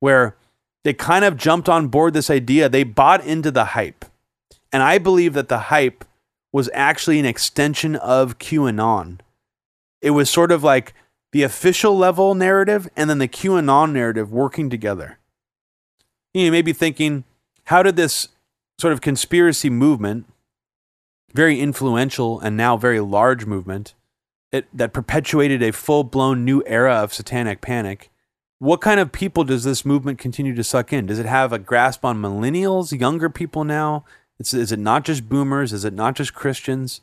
where 0.00 0.36
they 0.84 0.92
kind 0.92 1.24
of 1.24 1.36
jumped 1.36 1.68
on 1.68 1.88
board 1.88 2.14
this 2.14 2.30
idea. 2.30 2.68
They 2.68 2.84
bought 2.84 3.24
into 3.24 3.50
the 3.50 3.64
hype. 3.66 4.04
And 4.72 4.82
I 4.82 4.98
believe 4.98 5.32
that 5.32 5.48
the 5.48 5.58
hype 5.58 6.04
was 6.52 6.70
actually 6.72 7.18
an 7.18 7.26
extension 7.26 7.96
of 7.96 8.38
QAnon. 8.38 9.20
It 10.00 10.10
was 10.10 10.30
sort 10.30 10.52
of 10.52 10.62
like 10.62 10.94
the 11.32 11.42
official 11.42 11.96
level 11.96 12.34
narrative 12.34 12.88
and 12.96 13.10
then 13.10 13.18
the 13.18 13.28
QAnon 13.28 13.92
narrative 13.92 14.30
working 14.30 14.70
together. 14.70 15.18
You 16.32 16.52
may 16.52 16.62
be 16.62 16.72
thinking, 16.72 17.24
how 17.64 17.82
did 17.82 17.96
this 17.96 18.28
sort 18.78 18.92
of 18.92 19.00
conspiracy 19.00 19.70
movement, 19.70 20.26
very 21.32 21.60
influential 21.60 22.40
and 22.40 22.56
now 22.56 22.76
very 22.76 23.00
large 23.00 23.46
movement, 23.46 23.94
it, 24.52 24.66
that 24.72 24.92
perpetuated 24.92 25.62
a 25.62 25.72
full 25.72 26.04
blown 26.04 26.44
new 26.44 26.62
era 26.66 26.94
of 26.94 27.12
satanic 27.12 27.60
panic, 27.60 28.10
what 28.58 28.80
kind 28.80 28.98
of 29.00 29.12
people 29.12 29.44
does 29.44 29.64
this 29.64 29.84
movement 29.84 30.18
continue 30.18 30.54
to 30.54 30.64
suck 30.64 30.92
in? 30.92 31.06
Does 31.06 31.18
it 31.18 31.26
have 31.26 31.52
a 31.52 31.58
grasp 31.58 32.04
on 32.04 32.22
millennials, 32.22 32.98
younger 32.98 33.28
people 33.28 33.64
now? 33.64 34.04
It's, 34.38 34.54
is 34.54 34.72
it 34.72 34.78
not 34.78 35.04
just 35.04 35.28
boomers? 35.28 35.72
Is 35.72 35.84
it 35.84 35.92
not 35.92 36.14
just 36.14 36.34
Christians? 36.34 37.02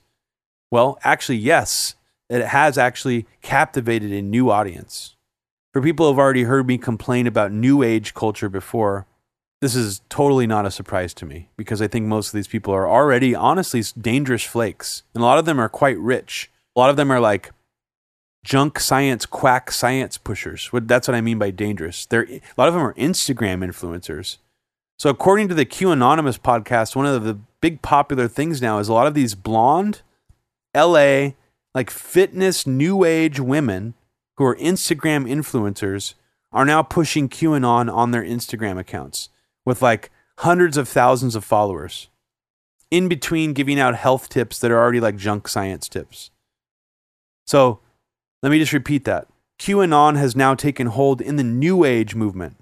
Well, 0.71 0.97
actually, 1.03 1.37
yes, 1.37 1.95
it 2.29 2.43
has 2.43 2.77
actually 2.77 3.27
captivated 3.41 4.11
a 4.11 4.21
new 4.21 4.49
audience. 4.49 5.15
For 5.73 5.81
people 5.81 6.07
who've 6.07 6.19
already 6.19 6.43
heard 6.43 6.67
me 6.67 6.77
complain 6.77 7.27
about 7.27 7.51
new 7.51 7.83
age 7.83 8.13
culture 8.13 8.49
before, 8.49 9.05
this 9.63 9.75
is 9.75 10.01
totally 10.09 10.45
not 10.45 10.65
a 10.65 10.71
surprise 10.71 11.13
to 11.13 11.25
me 11.25 11.47
because 11.55 11.81
I 11.81 11.87
think 11.87 12.05
most 12.05 12.27
of 12.27 12.33
these 12.33 12.49
people 12.49 12.73
are 12.73 12.85
already 12.85 13.33
honestly 13.33 13.81
dangerous 13.97 14.43
flakes. 14.43 15.03
And 15.15 15.23
a 15.23 15.25
lot 15.25 15.37
of 15.37 15.45
them 15.45 15.57
are 15.57 15.69
quite 15.69 15.97
rich. 15.97 16.51
A 16.75 16.79
lot 16.81 16.89
of 16.89 16.97
them 16.97 17.09
are 17.09 17.21
like 17.21 17.51
junk 18.43 18.77
science, 18.77 19.25
quack 19.25 19.71
science 19.71 20.17
pushers. 20.17 20.69
That's 20.73 21.07
what 21.07 21.15
I 21.15 21.21
mean 21.21 21.39
by 21.39 21.49
dangerous. 21.51 22.05
They're, 22.05 22.25
a 22.29 22.41
lot 22.57 22.67
of 22.67 22.73
them 22.73 22.83
are 22.83 22.93
Instagram 22.95 23.63
influencers. 23.63 24.35
So, 24.99 25.09
according 25.09 25.47
to 25.47 25.55
the 25.55 25.63
Q 25.63 25.91
Anonymous 25.91 26.37
podcast, 26.37 26.93
one 26.93 27.05
of 27.05 27.23
the 27.23 27.39
big 27.61 27.81
popular 27.81 28.27
things 28.27 28.61
now 28.61 28.79
is 28.79 28.89
a 28.89 28.93
lot 28.93 29.07
of 29.07 29.13
these 29.13 29.33
blonde, 29.33 30.01
LA, 30.75 31.35
like 31.73 31.89
fitness, 31.89 32.67
new 32.67 33.05
age 33.05 33.39
women 33.39 33.93
who 34.35 34.43
are 34.43 34.57
Instagram 34.57 35.25
influencers 35.25 36.15
are 36.51 36.65
now 36.65 36.83
pushing 36.83 37.29
QAnon 37.29 37.89
on 37.89 38.11
their 38.11 38.23
Instagram 38.23 38.77
accounts 38.77 39.29
with 39.65 39.81
like 39.81 40.11
hundreds 40.39 40.77
of 40.77 40.87
thousands 40.87 41.35
of 41.35 41.43
followers, 41.45 42.09
in 42.91 43.07
between 43.07 43.53
giving 43.53 43.79
out 43.79 43.95
health 43.95 44.29
tips 44.29 44.59
that 44.59 44.71
are 44.71 44.77
already 44.79 44.99
like 44.99 45.17
junk 45.17 45.47
science 45.47 45.89
tips. 45.89 46.31
So, 47.45 47.79
let 48.41 48.51
me 48.51 48.59
just 48.59 48.73
repeat 48.73 49.05
that. 49.05 49.27
QAnon 49.59 50.17
has 50.17 50.35
now 50.35 50.55
taken 50.55 50.87
hold 50.87 51.21
in 51.21 51.35
the 51.35 51.43
New 51.43 51.85
Age 51.85 52.15
movement 52.15 52.57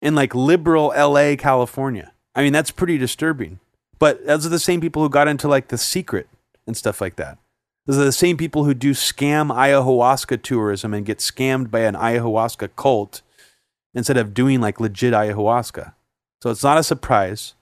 in 0.00 0.14
like 0.14 0.34
liberal 0.34 0.92
LA, 0.96 1.36
California. 1.36 2.12
I 2.34 2.42
mean, 2.42 2.52
that's 2.52 2.70
pretty 2.70 2.98
disturbing. 2.98 3.60
But 3.98 4.24
those 4.26 4.46
are 4.46 4.50
the 4.50 4.58
same 4.58 4.80
people 4.80 5.02
who 5.02 5.08
got 5.08 5.28
into 5.28 5.48
like 5.48 5.68
The 5.68 5.78
Secret 5.78 6.28
and 6.66 6.76
stuff 6.76 7.00
like 7.00 7.16
that. 7.16 7.38
Those 7.86 7.98
are 7.98 8.04
the 8.04 8.12
same 8.12 8.36
people 8.36 8.64
who 8.64 8.74
do 8.74 8.92
scam 8.92 9.50
ayahuasca 9.50 10.42
tourism 10.42 10.92
and 10.92 11.06
get 11.06 11.18
scammed 11.18 11.70
by 11.70 11.80
an 11.80 11.94
ayahuasca 11.94 12.70
cult 12.76 13.22
instead 13.94 14.18
of 14.18 14.34
doing 14.34 14.60
like 14.60 14.78
legit 14.78 15.14
ayahuasca. 15.14 15.94
So 16.42 16.50
it's 16.50 16.62
not 16.62 16.78
a 16.78 16.82
surprise, 16.82 17.54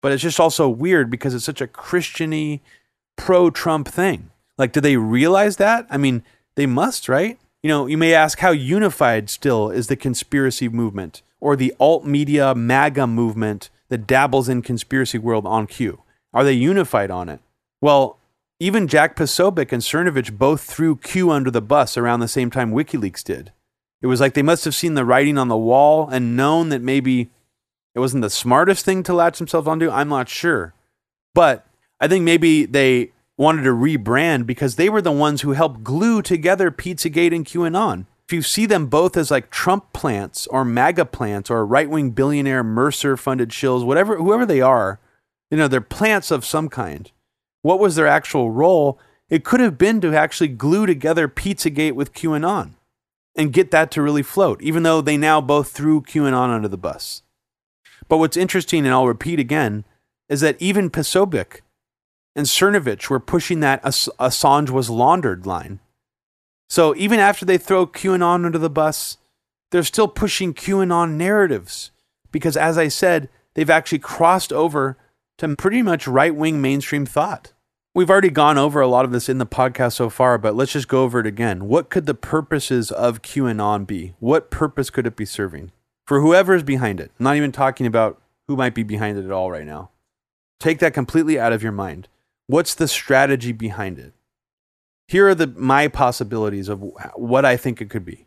but 0.00 0.12
it's 0.12 0.22
just 0.22 0.40
also 0.40 0.68
weird 0.68 1.10
because 1.10 1.34
it's 1.34 1.44
such 1.44 1.60
a 1.60 1.66
Christiany 1.66 2.60
pro 3.16 3.50
Trump 3.50 3.88
thing. 3.88 4.30
Like, 4.58 4.72
do 4.72 4.80
they 4.80 4.96
realize 4.96 5.56
that? 5.56 5.86
I 5.90 5.96
mean, 5.96 6.22
they 6.54 6.66
must, 6.66 7.08
right? 7.08 7.38
You 7.62 7.68
know, 7.68 7.86
you 7.86 7.96
may 7.96 8.14
ask 8.14 8.40
how 8.40 8.50
unified 8.50 9.30
still 9.30 9.70
is 9.70 9.86
the 9.86 9.96
conspiracy 9.96 10.68
movement 10.68 11.22
or 11.40 11.56
the 11.56 11.74
alt 11.80 12.04
media 12.04 12.54
MAGA 12.54 13.06
movement 13.06 13.70
that 13.88 14.06
dabbles 14.06 14.48
in 14.48 14.62
conspiracy 14.62 15.18
world 15.18 15.46
on 15.46 15.66
Q. 15.66 16.02
Are 16.32 16.44
they 16.44 16.52
unified 16.52 17.10
on 17.10 17.28
it? 17.28 17.40
Well, 17.80 18.18
even 18.58 18.86
Jack 18.88 19.16
Posobiec 19.16 19.72
and 19.72 19.82
Cernovich 19.82 20.36
both 20.38 20.62
threw 20.62 20.96
Q 20.96 21.30
under 21.30 21.50
the 21.50 21.60
bus 21.60 21.96
around 21.96 22.20
the 22.20 22.28
same 22.28 22.50
time 22.50 22.72
WikiLeaks 22.72 23.24
did. 23.24 23.52
It 24.00 24.06
was 24.06 24.20
like 24.20 24.34
they 24.34 24.42
must 24.42 24.64
have 24.64 24.74
seen 24.74 24.94
the 24.94 25.04
writing 25.04 25.36
on 25.36 25.48
the 25.48 25.56
wall 25.56 26.08
and 26.08 26.36
known 26.36 26.68
that 26.68 26.80
maybe 26.80 27.30
it 27.94 28.00
wasn't 28.00 28.22
the 28.22 28.30
smartest 28.30 28.84
thing 28.84 29.02
to 29.04 29.14
latch 29.14 29.38
themselves 29.38 29.68
onto. 29.68 29.90
I'm 29.90 30.08
not 30.08 30.28
sure. 30.28 30.74
But 31.34 31.66
I 32.00 32.08
think 32.08 32.24
maybe 32.24 32.64
they 32.64 33.12
wanted 33.36 33.62
to 33.62 33.70
rebrand 33.70 34.46
because 34.46 34.76
they 34.76 34.88
were 34.88 35.02
the 35.02 35.12
ones 35.12 35.42
who 35.42 35.52
helped 35.52 35.84
glue 35.84 36.22
together 36.22 36.70
Pizzagate 36.70 37.34
and 37.34 37.44
QAnon. 37.44 38.06
If 38.26 38.32
you 38.32 38.42
see 38.42 38.66
them 38.66 38.86
both 38.86 39.16
as 39.16 39.30
like 39.30 39.50
Trump 39.50 39.92
plants 39.92 40.46
or 40.46 40.64
MAGA 40.64 41.06
plants 41.06 41.50
or 41.50 41.66
right 41.66 41.90
wing 41.90 42.10
billionaire 42.10 42.64
Mercer 42.64 43.16
funded 43.16 43.50
shills, 43.50 43.84
whatever, 43.84 44.16
whoever 44.16 44.46
they 44.46 44.60
are, 44.60 45.00
you 45.50 45.58
know, 45.58 45.68
they're 45.68 45.80
plants 45.80 46.30
of 46.30 46.44
some 46.44 46.68
kind. 46.68 47.10
What 47.62 47.78
was 47.78 47.94
their 47.94 48.06
actual 48.06 48.50
role? 48.50 48.98
It 49.28 49.44
could 49.44 49.60
have 49.60 49.76
been 49.76 50.00
to 50.00 50.14
actually 50.14 50.48
glue 50.48 50.86
together 50.86 51.28
Pizzagate 51.28 51.92
with 51.92 52.14
QAnon 52.14 52.72
and 53.36 53.52
get 53.52 53.70
that 53.70 53.90
to 53.92 54.02
really 54.02 54.22
float, 54.22 54.62
even 54.62 54.82
though 54.82 55.00
they 55.00 55.16
now 55.16 55.40
both 55.40 55.70
threw 55.70 56.00
QAnon 56.00 56.50
under 56.50 56.68
the 56.68 56.78
bus. 56.78 57.22
But 58.08 58.18
what's 58.18 58.36
interesting, 58.36 58.84
and 58.84 58.94
I'll 58.94 59.06
repeat 59.06 59.38
again, 59.38 59.84
is 60.28 60.40
that 60.40 60.60
even 60.60 60.90
Posobiec 60.90 61.60
and 62.34 62.46
Cernovich 62.46 63.10
were 63.10 63.20
pushing 63.20 63.60
that 63.60 63.82
Assange 63.82 64.70
was 64.70 64.90
laundered 64.90 65.46
line. 65.46 65.80
So 66.68 66.94
even 66.96 67.20
after 67.20 67.44
they 67.44 67.58
throw 67.58 67.86
QAnon 67.86 68.46
under 68.46 68.58
the 68.58 68.70
bus, 68.70 69.18
they're 69.70 69.82
still 69.82 70.08
pushing 70.08 70.54
QAnon 70.54 71.12
narratives 71.12 71.90
because, 72.30 72.56
as 72.56 72.78
I 72.78 72.88
said, 72.88 73.28
they've 73.54 73.68
actually 73.68 73.98
crossed 73.98 74.52
over 74.52 74.96
to 75.38 75.56
pretty 75.56 75.82
much 75.82 76.06
right 76.06 76.34
wing 76.34 76.60
mainstream 76.60 77.04
thought. 77.04 77.52
We've 77.94 78.08
already 78.08 78.30
gone 78.30 78.56
over 78.56 78.80
a 78.80 78.88
lot 78.88 79.04
of 79.04 79.12
this 79.12 79.28
in 79.28 79.36
the 79.36 79.44
podcast 79.44 79.92
so 79.92 80.08
far, 80.08 80.38
but 80.38 80.54
let's 80.54 80.72
just 80.72 80.88
go 80.88 81.02
over 81.02 81.20
it 81.20 81.26
again. 81.26 81.68
What 81.68 81.90
could 81.90 82.06
the 82.06 82.14
purposes 82.14 82.90
of 82.90 83.20
QAnon 83.20 83.86
be? 83.86 84.14
What 84.18 84.50
purpose 84.50 84.88
could 84.88 85.06
it 85.06 85.16
be 85.16 85.26
serving? 85.26 85.72
For 86.06 86.20
whoever 86.20 86.54
is 86.54 86.62
behind 86.62 87.00
it, 87.00 87.10
I'm 87.18 87.24
not 87.24 87.36
even 87.36 87.52
talking 87.52 87.86
about 87.86 88.20
who 88.48 88.56
might 88.56 88.74
be 88.74 88.82
behind 88.82 89.18
it 89.18 89.24
at 89.24 89.30
all 89.30 89.50
right 89.50 89.66
now. 89.66 89.90
Take 90.58 90.78
that 90.80 90.94
completely 90.94 91.38
out 91.38 91.52
of 91.52 91.62
your 91.62 91.72
mind. 91.72 92.08
What's 92.46 92.74
the 92.74 92.88
strategy 92.88 93.52
behind 93.52 93.98
it? 93.98 94.12
Here 95.08 95.28
are 95.28 95.34
the 95.34 95.46
my 95.46 95.88
possibilities 95.88 96.68
of 96.68 96.82
what 97.14 97.44
I 97.44 97.56
think 97.56 97.80
it 97.80 97.90
could 97.90 98.04
be. 98.04 98.26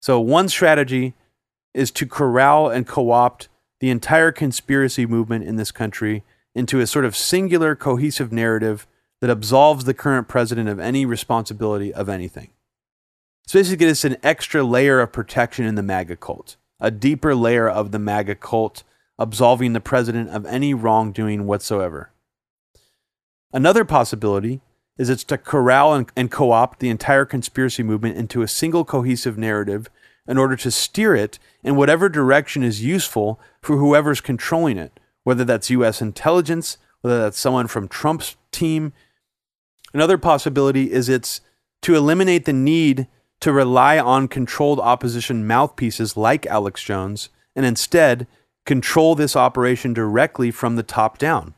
So 0.00 0.20
one 0.20 0.48
strategy 0.48 1.14
is 1.72 1.90
to 1.92 2.06
corral 2.06 2.68
and 2.68 2.86
co-opt 2.86 3.48
the 3.80 3.90
entire 3.90 4.32
conspiracy 4.32 5.06
movement 5.06 5.44
in 5.44 5.56
this 5.56 5.70
country 5.70 6.22
into 6.54 6.80
a 6.80 6.86
sort 6.86 7.04
of 7.04 7.16
singular 7.16 7.74
cohesive 7.74 8.32
narrative 8.32 8.86
that 9.20 9.30
absolves 9.30 9.84
the 9.84 9.94
current 9.94 10.28
president 10.28 10.68
of 10.68 10.78
any 10.78 11.04
responsibility 11.04 11.92
of 11.92 12.08
anything. 12.08 12.50
So 13.46 13.58
basically 13.58 13.86
it's 13.86 14.04
an 14.04 14.16
extra 14.22 14.62
layer 14.62 15.00
of 15.00 15.12
protection 15.12 15.64
in 15.64 15.74
the 15.74 15.82
MAGA 15.82 16.16
cult, 16.16 16.56
a 16.80 16.90
deeper 16.90 17.34
layer 17.34 17.68
of 17.68 17.92
the 17.92 17.98
MAGA 17.98 18.36
cult 18.36 18.82
absolving 19.18 19.72
the 19.72 19.80
president 19.80 20.30
of 20.30 20.46
any 20.46 20.74
wrongdoing 20.74 21.46
whatsoever. 21.46 22.10
Another 23.52 23.84
possibility 23.84 24.60
is 24.98 25.08
it's 25.08 25.24
to 25.24 25.38
corral 25.38 25.94
and, 25.94 26.10
and 26.16 26.30
co 26.30 26.52
opt 26.52 26.80
the 26.80 26.88
entire 26.88 27.24
conspiracy 27.24 27.82
movement 27.82 28.16
into 28.16 28.42
a 28.42 28.48
single 28.48 28.84
cohesive 28.84 29.38
narrative 29.38 29.88
in 30.26 30.38
order 30.38 30.56
to 30.56 30.70
steer 30.70 31.14
it 31.14 31.38
in 31.62 31.76
whatever 31.76 32.08
direction 32.08 32.62
is 32.62 32.84
useful 32.84 33.40
for 33.60 33.76
whoever's 33.76 34.20
controlling 34.20 34.78
it, 34.78 34.98
whether 35.22 35.44
that's 35.44 35.70
US 35.70 36.00
intelligence, 36.00 36.78
whether 37.02 37.20
that's 37.20 37.38
someone 37.38 37.66
from 37.66 37.88
Trump's 37.88 38.36
team. 38.50 38.92
Another 39.92 40.18
possibility 40.18 40.90
is 40.90 41.08
it's 41.08 41.40
to 41.82 41.94
eliminate 41.94 42.44
the 42.44 42.52
need 42.52 43.06
to 43.44 43.52
rely 43.52 43.98
on 43.98 44.26
controlled 44.26 44.80
opposition 44.80 45.46
mouthpieces 45.46 46.16
like 46.16 46.46
Alex 46.46 46.82
Jones 46.82 47.28
and 47.54 47.66
instead 47.66 48.26
control 48.64 49.14
this 49.14 49.36
operation 49.36 49.92
directly 49.92 50.50
from 50.50 50.76
the 50.76 50.82
top 50.82 51.18
down. 51.18 51.52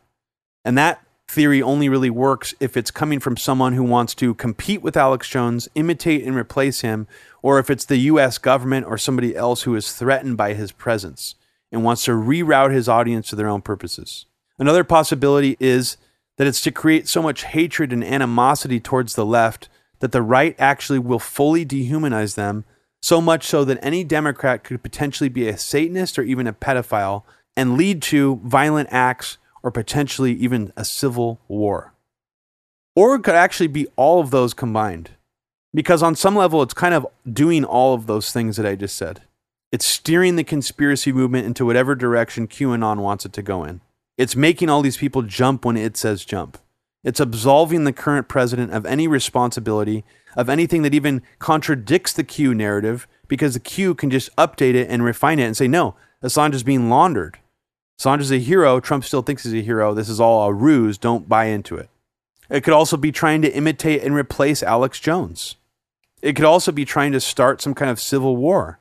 And 0.65 0.77
that 0.77 1.01
theory 1.29 1.63
only 1.63 1.89
really 1.89 2.11
works 2.11 2.57
if 2.59 2.77
it's 2.77 2.91
coming 2.91 3.21
from 3.21 3.37
someone 3.37 3.75
who 3.75 3.85
wants 3.85 4.17
to 4.17 4.35
compete 4.35 4.83
with 4.83 4.97
Alex 4.97 5.29
Jones, 5.29 5.69
imitate 5.77 6.25
and 6.25 6.35
replace 6.35 6.81
him, 6.81 7.07
or 7.41 7.61
if 7.61 7.71
it's 7.71 7.85
the 7.85 7.99
US 7.99 8.37
government 8.37 8.87
or 8.87 8.99
somebody 8.99 9.37
else 9.37 9.63
who 9.63 9.77
is 9.77 9.93
threatened 9.93 10.37
by 10.37 10.55
his 10.55 10.73
presence 10.73 11.37
and 11.71 11.85
wants 11.85 12.05
to 12.07 12.11
reroute 12.11 12.73
his 12.73 12.89
audience 12.89 13.29
to 13.29 13.37
their 13.37 13.49
own 13.49 13.63
purposes. 13.63 14.27
Another 14.59 14.83
possibility 14.83 15.57
is 15.61 15.99
that 16.37 16.49
it's 16.49 16.63
to 16.63 16.73
create 16.73 17.07
so 17.07 17.23
much 17.23 17.45
hatred 17.45 17.93
and 17.93 18.03
animosity 18.03 18.81
towards 18.81 19.15
the 19.15 19.25
left 19.25 19.69
that 20.01 20.13
the 20.13 20.23
right 20.23 20.55
actually 20.59 20.99
will 20.99 21.19
fully 21.19 21.65
dehumanize 21.65 22.35
them, 22.35 22.65
so 23.01 23.21
much 23.21 23.45
so 23.45 23.65
that 23.65 23.79
any 23.83 24.05
Democrat 24.05 24.65
could 24.65 24.83
potentially 24.83 25.29
be 25.29 25.49
a 25.49 25.57
Satanist 25.57 26.19
or 26.19 26.23
even 26.23 26.47
a 26.47 26.53
pedophile 26.53 27.23
and 27.57 27.77
lead 27.77 28.03
to 28.03 28.41
violent 28.45 28.89
acts 28.91 29.39
or 29.63 29.71
potentially 29.71 30.33
even 30.33 30.73
a 30.77 30.85
civil 30.85 31.41
war. 31.49 31.95
Or 32.95 33.15
it 33.15 33.25
could 33.25 33.35
actually 33.35 33.67
be 33.67 33.87
all 33.97 34.21
of 34.21 34.31
those 34.31 34.55
combined. 34.55 35.11
Because 35.75 36.03
on 36.03 36.17
some 36.17 36.35
level, 36.35 36.63
it's 36.63 36.75
kind 36.75 36.95
of 36.95 37.07
doing 37.31 37.65
all 37.65 37.95
of 37.95 38.07
those 38.07 38.33
things 38.33 38.57
that 38.57 38.67
I 38.67 38.77
just 38.77 38.97
said. 38.97 39.23
It's 39.73 39.85
steering 39.85 40.37
the 40.37 40.45
conspiracy 40.45 41.13
movement 41.13 41.47
into 41.47 41.67
whatever 41.67 41.95
direction 41.95 42.49
QAnon 42.49 42.99
wants 42.99 43.27
it 43.27 43.33
to 43.35 43.43
go 43.43 43.65
in. 43.65 43.81
It's 44.17 44.35
making 44.35 44.71
all 44.71 44.81
these 44.81 44.97
people 44.97 45.23
jump 45.23 45.65
when 45.65 45.77
it 45.77 45.97
says 45.97 46.25
jump. 46.25 46.59
It's 47.07 47.21
absolving 47.21 47.85
the 47.85 47.93
current 47.93 48.27
president 48.27 48.73
of 48.73 48.85
any 48.85 49.07
responsibility, 49.07 50.05
of 50.37 50.49
anything 50.49 50.83
that 50.83 50.93
even 50.93 51.23
contradicts 51.39 52.13
the 52.13 52.25
Q 52.25 52.53
narrative, 52.53 53.07
because 53.29 53.55
the 53.55 53.61
Q 53.61 53.95
can 53.95 54.11
just 54.11 54.35
update 54.35 54.75
it 54.75 54.91
and 54.91 55.05
refine 55.05 55.39
it 55.39 55.45
and 55.45 55.57
say, 55.57 55.69
no, 55.69 55.95
Assange 56.21 56.55
is 56.55 56.65
being 56.65 56.91
laundered. 56.91 57.39
Assange 58.01 58.23
is 58.23 58.33
a 58.33 58.39
hero. 58.39 58.81
Trump 58.81 59.05
still 59.05 59.23
thinks 59.23 59.45
he's 59.45 59.55
a 59.55 59.63
hero. 59.63 59.95
This 59.95 60.09
is 60.09 60.21
all 60.21 60.49
a 60.49 60.53
ruse. 60.53 60.99
Don't 60.99 61.29
buy 61.29 61.45
into 61.45 61.77
it. 61.77 61.89
It 62.51 62.65
could 62.65 62.75
also 62.75 62.97
be 62.97 63.13
trying 63.13 63.41
to 63.43 63.55
imitate 63.55 64.03
and 64.03 64.13
replace 64.13 64.65
Alex 64.65 64.99
Jones. 64.99 65.55
It 66.23 66.35
could 66.35 66.45
also 66.45 66.73
be 66.73 66.85
trying 66.85 67.13
to 67.13 67.21
start 67.21 67.63
some 67.63 67.75
kind 67.75 67.93
of 67.93 68.01
civil 68.01 68.37
war 68.37 68.81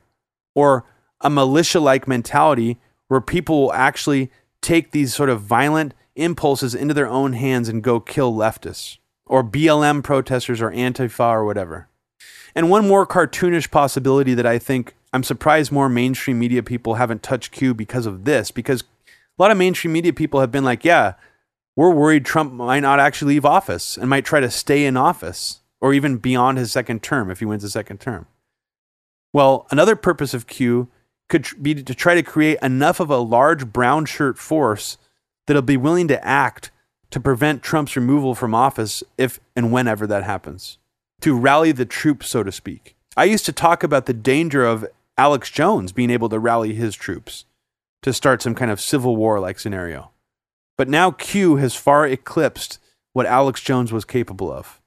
or 0.56 0.84
a 1.20 1.30
militia 1.30 1.78
like 1.78 2.08
mentality 2.08 2.78
where 3.06 3.20
people 3.20 3.62
will 3.62 3.72
actually 3.72 4.32
take 4.62 4.90
these 4.90 5.14
sort 5.14 5.30
of 5.30 5.42
violent 5.42 5.94
impulses 6.16 6.74
into 6.74 6.94
their 6.94 7.08
own 7.08 7.34
hands 7.34 7.68
and 7.68 7.82
go 7.82 8.00
kill 8.00 8.32
leftists 8.32 8.98
or 9.26 9.44
BLM 9.44 10.02
protesters 10.02 10.60
or 10.60 10.70
Antifa 10.70 11.30
or 11.30 11.44
whatever. 11.44 11.88
And 12.54 12.70
one 12.70 12.88
more 12.88 13.06
cartoonish 13.06 13.70
possibility 13.70 14.34
that 14.34 14.46
I 14.46 14.58
think 14.58 14.94
I'm 15.12 15.22
surprised 15.22 15.70
more 15.70 15.88
mainstream 15.88 16.38
media 16.38 16.62
people 16.62 16.94
haven't 16.94 17.22
touched 17.22 17.52
Q 17.52 17.74
because 17.74 18.06
of 18.06 18.24
this, 18.24 18.50
because 18.50 18.82
a 18.82 19.42
lot 19.42 19.50
of 19.50 19.58
mainstream 19.58 19.92
media 19.92 20.12
people 20.12 20.40
have 20.40 20.50
been 20.50 20.64
like, 20.64 20.84
yeah, 20.84 21.14
we're 21.76 21.92
worried 21.92 22.24
Trump 22.24 22.52
might 22.52 22.80
not 22.80 22.98
actually 22.98 23.34
leave 23.34 23.44
office 23.44 23.98
and 23.98 24.08
might 24.08 24.24
try 24.24 24.40
to 24.40 24.50
stay 24.50 24.86
in 24.86 24.96
office 24.96 25.60
or 25.80 25.92
even 25.92 26.16
beyond 26.16 26.56
his 26.56 26.72
second 26.72 27.02
term 27.02 27.30
if 27.30 27.40
he 27.40 27.44
wins 27.44 27.64
a 27.64 27.70
second 27.70 28.00
term. 28.00 28.26
Well, 29.32 29.66
another 29.70 29.96
purpose 29.96 30.32
of 30.32 30.46
Q 30.46 30.88
could 31.28 31.46
be 31.60 31.74
to 31.74 31.94
try 31.94 32.14
to 32.14 32.22
create 32.22 32.58
enough 32.62 33.00
of 33.00 33.10
a 33.10 33.18
large 33.18 33.66
brown 33.72 34.06
shirt 34.06 34.38
force 34.38 34.96
that'll 35.46 35.62
be 35.62 35.76
willing 35.76 36.08
to 36.08 36.24
act 36.24 36.70
to 37.10 37.20
prevent 37.20 37.62
Trump's 37.62 37.96
removal 37.96 38.34
from 38.34 38.54
office 38.54 39.02
if 39.16 39.40
and 39.54 39.72
whenever 39.72 40.06
that 40.06 40.24
happens, 40.24 40.78
to 41.20 41.38
rally 41.38 41.72
the 41.72 41.86
troops, 41.86 42.28
so 42.28 42.42
to 42.42 42.52
speak. 42.52 42.96
I 43.16 43.24
used 43.24 43.46
to 43.46 43.52
talk 43.52 43.82
about 43.82 44.06
the 44.06 44.12
danger 44.12 44.64
of 44.64 44.86
Alex 45.16 45.50
Jones 45.50 45.92
being 45.92 46.10
able 46.10 46.28
to 46.28 46.38
rally 46.38 46.74
his 46.74 46.94
troops 46.94 47.44
to 48.02 48.12
start 48.12 48.42
some 48.42 48.54
kind 48.54 48.70
of 48.70 48.80
civil 48.80 49.16
war 49.16 49.40
like 49.40 49.58
scenario. 49.58 50.10
But 50.76 50.88
now 50.88 51.10
Q 51.10 51.56
has 51.56 51.74
far 51.74 52.06
eclipsed 52.06 52.78
what 53.12 53.24
Alex 53.24 53.62
Jones 53.62 53.92
was 53.92 54.04
capable 54.04 54.52
of 54.52 54.80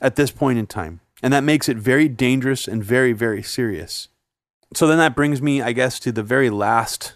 at 0.00 0.16
this 0.16 0.30
point 0.30 0.58
in 0.58 0.66
time. 0.66 1.00
And 1.22 1.32
that 1.32 1.44
makes 1.44 1.68
it 1.68 1.76
very 1.76 2.08
dangerous 2.08 2.66
and 2.66 2.82
very, 2.82 3.12
very 3.12 3.42
serious. 3.42 4.08
So 4.74 4.86
then 4.86 4.98
that 4.98 5.14
brings 5.14 5.40
me, 5.40 5.62
I 5.62 5.72
guess, 5.72 6.00
to 6.00 6.12
the 6.12 6.22
very 6.22 6.50
last 6.50 7.14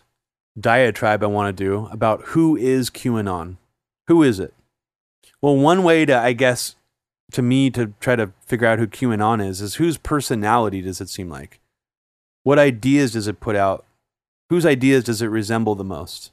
diatribe 0.61 1.23
I 1.23 1.27
want 1.27 1.57
to 1.57 1.65
do 1.65 1.89
about 1.91 2.23
who 2.29 2.57
is 2.57 2.91
QAnon. 2.91 3.57
Who 4.09 4.23
is 4.23 4.41
it? 4.41 4.55
Well, 5.41 5.57
one 5.57 5.83
way 5.83 6.05
to, 6.07 6.17
I 6.17 6.33
guess, 6.33 6.77
to 7.33 7.43
me 7.43 7.71
to 7.71 7.93
try 8.01 8.17
to 8.17 8.33
figure 8.47 8.67
out 8.67 8.79
who 8.79 8.87
QAnon 8.87 9.47
is, 9.47 9.61
is 9.61 9.77
whose 9.77 9.99
personality 9.99 10.81
does 10.81 11.01
it 11.01 11.09
seem 11.09 11.29
like? 11.29 11.61
What 12.43 12.59
ideas 12.59 13.13
does 13.13 13.29
it 13.29 13.41
put 13.41 13.57
out? 13.57 13.85
Whose 14.51 14.65
ideas 14.65 15.05
does 15.05 15.21
it 15.21 15.27
resemble 15.27 15.75
the 15.75 15.85
most? 15.85 16.33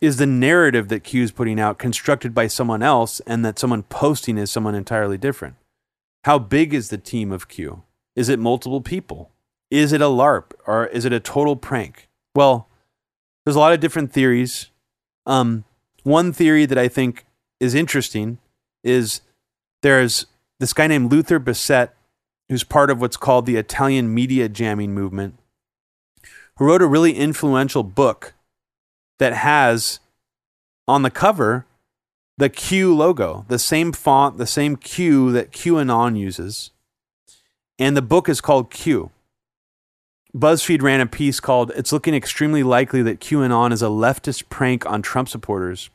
Is 0.00 0.16
the 0.16 0.26
narrative 0.26 0.88
that 0.88 1.04
Q 1.04 1.22
is 1.22 1.32
putting 1.32 1.58
out 1.58 1.78
constructed 1.78 2.34
by 2.34 2.46
someone 2.46 2.82
else 2.82 3.20
and 3.20 3.44
that 3.44 3.58
someone 3.58 3.82
posting 3.84 4.38
is 4.38 4.50
someone 4.50 4.74
entirely 4.74 5.18
different? 5.18 5.56
How 6.24 6.38
big 6.38 6.74
is 6.74 6.88
the 6.88 6.98
team 6.98 7.32
of 7.32 7.48
Q? 7.48 7.82
Is 8.14 8.28
it 8.28 8.38
multiple 8.38 8.80
people? 8.80 9.30
Is 9.70 9.92
it 9.92 10.00
a 10.00 10.06
LARP 10.06 10.52
or 10.66 10.86
is 10.86 11.04
it 11.04 11.12
a 11.12 11.20
total 11.20 11.56
prank? 11.56 12.08
Well, 12.34 12.67
there's 13.48 13.56
a 13.56 13.60
lot 13.60 13.72
of 13.72 13.80
different 13.80 14.12
theories. 14.12 14.68
Um, 15.24 15.64
one 16.02 16.34
theory 16.34 16.66
that 16.66 16.76
I 16.76 16.86
think 16.86 17.24
is 17.58 17.74
interesting 17.74 18.36
is 18.84 19.22
there's 19.80 20.26
this 20.60 20.74
guy 20.74 20.86
named 20.86 21.10
Luther 21.10 21.40
Blissett, 21.40 21.92
who's 22.50 22.62
part 22.62 22.90
of 22.90 23.00
what's 23.00 23.16
called 23.16 23.46
the 23.46 23.56
Italian 23.56 24.12
media 24.12 24.50
jamming 24.50 24.92
movement, 24.92 25.38
who 26.58 26.66
wrote 26.66 26.82
a 26.82 26.86
really 26.86 27.14
influential 27.14 27.82
book 27.82 28.34
that 29.18 29.32
has 29.32 29.98
on 30.86 31.00
the 31.00 31.10
cover 31.10 31.64
the 32.36 32.50
Q 32.50 32.94
logo, 32.94 33.46
the 33.48 33.58
same 33.58 33.92
font, 33.92 34.36
the 34.36 34.46
same 34.46 34.76
Q 34.76 35.32
that 35.32 35.52
QAnon 35.52 36.18
uses. 36.18 36.70
And 37.78 37.96
the 37.96 38.02
book 38.02 38.28
is 38.28 38.42
called 38.42 38.70
Q. 38.70 39.10
BuzzFeed 40.36 40.82
ran 40.82 41.00
a 41.00 41.06
piece 41.06 41.40
called 41.40 41.72
It's 41.74 41.92
Looking 41.92 42.14
Extremely 42.14 42.62
Likely 42.62 43.02
That 43.02 43.20
QAnon 43.20 43.72
is 43.72 43.82
a 43.82 43.86
Leftist 43.86 44.50
Prank 44.50 44.84
on 44.84 45.00
Trump 45.00 45.28
Supporters. 45.28 45.88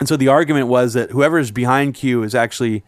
And 0.00 0.08
so 0.08 0.16
the 0.16 0.28
argument 0.28 0.66
was 0.66 0.94
that 0.94 1.10
whoever 1.10 1.38
is 1.38 1.52
behind 1.52 1.94
Q 1.94 2.24
is 2.24 2.34
actually 2.34 2.82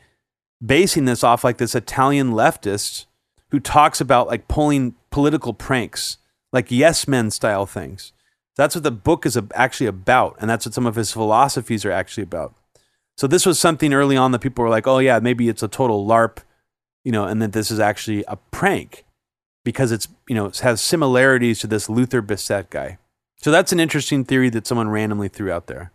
basing 0.65 1.05
this 1.05 1.23
off 1.23 1.45
like 1.45 1.59
this 1.59 1.77
Italian 1.77 2.33
leftist 2.33 3.07
who 3.51 3.61
talks 3.61 4.01
about 4.01 4.27
like 4.27 4.49
pulling 4.49 4.97
political 5.11 5.55
pranks, 5.55 6.19
like 6.53 6.73
yes 6.73 7.07
men 7.07 7.31
style 7.31 7.67
things. 7.67 8.13
That's 8.57 8.75
what 8.75 8.83
the 8.83 8.91
book 8.91 9.27
is 9.27 9.39
actually 9.55 9.87
about. 9.87 10.37
And 10.41 10.51
that's 10.51 10.67
what 10.67 10.75
some 10.75 10.87
of 10.87 10.97
his 10.97 11.13
philosophies 11.13 11.85
are 11.85 11.93
actually 11.93 12.25
about. 12.25 12.53
So 13.17 13.29
this 13.29 13.47
was 13.47 13.61
something 13.61 13.95
early 13.95 14.17
on 14.17 14.33
that 14.33 14.41
people 14.41 14.65
were 14.65 14.71
like, 14.71 14.89
oh, 14.89 14.99
yeah, 14.99 15.21
maybe 15.21 15.49
it's 15.49 15.63
a 15.63 15.69
total 15.69 16.05
LARP, 16.05 16.39
you 17.05 17.13
know, 17.13 17.27
and 17.27 17.41
that 17.41 17.53
this 17.53 17.71
is 17.71 17.79
actually 17.79 18.25
a 18.27 18.37
prank 18.51 19.04
because 19.65 19.91
it's, 19.91 20.09
you 20.29 20.35
know, 20.35 20.51
has 20.63 20.81
similarities 20.81 21.59
to 21.61 21.67
this 21.67 21.89
Luther 21.89 22.23
Blissett 22.23 22.71
guy. 22.71 22.99
So 23.39 23.51
that's 23.51 23.73
an 23.73 23.81
interesting 23.81 24.25
theory 24.25 24.51
that 24.51 24.67
someone 24.67 24.89
randomly 24.89 25.29
threw 25.29 25.51
out 25.51 25.67
there. 25.67 25.91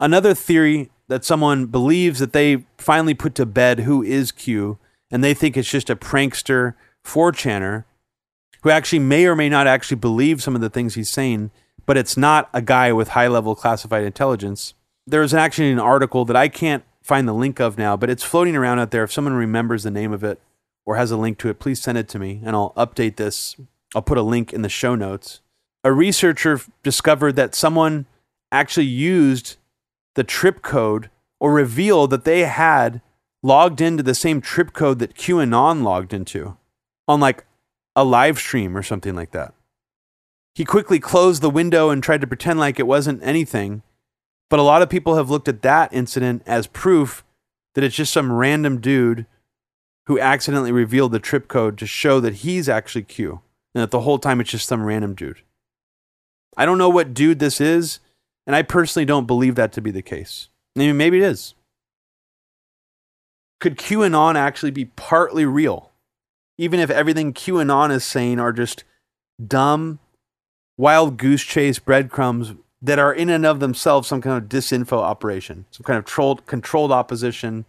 Another 0.00 0.34
theory 0.34 0.90
that 1.08 1.24
someone 1.24 1.66
believes 1.66 2.18
that 2.18 2.32
they 2.32 2.64
finally 2.78 3.14
put 3.14 3.34
to 3.36 3.46
bed 3.46 3.80
who 3.80 4.02
is 4.02 4.32
Q, 4.32 4.78
and 5.10 5.22
they 5.22 5.34
think 5.34 5.56
it's 5.56 5.70
just 5.70 5.90
a 5.90 5.96
prankster 5.96 6.74
4chaner 7.04 7.84
who 8.62 8.70
actually 8.70 8.98
may 8.98 9.26
or 9.26 9.36
may 9.36 9.48
not 9.48 9.66
actually 9.66 9.96
believe 9.96 10.42
some 10.42 10.54
of 10.54 10.60
the 10.60 10.70
things 10.70 10.94
he's 10.94 11.10
saying, 11.10 11.50
but 11.84 11.96
it's 11.96 12.16
not 12.16 12.48
a 12.52 12.62
guy 12.62 12.92
with 12.92 13.08
high 13.08 13.28
level 13.28 13.54
classified 13.54 14.04
intelligence. 14.04 14.74
There's 15.06 15.34
actually 15.34 15.72
an 15.72 15.78
article 15.78 16.24
that 16.24 16.36
I 16.36 16.48
can't 16.48 16.84
find 17.02 17.28
the 17.28 17.32
link 17.32 17.60
of 17.60 17.76
now, 17.76 17.96
but 17.96 18.08
it's 18.08 18.22
floating 18.22 18.56
around 18.56 18.78
out 18.78 18.92
there. 18.92 19.02
If 19.02 19.12
someone 19.12 19.34
remembers 19.34 19.82
the 19.82 19.90
name 19.90 20.12
of 20.12 20.22
it 20.22 20.40
or 20.84 20.96
has 20.96 21.10
a 21.10 21.16
link 21.16 21.38
to 21.38 21.48
it, 21.48 21.58
please 21.58 21.80
send 21.80 21.98
it 21.98 22.08
to 22.08 22.18
me 22.18 22.40
and 22.44 22.56
I'll 22.56 22.72
update 22.76 23.16
this. 23.16 23.56
I'll 23.94 24.02
put 24.02 24.18
a 24.18 24.22
link 24.22 24.52
in 24.52 24.62
the 24.62 24.68
show 24.68 24.94
notes. 24.94 25.40
A 25.84 25.92
researcher 25.92 26.60
discovered 26.82 27.36
that 27.36 27.54
someone 27.54 28.06
actually 28.50 28.86
used 28.86 29.56
the 30.14 30.24
trip 30.24 30.62
code 30.62 31.10
or 31.40 31.52
revealed 31.52 32.10
that 32.10 32.24
they 32.24 32.40
had 32.40 33.00
logged 33.42 33.80
into 33.80 34.02
the 34.02 34.14
same 34.14 34.40
trip 34.40 34.72
code 34.72 34.98
that 35.00 35.14
QAnon 35.14 35.82
logged 35.82 36.12
into 36.12 36.56
on 37.08 37.20
like 37.20 37.44
a 37.96 38.04
live 38.04 38.38
stream 38.38 38.76
or 38.76 38.82
something 38.82 39.14
like 39.14 39.32
that. 39.32 39.52
He 40.54 40.64
quickly 40.64 41.00
closed 41.00 41.42
the 41.42 41.50
window 41.50 41.90
and 41.90 42.02
tried 42.02 42.20
to 42.20 42.26
pretend 42.26 42.60
like 42.60 42.78
it 42.78 42.86
wasn't 42.86 43.22
anything. 43.22 43.82
But 44.50 44.60
a 44.60 44.64
lot 44.64 44.82
of 44.82 44.90
people 44.90 45.16
have 45.16 45.30
looked 45.30 45.48
at 45.48 45.62
that 45.62 45.92
incident 45.92 46.42
as 46.46 46.66
proof 46.66 47.24
that 47.74 47.82
it's 47.82 47.96
just 47.96 48.12
some 48.12 48.30
random 48.30 48.80
dude 48.80 49.26
who 50.06 50.18
accidentally 50.18 50.72
revealed 50.72 51.12
the 51.12 51.18
trip 51.18 51.48
code 51.48 51.78
to 51.78 51.86
show 51.86 52.20
that 52.20 52.36
he's 52.36 52.68
actually 52.68 53.02
Q 53.02 53.40
and 53.74 53.82
that 53.82 53.90
the 53.90 54.00
whole 54.00 54.18
time 54.18 54.40
it's 54.40 54.50
just 54.50 54.68
some 54.68 54.84
random 54.84 55.14
dude. 55.14 55.42
I 56.56 56.66
don't 56.66 56.78
know 56.78 56.90
what 56.90 57.14
dude 57.14 57.38
this 57.38 57.60
is, 57.60 58.00
and 58.46 58.54
I 58.54 58.62
personally 58.62 59.06
don't 59.06 59.26
believe 59.26 59.54
that 59.54 59.72
to 59.72 59.80
be 59.80 59.90
the 59.90 60.02
case. 60.02 60.48
I 60.76 60.80
mean, 60.80 60.96
maybe 60.96 61.18
it 61.18 61.24
is. 61.24 61.54
Could 63.60 63.78
QAnon 63.78 64.34
actually 64.34 64.72
be 64.72 64.86
partly 64.86 65.46
real? 65.46 65.92
even 66.58 66.78
if 66.78 66.90
everything 66.90 67.32
QAnon 67.32 67.90
is 67.90 68.04
saying 68.04 68.38
are 68.38 68.52
just 68.52 68.84
dumb, 69.44 69.98
wild 70.76 71.16
goose 71.16 71.42
chase 71.42 71.80
breadcrumbs 71.80 72.54
that 72.80 72.98
are 72.98 73.12
in 73.12 73.28
and 73.30 73.46
of 73.46 73.60
themselves 73.60 74.08
some 74.08 74.20
kind 74.20 74.40
of 74.40 74.48
disinfo 74.48 74.98
operation, 74.98 75.64
some 75.70 75.84
kind 75.84 75.98
of 75.98 76.04
trolled, 76.04 76.46
controlled 76.46 76.92
opposition, 76.92 77.64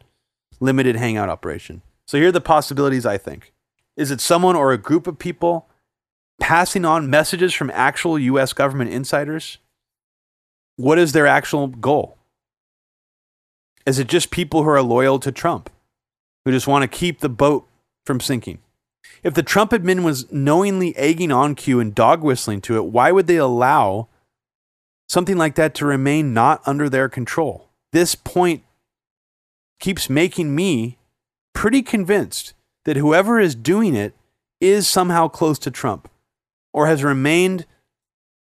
limited 0.59 0.95
hangout 0.95 1.29
operation. 1.29 1.81
So 2.07 2.17
here 2.17 2.27
are 2.27 2.31
the 2.33 2.41
possibilities 2.41 3.05
I 3.05 3.17
think. 3.17 3.53
Is 3.95 4.11
it 4.11 4.21
someone 4.21 4.55
or 4.55 4.71
a 4.71 4.77
group 4.77 5.07
of 5.07 5.19
people 5.19 5.69
passing 6.39 6.85
on 6.85 7.09
messages 7.09 7.53
from 7.53 7.71
actual 7.73 8.17
US 8.17 8.53
government 8.53 8.91
insiders? 8.91 9.59
What 10.75 10.97
is 10.97 11.11
their 11.11 11.27
actual 11.27 11.67
goal? 11.67 12.17
Is 13.85 13.99
it 13.99 14.07
just 14.07 14.31
people 14.31 14.63
who 14.63 14.69
are 14.69 14.81
loyal 14.81 15.19
to 15.19 15.31
Trump, 15.31 15.69
who 16.45 16.51
just 16.51 16.67
want 16.67 16.83
to 16.83 16.97
keep 16.97 17.19
the 17.19 17.29
boat 17.29 17.67
from 18.05 18.19
sinking? 18.19 18.59
If 19.21 19.33
the 19.33 19.43
Trump 19.43 19.71
admin 19.71 20.03
was 20.03 20.31
knowingly 20.31 20.95
egging 20.97 21.31
on 21.31 21.55
Q 21.55 21.79
and 21.79 21.93
dog 21.93 22.23
whistling 22.23 22.61
to 22.61 22.77
it, 22.77 22.85
why 22.85 23.11
would 23.11 23.27
they 23.27 23.37
allow 23.37 24.07
something 25.07 25.37
like 25.37 25.55
that 25.55 25.75
to 25.75 25.85
remain 25.85 26.33
not 26.33 26.61
under 26.65 26.89
their 26.89 27.09
control? 27.09 27.69
This 27.91 28.15
point 28.15 28.63
keeps 29.79 30.09
making 30.09 30.55
me 30.55 30.97
pretty 31.53 31.81
convinced 31.81 32.53
that 32.85 32.97
whoever 32.97 33.39
is 33.39 33.55
doing 33.55 33.95
it 33.95 34.13
is 34.59 34.87
somehow 34.87 35.27
close 35.27 35.59
to 35.59 35.71
Trump 35.71 36.09
or 36.73 36.87
has 36.87 37.03
remained 37.03 37.65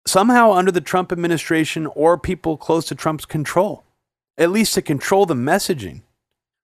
somehow 0.05 0.51
under 0.51 0.71
the 0.71 0.81
Trump 0.81 1.11
administration 1.11 1.87
or 1.87 2.17
people 2.17 2.57
close 2.57 2.85
to 2.87 2.95
Trump's 2.95 3.25
control, 3.25 3.83
at 4.37 4.51
least 4.51 4.73
to 4.73 4.81
control 4.81 5.25
the 5.25 5.33
messaging. 5.33 6.01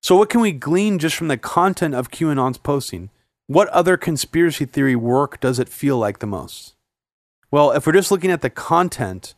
So, 0.02 0.18
what 0.18 0.30
can 0.30 0.42
we 0.42 0.52
glean 0.52 1.00
just 1.00 1.16
from 1.16 1.30
the 1.30 1.38
content 1.38 1.96
of 1.96 2.12
QAnon's 2.12 2.58
posting? 2.58 3.10
What 3.48 3.70
other 3.70 3.98
conspiracy 3.98 4.66
theory 4.66 4.96
work 4.96 5.40
does 5.40 5.60
it 5.60 5.70
feel 5.70 5.98
like 5.98 6.20
the 6.20 6.28
most? 6.28 6.76
Well, 7.52 7.72
if 7.72 7.86
we're 7.86 7.94
just 7.94 8.12
looking 8.12 8.32
at 8.32 8.42
the 8.42 8.50
content, 8.50 9.36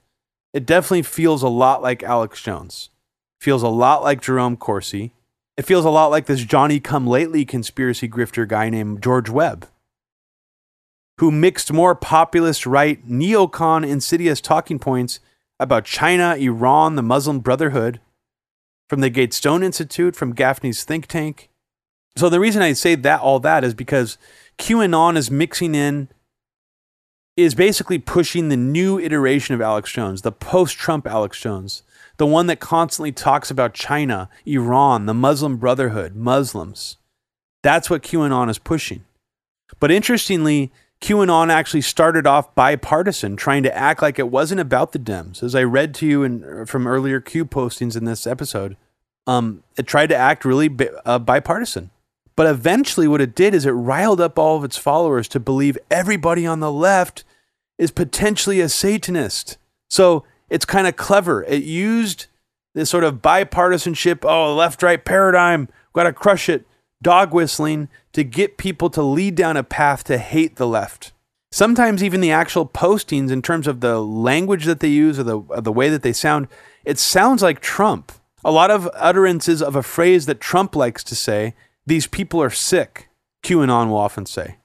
it 0.53 0.65
definitely 0.65 1.01
feels 1.01 1.43
a 1.43 1.49
lot 1.49 1.81
like 1.81 2.01
Alex 2.01 2.41
Jones. 2.41 2.89
Feels 3.41 3.61
a 3.61 3.67
lot 3.67 4.03
like 4.03 4.21
Jerome 4.21 4.55
Corsi. 4.55 5.13
It 5.57 5.65
feels 5.65 5.85
a 5.85 5.89
lot 5.89 6.07
like 6.07 6.25
this 6.25 6.43
Johnny 6.43 6.79
come 6.79 7.07
lately 7.07 7.45
conspiracy 7.45 8.09
grifter 8.09 8.47
guy 8.47 8.69
named 8.69 9.01
George 9.01 9.29
Webb, 9.29 9.67
who 11.19 11.31
mixed 11.31 11.71
more 11.71 11.95
populist 11.95 12.65
right, 12.65 13.07
neocon, 13.07 13.87
insidious 13.87 14.41
talking 14.41 14.79
points 14.79 15.19
about 15.59 15.85
China, 15.85 16.35
Iran, 16.35 16.95
the 16.95 17.01
Muslim 17.01 17.39
Brotherhood, 17.39 18.01
from 18.89 18.99
the 18.99 19.09
Gatestone 19.09 19.63
Institute, 19.63 20.15
from 20.15 20.33
Gaffney's 20.33 20.83
think 20.83 21.07
tank, 21.07 21.49
So 22.17 22.29
the 22.29 22.39
reason 22.39 22.61
I 22.61 22.73
say 22.73 22.95
that 22.95 23.21
all 23.21 23.39
that 23.39 23.63
is 23.63 23.73
because 23.73 24.17
QAnon 24.57 25.17
is 25.17 25.31
mixing 25.31 25.73
in 25.73 26.09
is 27.35 27.55
basically 27.55 27.99
pushing 27.99 28.47
the 28.47 28.57
new 28.57 28.97
iteration 28.99 29.55
of 29.55 29.61
Alex 29.61 29.91
Jones, 29.91 30.21
the 30.21 30.31
post-Trump 30.31 31.05
Alex 31.07 31.39
Jones, 31.39 31.83
the 32.17 32.25
one 32.25 32.47
that 32.47 32.59
constantly 32.59 33.11
talks 33.11 33.51
about 33.51 33.73
China, 33.73 34.29
Iran, 34.45 35.05
the 35.05 35.13
Muslim 35.13 35.57
Brotherhood, 35.57 36.15
Muslims. 36.15 36.97
That's 37.61 37.89
what 37.89 38.03
QAnon 38.03 38.49
is 38.49 38.59
pushing. 38.59 39.05
But 39.79 39.91
interestingly, 39.91 40.71
QAnon 41.01 41.49
actually 41.51 41.81
started 41.81 42.25
off 42.25 42.55
bipartisan, 42.55 43.35
trying 43.35 43.63
to 43.63 43.75
act 43.75 44.01
like 44.01 44.17
it 44.17 44.29
wasn't 44.29 44.61
about 44.61 44.91
the 44.91 44.99
Dems. 44.99 45.43
As 45.43 45.55
I 45.55 45.63
read 45.63 45.93
to 45.95 46.07
you 46.07 46.23
in, 46.23 46.65
from 46.65 46.87
earlier 46.87 47.19
Q 47.19 47.45
postings 47.45 47.97
in 47.97 48.05
this 48.05 48.25
episode, 48.25 48.77
um, 49.27 49.63
it 49.77 49.87
tried 49.87 50.09
to 50.09 50.15
act 50.15 50.45
really 50.45 50.67
bi- 50.67 50.89
uh, 51.05 51.19
bipartisan. 51.19 51.89
But 52.35 52.47
eventually, 52.47 53.07
what 53.07 53.21
it 53.21 53.35
did 53.35 53.53
is 53.53 53.65
it 53.65 53.71
riled 53.71 54.21
up 54.21 54.37
all 54.37 54.57
of 54.57 54.63
its 54.63 54.77
followers 54.77 55.27
to 55.29 55.39
believe 55.39 55.77
everybody 55.89 56.45
on 56.45 56.59
the 56.59 56.71
left 56.71 57.23
is 57.77 57.91
potentially 57.91 58.59
a 58.59 58.69
Satanist. 58.69 59.57
So 59.89 60.25
it's 60.49 60.65
kind 60.65 60.87
of 60.87 60.95
clever. 60.95 61.43
It 61.43 61.63
used 61.63 62.27
this 62.73 62.89
sort 62.89 63.03
of 63.03 63.21
bipartisanship, 63.21 64.23
oh, 64.23 64.53
left 64.55 64.83
right 64.83 65.03
paradigm, 65.03 65.69
got 65.93 66.03
to 66.03 66.13
crush 66.13 66.49
it, 66.49 66.67
dog 67.01 67.33
whistling 67.33 67.87
to 68.13 68.23
get 68.23 68.57
people 68.57 68.89
to 68.89 69.01
lead 69.01 69.35
down 69.35 69.57
a 69.57 69.63
path 69.63 70.03
to 70.05 70.17
hate 70.17 70.57
the 70.57 70.67
left. 70.67 71.13
Sometimes 71.51 72.03
even 72.03 72.19
the 72.19 72.31
actual 72.31 72.65
postings, 72.65 73.31
in 73.31 73.41
terms 73.41 73.65
of 73.65 73.79
the 73.79 73.99
language 74.01 74.65
that 74.65 74.81
they 74.81 74.89
use 74.89 75.17
or 75.17 75.23
the, 75.23 75.39
or 75.39 75.61
the 75.61 75.71
way 75.71 75.89
that 75.89 76.01
they 76.01 76.11
sound, 76.11 76.47
it 76.83 76.99
sounds 76.99 77.41
like 77.41 77.61
Trump. 77.61 78.11
A 78.43 78.51
lot 78.51 78.69
of 78.69 78.89
utterances 78.93 79.61
of 79.61 79.75
a 79.75 79.81
phrase 79.81 80.25
that 80.25 80.41
Trump 80.41 80.75
likes 80.75 81.03
to 81.05 81.15
say 81.15 81.55
these 81.85 82.07
people 82.07 82.41
are 82.43 82.49
sick, 82.49 83.07
QAnon 83.41 83.87
will 83.87 83.97
often 83.97 84.25
say. 84.25 84.57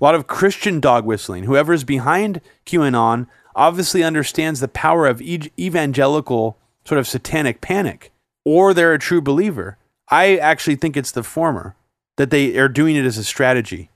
A 0.00 0.04
lot 0.04 0.14
of 0.14 0.26
Christian 0.26 0.80
dog 0.80 1.04
whistling. 1.04 1.44
Whoever 1.44 1.74
is 1.74 1.84
behind 1.84 2.40
QAnon 2.64 3.26
obviously 3.60 4.02
understands 4.02 4.60
the 4.60 4.68
power 4.68 5.06
of 5.06 5.20
evangelical 5.20 6.56
sort 6.86 6.98
of 6.98 7.06
satanic 7.06 7.60
panic, 7.60 8.10
or 8.42 8.72
they're 8.72 8.94
a 8.94 8.98
true 8.98 9.20
believer. 9.20 9.76
I 10.08 10.38
actually 10.38 10.76
think 10.76 10.96
it's 10.96 11.12
the 11.12 11.22
former, 11.22 11.76
that 12.16 12.30
they 12.30 12.56
are 12.56 12.70
doing 12.70 12.96
it 12.96 13.04
as 13.04 13.18
a 13.18 13.22
strategy. 13.22 13.90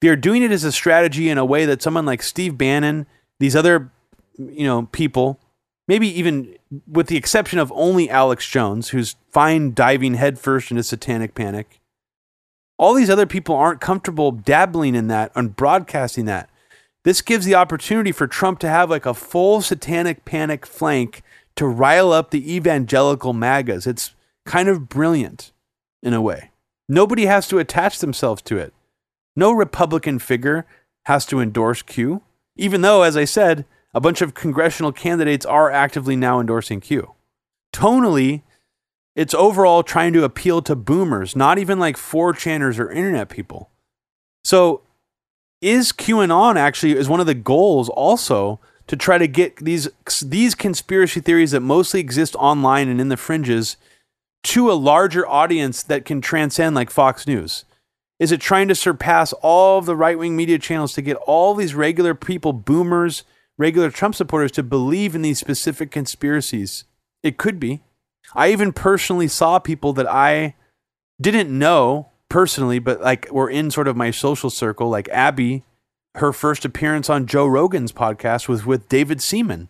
They're 0.00 0.16
doing 0.16 0.42
it 0.42 0.50
as 0.50 0.64
a 0.64 0.72
strategy 0.72 1.28
in 1.28 1.36
a 1.36 1.44
way 1.44 1.66
that 1.66 1.82
someone 1.82 2.06
like 2.06 2.22
Steve 2.22 2.56
Bannon, 2.56 3.06
these 3.38 3.54
other, 3.54 3.90
you 4.38 4.64
know, 4.64 4.88
people, 4.92 5.38
maybe 5.86 6.08
even 6.18 6.56
with 6.90 7.08
the 7.08 7.18
exception 7.18 7.58
of 7.58 7.70
only 7.76 8.08
Alex 8.08 8.48
Jones, 8.48 8.88
who's 8.88 9.16
fine 9.30 9.74
diving 9.74 10.14
headfirst 10.14 10.70
into 10.70 10.82
satanic 10.82 11.34
panic, 11.34 11.80
all 12.78 12.94
these 12.94 13.10
other 13.10 13.26
people 13.26 13.54
aren't 13.54 13.82
comfortable 13.82 14.32
dabbling 14.32 14.94
in 14.94 15.08
that 15.08 15.32
and 15.34 15.54
broadcasting 15.54 16.24
that. 16.24 16.48
This 17.06 17.22
gives 17.22 17.46
the 17.46 17.54
opportunity 17.54 18.10
for 18.10 18.26
Trump 18.26 18.58
to 18.58 18.68
have 18.68 18.90
like 18.90 19.06
a 19.06 19.14
full 19.14 19.62
satanic 19.62 20.24
panic 20.24 20.66
flank 20.66 21.22
to 21.54 21.64
rile 21.64 22.12
up 22.12 22.32
the 22.32 22.52
evangelical 22.52 23.32
MAGAs. 23.32 23.86
It's 23.86 24.16
kind 24.44 24.68
of 24.68 24.88
brilliant 24.88 25.52
in 26.02 26.14
a 26.14 26.20
way. 26.20 26.50
Nobody 26.88 27.26
has 27.26 27.46
to 27.46 27.60
attach 27.60 28.00
themselves 28.00 28.42
to 28.42 28.58
it. 28.58 28.74
No 29.36 29.52
Republican 29.52 30.18
figure 30.18 30.66
has 31.04 31.24
to 31.26 31.38
endorse 31.38 31.80
Q, 31.80 32.22
even 32.56 32.80
though, 32.80 33.02
as 33.02 33.16
I 33.16 33.24
said, 33.24 33.66
a 33.94 34.00
bunch 34.00 34.20
of 34.20 34.34
congressional 34.34 34.90
candidates 34.90 35.46
are 35.46 35.70
actively 35.70 36.16
now 36.16 36.40
endorsing 36.40 36.80
Q. 36.80 37.12
Tonally, 37.72 38.42
it's 39.14 39.32
overall 39.32 39.84
trying 39.84 40.12
to 40.14 40.24
appeal 40.24 40.60
to 40.62 40.74
boomers, 40.74 41.36
not 41.36 41.58
even 41.58 41.78
like 41.78 41.96
4chaners 41.96 42.80
or 42.80 42.90
internet 42.90 43.28
people. 43.28 43.70
So, 44.42 44.82
is 45.66 45.90
QAnon 45.92 46.54
actually 46.54 46.92
is 46.92 47.08
one 47.08 47.18
of 47.18 47.26
the 47.26 47.34
goals 47.34 47.88
also 47.88 48.60
to 48.86 48.96
try 48.96 49.18
to 49.18 49.26
get 49.26 49.56
these 49.56 49.88
these 50.22 50.54
conspiracy 50.54 51.20
theories 51.20 51.50
that 51.50 51.60
mostly 51.60 51.98
exist 51.98 52.36
online 52.36 52.88
and 52.88 53.00
in 53.00 53.08
the 53.08 53.16
fringes 53.16 53.76
to 54.44 54.70
a 54.70 54.74
larger 54.74 55.26
audience 55.26 55.82
that 55.82 56.04
can 56.04 56.20
transcend 56.20 56.76
like 56.76 56.88
Fox 56.88 57.26
News? 57.26 57.64
Is 58.20 58.30
it 58.30 58.40
trying 58.40 58.68
to 58.68 58.76
surpass 58.76 59.32
all 59.42 59.78
of 59.78 59.86
the 59.86 59.96
right 59.96 60.16
wing 60.16 60.36
media 60.36 60.60
channels 60.60 60.92
to 60.94 61.02
get 61.02 61.16
all 61.26 61.54
these 61.54 61.74
regular 61.74 62.14
people, 62.14 62.52
boomers, 62.52 63.24
regular 63.58 63.90
Trump 63.90 64.14
supporters, 64.14 64.52
to 64.52 64.62
believe 64.62 65.16
in 65.16 65.22
these 65.22 65.40
specific 65.40 65.90
conspiracies? 65.90 66.84
It 67.24 67.38
could 67.38 67.58
be. 67.58 67.80
I 68.34 68.52
even 68.52 68.72
personally 68.72 69.28
saw 69.28 69.58
people 69.58 69.92
that 69.94 70.06
I 70.06 70.54
didn't 71.20 71.50
know 71.50 72.10
personally, 72.28 72.78
but 72.78 73.00
like 73.00 73.30
were 73.30 73.50
in 73.50 73.70
sort 73.70 73.88
of 73.88 73.96
my 73.96 74.10
social 74.10 74.50
circle, 74.50 74.88
like 74.88 75.08
Abby. 75.10 75.62
Her 76.16 76.32
first 76.32 76.64
appearance 76.64 77.10
on 77.10 77.26
Joe 77.26 77.46
Rogan's 77.46 77.92
podcast 77.92 78.48
was 78.48 78.64
with 78.64 78.88
David 78.88 79.20
Seaman, 79.20 79.68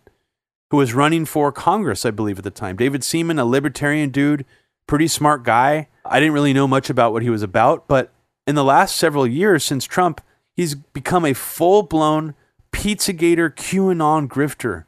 who 0.70 0.76
was 0.76 0.94
running 0.94 1.24
for 1.24 1.50
Congress, 1.50 2.06
I 2.06 2.12
believe, 2.12 2.38
at 2.38 2.44
the 2.44 2.52
time. 2.52 2.76
David 2.76 3.02
Seaman, 3.02 3.40
a 3.40 3.44
libertarian 3.44 4.10
dude, 4.10 4.44
pretty 4.86 5.08
smart 5.08 5.42
guy. 5.42 5.88
I 6.04 6.20
didn't 6.20 6.34
really 6.34 6.52
know 6.52 6.68
much 6.68 6.88
about 6.88 7.12
what 7.12 7.22
he 7.22 7.30
was 7.30 7.42
about, 7.42 7.88
but 7.88 8.12
in 8.46 8.54
the 8.54 8.62
last 8.62 8.96
several 8.96 9.26
years 9.26 9.64
since 9.64 9.84
Trump, 9.84 10.20
he's 10.54 10.76
become 10.76 11.24
a 11.24 11.34
full 11.34 11.82
blown 11.82 12.34
Pizzagator 12.72 13.52
QAnon 13.52 14.28
grifter. 14.28 14.84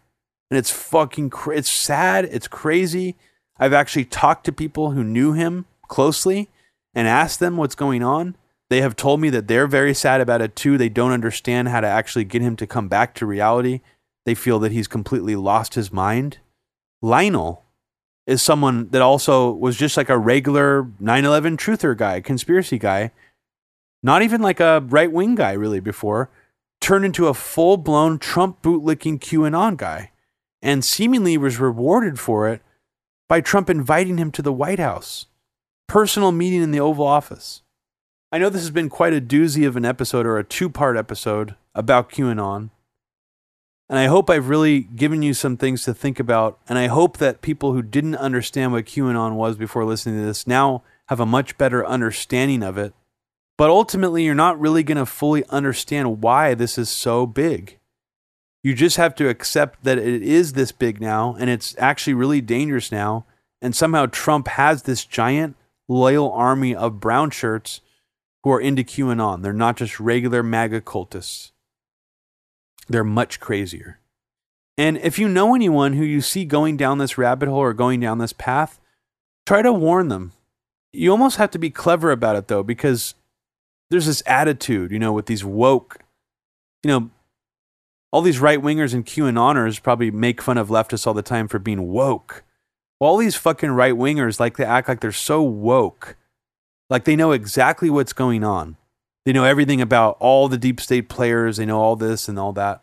And 0.51 0.59
it's 0.59 0.71
fucking, 0.71 1.33
it's 1.49 1.71
sad, 1.71 2.25
it's 2.25 2.49
crazy. 2.49 3.17
I've 3.59 3.73
actually 3.73 4.05
talked 4.05 4.45
to 4.45 4.53
people 4.53 4.93
who 4.93 5.03
knew 5.03 5.33
him 5.33 5.67
closely 5.89 6.49
and 6.99 7.07
ask 7.07 7.39
them 7.39 7.57
what's 7.57 7.77
going 7.77 8.03
on. 8.03 8.35
They 8.71 8.81
have 8.81 8.97
told 8.97 9.21
me 9.21 9.31
that 9.31 9.47
they're 9.47 9.69
very 9.69 9.95
sad 9.95 10.21
about 10.21 10.43
it 10.43 10.57
too. 10.57 10.77
They 10.77 10.89
don't 10.89 11.13
understand 11.13 11.69
how 11.69 11.81
to 11.81 11.87
actually 11.87 12.25
get 12.25 12.43
him 12.43 12.57
to 12.57 12.67
come 12.67 12.89
back 12.89 13.15
to 13.15 13.25
reality. 13.25 13.83
They 14.27 14.35
feel 14.35 14.59
that 14.59 14.73
he's 14.73 14.89
completely 14.89 15.37
lost 15.37 15.75
his 15.75 15.93
mind. 15.93 16.39
Lionel 17.01 17.63
is 18.27 18.43
someone 18.43 18.89
that 18.89 19.01
also 19.01 19.49
was 19.53 19.77
just 19.77 19.97
like 19.97 20.09
a 20.09 20.19
regular 20.19 20.91
9 20.99 21.25
11 21.25 21.57
truther 21.57 21.97
guy, 21.97 22.21
conspiracy 22.21 22.81
guy, 22.81 23.13
not 24.03 24.23
even 24.23 24.43
like 24.43 24.59
a 24.59 24.85
right 24.89 25.13
wing 25.13 25.37
guy 25.37 25.53
really 25.53 25.79
before, 25.79 26.31
turned 26.81 27.05
into 27.05 27.29
a 27.29 27.33
full 27.33 27.77
blown 27.77 28.19
Trump 28.19 28.61
bootlicking 28.61 29.21
QAnon 29.21 29.77
guy 29.77 30.11
and 30.61 30.85
seemingly 30.85 31.39
was 31.39 31.61
rewarded 31.61 32.19
for 32.19 32.49
it 32.49 32.61
by 33.29 33.41
Trump 33.41 33.71
inviting 33.71 34.19
him 34.19 34.33
to 34.33 34.43
the 34.43 34.53
White 34.53 34.81
House, 34.81 35.27
personal 35.89 36.31
meeting 36.31 36.63
in 36.63 36.71
the 36.71 36.79
Oval 36.81 37.07
Office. 37.07 37.63
I 38.31 38.39
know 38.39 38.51
this 38.51 38.63
has 38.63 38.71
been 38.71 38.91
quite 38.91 39.15
a 39.15 39.21
doozy 39.21 39.67
of 39.67 39.77
an 39.77 39.87
episode 39.87 40.27
or 40.27 40.39
a 40.39 40.45
two 40.45 40.69
part 40.69 40.97
episode 40.97 41.57
about 41.75 42.11
QAnon. 42.11 42.71
And 43.89 43.99
I 43.99 44.05
hope 44.05 44.29
I've 44.29 44.51
really 44.51 44.81
given 44.81 45.23
you 45.23 45.33
some 45.33 45.57
things 45.57 45.83
to 45.85 45.95
think 45.95 46.21
about. 46.21 46.59
And 46.69 46.79
I 46.79 46.89
hope 46.89 47.17
that 47.17 47.41
people 47.41 47.73
who 47.73 47.81
didn't 47.81 48.17
understand 48.17 48.73
what 48.73 48.85
QAnon 48.85 49.35
was 49.35 49.57
before 49.57 49.87
listening 49.87 50.21
to 50.21 50.27
this 50.27 50.47
now 50.47 50.83
have 51.09 51.21
a 51.21 51.27
much 51.27 51.57
better 51.57 51.87
understanding 51.87 52.63
of 52.63 52.77
it. 52.77 52.93
But 53.57 53.71
ultimately, 53.71 54.25
you're 54.25 54.35
not 54.35 54.61
really 54.61 54.83
going 54.83 54.99
to 54.99 55.07
fully 55.07 55.43
understand 55.49 56.23
why 56.23 56.53
this 56.53 56.77
is 56.77 56.91
so 56.91 57.27
big. 57.27 57.79
You 58.63 58.75
just 58.75 58.99
have 58.99 59.15
to 59.17 59.29
accept 59.29 59.85
that 59.85 59.97
it 59.97 60.23
is 60.23 60.53
this 60.53 60.71
big 60.71 61.01
now 61.01 61.35
and 61.39 61.49
it's 61.49 61.75
actually 61.79 62.13
really 62.13 62.43
dangerous 62.43 62.93
now. 62.93 63.25
And 63.63 63.75
somehow 63.75 64.07
Trump 64.07 64.49
has 64.49 64.83
this 64.83 65.07
giant 65.07 65.57
loyal 65.89 66.31
army 66.33 66.75
of 66.75 67.01
brown 67.01 67.31
shirts 67.31 67.81
who 68.45 68.53
are 68.53 68.61
into 68.61 68.85
QAnon. 68.85 69.43
They're 69.43 69.53
not 69.53 69.77
just 69.77 69.99
regular 69.99 70.43
MAGA 70.43 70.83
cultists, 70.83 71.53
they're 72.89 73.05
much 73.05 73.41
crazier. 73.41 73.99
And 74.77 74.97
if 74.99 75.19
you 75.19 75.29
know 75.29 75.55
anyone 75.57 75.95
who 75.95 76.05
you 76.05 76.21
see 76.21 76.45
going 76.45 76.77
down 76.77 76.99
this 76.99 77.19
rabbit 77.19 77.49
hole 77.49 77.59
or 77.59 77.73
going 77.73 77.99
down 77.99 78.19
this 78.19 78.33
path, 78.33 78.79
try 79.45 79.61
to 79.61 79.73
warn 79.73 80.09
them. 80.09 80.33
You 80.93 81.11
almost 81.11 81.37
have 81.37 81.51
to 81.51 81.59
be 81.59 81.71
clever 81.71 82.13
about 82.13 82.37
it 82.37 82.47
though, 82.47 82.63
because 82.63 83.15
there's 83.91 84.07
this 84.07 84.23
attitude, 84.27 84.93
you 84.93 84.99
know, 84.99 85.13
with 85.13 85.27
these 85.27 85.45
woke, 85.45 85.99
you 86.85 86.91
know, 86.91 87.11
all 88.13 88.23
these 88.23 88.39
right 88.39 88.63
wingers 88.63 88.95
and 88.95 89.05
QAnoners 89.05 89.83
probably 89.83 90.11
make 90.11 90.41
fun 90.41 90.59
of 90.59 90.69
leftists 90.69 91.07
all 91.07 91.15
the 91.15 91.23
time 91.23 91.49
for 91.49 91.59
being 91.59 91.89
woke. 91.89 92.45
All 93.01 93.17
these 93.17 93.37
fucking 93.37 93.71
right 93.71 93.95
wingers 93.95 94.41
like 94.41 94.57
they 94.57 94.65
act 94.65 94.89
like 94.89 95.01
they're 95.01 95.13
so 95.13 95.43
woke, 95.43 96.17
like 96.91 97.05
they 97.05 97.17
know 97.17 97.33
exactly 97.33 97.91
what's 97.91 98.13
going 98.13 98.43
on. 98.43 98.77
They 99.25 99.33
know 99.33 99.45
everything 99.45 99.81
about 99.81 100.17
all 100.21 100.49
the 100.49 100.59
deep 100.59 100.81
state 100.81 101.09
players. 101.09 101.59
They 101.59 101.67
know 101.67 101.81
all 101.81 101.97
this 101.97 102.29
and 102.29 102.39
all 102.39 102.53
that, 102.55 102.83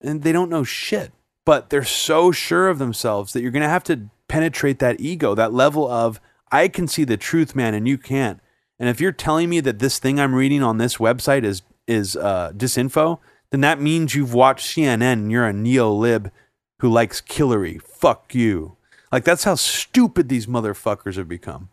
and 0.00 0.22
they 0.22 0.32
don't 0.32 0.50
know 0.50 0.64
shit. 0.64 1.12
But 1.44 1.70
they're 1.70 1.84
so 1.84 2.32
sure 2.32 2.68
of 2.68 2.78
themselves 2.78 3.32
that 3.32 3.42
you're 3.42 3.50
gonna 3.50 3.68
have 3.68 3.84
to 3.84 4.08
penetrate 4.28 4.78
that 4.78 5.00
ego, 5.00 5.34
that 5.34 5.52
level 5.52 5.88
of 5.90 6.20
I 6.50 6.68
can 6.68 6.88
see 6.88 7.04
the 7.04 7.16
truth, 7.16 7.54
man, 7.54 7.74
and 7.74 7.86
you 7.88 7.98
can't. 7.98 8.40
And 8.78 8.88
if 8.88 9.00
you're 9.00 9.12
telling 9.12 9.48
me 9.48 9.60
that 9.60 9.78
this 9.78 9.98
thing 9.98 10.20
I'm 10.20 10.34
reading 10.34 10.62
on 10.62 10.78
this 10.78 10.96
website 10.96 11.44
is 11.44 11.62
is 11.86 12.16
uh, 12.16 12.52
disinfo, 12.54 13.18
then 13.50 13.60
that 13.60 13.80
means 13.80 14.14
you've 14.14 14.34
watched 14.34 14.76
CNN 14.76 15.12
and 15.12 15.30
you're 15.30 15.46
a 15.46 15.52
neo 15.52 15.92
lib 15.92 16.32
who 16.80 16.90
likes 16.90 17.22
Hillary. 17.26 17.78
Fuck 17.78 18.34
you. 18.34 18.75
Like, 19.12 19.24
that's 19.24 19.44
how 19.44 19.54
stupid 19.54 20.28
these 20.28 20.46
motherfuckers 20.46 21.16
have 21.16 21.28
become. 21.28 21.70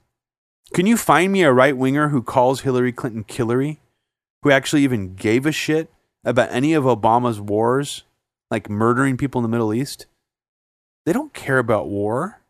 Can 0.74 0.86
you 0.86 0.98
find 0.98 1.32
me 1.32 1.44
a 1.44 1.54
right 1.54 1.78
winger 1.78 2.10
who 2.10 2.22
calls 2.22 2.62
Hillary 2.62 2.92
Clinton 2.92 3.24
Killery, 3.24 3.78
who 4.42 4.52
actually 4.52 4.84
even 4.84 5.16
gave 5.16 5.46
a 5.46 5.52
shit 5.52 5.92
about 6.24 6.52
any 6.52 6.74
of 6.74 6.84
Obama's 6.84 7.40
wars, 7.40 8.04
like 8.50 8.70
murdering 8.70 9.18
people 9.18 9.40
in 9.40 9.44
the 9.44 9.50
Middle 9.50 9.74
East? 9.74 10.06
They 11.06 11.14
don't 11.14 11.34
care 11.34 11.60
about 11.60 11.90
war. 11.90 12.42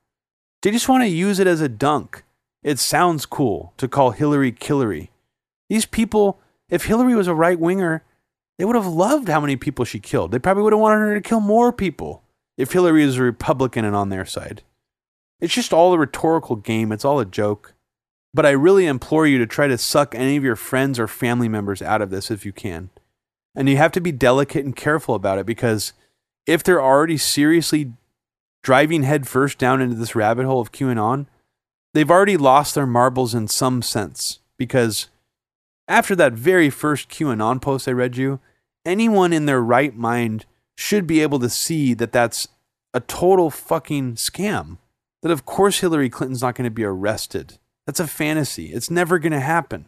They 0.62 0.72
just 0.72 0.88
want 0.88 1.04
to 1.04 1.10
use 1.10 1.40
it 1.40 1.48
as 1.48 1.60
a 1.60 1.68
dunk. 1.68 2.24
It 2.62 2.80
sounds 2.80 3.26
cool 3.26 3.74
to 3.78 3.88
call 3.88 4.12
Hillary 4.12 4.52
Killery. 4.52 5.10
These 5.70 5.86
people, 5.86 6.40
if 6.70 6.86
Hillary 6.86 7.16
was 7.16 7.28
a 7.28 7.34
right 7.34 7.60
winger, 7.60 8.04
they 8.58 8.66
would 8.66 8.76
have 8.76 8.88
loved 8.88 9.28
how 9.28 9.42
many 9.42 9.56
people 9.56 9.84
she 9.84 10.00
killed. 10.00 10.32
They 10.32 10.40
probably 10.40 10.64
would 10.64 10.74
have 10.74 10.80
wanted 10.80 11.00
her 11.00 11.16
to 11.16 11.22
kill 11.22 11.40
more 11.40 11.74
people 11.74 12.24
if 12.58 12.72
Hillary 12.72 13.04
is 13.04 13.18
a 13.18 13.24
Republican 13.24 13.84
and 13.84 13.96
on 13.96 14.10
their 14.10 14.26
side. 14.26 14.62
It's 15.44 15.54
just 15.54 15.74
all 15.74 15.94
a 15.94 15.98
rhetorical 15.98 16.56
game, 16.56 16.94
it's 16.94 17.04
all 17.04 17.20
a 17.20 17.26
joke. 17.26 17.74
But 18.34 18.46
I 18.46 18.52
really 18.52 18.86
implore 18.86 19.28
you 19.28 19.38
to 19.40 19.46
try 19.46 19.68
to 19.68 19.78
suck 19.78 20.16
any 20.16 20.38
of 20.38 20.44
your 20.46 20.56
friends 20.56 20.98
or 20.98 21.06
family 21.06 21.50
members 21.50 21.82
out 21.82 22.02
of 22.02 22.12
this 22.12 22.32
if 22.32 22.46
you 22.46 22.54
can. 22.54 22.92
And 23.54 23.68
you 23.68 23.76
have 23.76 23.92
to 23.92 24.00
be 24.00 24.14
delicate 24.14 24.64
and 24.64 24.74
careful 24.74 25.16
about 25.16 25.40
it 25.40 25.46
because 25.46 25.92
if 26.48 26.64
they're 26.64 26.82
already 26.82 27.18
seriously 27.18 27.92
driving 28.62 29.04
headfirst 29.04 29.58
down 29.58 29.82
into 29.82 29.98
this 29.98 30.16
rabbit 30.16 30.46
hole 30.46 30.62
of 30.62 30.72
QAnon, 30.72 31.26
they've 31.94 32.10
already 32.10 32.38
lost 32.38 32.74
their 32.74 32.88
marbles 32.88 33.36
in 33.36 33.50
some 33.50 33.82
sense. 33.82 34.40
Because 34.58 35.10
after 35.90 36.16
that 36.16 36.32
very 36.32 36.70
first 36.70 37.10
QAnon 37.10 37.62
post 37.62 37.90
I 37.90 37.92
read 37.92 38.16
you, 38.16 38.40
anyone 38.86 39.34
in 39.34 39.46
their 39.46 39.62
right 39.62 39.94
mind 39.94 40.46
should 40.78 41.06
be 41.06 41.20
able 41.22 41.40
to 41.40 41.50
see 41.50 41.94
that 41.96 42.14
that's 42.14 42.48
a 42.94 43.02
total 43.02 43.50
fucking 43.50 44.14
scam. 44.14 44.78
That 45.24 45.32
of 45.32 45.46
course 45.46 45.80
Hillary 45.80 46.10
Clinton's 46.10 46.44
not 46.44 46.54
going 46.54 46.66
to 46.66 46.72
be 46.72 46.84
arrested 46.84 47.58
that's 47.86 48.00
a 48.00 48.08
fantasy. 48.08 48.68
It's 48.68 48.90
never 48.90 49.20
going 49.20 49.34
to 49.34 49.40
happen. 49.40 49.86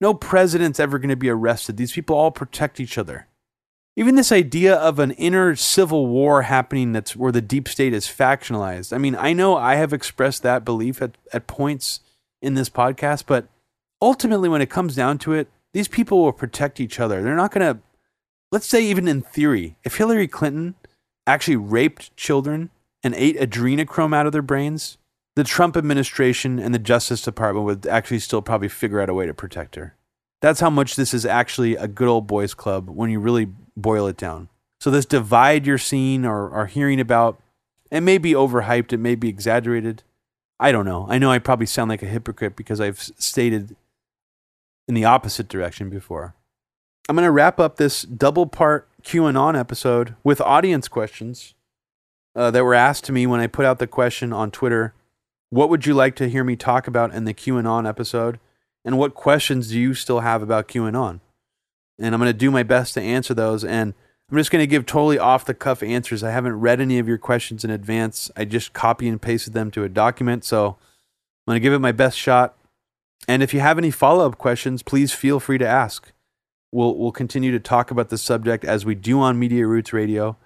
No 0.00 0.14
president's 0.14 0.80
ever 0.80 0.98
going 0.98 1.10
to 1.10 1.16
be 1.16 1.28
arrested. 1.28 1.76
These 1.76 1.92
people 1.92 2.16
all 2.16 2.30
protect 2.30 2.80
each 2.80 2.98
other. 2.98 3.28
Even 3.96 4.16
this 4.16 4.32
idea 4.32 4.74
of 4.74 4.98
an 4.98 5.12
inner 5.12 5.54
civil 5.54 6.08
war 6.08 6.42
happening 6.42 6.92
that's 6.92 7.14
where 7.14 7.30
the 7.30 7.40
deep 7.40 7.68
state 7.68 7.92
is 7.92 8.06
factionalized. 8.06 8.92
I 8.92 8.98
mean, 8.98 9.14
I 9.14 9.32
know 9.32 9.56
I 9.56 9.76
have 9.76 9.92
expressed 9.92 10.42
that 10.42 10.64
belief 10.64 11.00
at, 11.00 11.16
at 11.32 11.46
points 11.46 12.00
in 12.42 12.54
this 12.54 12.68
podcast, 12.68 13.24
but 13.26 13.46
ultimately, 14.02 14.48
when 14.48 14.62
it 14.62 14.70
comes 14.70 14.96
down 14.96 15.18
to 15.18 15.32
it, 15.32 15.48
these 15.72 15.86
people 15.86 16.22
will 16.22 16.32
protect 16.32 16.80
each 16.80 16.98
other. 16.98 17.22
They're 17.22 17.36
not 17.36 17.52
going 17.52 17.74
to, 17.74 17.80
let's 18.50 18.66
say, 18.66 18.84
even 18.84 19.06
in 19.06 19.22
theory, 19.22 19.76
if 19.84 19.96
Hillary 19.96 20.28
Clinton 20.28 20.74
actually 21.26 21.56
raped 21.56 22.16
children 22.16 22.70
and 23.04 23.14
ate 23.14 23.38
adrenochrome 23.38 24.16
out 24.16 24.26
of 24.26 24.32
their 24.32 24.42
brains, 24.42 24.96
the 25.36 25.44
Trump 25.44 25.76
administration 25.76 26.58
and 26.58 26.74
the 26.74 26.78
Justice 26.78 27.22
Department 27.22 27.66
would 27.66 27.86
actually 27.86 28.18
still 28.18 28.42
probably 28.42 28.68
figure 28.68 29.00
out 29.00 29.10
a 29.10 29.14
way 29.14 29.26
to 29.26 29.34
protect 29.34 29.76
her. 29.76 29.94
That's 30.40 30.60
how 30.60 30.70
much 30.70 30.96
this 30.96 31.12
is 31.12 31.26
actually 31.26 31.76
a 31.76 31.86
good 31.86 32.08
old 32.08 32.26
boys 32.26 32.54
club 32.54 32.88
when 32.88 33.10
you 33.10 33.20
really 33.20 33.48
boil 33.76 34.06
it 34.06 34.16
down. 34.16 34.48
So 34.80 34.90
this 34.90 35.06
divide 35.06 35.66
you're 35.66 35.78
seeing 35.78 36.24
or 36.24 36.50
are 36.50 36.66
hearing 36.66 37.00
about, 37.00 37.40
it 37.90 38.00
may 38.00 38.18
be 38.18 38.32
overhyped, 38.32 38.92
it 38.92 38.98
may 38.98 39.14
be 39.14 39.28
exaggerated. 39.28 40.02
I 40.58 40.72
don't 40.72 40.84
know. 40.84 41.06
I 41.08 41.18
know 41.18 41.30
I 41.30 41.38
probably 41.38 41.66
sound 41.66 41.88
like 41.88 42.02
a 42.02 42.06
hypocrite 42.06 42.56
because 42.56 42.80
I've 42.80 43.00
stated 43.00 43.76
in 44.86 44.94
the 44.94 45.04
opposite 45.04 45.48
direction 45.48 45.90
before. 45.90 46.34
I'm 47.08 47.16
going 47.16 47.26
to 47.26 47.30
wrap 47.30 47.58
up 47.58 47.76
this 47.76 48.02
double 48.02 48.46
part 48.46 48.88
QAnon 49.02 49.58
episode 49.58 50.14
with 50.22 50.40
audience 50.40 50.88
questions 50.88 51.54
uh, 52.34 52.50
that 52.50 52.64
were 52.64 52.74
asked 52.74 53.04
to 53.04 53.12
me 53.12 53.26
when 53.26 53.40
I 53.40 53.46
put 53.46 53.64
out 53.64 53.78
the 53.78 53.86
question 53.86 54.32
on 54.32 54.50
Twitter 54.50 54.94
what 55.54 55.70
would 55.70 55.86
you 55.86 55.94
like 55.94 56.16
to 56.16 56.28
hear 56.28 56.42
me 56.42 56.56
talk 56.56 56.88
about 56.88 57.14
in 57.14 57.26
the 57.26 57.32
QAnon 57.32 57.88
episode? 57.88 58.40
And 58.84 58.98
what 58.98 59.14
questions 59.14 59.68
do 59.68 59.78
you 59.78 59.94
still 59.94 60.20
have 60.20 60.42
about 60.42 60.66
QAnon? 60.66 61.20
And 61.96 62.12
I'm 62.12 62.20
going 62.20 62.28
to 62.28 62.36
do 62.36 62.50
my 62.50 62.64
best 62.64 62.94
to 62.94 63.00
answer 63.00 63.34
those. 63.34 63.64
And 63.64 63.94
I'm 64.28 64.36
just 64.36 64.50
going 64.50 64.64
to 64.64 64.66
give 64.66 64.84
totally 64.84 65.16
off 65.16 65.44
the 65.44 65.54
cuff 65.54 65.80
answers. 65.84 66.24
I 66.24 66.32
haven't 66.32 66.58
read 66.58 66.80
any 66.80 66.98
of 66.98 67.06
your 67.06 67.18
questions 67.18 67.64
in 67.64 67.70
advance. 67.70 68.32
I 68.36 68.44
just 68.44 68.72
copy 68.72 69.06
and 69.06 69.22
pasted 69.22 69.52
them 69.52 69.70
to 69.70 69.84
a 69.84 69.88
document. 69.88 70.44
So 70.44 70.66
I'm 70.66 71.52
going 71.52 71.56
to 71.56 71.60
give 71.60 71.72
it 71.72 71.78
my 71.78 71.92
best 71.92 72.18
shot. 72.18 72.56
And 73.28 73.40
if 73.40 73.54
you 73.54 73.60
have 73.60 73.78
any 73.78 73.92
follow 73.92 74.26
up 74.26 74.38
questions, 74.38 74.82
please 74.82 75.12
feel 75.12 75.38
free 75.38 75.58
to 75.58 75.66
ask. 75.66 76.12
We'll, 76.72 76.96
we'll 76.96 77.12
continue 77.12 77.52
to 77.52 77.60
talk 77.60 77.92
about 77.92 78.08
the 78.08 78.18
subject 78.18 78.64
as 78.64 78.84
we 78.84 78.96
do 78.96 79.20
on 79.20 79.38
Media 79.38 79.68
Roots 79.68 79.92
Radio. 79.92 80.36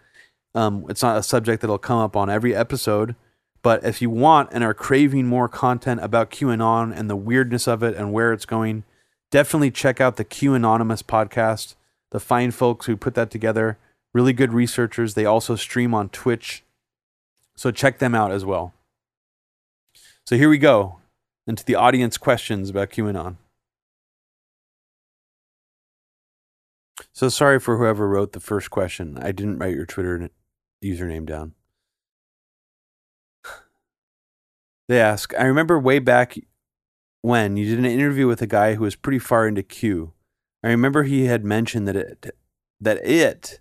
Um, 0.54 0.86
it's 0.88 1.02
not 1.02 1.16
a 1.16 1.22
subject 1.22 1.60
that'll 1.60 1.78
come 1.78 1.98
up 1.98 2.16
on 2.16 2.30
every 2.30 2.54
episode 2.54 3.14
but 3.62 3.84
if 3.84 4.00
you 4.00 4.10
want 4.10 4.50
and 4.52 4.62
are 4.62 4.74
craving 4.74 5.26
more 5.26 5.48
content 5.48 6.02
about 6.02 6.30
QAnon 6.30 6.96
and 6.96 7.10
the 7.10 7.16
weirdness 7.16 7.66
of 7.66 7.82
it 7.82 7.96
and 7.96 8.12
where 8.12 8.32
it's 8.32 8.46
going, 8.46 8.84
definitely 9.30 9.70
check 9.70 10.00
out 10.00 10.16
the 10.16 10.24
QAnonymous 10.24 11.02
podcast. 11.02 11.74
The 12.10 12.20
fine 12.20 12.50
folks 12.50 12.86
who 12.86 12.96
put 12.96 13.14
that 13.14 13.30
together, 13.30 13.76
really 14.14 14.32
good 14.32 14.52
researchers. 14.52 15.14
They 15.14 15.26
also 15.26 15.56
stream 15.56 15.92
on 15.92 16.08
Twitch. 16.08 16.62
So 17.56 17.70
check 17.70 17.98
them 17.98 18.14
out 18.14 18.30
as 18.30 18.44
well. 18.44 18.72
So 20.24 20.36
here 20.36 20.48
we 20.48 20.58
go 20.58 20.96
into 21.46 21.64
the 21.64 21.74
audience 21.74 22.16
questions 22.16 22.70
about 22.70 22.90
QAnon. 22.90 23.36
So 27.18 27.28
sorry 27.28 27.58
for 27.58 27.78
whoever 27.78 28.06
wrote 28.06 28.32
the 28.32 28.38
first 28.38 28.70
question. 28.70 29.18
I 29.20 29.32
didn't 29.32 29.58
write 29.58 29.74
your 29.74 29.86
Twitter 29.86 30.30
username 30.84 31.26
down. 31.26 31.54
They 34.88 35.00
ask, 35.00 35.34
I 35.36 35.42
remember 35.42 35.80
way 35.80 35.98
back 35.98 36.36
when 37.22 37.56
you 37.56 37.68
did 37.68 37.80
an 37.80 37.86
interview 37.86 38.28
with 38.28 38.40
a 38.40 38.46
guy 38.46 38.74
who 38.74 38.84
was 38.84 38.94
pretty 38.94 39.18
far 39.18 39.48
into 39.48 39.64
Q. 39.64 40.12
I 40.62 40.68
remember 40.68 41.02
he 41.02 41.24
had 41.24 41.44
mentioned 41.44 41.88
that 41.88 41.96
it 41.96 42.36
that 42.80 43.04
it 43.04 43.58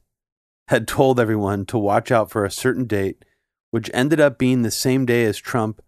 had 0.67 0.87
told 0.87 1.19
everyone 1.19 1.65
to 1.65 1.79
watch 1.79 2.11
out 2.11 2.29
for 2.29 2.45
a 2.45 2.51
certain 2.51 2.85
date, 2.85 3.25
which 3.71 3.89
ended 3.91 4.19
up 4.19 4.37
being 4.37 4.61
the 4.61 4.69
same 4.69 5.03
day 5.07 5.25
as 5.25 5.39
Trump 5.39 5.81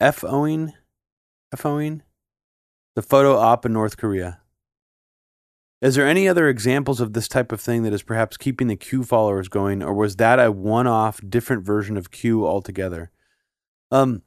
FOing 0.00 0.72
FOing 1.54 2.00
the 2.96 3.02
photo 3.02 3.36
op 3.36 3.66
in 3.66 3.74
North 3.74 3.98
Korea. 3.98 4.39
Is 5.80 5.94
there 5.94 6.06
any 6.06 6.28
other 6.28 6.48
examples 6.48 7.00
of 7.00 7.14
this 7.14 7.26
type 7.26 7.52
of 7.52 7.60
thing 7.60 7.84
that 7.84 7.92
is 7.92 8.02
perhaps 8.02 8.36
keeping 8.36 8.66
the 8.66 8.76
Q 8.76 9.02
followers 9.02 9.48
going, 9.48 9.82
or 9.82 9.94
was 9.94 10.16
that 10.16 10.38
a 10.38 10.52
one-off, 10.52 11.20
different 11.26 11.64
version 11.64 11.96
of 11.96 12.10
Q 12.10 12.46
altogether? 12.46 13.10
Um, 13.90 14.22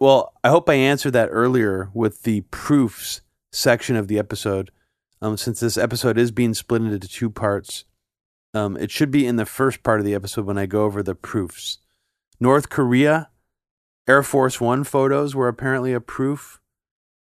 well, 0.00 0.32
I 0.42 0.48
hope 0.48 0.68
I 0.68 0.74
answered 0.74 1.12
that 1.12 1.28
earlier 1.30 1.90
with 1.94 2.24
the 2.24 2.40
proofs 2.50 3.20
section 3.52 3.94
of 3.94 4.08
the 4.08 4.18
episode. 4.18 4.72
Um, 5.20 5.36
since 5.36 5.60
this 5.60 5.78
episode 5.78 6.18
is 6.18 6.32
being 6.32 6.54
split 6.54 6.82
into 6.82 7.06
two 7.06 7.30
parts, 7.30 7.84
um, 8.52 8.76
it 8.76 8.90
should 8.90 9.12
be 9.12 9.26
in 9.26 9.36
the 9.36 9.46
first 9.46 9.84
part 9.84 10.00
of 10.00 10.04
the 10.06 10.14
episode 10.14 10.44
when 10.44 10.58
I 10.58 10.66
go 10.66 10.82
over 10.82 11.04
the 11.04 11.14
proofs. 11.14 11.78
North 12.40 12.68
Korea, 12.68 13.30
Air 14.08 14.24
Force 14.24 14.60
One 14.60 14.82
photos 14.82 15.36
were 15.36 15.46
apparently 15.46 15.92
a 15.92 16.00
proof. 16.00 16.60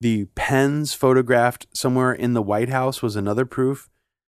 The 0.00 0.26
pens 0.34 0.94
photographed 0.94 1.66
somewhere 1.72 2.12
in 2.12 2.34
the 2.34 2.42
White 2.42 2.68
House 2.68 3.02
was 3.02 3.16
another 3.16 3.44
proof. 3.44 3.88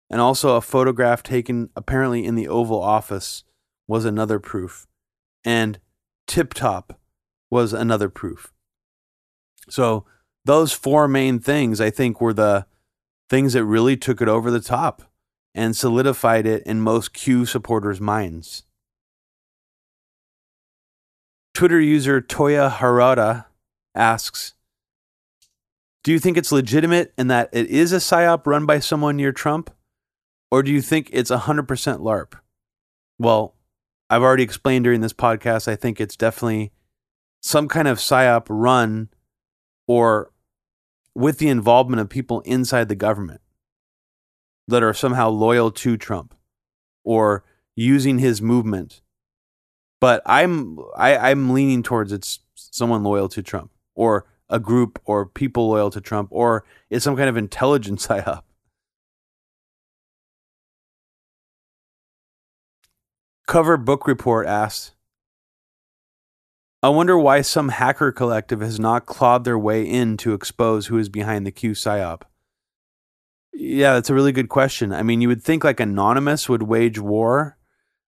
And 0.10 0.20
also 0.20 0.56
a 0.56 0.62
photograph 0.62 1.22
taken 1.22 1.70
apparently 1.76 2.26
in 2.26 2.34
the 2.34 2.48
Oval 2.48 2.82
Office 2.82 3.44
was 3.88 4.06
another 4.06 4.40
proof. 4.40 4.88
And 5.46 5.80
Tip 6.26 6.54
Top 6.54 7.00
was 7.52 7.74
another 7.74 8.10
proof. 8.10 8.52
So 9.70 10.06
those 10.46 10.72
four 10.72 11.08
main 11.08 11.40
things, 11.40 11.80
I 11.80 11.92
think, 11.92 12.20
were 12.20 12.34
the 12.34 12.66
things 13.30 13.54
that 13.54 13.66
really 13.66 13.96
took 13.96 14.22
it 14.22 14.28
over 14.28 14.50
the 14.50 14.60
top 14.60 15.04
and 15.54 15.76
solidified 15.76 16.48
it 16.48 16.64
in 16.64 16.82
most 16.82 17.14
Q 17.14 17.46
supporters' 17.46 18.02
minds. 18.02 18.64
Twitter 21.54 21.80
user 21.80 22.22
Toya 22.22 22.72
Harada 22.72 23.46
asks, 23.94 24.54
do 26.04 26.12
you 26.12 26.20
think 26.20 26.38
it's 26.38 26.52
legitimate 26.52 27.14
and 27.18 27.30
that 27.30 27.50
it 27.52 27.68
is 27.68 27.92
a 27.92 27.98
psyop 27.98 28.46
run 28.46 28.66
by 28.66 28.80
someone 28.80 29.18
near 29.18 29.32
Trump? 29.32 29.70
Or 30.52 30.64
do 30.64 30.72
you 30.72 30.82
think 30.82 31.10
it's 31.12 31.30
100% 31.30 31.68
LARP? 32.00 32.34
Well, 33.20 33.56
I've 34.10 34.24
already 34.24 34.44
explained 34.44 34.86
during 34.86 35.02
this 35.02 35.14
podcast, 35.14 35.68
I 35.68 35.76
think 35.76 36.02
it's 36.02 36.16
definitely 36.16 36.72
some 37.42 37.68
kind 37.68 37.88
of 37.88 38.00
psyop 38.00 38.48
run 38.50 39.10
or 39.88 40.32
with 41.14 41.38
the 41.38 41.50
involvement 41.50 42.02
of 42.02 42.10
people 42.10 42.42
inside 42.42 42.88
the 42.88 42.96
government 42.96 43.42
that 44.68 44.84
are 44.84 44.94
somehow 44.94 45.30
loyal 45.30 45.72
to 45.72 45.98
Trump 45.98 46.34
or 47.04 47.44
using 47.76 48.20
his 48.20 48.42
movement. 48.42 49.02
But 50.00 50.22
I'm 50.26 50.80
I, 50.96 51.18
I'm 51.18 51.52
leaning 51.52 51.84
towards 51.84 52.12
it's 52.12 52.40
someone 52.56 53.04
loyal 53.04 53.28
to 53.30 53.44
Trump 53.44 53.72
or 53.96 54.26
a 54.50 54.60
group 54.60 55.00
or 55.06 55.26
people 55.26 55.70
loyal 55.70 55.90
to 55.92 56.02
Trump, 56.02 56.30
or 56.32 56.66
it's 56.90 57.04
some 57.04 57.16
kind 57.16 57.30
of 57.30 57.38
intelligence 57.38 58.08
psyop. 58.08 58.44
Cover 63.48 63.78
Book 63.78 64.08
Report 64.08 64.46
asked 64.48 64.94
I 66.82 66.88
wonder 66.90 67.18
why 67.18 67.42
some 67.42 67.70
hacker 67.70 68.12
collective 68.14 68.62
has 68.62 68.80
not 68.80 69.06
clawed 69.06 69.44
their 69.44 69.60
way 69.60 69.84
in 69.84 70.16
to 70.18 70.34
expose 70.34 70.88
who 70.88 70.98
is 70.98 71.10
behind 71.10 71.46
the 71.46 71.52
Q 71.52 71.72
psyop. 71.72 72.22
Yeah, 73.52 73.96
that's 73.96 74.10
a 74.10 74.14
really 74.14 74.32
good 74.32 74.48
question. 74.48 74.94
I 74.94 75.04
mean, 75.04 75.20
you 75.20 75.28
would 75.28 75.44
think 75.44 75.66
like 75.66 75.82
Anonymous 75.82 76.48
would 76.48 76.64
wage 76.64 76.98
war. 76.98 77.58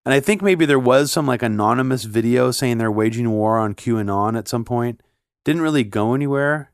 And 0.06 0.14
I 0.14 0.20
think 0.20 0.42
maybe 0.42 0.66
there 0.66 0.80
was 0.80 1.12
some 1.12 1.28
like 1.28 1.44
anonymous 1.44 2.06
video 2.06 2.52
saying 2.52 2.78
they're 2.78 2.92
waging 2.92 3.30
war 3.30 3.60
on 3.60 3.76
QAnon 3.76 4.38
at 4.38 4.48
some 4.48 4.66
point. 4.66 5.02
Didn't 5.46 5.62
really 5.62 5.84
go 5.84 6.14
anywhere. 6.14 6.72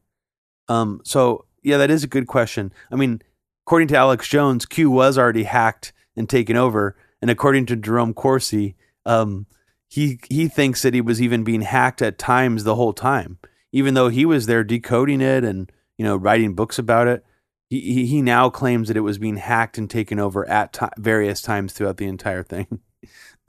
Um, 0.68 1.02
so 1.03 1.45
yeah, 1.64 1.77
that 1.77 1.91
is 1.91 2.03
a 2.03 2.07
good 2.07 2.27
question. 2.27 2.72
I 2.91 2.95
mean, 2.95 3.22
according 3.65 3.89
to 3.89 3.98
Alex 3.98 4.27
Jones, 4.27 4.65
Q 4.65 4.89
was 4.89 5.18
already 5.18 5.44
hacked 5.44 5.94
and 6.15 6.30
taken 6.30 6.56
over, 6.56 6.95
and 7.22 7.31
according 7.31 7.65
to 7.68 7.76
Jerome 7.76 8.14
Corsi, 8.14 8.76
um, 9.06 9.45
he 9.88 10.19
he 10.30 10.48
thinks 10.48 10.81
that 10.81 10.94
he 10.94 11.02
was 11.02 11.22
even 11.22 11.44
being 11.44 11.61
hacked 11.61 12.02
at 12.02 12.18
times 12.18 12.64
the 12.64 12.76
whole 12.76 12.94
time, 12.94 13.39
even 13.72 13.94
though 13.94 14.10
he 14.10 14.26
was 14.26 14.45
there 14.45 14.64
decoding 14.64 15.22
it 15.22 15.44
and 15.44 15.72
you 15.98 16.06
know 16.06 16.15
writing 16.15 16.53
books 16.53 16.77
about 16.77 17.07
it. 17.07 17.26
He 17.69 18.06
he, 18.06 18.22
now 18.22 18.49
claims 18.49 18.88
that 18.88 18.95
it 18.95 19.02
was 19.02 19.18
being 19.18 19.35
hacked 19.35 19.77
and 19.77 19.89
taken 19.89 20.19
over 20.19 20.48
at 20.49 20.77
various 20.98 21.41
times 21.41 21.73
throughout 21.73 21.98
the 21.98 22.07
entire 22.07 22.44
thing. 22.44 22.80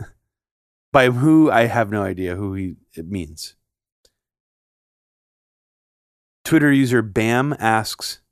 By 0.92 1.10
who 1.10 1.50
I 1.52 1.66
have 1.66 1.90
no 1.90 2.02
idea 2.02 2.34
who 2.34 2.54
he 2.54 2.76
it 2.94 3.08
means. 3.08 3.54
Twitter 6.48 6.72
user 6.72 7.02
Bam 7.02 7.54
asks, 7.58 8.22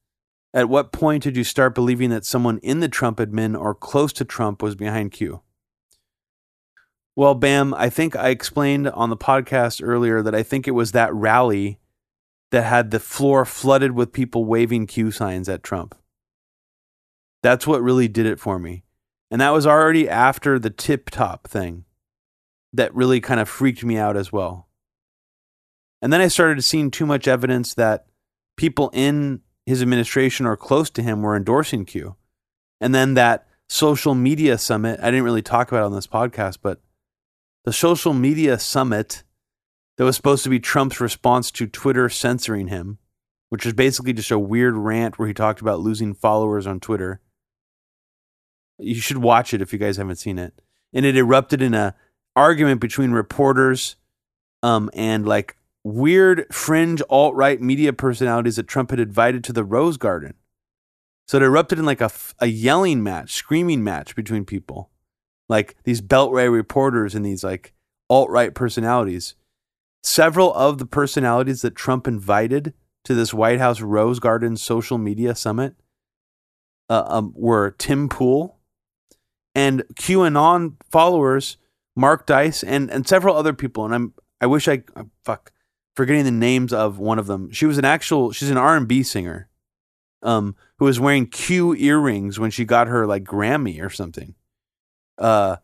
"At 0.55 0.71
what 0.71 0.91
point 0.91 1.23
did 1.23 1.37
you 1.37 1.45
start 1.45 1.75
believing 1.75 2.09
that 2.09 2.25
someone 2.25 2.57
in 2.61 2.81
the 2.81 2.89
Trump 2.89 3.19
admin 3.19 3.55
or 3.55 3.75
close 3.75 4.11
to 4.15 4.25
Trump 4.25 4.63
was 4.63 4.75
behind 4.75 5.13
Q?" 5.13 5.43
Well, 7.15 7.35
Bam, 7.35 7.75
I 7.75 7.91
think 7.91 8.17
I 8.17 8.31
explained 8.31 8.89
on 8.89 9.11
the 9.11 9.19
podcast 9.19 9.83
earlier 9.85 10.23
that 10.23 10.35
I 10.35 10.43
think 10.43 10.67
it 10.67 10.71
was 10.71 10.93
that 10.93 11.13
rally 11.13 11.79
that 12.53 12.63
had 12.63 12.91
the 12.91 13.01
floor 13.01 13.45
flooded 13.45 13.93
with 13.93 14.15
people 14.15 14.47
waving 14.47 14.87
Q 14.87 15.11
signs 15.11 15.47
at 15.47 15.63
Trump. 15.63 15.95
That's 17.43 17.67
what 17.67 17.83
really 17.83 18.09
did 18.09 18.25
it 18.25 18.41
for 18.41 18.59
me. 18.59 18.85
And 19.31 19.43
that 19.43 19.51
was 19.51 19.67
already 19.67 20.09
after 20.09 20.59
the 20.59 20.71
tip 20.71 21.11
top 21.11 21.47
thing 21.49 21.85
that 22.73 22.95
really 22.95 23.21
kind 23.21 23.41
of 23.41 23.49
freaked 23.51 23.85
me 23.85 23.99
out 23.99 24.17
as 24.17 24.33
well. 24.33 24.66
And 26.02 26.12
then 26.12 26.20
I 26.20 26.28
started 26.28 26.62
seeing 26.62 26.90
too 26.90 27.06
much 27.06 27.27
evidence 27.27 27.74
that 27.74 28.06
people 28.56 28.90
in 28.93 29.40
his 29.64 29.82
administration 29.82 30.47
or 30.47 30.56
close 30.56 30.90
to 30.90 31.02
him 31.02 31.23
were 31.23 31.36
endorsing 31.36 31.85
Q. 31.85 32.16
And 32.81 32.94
then 32.94 33.14
that 33.14 33.47
social 33.68 34.14
media 34.14 34.59
summit, 34.59 35.01
I 35.02 35.10
didn't 35.10 35.24
really 35.24 35.43
talk 35.43 35.73
about 35.73 35.85
on 35.85 35.93
this 35.93 36.06
podcast, 36.06 36.59
but 36.62 36.81
the 37.64 37.73
social 37.73 38.14
media 38.14 38.59
summit 38.59 39.24
that 39.97 40.05
was 40.05 40.14
supposed 40.16 40.44
to 40.44 40.51
be 40.51 40.60
Trump's 40.60 41.01
response 41.01 41.51
to 41.52 41.66
Twitter 41.66 42.09
censoring 42.09 42.68
him, 42.68 42.98
which 43.48 43.64
was 43.64 43.74
basically 43.74 44.12
just 44.12 44.31
a 44.31 44.39
weird 44.39 44.74
rant 44.77 45.18
where 45.18 45.27
he 45.27 45.35
talked 45.35 45.60
about 45.60 45.81
losing 45.81 46.14
followers 46.14 46.66
on 46.66 46.78
Twitter. 46.78 47.20
You 48.78 48.94
should 48.97 49.18
watch 49.18 49.55
it 49.55 49.62
if 49.62 49.73
you 49.73 49.78
guys 49.78 49.97
haven't 49.97 50.16
seen 50.16 50.39
it. 50.39 50.60
And 50.93 51.05
it 51.06 51.16
erupted 51.16 51.62
in 51.62 51.74
a 51.74 51.94
argument 52.36 52.81
between 52.81 53.10
reporters 53.12 53.97
um, 54.62 54.90
and 54.93 55.27
like 55.27 55.56
weird 55.87 56.47
fringe 56.53 57.01
alt 57.09 57.35
right 57.37 57.61
media 57.61 57.93
personalities 57.93 58.57
that 58.57 58.67
Trump 58.67 58.91
had 58.91 58.99
invited 58.99 59.45
to 59.45 59.53
the 59.53 59.65
Rose 59.65 59.97
Garden. 59.97 60.35
So 61.29 61.37
it 61.37 61.43
erupted 61.43 61.79
in 61.79 61.85
like 61.85 62.01
a, 62.01 62.11
a 62.41 62.47
yelling 62.47 63.03
match, 63.03 63.33
screaming 63.33 63.85
match 63.85 64.17
between 64.17 64.45
people, 64.45 64.91
like 65.49 65.77
these 65.85 66.01
Beltway 66.01 66.51
reporters 66.51 67.15
and 67.15 67.25
these 67.25 67.45
like 67.45 67.73
alt 68.11 68.31
right 68.31 68.55
personalities. 68.55 69.35
Several 70.03 70.53
of 70.55 70.79
the 70.79 70.87
personalities 70.87 71.63
that 71.63 71.75
Trump 71.75 72.07
invited 72.07 72.75
to 73.05 73.15
this 73.15 73.33
White 73.33 73.59
House 73.59 73.81
Rose 73.81 74.19
Garden 74.19 74.57
social 74.57 74.99
media 74.99 75.35
summit 75.35 75.75
uh, 76.89 77.05
um, 77.07 77.33
were 77.37 77.73
Tim 77.79 78.09
Pool 78.09 78.59
and 79.55 79.85
QAnon 79.95 80.75
followers, 80.91 81.57
Mark 81.95 82.27
Dice, 82.27 82.63
and 82.63 82.91
and 82.91 83.07
several 83.07 83.37
other 83.37 83.53
people. 83.53 83.85
And 83.85 83.95
I'm 83.95 84.15
I 84.41 84.47
wish 84.47 84.69
I 84.69 84.83
uh, 84.95 85.05
fuck 85.25 85.53
forgetting 85.97 86.24
the 86.24 86.31
names 86.31 86.73
of 86.73 86.98
one 86.98 87.18
of 87.18 87.27
them. 87.27 87.51
She 87.51 87.66
was 87.66 87.78
an 87.78 87.85
actual 87.85 88.31
she's 88.31 88.51
an 88.51 88.59
R 88.59 88.77
and 88.77 88.86
B 88.86 89.02
singer, 89.02 89.48
um, 90.23 90.55
who 90.78 90.85
was 90.85 91.01
wearing 91.01 91.27
Q 91.27 91.74
earrings 91.74 92.39
when 92.39 92.51
she 92.51 92.64
got 92.64 92.86
her 92.86 93.06
like 93.06 93.24
Grammy 93.24 93.82
or 93.82 93.90
something. 93.90 94.35
Uh, 95.18 95.56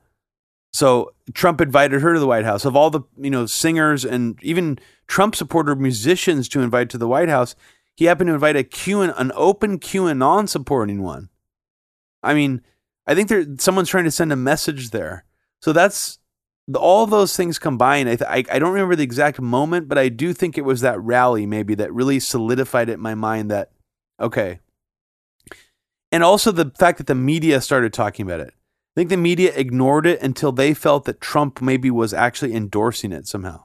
so 0.72 1.12
Trump 1.34 1.60
invited 1.60 2.00
her 2.00 2.14
to 2.14 2.20
the 2.20 2.26
White 2.26 2.46
House. 2.46 2.64
Of 2.64 2.74
all 2.74 2.90
the 2.90 3.02
you 3.18 3.30
know 3.30 3.46
singers 3.46 4.04
and 4.04 4.42
even 4.42 4.78
Trump 5.06 5.36
supporter 5.36 5.76
musicians 5.76 6.48
to 6.48 6.60
invite 6.60 6.88
to 6.90 6.98
the 6.98 7.08
White 7.08 7.28
House, 7.28 7.54
he 7.94 8.06
happened 8.06 8.28
to 8.28 8.34
invite 8.34 8.56
a 8.56 8.64
Q 8.64 9.02
an 9.02 9.30
open 9.34 9.78
QAnon 9.78 10.48
supporting 10.48 11.02
one. 11.02 11.28
I 12.22 12.34
mean, 12.34 12.62
I 13.06 13.14
think 13.14 13.28
there 13.28 13.44
someone's 13.58 13.90
trying 13.90 14.04
to 14.04 14.10
send 14.10 14.32
a 14.32 14.36
message 14.36 14.90
there. 14.90 15.24
So 15.60 15.72
that's 15.72 16.18
all 16.74 17.06
those 17.06 17.36
things 17.36 17.58
combined. 17.58 18.08
I, 18.08 18.16
th- 18.16 18.28
I 18.28 18.54
I 18.54 18.58
don't 18.58 18.72
remember 18.72 18.96
the 18.96 19.02
exact 19.02 19.40
moment, 19.40 19.88
but 19.88 19.98
I 19.98 20.08
do 20.08 20.32
think 20.32 20.56
it 20.56 20.64
was 20.64 20.80
that 20.80 21.00
rally 21.00 21.46
maybe 21.46 21.74
that 21.74 21.92
really 21.92 22.20
solidified 22.20 22.88
it 22.88 22.94
in 22.94 23.00
my 23.00 23.14
mind 23.14 23.50
that 23.50 23.72
okay. 24.20 24.60
And 26.10 26.22
also 26.22 26.52
the 26.52 26.70
fact 26.78 26.98
that 26.98 27.06
the 27.06 27.14
media 27.14 27.60
started 27.60 27.92
talking 27.92 28.26
about 28.26 28.40
it. 28.40 28.54
I 28.94 29.00
think 29.00 29.08
the 29.08 29.16
media 29.16 29.52
ignored 29.54 30.06
it 30.06 30.20
until 30.20 30.52
they 30.52 30.74
felt 30.74 31.04
that 31.06 31.20
Trump 31.20 31.62
maybe 31.62 31.90
was 31.90 32.12
actually 32.12 32.54
endorsing 32.54 33.10
it 33.12 33.26
somehow. 33.26 33.64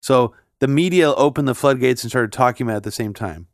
So 0.00 0.34
the 0.60 0.68
media 0.68 1.12
opened 1.12 1.46
the 1.46 1.54
floodgates 1.54 2.02
and 2.02 2.10
started 2.10 2.32
talking 2.32 2.66
about 2.66 2.74
it 2.74 2.76
at 2.78 2.82
the 2.84 2.90
same 2.90 3.12
time. 3.12 3.48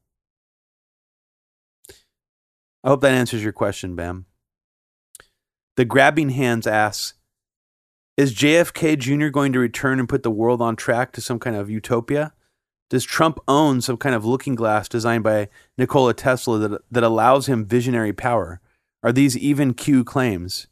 I 2.85 2.89
hope 2.89 3.01
that 3.01 3.13
answers 3.13 3.43
your 3.43 3.53
question, 3.53 3.97
Bam. 3.97 4.27
The 5.77 5.85
Grabbing 5.85 6.31
Hands 6.31 6.65
asks 6.67 7.15
Is 8.17 8.35
JFK 8.35 8.99
Jr. 8.99 9.29
going 9.29 9.53
to 9.53 9.59
return 9.59 9.99
and 9.99 10.09
put 10.09 10.23
the 10.23 10.31
world 10.31 10.61
on 10.61 10.77
track 10.77 11.13
to 11.13 11.21
some 11.21 11.39
kind 11.39 11.57
of 11.57 11.71
utopia? 11.71 12.33
Does 12.91 13.05
Trump 13.05 13.39
own 13.49 13.81
some 13.81 13.97
kind 13.97 14.15
of 14.15 14.25
looking 14.25 14.55
glass 14.55 14.87
designed 14.87 15.25
by 15.25 15.49
Nikola 15.79 16.13
Tesla 16.13 16.59
that, 16.59 16.83
that 16.91 17.03
allows 17.03 17.47
him 17.47 17.65
visionary 17.65 18.13
power? 18.13 18.61
Are 19.03 19.13
these 19.13 19.37
even 19.39 19.73
Q 19.73 20.05
claims? 20.05 20.67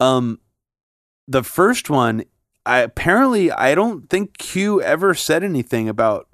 Um, 0.00 0.40
the 1.28 1.42
first 1.42 1.90
one, 1.90 2.24
I 2.64 2.78
apparently 2.78 3.52
I 3.52 3.74
don't 3.74 4.08
think 4.08 4.38
Q 4.38 4.80
ever 4.80 5.14
said 5.14 5.44
anything 5.44 5.86
about 5.86 6.28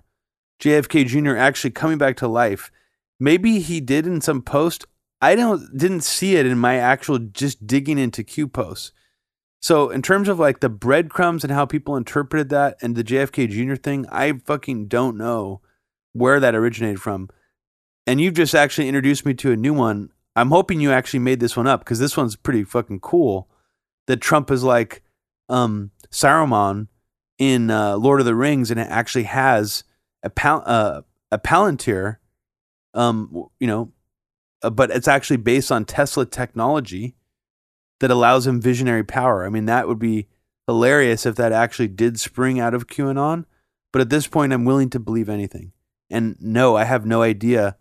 JFK 0.62 1.06
Jr. 1.06 1.36
actually 1.36 1.72
coming 1.72 1.98
back 1.98 2.16
to 2.18 2.28
life. 2.28 2.70
Maybe 3.18 3.58
he 3.58 3.80
did 3.80 4.06
in 4.06 4.20
some 4.20 4.42
post. 4.42 4.86
I 5.20 5.34
don't 5.34 5.76
didn't 5.76 6.02
see 6.02 6.36
it 6.36 6.46
in 6.46 6.58
my 6.58 6.76
actual 6.76 7.18
just 7.18 7.66
digging 7.66 7.98
into 7.98 8.22
Q 8.22 8.46
posts. 8.46 8.92
So 9.60 9.90
in 9.90 10.02
terms 10.02 10.28
of 10.28 10.38
like 10.38 10.60
the 10.60 10.68
breadcrumbs 10.68 11.42
and 11.42 11.52
how 11.52 11.66
people 11.66 11.96
interpreted 11.96 12.50
that 12.50 12.76
and 12.82 12.94
the 12.94 13.04
JFK 13.04 13.48
Jr. 13.48 13.74
thing, 13.74 14.06
I 14.10 14.32
fucking 14.32 14.86
don't 14.86 15.16
know 15.16 15.60
where 16.12 16.40
that 16.40 16.54
originated 16.54 17.00
from. 17.00 17.28
And 18.06 18.20
you've 18.20 18.34
just 18.34 18.54
actually 18.54 18.88
introduced 18.88 19.26
me 19.26 19.34
to 19.34 19.50
a 19.52 19.56
new 19.56 19.74
one. 19.74 20.10
I'm 20.36 20.50
hoping 20.50 20.80
you 20.80 20.92
actually 20.92 21.20
made 21.20 21.40
this 21.40 21.56
one 21.56 21.66
up 21.66 21.80
because 21.80 21.98
this 21.98 22.16
one's 22.16 22.36
pretty 22.36 22.62
fucking 22.62 23.00
cool 23.00 23.48
that 24.06 24.20
Trump 24.20 24.50
is 24.50 24.62
like 24.62 25.02
um, 25.48 25.90
Saruman 26.10 26.88
in 27.38 27.70
uh, 27.70 27.96
Lord 27.96 28.20
of 28.20 28.26
the 28.26 28.34
Rings, 28.34 28.70
and 28.70 28.78
it 28.78 28.88
actually 28.88 29.24
has 29.24 29.84
a 30.22 30.30
pal- 30.30 30.62
uh, 30.64 31.02
a 31.32 31.38
palantir, 31.38 32.18
um, 32.94 33.48
you 33.58 33.66
know, 33.66 33.92
uh, 34.62 34.70
but 34.70 34.90
it's 34.90 35.08
actually 35.08 35.36
based 35.38 35.72
on 35.72 35.84
Tesla 35.84 36.24
technology 36.24 37.15
that 38.00 38.10
allows 38.10 38.46
him 38.46 38.60
visionary 38.60 39.04
power. 39.04 39.44
I 39.44 39.48
mean, 39.48 39.66
that 39.66 39.88
would 39.88 39.98
be 39.98 40.28
hilarious 40.66 41.26
if 41.26 41.36
that 41.36 41.52
actually 41.52 41.88
did 41.88 42.20
spring 42.20 42.60
out 42.60 42.74
of 42.74 42.86
QAnon. 42.86 43.44
But 43.92 44.02
at 44.02 44.10
this 44.10 44.26
point, 44.26 44.52
I'm 44.52 44.64
willing 44.64 44.90
to 44.90 45.00
believe 45.00 45.28
anything. 45.28 45.72
And 46.10 46.36
no, 46.40 46.76
I 46.76 46.84
have 46.84 47.06
no 47.06 47.22
idea 47.22 47.76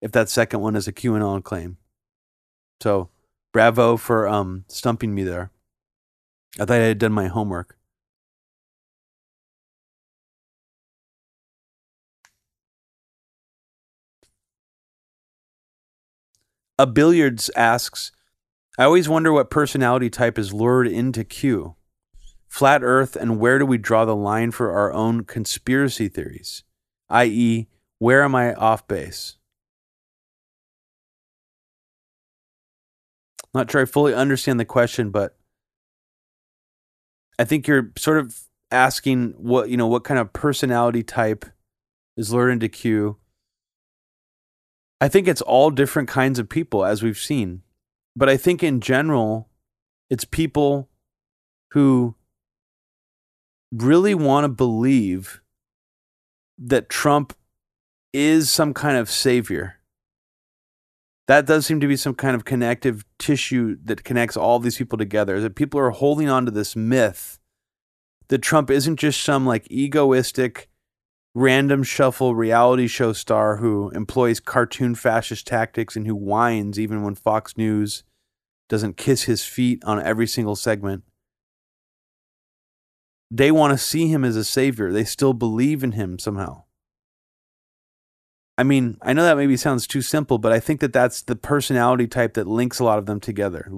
if 0.00 0.12
that 0.12 0.28
second 0.28 0.60
one 0.60 0.76
is 0.76 0.88
a 0.88 0.92
QAnon 0.92 1.42
claim. 1.42 1.76
So, 2.82 3.10
bravo 3.52 3.96
for 3.96 4.28
um, 4.28 4.64
stumping 4.68 5.14
me 5.14 5.24
there. 5.24 5.50
I 6.58 6.64
thought 6.64 6.80
I 6.80 6.84
had 6.84 6.98
done 6.98 7.12
my 7.12 7.26
homework. 7.26 7.76
A 16.80 16.86
Billiards 16.86 17.50
asks, 17.56 18.12
I 18.78 18.84
always 18.84 19.08
wonder 19.08 19.32
what 19.32 19.50
personality 19.50 20.08
type 20.08 20.38
is 20.38 20.52
lured 20.52 20.86
into 20.86 21.24
Q. 21.24 21.74
Flat 22.46 22.84
Earth, 22.84 23.16
and 23.16 23.40
where 23.40 23.58
do 23.58 23.66
we 23.66 23.76
draw 23.76 24.04
the 24.04 24.14
line 24.14 24.52
for 24.52 24.70
our 24.70 24.92
own 24.92 25.24
conspiracy 25.24 26.08
theories? 26.08 26.62
I.e., 27.10 27.66
where 27.98 28.22
am 28.22 28.36
I 28.36 28.54
off 28.54 28.86
base? 28.86 29.36
Not 33.52 33.68
sure 33.68 33.82
I 33.82 33.84
fully 33.84 34.14
understand 34.14 34.60
the 34.60 34.64
question, 34.64 35.10
but 35.10 35.36
I 37.36 37.44
think 37.44 37.66
you're 37.66 37.90
sort 37.96 38.18
of 38.18 38.42
asking 38.70 39.34
what 39.38 39.70
you 39.70 39.76
know 39.76 39.86
what 39.88 40.04
kind 40.04 40.20
of 40.20 40.32
personality 40.32 41.02
type 41.02 41.44
is 42.16 42.32
lured 42.32 42.52
into 42.52 42.68
Q. 42.68 43.16
I 45.00 45.08
think 45.08 45.26
it's 45.26 45.42
all 45.42 45.70
different 45.70 46.08
kinds 46.08 46.38
of 46.38 46.48
people 46.48 46.84
as 46.84 47.02
we've 47.02 47.18
seen. 47.18 47.62
But 48.18 48.28
I 48.28 48.36
think 48.36 48.64
in 48.64 48.80
general, 48.80 49.48
it's 50.10 50.24
people 50.24 50.88
who 51.70 52.16
really 53.70 54.12
want 54.12 54.42
to 54.42 54.48
believe 54.48 55.40
that 56.58 56.88
Trump 56.88 57.32
is 58.12 58.50
some 58.50 58.74
kind 58.74 58.96
of 58.96 59.08
savior. 59.08 59.76
That 61.28 61.46
does 61.46 61.64
seem 61.64 61.78
to 61.78 61.86
be 61.86 61.96
some 61.96 62.14
kind 62.14 62.34
of 62.34 62.44
connective 62.44 63.04
tissue 63.20 63.76
that 63.84 64.02
connects 64.02 64.36
all 64.36 64.58
these 64.58 64.78
people 64.78 64.98
together. 64.98 65.40
That 65.40 65.54
people 65.54 65.78
are 65.78 65.90
holding 65.90 66.28
on 66.28 66.44
to 66.44 66.50
this 66.50 66.74
myth 66.74 67.38
that 68.26 68.42
Trump 68.42 68.68
isn't 68.68 68.96
just 68.96 69.22
some 69.22 69.46
like 69.46 69.70
egoistic, 69.70 70.68
random 71.36 71.84
shuffle 71.84 72.34
reality 72.34 72.88
show 72.88 73.12
star 73.12 73.58
who 73.58 73.90
employs 73.90 74.40
cartoon 74.40 74.96
fascist 74.96 75.46
tactics 75.46 75.94
and 75.94 76.08
who 76.08 76.16
whines 76.16 76.80
even 76.80 77.04
when 77.04 77.14
Fox 77.14 77.56
News 77.56 78.02
doesn't 78.68 78.96
kiss 78.96 79.22
his 79.22 79.44
feet 79.44 79.82
on 79.84 80.02
every 80.02 80.26
single 80.26 80.56
segment. 80.56 81.04
They 83.30 83.50
want 83.50 83.72
to 83.72 83.78
see 83.78 84.08
him 84.08 84.24
as 84.24 84.36
a 84.36 84.44
savior. 84.44 84.92
They 84.92 85.04
still 85.04 85.32
believe 85.32 85.84
in 85.84 85.92
him 85.92 86.18
somehow. 86.18 86.64
I 88.56 88.64
mean, 88.64 88.98
I 89.02 89.12
know 89.12 89.22
that 89.22 89.36
maybe 89.36 89.56
sounds 89.56 89.86
too 89.86 90.02
simple, 90.02 90.38
but 90.38 90.52
I 90.52 90.58
think 90.58 90.80
that 90.80 90.92
that's 90.92 91.22
the 91.22 91.36
personality 91.36 92.08
type 92.08 92.34
that 92.34 92.46
links 92.46 92.80
a 92.80 92.84
lot 92.84 92.98
of 92.98 93.06
them 93.06 93.20
together. 93.20 93.70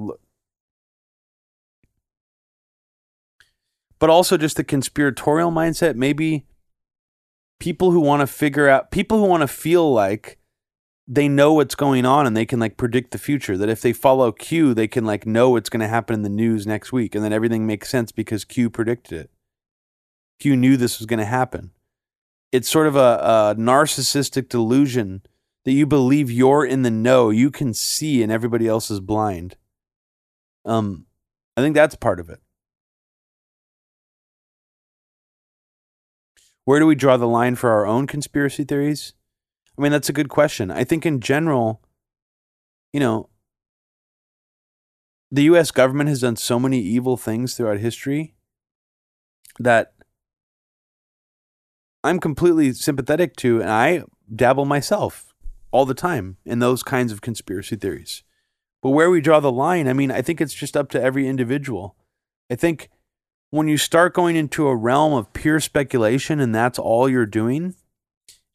But 3.98 4.08
also 4.08 4.38
just 4.38 4.56
the 4.56 4.64
conspiratorial 4.64 5.50
mindset. 5.50 5.96
Maybe 5.96 6.46
people 7.58 7.90
who 7.90 8.00
want 8.00 8.20
to 8.20 8.26
figure 8.26 8.68
out, 8.68 8.90
people 8.90 9.18
who 9.18 9.26
want 9.26 9.42
to 9.42 9.48
feel 9.48 9.92
like 9.92 10.39
they 11.12 11.26
know 11.26 11.52
what's 11.52 11.74
going 11.74 12.06
on 12.06 12.24
and 12.24 12.36
they 12.36 12.46
can 12.46 12.60
like 12.60 12.76
predict 12.76 13.10
the 13.10 13.18
future. 13.18 13.56
That 13.58 13.68
if 13.68 13.82
they 13.82 13.92
follow 13.92 14.30
Q, 14.30 14.74
they 14.74 14.86
can 14.86 15.04
like 15.04 15.26
know 15.26 15.50
what's 15.50 15.68
going 15.68 15.80
to 15.80 15.88
happen 15.88 16.14
in 16.14 16.22
the 16.22 16.28
news 16.28 16.68
next 16.68 16.92
week, 16.92 17.16
and 17.16 17.24
then 17.24 17.32
everything 17.32 17.66
makes 17.66 17.90
sense 17.90 18.12
because 18.12 18.44
Q 18.44 18.70
predicted 18.70 19.18
it. 19.22 19.30
Q 20.38 20.56
knew 20.56 20.76
this 20.76 21.00
was 21.00 21.06
going 21.06 21.18
to 21.18 21.24
happen. 21.24 21.72
It's 22.52 22.68
sort 22.68 22.86
of 22.86 22.94
a, 22.94 22.98
a 22.98 23.54
narcissistic 23.58 24.48
delusion 24.48 25.22
that 25.64 25.72
you 25.72 25.84
believe 25.84 26.30
you're 26.30 26.64
in 26.64 26.82
the 26.82 26.90
know, 26.90 27.30
you 27.30 27.50
can 27.50 27.74
see, 27.74 28.22
and 28.22 28.30
everybody 28.30 28.68
else 28.68 28.88
is 28.88 29.00
blind. 29.00 29.56
Um, 30.64 31.06
I 31.56 31.60
think 31.60 31.74
that's 31.74 31.96
part 31.96 32.20
of 32.20 32.30
it. 32.30 32.40
Where 36.64 36.78
do 36.78 36.86
we 36.86 36.94
draw 36.94 37.16
the 37.16 37.26
line 37.26 37.56
for 37.56 37.70
our 37.70 37.84
own 37.84 38.06
conspiracy 38.06 38.62
theories? 38.62 39.12
I 39.80 39.82
mean, 39.82 39.92
that's 39.92 40.10
a 40.10 40.12
good 40.12 40.28
question. 40.28 40.70
I 40.70 40.84
think 40.84 41.06
in 41.06 41.20
general, 41.20 41.80
you 42.92 43.00
know, 43.00 43.30
the 45.30 45.44
US 45.44 45.70
government 45.70 46.10
has 46.10 46.20
done 46.20 46.36
so 46.36 46.60
many 46.60 46.80
evil 46.80 47.16
things 47.16 47.54
throughout 47.54 47.78
history 47.78 48.34
that 49.58 49.94
I'm 52.04 52.20
completely 52.20 52.74
sympathetic 52.74 53.36
to, 53.36 53.62
and 53.62 53.70
I 53.70 54.02
dabble 54.34 54.66
myself 54.66 55.32
all 55.70 55.86
the 55.86 55.94
time 55.94 56.36
in 56.44 56.58
those 56.58 56.82
kinds 56.82 57.10
of 57.10 57.22
conspiracy 57.22 57.76
theories. 57.76 58.22
But 58.82 58.90
where 58.90 59.08
we 59.08 59.22
draw 59.22 59.40
the 59.40 59.50
line, 59.50 59.88
I 59.88 59.94
mean, 59.94 60.10
I 60.10 60.20
think 60.20 60.42
it's 60.42 60.52
just 60.52 60.76
up 60.76 60.90
to 60.90 61.00
every 61.00 61.26
individual. 61.26 61.96
I 62.50 62.54
think 62.54 62.90
when 63.48 63.66
you 63.66 63.78
start 63.78 64.12
going 64.12 64.36
into 64.36 64.68
a 64.68 64.76
realm 64.76 65.14
of 65.14 65.32
pure 65.32 65.58
speculation 65.58 66.38
and 66.38 66.54
that's 66.54 66.78
all 66.78 67.08
you're 67.08 67.24
doing, 67.24 67.76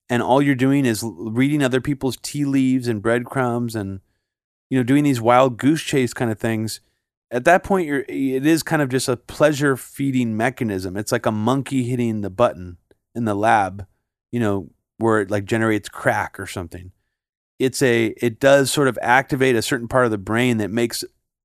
and 0.09 0.21
all 0.21 0.41
you're 0.41 0.55
doing 0.55 0.85
is 0.85 1.03
reading 1.03 1.63
other 1.63 1.81
people's 1.81 2.17
tea 2.21 2.45
leaves 2.45 2.87
and 2.87 3.01
breadcrumbs 3.01 3.75
and 3.75 3.99
you 4.69 4.77
know 4.77 4.83
doing 4.83 5.03
these 5.03 5.21
wild 5.21 5.57
goose 5.57 5.81
chase 5.81 6.13
kind 6.13 6.31
of 6.31 6.39
things 6.39 6.79
at 7.31 7.45
that 7.45 7.63
point 7.63 7.87
you're 7.87 8.05
it 8.07 8.45
is 8.45 8.63
kind 8.63 8.81
of 8.81 8.89
just 8.89 9.07
a 9.07 9.17
pleasure 9.17 9.75
feeding 9.75 10.37
mechanism 10.37 10.95
it's 10.95 11.11
like 11.11 11.25
a 11.25 11.31
monkey 11.31 11.83
hitting 11.83 12.21
the 12.21 12.29
button 12.29 12.77
in 13.15 13.25
the 13.25 13.33
lab, 13.33 13.87
you 14.31 14.39
know, 14.39 14.69
where 14.97 15.21
it 15.21 15.31
like 15.31 15.45
generates 15.45 15.89
crack 15.89 16.39
or 16.39 16.45
something. 16.45 16.91
It's 17.57 17.81
a 17.81 18.07
it 18.17 18.39
does 18.39 18.69
sort 18.69 18.89
of 18.89 18.99
activate 19.01 19.55
a 19.55 19.61
certain 19.61 19.87
part 19.87 20.05
of 20.05 20.11
the 20.11 20.17
brain 20.17 20.57
that 20.57 20.69
makes 20.69 21.03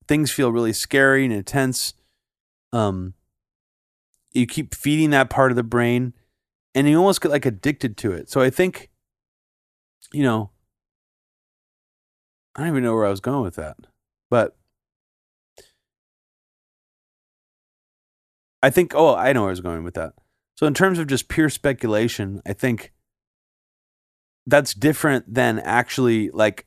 things 0.09 0.32
feel 0.32 0.53
really 0.53 0.73
scary 0.73 1.24
and 1.24 1.32
intense. 1.32 1.95
Um 2.73 3.15
you 4.32 4.47
keep 4.47 4.74
feeding 4.74 5.11
that 5.11 5.31
part 5.31 5.53
of 5.53 5.57
the 5.57 5.62
brain 5.62 6.12
and 6.74 6.88
you 6.88 6.98
almost 6.98 7.20
get 7.20 7.30
like 7.30 7.47
addicted 7.47 7.97
to 7.98 8.12
it. 8.12 8.30
So 8.30 8.40
I 8.40 8.51
think 8.51 8.90
you 10.12 10.22
know 10.22 10.51
I 12.55 12.60
don't 12.60 12.68
even 12.68 12.82
know 12.82 12.94
where 12.94 13.06
I 13.06 13.10
was 13.10 13.20
going 13.20 13.42
with 13.42 13.56
that. 13.56 13.76
But 14.28 14.56
I 18.62 18.70
think 18.70 18.94
oh, 18.94 19.14
I 19.14 19.32
know 19.32 19.42
where 19.42 19.51
I 19.51 19.52
was 19.52 19.60
going 19.60 19.84
with 19.84 19.94
that. 19.94 20.14
So, 20.56 20.66
in 20.66 20.74
terms 20.74 20.98
of 20.98 21.06
just 21.06 21.28
pure 21.28 21.48
speculation, 21.48 22.42
I 22.44 22.52
think 22.52 22.92
that's 24.47 24.74
different 24.74 25.32
than 25.32 25.59
actually 25.60 26.28
like 26.30 26.66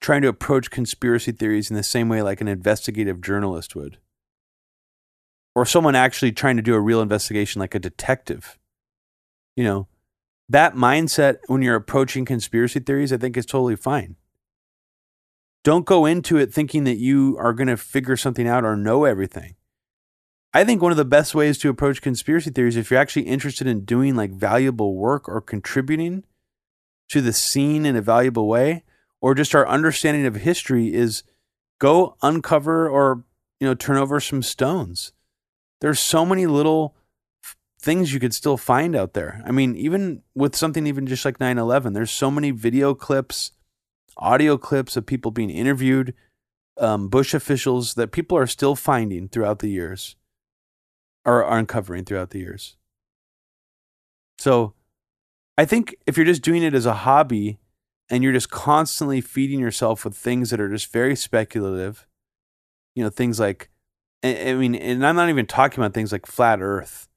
trying 0.00 0.20
to 0.22 0.28
approach 0.28 0.70
conspiracy 0.70 1.32
theories 1.32 1.70
in 1.70 1.76
the 1.76 1.82
same 1.82 2.10
way 2.10 2.22
like 2.22 2.42
an 2.42 2.48
investigative 2.48 3.22
journalist 3.22 3.74
would. 3.74 3.98
Or 5.54 5.64
someone 5.64 5.94
actually 5.94 6.32
trying 6.32 6.56
to 6.56 6.62
do 6.62 6.74
a 6.74 6.80
real 6.80 7.00
investigation 7.00 7.60
like 7.60 7.74
a 7.74 7.78
detective. 7.78 8.58
You 9.56 9.64
know, 9.64 9.88
that 10.48 10.74
mindset 10.74 11.38
when 11.46 11.62
you're 11.62 11.76
approaching 11.76 12.24
conspiracy 12.24 12.80
theories, 12.80 13.12
I 13.12 13.16
think 13.16 13.36
is 13.36 13.46
totally 13.46 13.76
fine. 13.76 14.16
Don't 15.62 15.84
go 15.84 16.06
into 16.06 16.38
it 16.38 16.52
thinking 16.52 16.84
that 16.84 16.96
you 16.96 17.36
are 17.38 17.52
going 17.52 17.68
to 17.68 17.76
figure 17.76 18.16
something 18.16 18.48
out 18.48 18.64
or 18.64 18.76
know 18.76 19.04
everything. 19.04 19.54
I 20.52 20.64
think 20.64 20.82
one 20.82 20.90
of 20.90 20.98
the 20.98 21.04
best 21.04 21.34
ways 21.34 21.58
to 21.58 21.68
approach 21.68 22.02
conspiracy 22.02 22.50
theories, 22.50 22.76
if 22.76 22.90
you're 22.90 22.98
actually 22.98 23.22
interested 23.22 23.66
in 23.66 23.84
doing 23.84 24.16
like 24.16 24.32
valuable 24.32 24.96
work 24.96 25.28
or 25.28 25.40
contributing 25.40 26.24
to 27.10 27.20
the 27.20 27.32
scene 27.32 27.86
in 27.86 27.94
a 27.94 28.02
valuable 28.02 28.48
way, 28.48 28.82
or 29.20 29.34
just 29.34 29.54
our 29.54 29.68
understanding 29.68 30.26
of 30.26 30.36
history, 30.36 30.92
is 30.92 31.22
go 31.78 32.16
uncover 32.22 32.88
or 32.88 33.24
you 33.60 33.66
know 33.66 33.74
turn 33.74 33.96
over 33.96 34.18
some 34.18 34.42
stones. 34.42 35.12
There's 35.80 36.00
so 36.00 36.26
many 36.26 36.46
little 36.46 36.96
things 37.80 38.12
you 38.12 38.20
could 38.20 38.34
still 38.34 38.56
find 38.56 38.94
out 38.94 39.14
there. 39.14 39.42
I 39.46 39.52
mean, 39.52 39.74
even 39.76 40.22
with 40.34 40.54
something 40.54 40.86
even 40.86 41.06
just 41.06 41.24
like 41.24 41.38
9/11, 41.38 41.94
there's 41.94 42.10
so 42.10 42.30
many 42.30 42.50
video 42.50 42.94
clips, 42.94 43.52
audio 44.16 44.58
clips 44.58 44.96
of 44.96 45.06
people 45.06 45.30
being 45.30 45.50
interviewed, 45.50 46.14
um, 46.78 47.08
Bush 47.08 47.34
officials 47.34 47.94
that 47.94 48.12
people 48.12 48.36
are 48.36 48.46
still 48.46 48.74
finding 48.74 49.28
throughout 49.28 49.60
the 49.60 49.70
years 49.70 50.16
are, 51.24 51.44
are 51.44 51.58
uncovering 51.58 52.04
throughout 52.04 52.30
the 52.30 52.38
years. 52.38 52.76
So 54.38 54.74
I 55.58 55.66
think 55.66 55.94
if 56.06 56.16
you're 56.16 56.26
just 56.26 56.42
doing 56.42 56.62
it 56.62 56.74
as 56.74 56.86
a 56.86 56.94
hobby 56.94 57.58
and 58.08 58.24
you're 58.24 58.32
just 58.32 58.50
constantly 58.50 59.20
feeding 59.20 59.60
yourself 59.60 60.04
with 60.04 60.16
things 60.16 60.50
that 60.50 60.60
are 60.60 60.70
just 60.70 60.90
very 60.90 61.14
speculative, 61.14 62.06
you 62.94 63.04
know, 63.04 63.10
things 63.10 63.38
like, 63.38 63.70
I 64.24 64.54
mean, 64.54 64.74
and 64.74 65.06
I'm 65.06 65.16
not 65.16 65.28
even 65.28 65.46
talking 65.46 65.78
about 65.82 65.92
things 65.92 66.12
like 66.12 66.26
flat 66.26 66.60
Earth. 66.62 67.09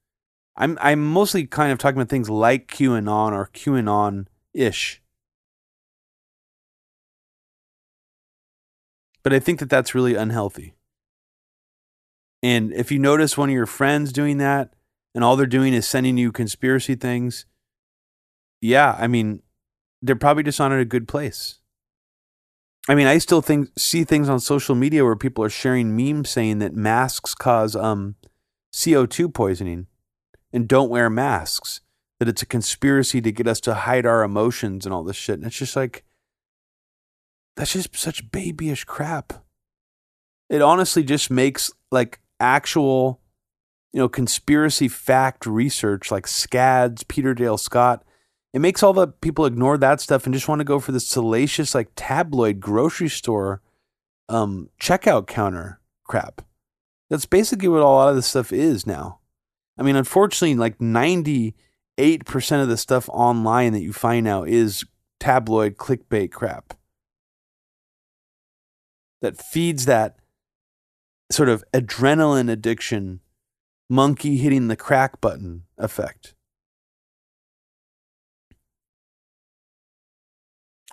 I'm 0.55 0.77
I'm 0.81 1.03
mostly 1.03 1.45
kind 1.47 1.71
of 1.71 1.79
talking 1.79 1.97
about 1.97 2.09
things 2.09 2.29
like 2.29 2.67
QAnon 2.67 3.31
or 3.31 3.49
QAnon 3.53 4.27
ish. 4.53 5.01
But 9.23 9.33
I 9.33 9.39
think 9.39 9.59
that 9.59 9.69
that's 9.69 9.95
really 9.95 10.15
unhealthy. 10.15 10.75
And 12.43 12.73
if 12.73 12.91
you 12.91 12.99
notice 12.99 13.37
one 13.37 13.49
of 13.49 13.55
your 13.55 13.65
friends 13.65 14.11
doing 14.11 14.37
that 14.39 14.73
and 15.15 15.23
all 15.23 15.37
they're 15.37 15.45
doing 15.45 15.73
is 15.73 15.87
sending 15.87 16.17
you 16.17 16.31
conspiracy 16.31 16.95
things, 16.95 17.45
yeah, 18.61 18.97
I 18.99 19.07
mean, 19.07 19.41
they're 20.01 20.17
probably 20.17 20.43
just 20.43 20.59
not 20.59 20.73
in 20.73 20.79
a 20.79 20.85
good 20.85 21.07
place. 21.07 21.59
I 22.89 22.95
mean, 22.95 23.07
I 23.07 23.17
still 23.17 23.41
think 23.41 23.69
see 23.77 24.03
things 24.03 24.27
on 24.27 24.41
social 24.41 24.75
media 24.75 25.05
where 25.05 25.15
people 25.15 25.41
are 25.43 25.49
sharing 25.49 25.95
memes 25.95 26.29
saying 26.29 26.59
that 26.59 26.75
masks 26.75 27.33
cause 27.33 27.77
um, 27.77 28.15
CO2 28.73 29.33
poisoning 29.33 29.87
and 30.53 30.67
don't 30.67 30.89
wear 30.89 31.09
masks. 31.09 31.81
That 32.19 32.29
it's 32.29 32.43
a 32.43 32.45
conspiracy 32.45 33.19
to 33.19 33.31
get 33.31 33.47
us 33.47 33.59
to 33.61 33.73
hide 33.73 34.05
our 34.05 34.23
emotions 34.23 34.85
and 34.85 34.93
all 34.93 35.03
this 35.03 35.17
shit. 35.17 35.35
And 35.35 35.45
it's 35.45 35.57
just 35.57 35.75
like 35.75 36.05
that's 37.55 37.73
just 37.73 37.95
such 37.95 38.31
babyish 38.31 38.85
crap. 38.85 39.33
It 40.49 40.61
honestly 40.61 41.03
just 41.03 41.29
makes 41.29 41.71
like 41.91 42.19
actual, 42.39 43.19
you 43.91 43.99
know, 43.99 44.07
conspiracy 44.07 44.87
fact 44.87 45.45
research 45.45 46.11
like 46.11 46.25
SCADS, 46.25 47.07
Peter 47.07 47.33
Dale 47.33 47.57
Scott. 47.57 48.03
It 48.53 48.61
makes 48.61 48.83
all 48.83 48.93
the 48.93 49.07
people 49.07 49.45
ignore 49.45 49.77
that 49.79 49.99
stuff 49.99 50.25
and 50.25 50.33
just 50.33 50.47
want 50.47 50.59
to 50.59 50.65
go 50.65 50.79
for 50.79 50.91
the 50.91 50.99
salacious, 50.99 51.73
like 51.73 51.89
tabloid 51.95 52.59
grocery 52.59 53.09
store 53.09 53.61
um, 54.29 54.69
checkout 54.79 55.27
counter 55.27 55.79
crap. 56.03 56.43
That's 57.09 57.25
basically 57.25 57.67
what 57.67 57.81
a 57.81 57.87
lot 57.87 58.09
of 58.09 58.15
this 58.15 58.27
stuff 58.27 58.53
is 58.53 58.85
now. 58.85 59.19
I 59.77 59.83
mean, 59.83 59.95
unfortunately, 59.95 60.55
like 60.55 60.77
98% 60.77 61.53
of 62.61 62.67
the 62.67 62.77
stuff 62.77 63.09
online 63.09 63.73
that 63.73 63.81
you 63.81 63.93
find 63.93 64.23
now 64.25 64.43
is 64.43 64.83
tabloid 65.19 65.77
clickbait 65.77 66.31
crap 66.31 66.73
that 69.21 69.41
feeds 69.41 69.85
that 69.85 70.17
sort 71.31 71.49
of 71.49 71.63
adrenaline 71.73 72.51
addiction, 72.51 73.21
monkey 73.89 74.37
hitting 74.37 74.67
the 74.67 74.75
crack 74.75 75.21
button 75.21 75.63
effect. 75.77 76.35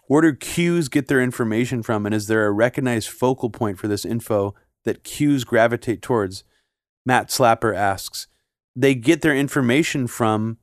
Where 0.07 0.23
do 0.23 0.32
Qs 0.32 0.90
get 0.90 1.07
their 1.07 1.20
information 1.20 1.82
from, 1.82 2.07
and 2.07 2.15
is 2.15 2.27
there 2.27 2.47
a 2.47 2.51
recognized 2.51 3.09
focal 3.09 3.51
point 3.51 3.78
for 3.78 3.86
this 3.86 4.05
info 4.05 4.55
that 4.85 5.05
Qs 5.05 5.47
gravitate 5.47 6.02
towards? 6.02 6.43
Matt 7.07 7.28
Slapper 7.28 7.77
asks. 7.77 8.27
They 8.76 8.94
get 8.94 9.22
their 9.22 9.36
information 9.36 10.06
from 10.06 10.59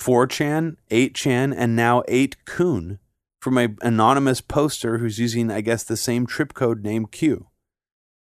4chan, 0.00 0.76
8chan, 0.90 1.54
and 1.56 1.76
now 1.76 2.02
8kun 2.02 2.98
from 3.40 3.58
an 3.58 3.78
anonymous 3.82 4.40
poster 4.40 4.98
who's 4.98 5.18
using, 5.18 5.50
I 5.50 5.60
guess, 5.60 5.84
the 5.84 5.96
same 5.96 6.26
trip 6.26 6.54
code 6.54 6.82
name 6.82 7.06
Q. 7.06 7.46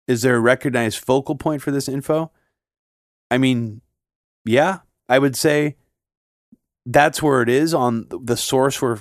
Is 0.06 0.22
there 0.22 0.36
a 0.36 0.40
recognized 0.40 0.98
focal 0.98 1.34
point 1.34 1.62
for 1.62 1.70
this 1.70 1.88
info? 1.88 2.30
I 3.30 3.38
mean, 3.38 3.80
yeah, 4.44 4.80
I 5.08 5.18
would 5.18 5.36
say 5.36 5.76
that's 6.86 7.22
where 7.22 7.42
it 7.42 7.48
is 7.48 7.74
on 7.74 8.06
the 8.10 8.36
source 8.36 8.80
where 8.80 8.98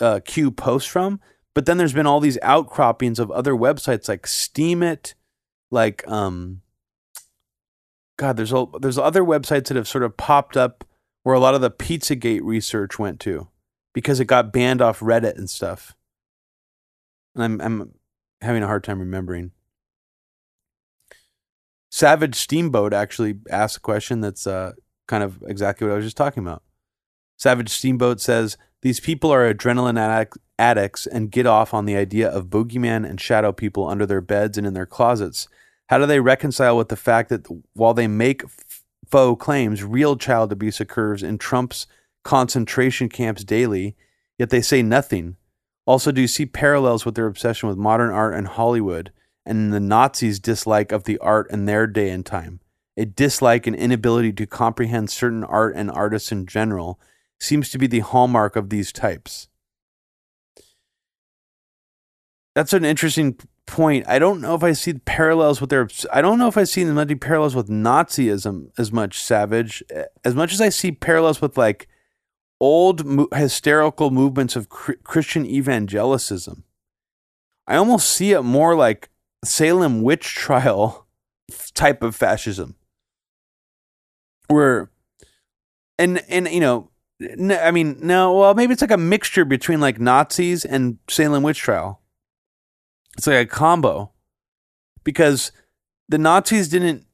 uh, 0.00 0.20
Q 0.24 0.50
posts 0.50 0.88
from. 0.88 1.20
But 1.54 1.66
then 1.66 1.76
there's 1.76 1.92
been 1.92 2.06
all 2.06 2.20
these 2.20 2.38
outcroppings 2.42 3.18
of 3.18 3.30
other 3.30 3.52
websites 3.52 4.08
like 4.08 4.26
Steemit, 4.26 5.14
like 5.70 6.06
um, 6.06 6.60
God, 8.18 8.36
there's 8.36 8.52
all, 8.52 8.66
there's 8.80 8.98
other 8.98 9.22
websites 9.22 9.68
that 9.68 9.76
have 9.76 9.88
sort 9.88 10.04
of 10.04 10.16
popped 10.16 10.56
up 10.56 10.84
where 11.22 11.34
a 11.34 11.40
lot 11.40 11.54
of 11.54 11.60
the 11.60 11.70
Pizzagate 11.70 12.42
research 12.42 12.98
went 12.98 13.20
to 13.20 13.48
because 13.94 14.20
it 14.20 14.26
got 14.26 14.52
banned 14.52 14.82
off 14.82 15.00
Reddit 15.00 15.36
and 15.36 15.48
stuff. 15.48 15.94
And 17.34 17.44
I'm 17.44 17.60
I'm 17.60 17.94
having 18.40 18.62
a 18.62 18.66
hard 18.66 18.84
time 18.84 18.98
remembering. 18.98 19.52
Savage 21.90 22.34
Steamboat 22.34 22.92
actually 22.92 23.38
asked 23.50 23.78
a 23.78 23.80
question 23.80 24.20
that's 24.20 24.46
uh, 24.46 24.72
kind 25.06 25.22
of 25.22 25.42
exactly 25.46 25.86
what 25.86 25.94
I 25.94 25.96
was 25.96 26.04
just 26.04 26.16
talking 26.16 26.42
about. 26.42 26.62
Savage 27.36 27.70
Steamboat 27.70 28.20
says 28.20 28.56
these 28.82 29.00
people 29.00 29.32
are 29.32 29.52
adrenaline 29.52 30.28
addicts 30.58 31.06
and 31.06 31.30
get 31.30 31.46
off 31.46 31.72
on 31.72 31.86
the 31.86 31.96
idea 31.96 32.28
of 32.28 32.46
boogeyman 32.46 33.08
and 33.08 33.20
shadow 33.20 33.52
people 33.52 33.88
under 33.88 34.06
their 34.06 34.20
beds 34.20 34.58
and 34.58 34.66
in 34.66 34.74
their 34.74 34.86
closets. 34.86 35.48
How 35.88 35.98
do 35.98 36.06
they 36.06 36.20
reconcile 36.20 36.76
with 36.76 36.88
the 36.88 36.96
fact 36.96 37.30
that 37.30 37.46
while 37.72 37.94
they 37.94 38.06
make 38.06 38.42
faux 39.10 39.42
claims, 39.42 39.82
real 39.82 40.16
child 40.16 40.52
abuse 40.52 40.80
occurs 40.80 41.22
in 41.22 41.38
Trump's 41.38 41.86
concentration 42.24 43.08
camps 43.08 43.42
daily, 43.42 43.96
yet 44.38 44.50
they 44.50 44.60
say 44.60 44.82
nothing? 44.82 45.36
Also, 45.86 46.12
do 46.12 46.20
you 46.20 46.28
see 46.28 46.44
parallels 46.44 47.06
with 47.06 47.14
their 47.14 47.26
obsession 47.26 47.68
with 47.68 47.78
modern 47.78 48.10
art 48.10 48.34
and 48.34 48.46
Hollywood 48.46 49.10
and 49.46 49.72
the 49.72 49.80
Nazis' 49.80 50.38
dislike 50.38 50.92
of 50.92 51.04
the 51.04 51.16
art 51.18 51.50
in 51.50 51.64
their 51.64 51.86
day 51.86 52.10
and 52.10 52.24
time? 52.24 52.60
A 52.98 53.06
dislike 53.06 53.66
and 53.66 53.74
inability 53.74 54.32
to 54.34 54.46
comprehend 54.46 55.08
certain 55.08 55.42
art 55.42 55.74
and 55.74 55.90
artists 55.90 56.30
in 56.30 56.46
general 56.46 57.00
seems 57.40 57.70
to 57.70 57.78
be 57.78 57.86
the 57.86 58.00
hallmark 58.00 58.56
of 58.56 58.68
these 58.68 58.92
types. 58.92 59.48
That's 62.54 62.74
an 62.74 62.84
interesting 62.84 63.38
point. 63.68 64.08
I 64.08 64.18
don't 64.18 64.40
know 64.40 64.54
if 64.54 64.64
I 64.64 64.72
see 64.72 64.94
parallels 64.94 65.60
with 65.60 65.70
their. 65.70 65.88
I 66.12 66.20
don't 66.20 66.38
know 66.38 66.48
if 66.48 66.56
I 66.56 66.64
see 66.64 66.84
many 66.84 67.14
parallels 67.14 67.54
with 67.54 67.68
Nazism 67.68 68.70
as 68.78 68.90
much, 68.90 69.22
Savage, 69.22 69.84
as 70.24 70.34
much 70.34 70.52
as 70.52 70.60
I 70.60 70.70
see 70.70 70.90
parallels 70.90 71.40
with 71.40 71.56
like 71.56 71.86
old 72.60 73.04
hysterical 73.32 74.10
movements 74.10 74.56
of 74.56 74.68
Christian 74.68 75.44
evangelicism. 75.46 76.62
I 77.66 77.76
almost 77.76 78.10
see 78.10 78.32
it 78.32 78.42
more 78.42 78.74
like 78.74 79.10
Salem 79.44 80.02
witch 80.02 80.34
trial 80.34 81.06
type 81.74 82.02
of 82.02 82.16
fascism, 82.16 82.74
where, 84.48 84.90
and 85.98 86.24
and 86.28 86.48
you 86.48 86.60
know, 86.60 86.90
no, 87.20 87.58
I 87.58 87.70
mean, 87.70 87.98
no, 88.00 88.32
well, 88.32 88.54
maybe 88.54 88.72
it's 88.72 88.82
like 88.82 88.90
a 88.90 88.96
mixture 88.96 89.44
between 89.44 89.80
like 89.80 90.00
Nazis 90.00 90.64
and 90.64 90.98
Salem 91.08 91.42
witch 91.42 91.58
trial. 91.58 92.00
It's 93.18 93.26
like 93.26 93.36
a 93.36 93.46
combo 93.46 94.12
because 95.02 95.50
the 96.08 96.18
Nazis 96.18 96.68
didn't, 96.68 97.04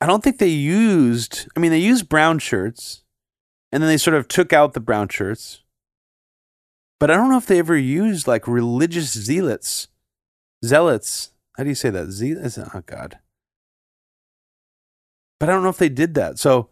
I 0.00 0.06
don't 0.06 0.24
think 0.24 0.38
they 0.38 0.48
used, 0.48 1.46
I 1.54 1.60
mean, 1.60 1.70
they 1.70 1.78
used 1.78 2.08
brown 2.08 2.38
shirts 2.38 3.04
and 3.70 3.82
then 3.82 3.88
they 3.88 3.98
sort 3.98 4.16
of 4.16 4.28
took 4.28 4.54
out 4.54 4.72
the 4.72 4.80
brown 4.80 5.08
shirts. 5.08 5.62
But 6.98 7.10
I 7.10 7.16
don't 7.16 7.28
know 7.28 7.36
if 7.36 7.44
they 7.44 7.58
ever 7.58 7.76
used 7.76 8.26
like 8.26 8.48
religious 8.48 9.12
zealots. 9.12 9.88
Zealots. 10.64 11.32
How 11.56 11.64
do 11.64 11.68
you 11.68 11.74
say 11.74 11.90
that? 11.90 12.10
Zealots? 12.10 12.58
Oh, 12.58 12.82
God. 12.86 13.18
But 15.38 15.50
I 15.50 15.52
don't 15.52 15.62
know 15.62 15.68
if 15.68 15.78
they 15.78 15.90
did 15.90 16.14
that. 16.14 16.38
So 16.38 16.70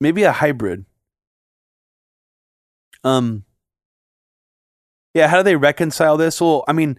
maybe 0.00 0.24
a 0.24 0.32
hybrid. 0.32 0.86
Um, 3.04 3.44
yeah, 5.14 5.28
how 5.28 5.36
do 5.38 5.42
they 5.44 5.56
reconcile 5.56 6.16
this? 6.16 6.40
Well, 6.40 6.64
I 6.66 6.72
mean, 6.72 6.98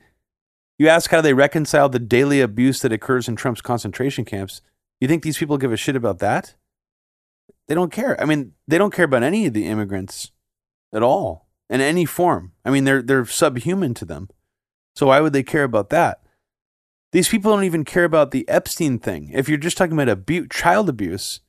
you 0.80 0.88
ask 0.88 1.12
how 1.12 1.22
they 1.22 1.34
reconcile 1.34 1.90
the 1.90 2.00
daily 2.00 2.42
abuse 2.42 2.82
that 2.82 2.94
occurs 2.94 3.28
in 3.28 3.36
Trump's 3.36 3.62
concentration 3.62 4.26
camps. 4.26 4.62
You 5.00 5.08
think 5.08 5.22
these 5.22 5.38
people 5.38 5.58
give 5.58 5.74
a 5.74 5.78
shit 5.78 5.96
about 5.96 6.20
that? 6.20 6.56
They 7.68 7.76
don't 7.76 7.92
care. 7.92 8.20
I 8.20 8.26
mean, 8.26 8.54
they 8.68 8.78
don't 8.78 8.94
care 8.94 9.06
about 9.06 9.22
any 9.22 9.46
of 9.46 9.54
the 9.54 9.68
immigrants 9.68 10.32
at 10.94 11.04
all 11.04 11.48
in 11.70 11.82
any 11.82 12.06
form. 12.06 12.54
I 12.66 12.72
mean, 12.72 12.86
they're 12.86 13.02
they're 13.02 13.26
subhuman 13.26 13.94
to 13.96 14.06
them. 14.06 14.30
So 14.96 15.08
why 15.08 15.20
would 15.20 15.34
they 15.34 15.44
care 15.44 15.66
about 15.66 15.90
that? 15.90 16.22
These 17.12 17.30
people 17.30 17.52
don't 17.52 17.64
even 17.64 17.86
care 17.86 18.06
about 18.06 18.32
the 18.32 18.48
Epstein 18.48 19.00
thing. 19.00 19.32
If 19.34 19.50
you're 19.50 19.58
just 19.58 19.78
talking 19.78 19.94
about 19.94 20.10
abuse, 20.10 20.48
child 20.52 20.90
abuse, 20.90 21.42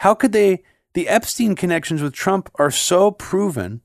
how 0.00 0.14
could 0.14 0.32
they? 0.32 0.62
The 0.94 1.08
Epstein 1.08 1.56
connections 1.56 2.00
with 2.00 2.14
Trump 2.14 2.50
are 2.56 2.70
so 2.70 3.10
proven 3.10 3.82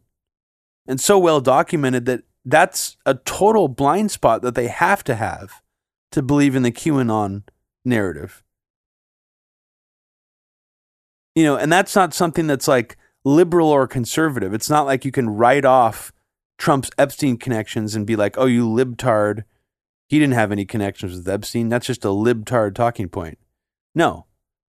and 0.88 1.00
so 1.00 1.20
well 1.20 1.42
documented 1.42 2.06
that 2.06 2.24
that's 2.46 2.98
a 3.06 3.16
total 3.16 3.68
blind 3.68 4.12
spot 4.12 4.42
that 4.42 4.56
they 4.56 4.68
have 4.68 5.04
to 5.06 5.16
have 5.16 5.62
to 6.12 6.22
believe 6.22 6.56
in 6.56 6.64
the 6.64 6.72
QAnon 6.72 7.44
narrative. 7.86 8.44
You 11.36 11.44
know, 11.44 11.56
and 11.56 11.72
that's 11.72 11.96
not 11.96 12.14
something 12.14 12.48
that's 12.48 12.68
like 12.68 12.98
liberal 13.24 13.70
or 13.70 13.88
conservative. 13.88 14.54
It's 14.54 14.70
not 14.70 14.86
like 14.86 15.06
you 15.06 15.12
can 15.12 15.30
write 15.30 15.66
off 15.66 16.12
Trump's 16.58 16.90
Epstein 16.98 17.38
connections 17.38 17.96
and 17.96 18.06
be 18.06 18.16
like, 18.16 18.38
oh, 18.38 18.46
you 18.46 18.68
libtard. 18.68 19.44
He 20.08 20.20
didn't 20.20 20.34
have 20.34 20.52
any 20.52 20.66
connections 20.66 21.16
with 21.16 21.28
Epstein. 21.28 21.70
That's 21.70 21.88
just 21.88 22.04
a 22.04 22.10
libtard 22.10 22.76
talking 22.76 23.08
point. 23.08 23.38
No, 23.96 24.26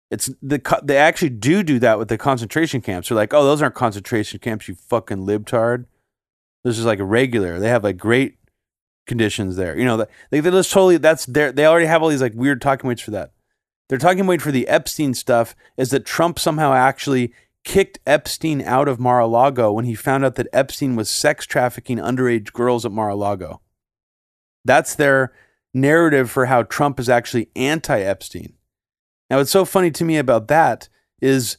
it's 0.09 0.31
the 0.41 0.59
they 0.83 0.97
actually 0.97 1.29
do 1.29 1.63
do 1.63 1.79
that 1.79 1.99
with 1.99 2.07
the 2.07 2.17
concentration 2.17 2.81
camps. 2.81 3.09
They're 3.09 3.15
like, 3.15 3.33
oh, 3.33 3.43
those 3.43 3.61
aren't 3.61 3.75
concentration 3.75 4.39
camps, 4.39 4.67
you 4.67 4.75
fucking 4.75 5.25
libtard. 5.25 5.85
This 6.67 6.77
is 6.77 6.85
like 6.85 6.99
a 6.99 7.05
regular. 7.05 7.59
They 7.59 7.69
have 7.69 7.85
like 7.85 7.97
great 7.97 8.39
conditions 9.05 9.55
there. 9.55 9.77
You 9.77 9.85
know, 9.85 9.95
they 10.29 10.41
they 10.41 10.51
just 10.51 10.69
totally 10.69 10.97
that's 10.97 11.25
there. 11.25 11.53
They 11.53 11.65
already 11.65 11.85
have 11.85 12.03
all 12.03 12.09
these 12.09 12.21
like 12.21 12.33
weird 12.35 12.61
talking 12.61 12.89
points 12.89 13.01
for 13.01 13.11
that. 13.11 13.31
Their 13.87 13.97
talking 13.97 14.25
point 14.25 14.41
for 14.41 14.51
the 14.51 14.67
Epstein 14.67 15.13
stuff 15.13 15.55
is 15.77 15.91
that 15.91 16.05
Trump 16.05 16.37
somehow 16.37 16.73
actually 16.73 17.31
kicked 17.63 17.99
Epstein 18.05 18.61
out 18.61 18.89
of 18.89 18.99
Mar-a-Lago 18.99 19.71
when 19.71 19.85
he 19.85 19.95
found 19.95 20.25
out 20.25 20.35
that 20.35 20.49
Epstein 20.51 20.97
was 20.97 21.09
sex 21.09 21.45
trafficking 21.45 21.99
underage 21.99 22.51
girls 22.51 22.85
at 22.85 22.91
Mar-a-Lago. 22.91 23.61
That's 24.65 24.93
their 24.93 25.31
narrative 25.73 26.29
for 26.29 26.47
how 26.47 26.63
Trump 26.63 26.99
is 26.99 27.07
actually 27.07 27.49
anti-Epstein. 27.55 28.55
Now, 29.29 29.37
what's 29.37 29.51
so 29.51 29.63
funny 29.63 29.91
to 29.91 30.03
me 30.03 30.17
about 30.17 30.49
that 30.49 30.89
is, 31.21 31.57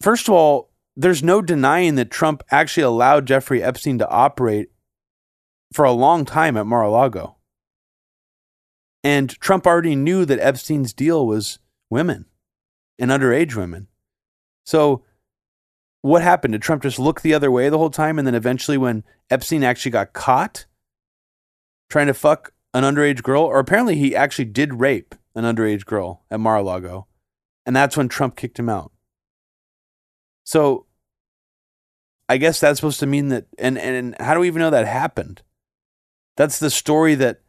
first 0.00 0.28
of 0.28 0.34
all, 0.34 0.70
there's 0.98 1.22
no 1.22 1.40
denying 1.40 1.94
that 1.94 2.10
Trump 2.10 2.42
actually 2.50 2.82
allowed 2.82 3.24
Jeffrey 3.24 3.62
Epstein 3.62 3.98
to 3.98 4.08
operate 4.10 4.70
for 5.72 5.84
a 5.84 5.92
long 5.92 6.24
time 6.24 6.56
at 6.56 6.66
Mar 6.66 6.82
a 6.82 6.90
Lago. 6.90 7.36
And 9.04 9.30
Trump 9.38 9.64
already 9.64 9.94
knew 9.94 10.24
that 10.24 10.40
Epstein's 10.40 10.92
deal 10.92 11.24
was 11.24 11.60
women 11.88 12.24
and 12.98 13.12
underage 13.12 13.54
women. 13.54 13.86
So, 14.66 15.04
what 16.02 16.22
happened? 16.22 16.52
Did 16.52 16.62
Trump 16.62 16.82
just 16.82 16.98
look 16.98 17.20
the 17.20 17.34
other 17.34 17.50
way 17.50 17.68
the 17.68 17.78
whole 17.78 17.90
time? 17.90 18.18
And 18.18 18.26
then 18.26 18.34
eventually, 18.34 18.76
when 18.76 19.04
Epstein 19.30 19.62
actually 19.62 19.92
got 19.92 20.12
caught 20.12 20.66
trying 21.88 22.08
to 22.08 22.14
fuck 22.14 22.52
an 22.74 22.82
underage 22.82 23.22
girl, 23.22 23.44
or 23.44 23.60
apparently 23.60 23.94
he 23.94 24.16
actually 24.16 24.46
did 24.46 24.80
rape 24.80 25.14
an 25.36 25.44
underage 25.44 25.86
girl 25.86 26.24
at 26.28 26.40
Mar 26.40 26.56
a 26.56 26.62
Lago, 26.62 27.06
and 27.64 27.76
that's 27.76 27.96
when 27.96 28.08
Trump 28.08 28.34
kicked 28.34 28.58
him 28.58 28.68
out. 28.68 28.90
So, 30.42 30.86
I 32.28 32.36
guess 32.36 32.60
that's 32.60 32.78
supposed 32.78 33.00
to 33.00 33.06
mean 33.06 33.28
that, 33.28 33.46
and, 33.58 33.78
and 33.78 34.14
how 34.20 34.34
do 34.34 34.40
we 34.40 34.48
even 34.48 34.60
know 34.60 34.70
that 34.70 34.86
happened? 34.86 35.42
That's 36.36 36.58
the 36.58 36.70
story 36.70 37.14
that 37.16 37.40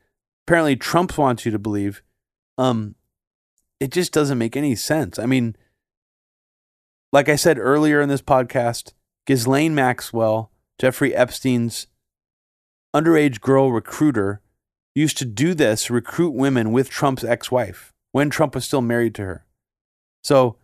apparently 0.48 0.76
Trump 0.76 1.18
wants 1.18 1.46
you 1.46 1.52
to 1.52 1.60
believe. 1.60 2.02
Um, 2.58 2.96
it 3.80 3.92
just 3.92 4.12
doesn't 4.12 4.38
make 4.38 4.58
any 4.58 4.76
sense. 4.76 5.20
I 5.20 5.26
mean, 5.26 5.56
like 7.12 7.30
I 7.30 7.36
said 7.36 7.58
earlier 7.58 8.02
in 8.02 8.10
this 8.10 8.22
podcast, 8.22 8.94
Ghislaine 9.26 9.76
Maxwell, 9.76 10.52
Jeffrey 10.80 11.14
Epstein's 11.14 11.88
underage 12.96 13.42
girl 13.42 13.72
recruiter, 13.72 14.42
used 14.96 15.18
to 15.18 15.26
do 15.26 15.54
this, 15.54 15.90
recruit 15.90 16.34
women 16.34 16.72
with 16.72 16.90
Trump's 16.90 17.24
ex 17.24 17.52
wife 17.52 17.94
when 18.12 18.30
Trump 18.30 18.56
was 18.56 18.66
still 18.66 18.82
married 18.82 19.16
to 19.16 19.24
her. 19.24 19.46
So, 20.24 20.58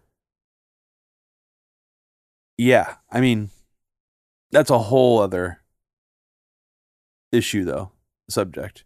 yeah, 2.57 2.95
I 3.11 3.21
mean, 3.21 3.49
that's 4.51 4.69
a 4.69 4.79
whole 4.79 5.19
other 5.19 5.61
issue, 7.31 7.65
though, 7.65 7.91
subject. 8.29 8.83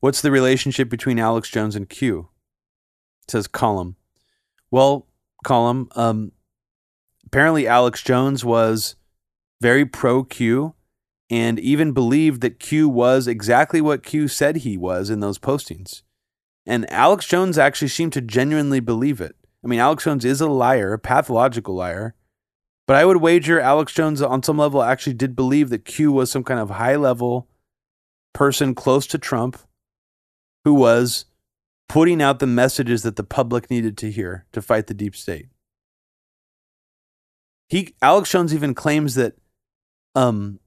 What's 0.00 0.20
the 0.20 0.30
relationship 0.30 0.88
between 0.88 1.18
Alex 1.18 1.48
Jones 1.48 1.76
and 1.76 1.88
Q? 1.88 2.28
Says 3.28 3.46
Column. 3.46 3.96
Well, 4.70 5.06
Column, 5.44 5.88
um, 5.96 6.32
apparently 7.26 7.66
Alex 7.66 8.02
Jones 8.02 8.44
was 8.44 8.96
very 9.60 9.84
pro 9.86 10.24
Q 10.24 10.74
and 11.30 11.58
even 11.58 11.92
believed 11.92 12.42
that 12.42 12.58
Q 12.58 12.88
was 12.88 13.26
exactly 13.26 13.80
what 13.80 14.02
Q 14.02 14.28
said 14.28 14.56
he 14.56 14.76
was 14.76 15.08
in 15.08 15.20
those 15.20 15.38
postings. 15.38 16.02
And 16.66 16.90
Alex 16.92 17.26
Jones 17.26 17.58
actually 17.58 17.88
seemed 17.88 18.12
to 18.12 18.20
genuinely 18.20 18.80
believe 18.80 19.20
it. 19.20 19.34
I 19.64 19.68
mean, 19.68 19.80
Alex 19.80 20.04
Jones 20.04 20.24
is 20.24 20.40
a 20.40 20.48
liar, 20.48 20.92
a 20.92 20.98
pathological 20.98 21.74
liar. 21.74 22.14
But 22.86 22.96
I 22.96 23.04
would 23.04 23.18
wager 23.18 23.60
Alex 23.60 23.92
Jones, 23.92 24.20
on 24.20 24.42
some 24.42 24.58
level, 24.58 24.82
actually 24.82 25.14
did 25.14 25.36
believe 25.36 25.70
that 25.70 25.84
Q 25.84 26.12
was 26.12 26.30
some 26.30 26.42
kind 26.44 26.60
of 26.60 26.70
high 26.70 26.96
level 26.96 27.48
person 28.32 28.74
close 28.74 29.06
to 29.08 29.18
Trump 29.18 29.58
who 30.64 30.74
was 30.74 31.26
putting 31.88 32.22
out 32.22 32.38
the 32.38 32.46
messages 32.46 33.02
that 33.02 33.16
the 33.16 33.24
public 33.24 33.70
needed 33.70 33.96
to 33.98 34.10
hear 34.10 34.46
to 34.52 34.62
fight 34.62 34.86
the 34.86 34.94
deep 34.94 35.14
state. 35.14 35.46
He 37.68 37.94
Alex 38.02 38.30
Jones 38.30 38.54
even 38.54 38.74
claims 38.74 39.14
that 39.14 39.34
um 40.14 40.58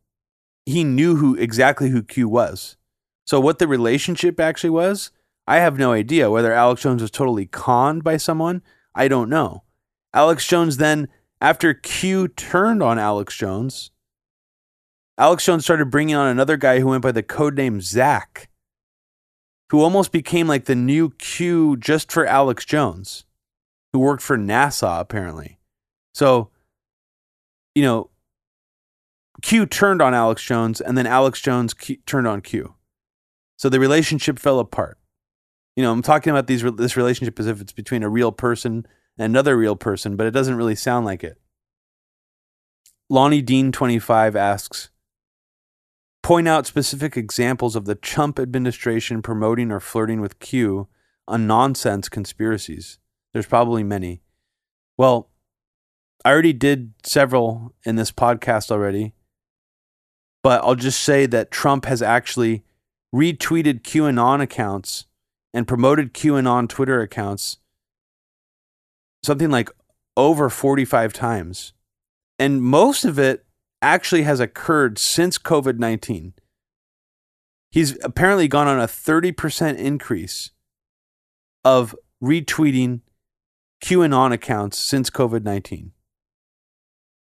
he 0.65 0.83
knew 0.83 1.15
who 1.17 1.35
exactly 1.35 1.89
who 1.89 2.03
Q 2.03 2.29
was. 2.29 2.77
So 3.25 3.39
what 3.39 3.59
the 3.59 3.67
relationship 3.67 4.39
actually 4.39 4.69
was, 4.69 5.11
I 5.47 5.57
have 5.57 5.77
no 5.77 5.91
idea. 5.91 6.29
Whether 6.29 6.53
Alex 6.53 6.81
Jones 6.83 7.01
was 7.01 7.11
totally 7.11 7.45
conned 7.45 8.03
by 8.03 8.17
someone, 8.17 8.61
I 8.93 9.07
don't 9.07 9.29
know. 9.29 9.63
Alex 10.13 10.47
Jones 10.47 10.77
then, 10.77 11.07
after 11.45 11.75
Q 11.75 12.27
turned 12.27 12.81
on 12.81 12.97
Alex 12.97 13.37
Jones, 13.37 13.91
Alex 15.15 15.45
Jones 15.45 15.63
started 15.63 15.91
bringing 15.91 16.15
on 16.15 16.27
another 16.27 16.57
guy 16.57 16.79
who 16.79 16.87
went 16.87 17.03
by 17.03 17.11
the 17.11 17.21
codename 17.21 17.83
Zach 17.83 18.49
who 19.69 19.81
almost 19.81 20.11
became 20.11 20.47
like 20.47 20.65
the 20.65 20.73
new 20.73 21.11
Q 21.11 21.77
just 21.77 22.11
for 22.11 22.25
Alex 22.25 22.65
Jones, 22.65 23.25
who 23.93 23.99
worked 23.99 24.23
for 24.23 24.39
NASA 24.39 24.99
apparently. 24.99 25.59
So, 26.15 26.49
you 27.75 27.83
know, 27.83 28.09
Q 29.43 29.67
turned 29.67 30.01
on 30.01 30.15
Alex 30.15 30.41
Jones, 30.41 30.81
and 30.81 30.97
then 30.97 31.05
Alex 31.05 31.41
Jones 31.41 31.75
Q- 31.75 31.97
turned 32.07 32.25
on 32.25 32.41
Q. 32.41 32.73
So 33.57 33.69
the 33.69 33.79
relationship 33.79 34.39
fell 34.39 34.57
apart. 34.57 34.97
You 35.75 35.83
know, 35.83 35.91
I'm 35.91 36.01
talking 36.01 36.31
about 36.31 36.47
these 36.47 36.63
this 36.63 36.97
relationship 36.97 37.39
as 37.39 37.45
if 37.45 37.61
it's 37.61 37.73
between 37.73 38.01
a 38.01 38.09
real 38.09 38.31
person 38.31 38.87
another 39.17 39.57
real 39.57 39.75
person, 39.75 40.15
but 40.15 40.27
it 40.27 40.31
doesn't 40.31 40.57
really 40.57 40.75
sound 40.75 41.05
like 41.05 41.23
it. 41.23 41.39
Lonnie 43.09 43.41
Dean 43.41 43.71
25 43.71 44.35
asks, 44.35 44.89
point 46.23 46.47
out 46.47 46.65
specific 46.65 47.15
examples 47.15 47.75
of 47.75 47.85
the 47.85 47.93
Trump 47.93 48.39
administration 48.39 49.21
promoting 49.21 49.71
or 49.71 49.79
flirting 49.79 50.21
with 50.21 50.39
Q 50.39 50.87
on 51.27 51.45
nonsense 51.45 52.09
conspiracies. 52.09 52.97
There's 53.31 53.45
probably 53.45 53.83
many. 53.83 54.23
Well, 54.97 55.29
I 56.23 56.31
already 56.31 56.53
did 56.53 56.93
several 57.03 57.75
in 57.85 57.95
this 57.95 58.11
podcast 58.11 58.71
already, 58.71 59.13
but 60.41 60.63
I'll 60.63 60.73
just 60.73 60.99
say 60.99 61.27
that 61.27 61.51
Trump 61.51 61.85
has 61.85 62.01
actually 62.01 62.63
retweeted 63.13 63.83
QAnon 63.83 64.41
accounts 64.41 65.05
and 65.53 65.67
promoted 65.67 66.15
QAnon 66.15 66.67
Twitter 66.67 67.01
accounts 67.01 67.57
something 69.25 69.49
like 69.49 69.69
over 70.17 70.49
45 70.49 71.13
times. 71.13 71.73
And 72.39 72.61
most 72.61 73.05
of 73.05 73.19
it 73.19 73.45
actually 73.81 74.23
has 74.23 74.39
occurred 74.39 74.97
since 74.97 75.37
COVID 75.37 75.77
19. 75.79 76.33
He's 77.71 77.97
apparently 78.03 78.47
gone 78.47 78.67
on 78.67 78.79
a 78.79 78.87
30% 78.87 79.77
increase 79.77 80.51
of 81.63 81.95
retweeting 82.23 83.01
QAnon 83.83 84.31
accounts 84.31 84.77
since 84.77 85.09
COVID 85.09 85.43
19. 85.43 85.91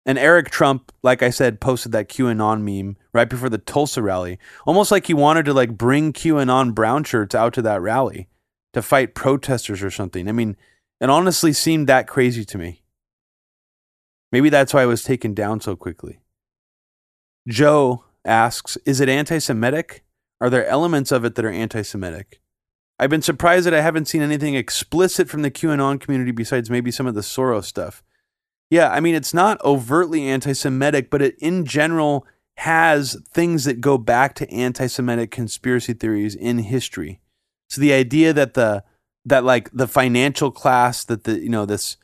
And 0.06 0.20
Eric 0.20 0.52
Trump, 0.52 0.92
like 1.02 1.24
I 1.24 1.32
said, 1.32 1.60
posted 1.60 1.92
that 1.94 2.10
QAnon 2.10 2.62
meme 2.62 2.96
right 3.12 3.28
before 3.28 3.50
the 3.50 3.58
Tulsa 3.58 4.04
rally, 4.04 4.38
almost 4.66 4.92
like 4.92 5.08
he 5.08 5.16
wanted 5.16 5.46
to 5.46 5.54
like 5.54 5.78
bring 5.78 6.14
QAnon 6.14 6.76
brown 6.76 7.04
shirts 7.04 7.34
out 7.34 7.54
to 7.56 7.62
that 7.64 7.82
rally 7.82 8.30
to 8.74 8.84
fight 8.84 9.16
protesters 9.16 9.82
or 9.82 9.90
something. 9.90 10.30
I 10.30 10.32
mean, 10.32 10.58
it 11.02 11.10
honestly 11.10 11.54
seemed 11.54 11.88
that 11.88 12.08
crazy 12.08 12.46
to 12.46 12.58
me. 12.58 12.84
Maybe 14.32 14.50
that's 14.50 14.74
why 14.74 14.82
I 14.82 14.88
was 14.88 15.04
taken 15.04 15.34
down 15.34 15.62
so 15.62 15.76
quickly. 15.76 16.20
Joe 17.48 18.06
asks, 18.26 18.78
is 18.86 19.00
it 19.00 19.10
anti 19.10 19.40
Semitic? 19.40 20.04
Are 20.42 20.50
there 20.50 20.66
elements 20.66 21.12
of 21.12 21.24
it 21.24 21.36
that 21.36 21.46
are 21.46 21.50
anti 21.50 21.84
Semitic? 21.84 22.42
I've 22.98 23.10
been 23.10 23.22
surprised 23.22 23.66
that 23.66 23.74
I 23.74 23.82
haven't 23.82 24.08
seen 24.08 24.22
anything 24.22 24.56
explicit 24.56 25.30
from 25.30 25.42
the 25.42 25.52
QAnon 25.52 26.00
community 26.00 26.32
besides 26.32 26.70
maybe 26.70 26.92
some 26.92 27.08
of 27.08 27.14
the 27.14 27.22
Soros 27.22 27.66
stuff. 27.66 28.04
Yeah, 28.70 28.90
I 28.90 29.00
mean, 29.00 29.16
it's 29.16 29.34
not 29.34 29.64
overtly 29.64 30.28
anti 30.28 30.54
Semitic, 30.54 31.10
but 31.10 31.22
it 31.22 31.36
in 31.40 31.66
general 31.66 32.26
has 32.58 33.22
things 33.30 33.66
that 33.66 33.82
go 33.82 33.98
back 33.98 34.34
to 34.36 34.50
anti 34.50 34.88
Semitic 34.88 35.30
conspiracy 35.30 35.94
theories 35.94 36.36
in 36.36 36.60
history. 36.60 37.20
So 37.70 37.82
the 37.82 37.94
idea 37.94 38.34
that 38.34 38.54
the 38.54 38.84
that 39.26 39.44
like 39.44 39.70
the 39.72 39.88
financial 39.88 40.52
class 40.52 41.04
that 41.06 41.24
the 41.24 41.40
you 41.40 41.50
know 41.50 41.66
this 41.66 41.98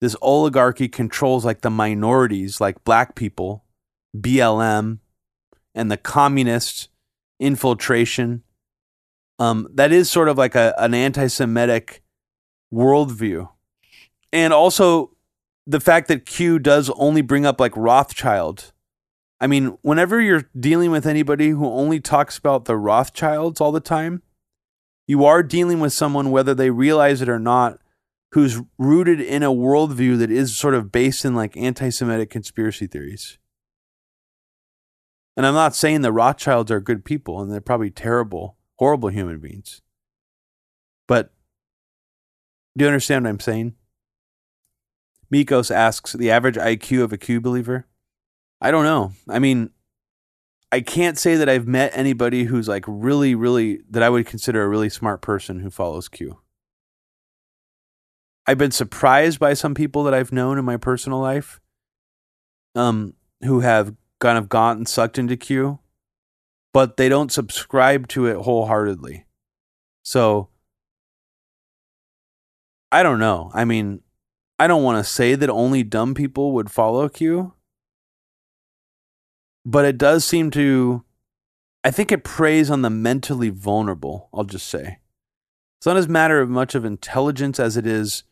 this 0.00 0.16
oligarchy 0.22 0.88
controls 0.88 1.44
like 1.44 1.60
the 1.60 1.70
minorities 1.70 2.60
like 2.60 2.82
black 2.84 3.14
people 3.14 3.64
BLM 4.16 4.98
and 5.74 5.90
the 5.90 5.96
communist 5.96 6.88
infiltration. 7.40 8.42
Um, 9.38 9.68
that 9.74 9.92
is 9.92 10.10
sort 10.10 10.28
of 10.28 10.38
like 10.38 10.54
a, 10.54 10.74
an 10.78 10.94
anti 10.94 11.26
Semitic 11.26 12.02
worldview. 12.72 13.48
And 14.32 14.52
also 14.52 15.16
the 15.66 15.80
fact 15.80 16.08
that 16.08 16.26
Q 16.26 16.58
does 16.58 16.90
only 16.90 17.22
bring 17.22 17.46
up 17.46 17.60
like 17.60 17.76
Rothschild. 17.76 18.72
I 19.40 19.46
mean, 19.46 19.76
whenever 19.82 20.20
you're 20.20 20.48
dealing 20.58 20.90
with 20.90 21.06
anybody 21.06 21.50
who 21.50 21.66
only 21.66 21.98
talks 21.98 22.38
about 22.38 22.66
the 22.66 22.76
Rothschilds 22.76 23.60
all 23.60 23.72
the 23.72 23.80
time, 23.80 24.22
you 25.06 25.24
are 25.24 25.42
dealing 25.42 25.80
with 25.80 25.92
someone, 25.92 26.30
whether 26.30 26.54
they 26.54 26.70
realize 26.70 27.20
it 27.20 27.28
or 27.28 27.38
not, 27.38 27.78
who's 28.32 28.60
rooted 28.78 29.20
in 29.20 29.42
a 29.42 29.50
worldview 29.50 30.18
that 30.18 30.30
is 30.30 30.56
sort 30.56 30.74
of 30.74 30.92
based 30.92 31.24
in 31.24 31.34
like 31.34 31.56
anti 31.56 31.90
Semitic 31.90 32.30
conspiracy 32.30 32.86
theories. 32.86 33.38
And 35.36 35.46
I'm 35.46 35.54
not 35.54 35.74
saying 35.74 36.02
the 36.02 36.12
Rothschilds 36.12 36.70
are 36.70 36.80
good 36.80 37.04
people 37.04 37.40
and 37.40 37.50
they're 37.50 37.60
probably 37.60 37.90
terrible, 37.90 38.56
horrible 38.78 39.08
human 39.08 39.38
beings. 39.38 39.80
But 41.08 41.32
do 42.76 42.84
you 42.84 42.88
understand 42.88 43.24
what 43.24 43.30
I'm 43.30 43.40
saying? 43.40 43.74
Mikos 45.32 45.70
asks 45.70 46.12
the 46.12 46.30
average 46.30 46.56
IQ 46.56 47.02
of 47.02 47.12
a 47.12 47.18
Q 47.18 47.40
believer. 47.40 47.86
I 48.60 48.70
don't 48.70 48.84
know. 48.84 49.12
I 49.28 49.38
mean, 49.38 49.70
I 50.72 50.80
can't 50.80 51.18
say 51.18 51.36
that 51.36 51.50
I've 51.50 51.68
met 51.68 51.92
anybody 51.94 52.44
who's 52.44 52.66
like 52.66 52.84
really, 52.88 53.34
really, 53.34 53.80
that 53.90 54.02
I 54.02 54.08
would 54.08 54.26
consider 54.26 54.62
a 54.62 54.68
really 54.68 54.88
smart 54.88 55.20
person 55.20 55.60
who 55.60 55.68
follows 55.68 56.08
Q. 56.08 56.38
I've 58.46 58.58
been 58.58 58.70
surprised 58.70 59.38
by 59.38 59.52
some 59.52 59.74
people 59.74 60.02
that 60.04 60.14
I've 60.14 60.32
known 60.32 60.58
in 60.58 60.64
my 60.64 60.78
personal 60.78 61.20
life 61.20 61.60
um, 62.74 63.12
who 63.44 63.60
have 63.60 63.94
kind 64.18 64.38
of 64.38 64.48
gotten 64.48 64.86
sucked 64.86 65.18
into 65.18 65.36
Q, 65.36 65.78
but 66.72 66.96
they 66.96 67.10
don't 67.10 67.30
subscribe 67.30 68.08
to 68.08 68.26
it 68.26 68.38
wholeheartedly. 68.38 69.26
So 70.02 70.48
I 72.90 73.02
don't 73.02 73.18
know. 73.18 73.50
I 73.52 73.66
mean, 73.66 74.00
I 74.58 74.66
don't 74.66 74.82
want 74.82 75.04
to 75.04 75.10
say 75.10 75.34
that 75.34 75.50
only 75.50 75.82
dumb 75.82 76.14
people 76.14 76.52
would 76.52 76.70
follow 76.70 77.08
Q, 77.08 77.52
but 79.64 79.84
it 79.84 79.98
does 79.98 80.24
seem 80.24 80.50
to 80.52 81.04
I 81.84 81.90
think 81.90 82.12
it 82.12 82.22
preys 82.24 82.70
on 82.70 82.82
the 82.82 82.90
mentally 82.90 83.50
vulnerable, 83.50 84.28
I'll 84.32 84.44
just 84.44 84.68
say. 84.68 84.98
It's 85.78 85.86
not 85.86 85.96
as 85.96 86.06
matter 86.06 86.40
of 86.40 86.48
much 86.48 86.76
of 86.76 86.84
intelligence 86.84 87.58
as 87.58 87.76
it 87.76 87.86
is 87.86 88.22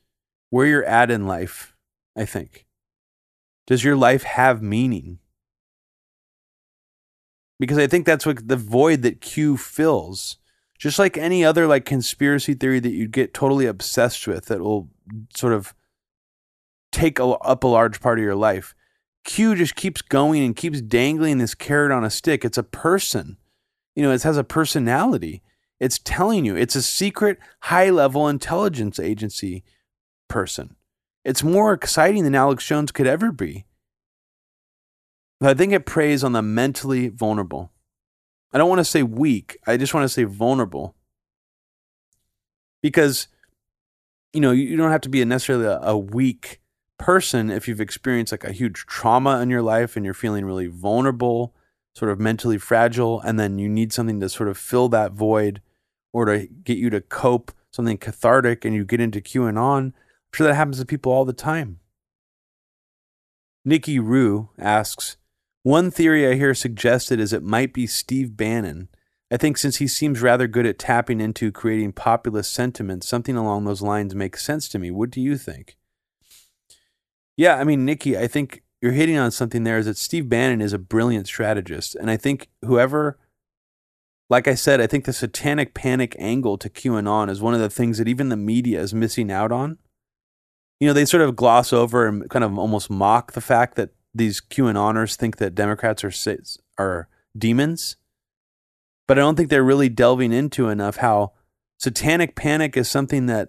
where 0.50 0.66
you're 0.66 0.84
at 0.84 1.10
in 1.10 1.26
life, 1.26 1.74
I 2.16 2.24
think. 2.24 2.66
Does 3.66 3.82
your 3.82 3.96
life 3.96 4.22
have 4.22 4.62
meaning? 4.62 5.18
because 7.60 7.76
I 7.76 7.86
think 7.86 8.06
that's 8.06 8.26
what 8.26 8.48
the 8.48 8.56
void 8.56 9.02
that 9.02 9.20
Q 9.20 9.56
fills. 9.56 10.38
just 10.78 10.98
like 10.98 11.18
any 11.18 11.44
other 11.44 11.66
like 11.66 11.84
conspiracy 11.84 12.54
theory 12.54 12.80
that 12.80 12.94
you 12.94 13.06
get 13.06 13.34
totally 13.34 13.66
obsessed 13.66 14.26
with 14.26 14.46
that 14.46 14.60
will 14.60 14.88
sort 15.36 15.52
of 15.52 15.74
take 16.90 17.18
a, 17.18 17.24
up 17.24 17.62
a 17.62 17.68
large 17.68 18.00
part 18.00 18.18
of 18.18 18.24
your 18.24 18.34
life. 18.34 18.74
Q 19.24 19.54
just 19.54 19.74
keeps 19.74 20.02
going 20.02 20.42
and 20.42 20.56
keeps 20.56 20.80
dangling 20.80 21.38
this 21.38 21.54
carrot 21.54 21.92
on 21.92 22.04
a 22.04 22.10
stick. 22.10 22.44
It's 22.44 22.58
a 22.58 22.62
person. 22.62 23.36
You 23.94 24.02
know, 24.02 24.12
it 24.12 24.22
has 24.22 24.36
a 24.36 24.44
personality. 24.44 25.42
It's 25.78 25.98
telling 25.98 26.44
you 26.44 26.56
it's 26.56 26.76
a 26.76 26.82
secret 26.82 27.38
high 27.62 27.90
level 27.90 28.28
intelligence 28.28 28.98
agency 28.98 29.64
person. 30.28 30.76
It's 31.24 31.42
more 31.42 31.72
exciting 31.72 32.24
than 32.24 32.34
Alex 32.34 32.66
Jones 32.66 32.92
could 32.92 33.06
ever 33.06 33.32
be. 33.32 33.66
But 35.38 35.50
I 35.50 35.54
think 35.54 35.72
it 35.72 35.86
preys 35.86 36.22
on 36.22 36.32
the 36.32 36.42
mentally 36.42 37.08
vulnerable. 37.08 37.72
I 38.52 38.58
don't 38.58 38.68
want 38.68 38.80
to 38.80 38.84
say 38.84 39.02
weak, 39.02 39.58
I 39.66 39.76
just 39.76 39.94
want 39.94 40.04
to 40.04 40.08
say 40.08 40.24
vulnerable. 40.24 40.94
Because, 42.82 43.28
you 44.32 44.40
know, 44.40 44.52
you 44.52 44.76
don't 44.76 44.90
have 44.90 45.02
to 45.02 45.08
be 45.08 45.24
necessarily 45.24 45.66
a, 45.66 45.78
a 45.80 45.98
weak 45.98 46.60
person 47.00 47.50
if 47.50 47.66
you've 47.66 47.80
experienced 47.80 48.30
like 48.30 48.44
a 48.44 48.52
huge 48.52 48.84
trauma 48.86 49.40
in 49.40 49.48
your 49.48 49.62
life 49.62 49.96
and 49.96 50.04
you're 50.04 50.14
feeling 50.14 50.44
really 50.44 50.66
vulnerable, 50.66 51.54
sort 51.94 52.12
of 52.12 52.20
mentally 52.20 52.58
fragile, 52.58 53.20
and 53.22 53.40
then 53.40 53.58
you 53.58 53.68
need 53.68 53.92
something 53.92 54.20
to 54.20 54.28
sort 54.28 54.50
of 54.50 54.58
fill 54.58 54.88
that 54.90 55.12
void 55.12 55.62
or 56.12 56.26
to 56.26 56.46
get 56.46 56.76
you 56.76 56.90
to 56.90 57.00
cope, 57.00 57.52
something 57.72 57.96
cathartic, 57.96 58.64
and 58.64 58.74
you 58.74 58.84
get 58.84 59.00
into 59.00 59.20
QAnon. 59.20 59.78
I'm 59.78 59.94
sure 60.34 60.46
that 60.46 60.54
happens 60.54 60.78
to 60.78 60.84
people 60.84 61.10
all 61.10 61.24
the 61.24 61.32
time. 61.32 61.80
Nikki 63.64 63.98
Rue 63.98 64.50
asks, 64.58 65.16
one 65.62 65.90
theory 65.90 66.26
I 66.26 66.34
hear 66.34 66.54
suggested 66.54 67.18
is 67.18 67.32
it 67.32 67.42
might 67.42 67.72
be 67.72 67.86
Steve 67.86 68.36
Bannon. 68.36 68.88
I 69.30 69.38
think 69.38 69.56
since 69.56 69.76
he 69.76 69.86
seems 69.86 70.20
rather 70.20 70.46
good 70.46 70.66
at 70.66 70.78
tapping 70.78 71.20
into 71.20 71.50
creating 71.50 71.92
populist 71.92 72.52
sentiment, 72.52 73.04
something 73.04 73.36
along 73.36 73.64
those 73.64 73.82
lines 73.82 74.14
makes 74.14 74.44
sense 74.44 74.68
to 74.68 74.78
me. 74.78 74.90
What 74.90 75.10
do 75.10 75.20
you 75.20 75.38
think? 75.38 75.76
Yeah, 77.40 77.56
I 77.56 77.64
mean, 77.64 77.86
Nikki, 77.86 78.18
I 78.18 78.26
think 78.26 78.62
you're 78.82 78.92
hitting 78.92 79.16
on 79.16 79.30
something 79.30 79.64
there 79.64 79.78
is 79.78 79.86
that 79.86 79.96
Steve 79.96 80.28
Bannon 80.28 80.60
is 80.60 80.74
a 80.74 80.78
brilliant 80.78 81.26
strategist. 81.26 81.94
And 81.94 82.10
I 82.10 82.18
think 82.18 82.50
whoever, 82.62 83.18
like 84.28 84.46
I 84.46 84.54
said, 84.54 84.78
I 84.78 84.86
think 84.86 85.06
the 85.06 85.14
satanic 85.14 85.72
panic 85.72 86.14
angle 86.18 86.58
to 86.58 86.68
QAnon 86.68 87.30
is 87.30 87.40
one 87.40 87.54
of 87.54 87.60
the 87.60 87.70
things 87.70 87.96
that 87.96 88.08
even 88.08 88.28
the 88.28 88.36
media 88.36 88.82
is 88.82 88.92
missing 88.92 89.32
out 89.32 89.52
on. 89.52 89.78
You 90.80 90.88
know, 90.88 90.92
they 90.92 91.06
sort 91.06 91.22
of 91.22 91.34
gloss 91.34 91.72
over 91.72 92.06
and 92.06 92.28
kind 92.28 92.44
of 92.44 92.58
almost 92.58 92.90
mock 92.90 93.32
the 93.32 93.40
fact 93.40 93.74
that 93.76 93.94
these 94.14 94.42
QAnoners 94.42 95.16
think 95.16 95.38
that 95.38 95.54
Democrats 95.54 96.04
are 96.04 96.12
are 96.76 97.08
demons, 97.34 97.96
but 99.08 99.18
I 99.18 99.22
don't 99.22 99.36
think 99.36 99.48
they're 99.48 99.64
really 99.64 99.88
delving 99.88 100.34
into 100.34 100.68
enough 100.68 100.96
how 100.96 101.32
satanic 101.78 102.36
panic 102.36 102.76
is 102.76 102.90
something 102.90 103.24
that 103.26 103.48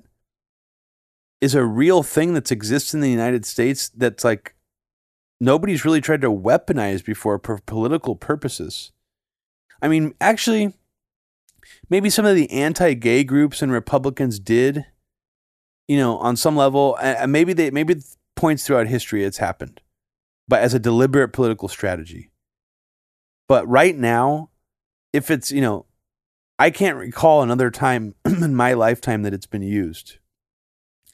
is 1.42 1.56
a 1.56 1.66
real 1.66 2.04
thing 2.04 2.34
that's 2.34 2.52
exists 2.52 2.94
in 2.94 3.02
the 3.02 3.10
United 3.10 3.46
States 3.46 3.90
that's 3.90 4.24
like 4.24 4.56
nobody's 5.40 5.84
really 5.84 6.02
tried 6.02 6.22
to 6.22 6.32
weaponize 6.32 7.04
before 7.04 7.40
for 7.44 7.60
political 7.66 8.16
purposes. 8.16 8.92
I 9.82 9.88
mean, 9.88 10.14
actually, 10.22 10.76
maybe 11.90 12.10
some 12.10 12.26
of 12.26 12.36
the 12.36 12.50
anti-gay 12.52 13.24
groups 13.24 13.62
and 13.62 13.72
Republicans 13.72 14.40
did, 14.40 14.86
you 15.88 15.98
know, 15.98 16.18
on 16.20 16.36
some 16.38 16.56
level, 16.56 16.98
and 17.02 17.32
maybe 17.32 17.54
they 17.54 17.72
maybe 17.72 17.96
points 18.36 18.66
throughout 18.66 18.88
history 18.88 19.24
it's 19.24 19.40
happened 19.40 19.82
but 20.52 20.62
as 20.62 20.74
a 20.74 20.80
deliberate 20.80 21.30
political 21.30 21.70
strategy. 21.70 22.30
But 23.48 23.66
right 23.70 23.96
now, 23.96 24.50
if 25.14 25.32
it's, 25.32 25.50
you 25.50 25.62
know, 25.62 25.86
I 26.60 26.72
can't 26.72 26.98
recall 26.98 27.42
another 27.42 27.72
time 27.72 28.16
in 28.26 28.54
my 28.54 28.74
lifetime 28.74 29.24
that 29.24 29.34
it's 29.34 29.46
been 29.46 29.64
used. 29.64 30.18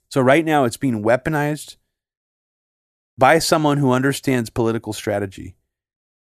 So 0.09 0.21
right 0.21 0.45
now, 0.45 0.63
it's 0.63 0.77
being 0.77 1.03
weaponized 1.03 1.77
by 3.17 3.39
someone 3.39 3.77
who 3.77 3.91
understands 3.91 4.49
political 4.49 4.93
strategy. 4.93 5.55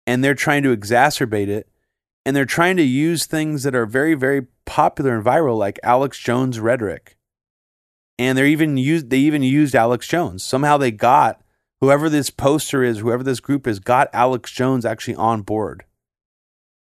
And 0.07 0.23
they're 0.23 0.35
trying 0.35 0.63
to 0.63 0.75
exacerbate 0.75 1.47
it. 1.47 1.67
And 2.25 2.35
they're 2.35 2.45
trying 2.45 2.77
to 2.77 2.83
use 2.83 3.25
things 3.25 3.63
that 3.63 3.75
are 3.75 3.85
very, 3.85 4.13
very 4.13 4.47
popular 4.65 5.15
and 5.15 5.25
viral, 5.25 5.57
like 5.57 5.79
Alex 5.83 6.17
Jones 6.19 6.59
rhetoric. 6.59 7.17
And 8.17 8.37
they're 8.37 8.47
even 8.47 8.77
used, 8.77 9.09
they 9.09 9.19
even 9.19 9.43
used 9.43 9.75
Alex 9.75 10.07
Jones. 10.07 10.43
Somehow 10.43 10.77
they 10.77 10.91
got 10.91 11.41
whoever 11.81 12.09
this 12.09 12.29
poster 12.29 12.83
is, 12.83 12.99
whoever 12.99 13.23
this 13.23 13.39
group 13.39 13.67
is, 13.67 13.79
got 13.79 14.09
Alex 14.13 14.51
Jones 14.51 14.85
actually 14.85 15.15
on 15.15 15.41
board. 15.41 15.83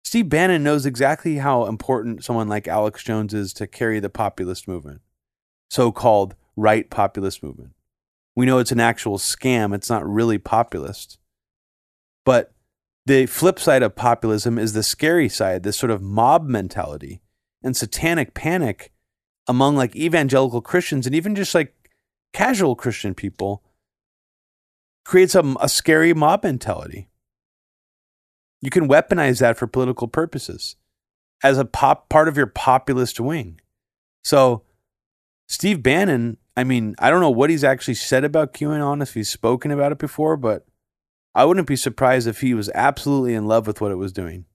Steve 0.03 0.27
Bannon 0.27 0.63
knows 0.63 0.85
exactly 0.85 1.37
how 1.37 1.65
important 1.65 2.23
someone 2.23 2.49
like 2.49 2.67
Alex 2.67 3.03
Jones 3.03 3.33
is 3.33 3.53
to 3.53 3.67
carry 3.67 3.99
the 3.99 4.09
populist 4.09 4.67
movement, 4.67 5.01
so 5.69 5.91
called 5.91 6.35
right 6.59 6.89
populist 6.89 7.41
movement. 7.41 7.73
We 8.35 8.45
know 8.45 8.59
it's 8.59 8.71
an 8.71 8.79
actual 8.79 9.17
scam, 9.17 9.73
it's 9.73 9.89
not 9.89 10.07
really 10.07 10.37
populist. 10.37 11.17
But 12.25 12.53
the 13.05 13.25
flip 13.25 13.59
side 13.59 13.81
of 13.81 13.95
populism 13.95 14.59
is 14.59 14.73
the 14.73 14.83
scary 14.83 15.29
side, 15.29 15.63
this 15.63 15.77
sort 15.77 15.91
of 15.91 16.01
mob 16.01 16.45
mentality 16.45 17.21
and 17.63 17.75
satanic 17.75 18.33
panic 18.33 18.91
among 19.47 19.75
like 19.75 19.95
evangelical 19.95 20.61
Christians 20.61 21.05
and 21.05 21.15
even 21.15 21.35
just 21.35 21.55
like 21.55 21.73
casual 22.33 22.75
Christian 22.75 23.15
people 23.15 23.63
creates 25.05 25.33
a, 25.33 25.55
a 25.59 25.67
scary 25.67 26.13
mob 26.13 26.43
mentality. 26.43 27.09
You 28.61 28.69
can 28.69 28.87
weaponize 28.87 29.39
that 29.39 29.57
for 29.57 29.65
political 29.67 30.07
purposes 30.07 30.75
as 31.43 31.57
a 31.57 31.65
pop 31.65 32.09
part 32.09 32.27
of 32.27 32.37
your 32.37 32.47
populist 32.47 33.19
wing. 33.19 33.59
So, 34.23 34.63
Steve 35.47 35.81
Bannon, 35.81 36.37
I 36.59 36.63
mean, 36.63 36.95
I 36.99 37.09
don't 37.09 37.21
know 37.21 37.29
what 37.29 37.49
he's 37.49 37.63
actually 37.63 37.93
said 37.95 38.23
about 38.23 38.53
QAnon, 38.53 39.01
if 39.01 39.13
he's 39.13 39.29
spoken 39.29 39.71
about 39.71 39.91
it 39.91 39.97
before, 39.97 40.37
but 40.37 40.65
I 41.33 41.45
wouldn't 41.45 41.67
be 41.67 41.75
surprised 41.75 42.27
if 42.27 42.41
he 42.41 42.53
was 42.53 42.69
absolutely 42.75 43.33
in 43.33 43.45
love 43.47 43.67
with 43.67 43.81
what 43.81 43.91
it 43.91 43.97
was 43.97 44.11
doing 44.11 44.45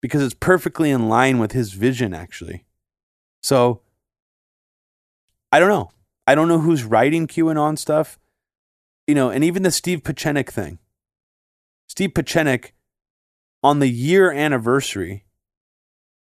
because 0.00 0.22
it's 0.22 0.34
perfectly 0.34 0.90
in 0.90 1.08
line 1.08 1.38
with 1.38 1.52
his 1.52 1.72
vision, 1.72 2.14
actually. 2.14 2.64
So, 3.42 3.82
I 5.52 5.58
don't 5.58 5.68
know. 5.68 5.90
I 6.26 6.34
don't 6.34 6.48
know 6.48 6.60
who's 6.60 6.84
writing 6.84 7.26
QAnon 7.26 7.78
stuff 7.78 8.18
you 9.10 9.14
know, 9.16 9.28
and 9.28 9.42
even 9.42 9.64
the 9.64 9.72
Steve 9.72 10.04
Pieczenik 10.04 10.48
thing. 10.48 10.78
Steve 11.88 12.10
Pieczenik, 12.10 12.70
on 13.60 13.80
the 13.80 13.88
year 13.88 14.30
anniversary, 14.30 15.24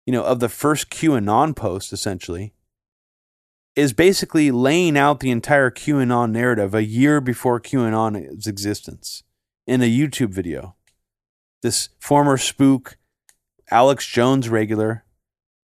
you 0.08 0.12
know, 0.12 0.24
of 0.24 0.40
the 0.40 0.50
first 0.50 0.90
QAnon 0.90 1.56
post, 1.56 1.94
essentially, 1.94 2.56
is 3.76 3.94
basically 3.94 4.52
laying 4.52 4.98
out 4.98 5.20
the 5.20 5.32
entire 5.32 5.72
QAnon 5.72 6.32
narrative 6.32 6.76
a 6.76 6.84
year 6.84 7.22
before 7.22 7.60
QAnon's 7.60 8.48
existence 8.48 9.24
in 9.66 9.82
a 9.82 9.90
YouTube 9.90 10.34
video. 10.34 10.76
This 11.62 11.90
former 12.00 12.38
spook, 12.38 12.98
Alex 13.70 14.06
Jones 14.06 14.50
regular, 14.50 15.06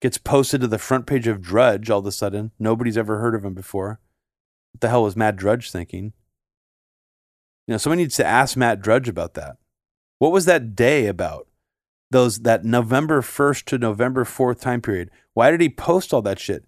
gets 0.00 0.16
posted 0.16 0.60
to 0.60 0.66
the 0.66 0.78
front 0.78 1.06
page 1.06 1.26
of 1.26 1.42
Drudge 1.42 1.90
all 1.90 1.98
of 1.98 2.06
a 2.06 2.12
sudden. 2.12 2.52
Nobody's 2.58 2.96
ever 2.96 3.18
heard 3.18 3.34
of 3.34 3.44
him 3.44 3.54
before. 3.54 4.00
What 4.72 4.80
the 4.80 4.88
hell 4.88 5.02
was 5.02 5.16
Matt 5.16 5.36
Drudge 5.36 5.70
thinking? 5.70 6.12
You 7.66 7.72
know, 7.72 7.78
someone 7.78 7.98
needs 7.98 8.16
to 8.16 8.24
ask 8.24 8.56
Matt 8.56 8.80
Drudge 8.80 9.08
about 9.08 9.34
that. 9.34 9.56
What 10.18 10.32
was 10.32 10.46
that 10.46 10.74
day 10.74 11.06
about? 11.06 11.48
Those 12.10 12.38
that 12.40 12.64
November 12.64 13.20
1st 13.20 13.64
to 13.66 13.78
November 13.78 14.24
4th 14.24 14.60
time 14.60 14.80
period. 14.80 15.10
Why 15.34 15.50
did 15.50 15.60
he 15.60 15.68
post 15.68 16.14
all 16.14 16.22
that 16.22 16.38
shit? 16.38 16.64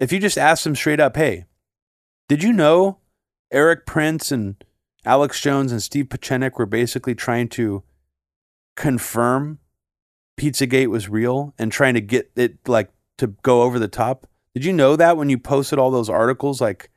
If 0.00 0.12
you 0.12 0.18
just 0.18 0.38
ask 0.38 0.64
them 0.64 0.76
straight 0.76 1.00
up, 1.00 1.16
hey, 1.16 1.46
did 2.28 2.42
you 2.42 2.52
know 2.52 2.98
Erik 3.50 3.86
Prince 3.86 4.30
and 4.30 4.62
Alex 5.04 5.40
Jones 5.40 5.72
and 5.72 5.82
Steve 5.82 6.06
Pieczenik 6.06 6.58
were 6.58 6.66
basically 6.66 7.14
trying 7.14 7.48
to 7.50 7.82
confirm 8.76 9.58
Pizzagate 10.38 10.88
was 10.88 11.08
real 11.08 11.54
and 11.58 11.72
trying 11.72 11.94
to 11.94 12.00
get 12.00 12.30
it 12.36 12.68
like 12.68 12.90
to 13.18 13.28
go 13.42 13.62
over 13.62 13.78
the 13.78 13.88
top? 13.88 14.28
Did 14.54 14.64
you 14.64 14.72
know 14.72 14.96
that 14.96 15.16
when 15.16 15.30
you 15.30 15.38
posted 15.38 15.78
all 15.78 15.90
those 15.90 16.08
articles 16.08 16.60
like 16.60 16.90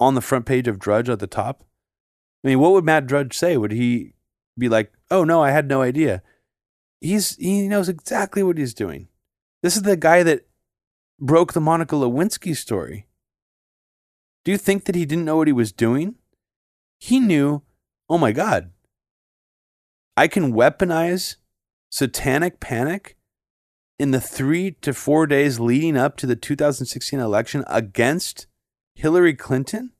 on 0.00 0.14
the 0.14 0.20
front 0.20 0.46
page 0.46 0.68
of 0.68 0.78
Drudge 0.78 1.08
at 1.08 1.18
the 1.18 1.26
top? 1.26 1.64
I 2.44 2.48
mean, 2.48 2.60
what 2.60 2.72
would 2.72 2.84
Matt 2.84 3.06
Drudge 3.06 3.36
say? 3.36 3.56
Would 3.56 3.72
he 3.72 4.14
be 4.56 4.68
like, 4.68 4.92
"Oh 5.10 5.24
no, 5.24 5.42
I 5.42 5.50
had 5.50 5.68
no 5.68 5.82
idea"? 5.82 6.22
He's 7.00 7.36
he 7.36 7.68
knows 7.68 7.88
exactly 7.88 8.42
what 8.42 8.58
he's 8.58 8.74
doing. 8.74 9.08
This 9.62 9.76
is 9.76 9.82
the 9.82 9.96
guy 9.96 10.22
that 10.22 10.46
broke 11.20 11.52
the 11.52 11.60
Monica 11.60 11.94
Lewinsky 11.96 12.56
story. 12.56 13.06
Do 14.44 14.52
you 14.52 14.58
think 14.58 14.84
that 14.84 14.94
he 14.94 15.04
didn't 15.04 15.24
know 15.24 15.36
what 15.36 15.48
he 15.48 15.52
was 15.52 15.72
doing? 15.72 16.16
He 16.98 17.18
knew, 17.20 17.62
oh 18.08 18.18
my 18.18 18.32
God, 18.32 18.70
I 20.16 20.28
can 20.28 20.52
weaponize 20.52 21.36
satanic 21.90 22.60
panic 22.60 23.16
in 23.98 24.10
the 24.10 24.20
three 24.20 24.72
to 24.82 24.92
four 24.92 25.26
days 25.26 25.58
leading 25.58 25.96
up 25.96 26.16
to 26.18 26.26
the 26.26 26.36
2016 26.36 27.18
election 27.18 27.64
against 27.66 28.46
Hillary 28.94 29.34
Clinton? 29.34 29.92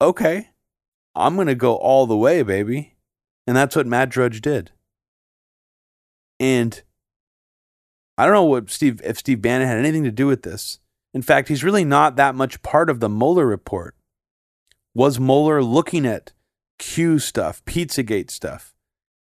Okay. 0.00 0.50
I'm 1.14 1.34
going 1.34 1.48
to 1.48 1.54
go 1.54 1.74
all 1.74 2.06
the 2.06 2.16
way, 2.16 2.42
baby. 2.42 2.96
And 3.46 3.56
that's 3.56 3.74
what 3.74 3.86
Matt 3.86 4.10
Drudge 4.10 4.40
did. 4.40 4.70
And 6.38 6.82
I 8.20 8.26
don't 8.26 8.34
know 8.34 8.44
what 8.44 8.68
Steve 8.68 9.00
if 9.02 9.16
Steve 9.16 9.40
Bannon 9.40 9.66
had 9.66 9.78
anything 9.78 10.04
to 10.04 10.10
do 10.10 10.26
with 10.26 10.42
this. 10.42 10.78
In 11.14 11.22
fact, 11.22 11.48
he's 11.48 11.64
really 11.64 11.86
not 11.86 12.16
that 12.16 12.34
much 12.34 12.60
part 12.60 12.90
of 12.90 13.00
the 13.00 13.08
Mueller 13.08 13.46
report. 13.46 13.96
Was 14.94 15.18
Mueller 15.18 15.62
looking 15.62 16.04
at 16.04 16.34
Q 16.78 17.18
stuff, 17.18 17.64
Pizzagate 17.64 18.30
stuff? 18.30 18.74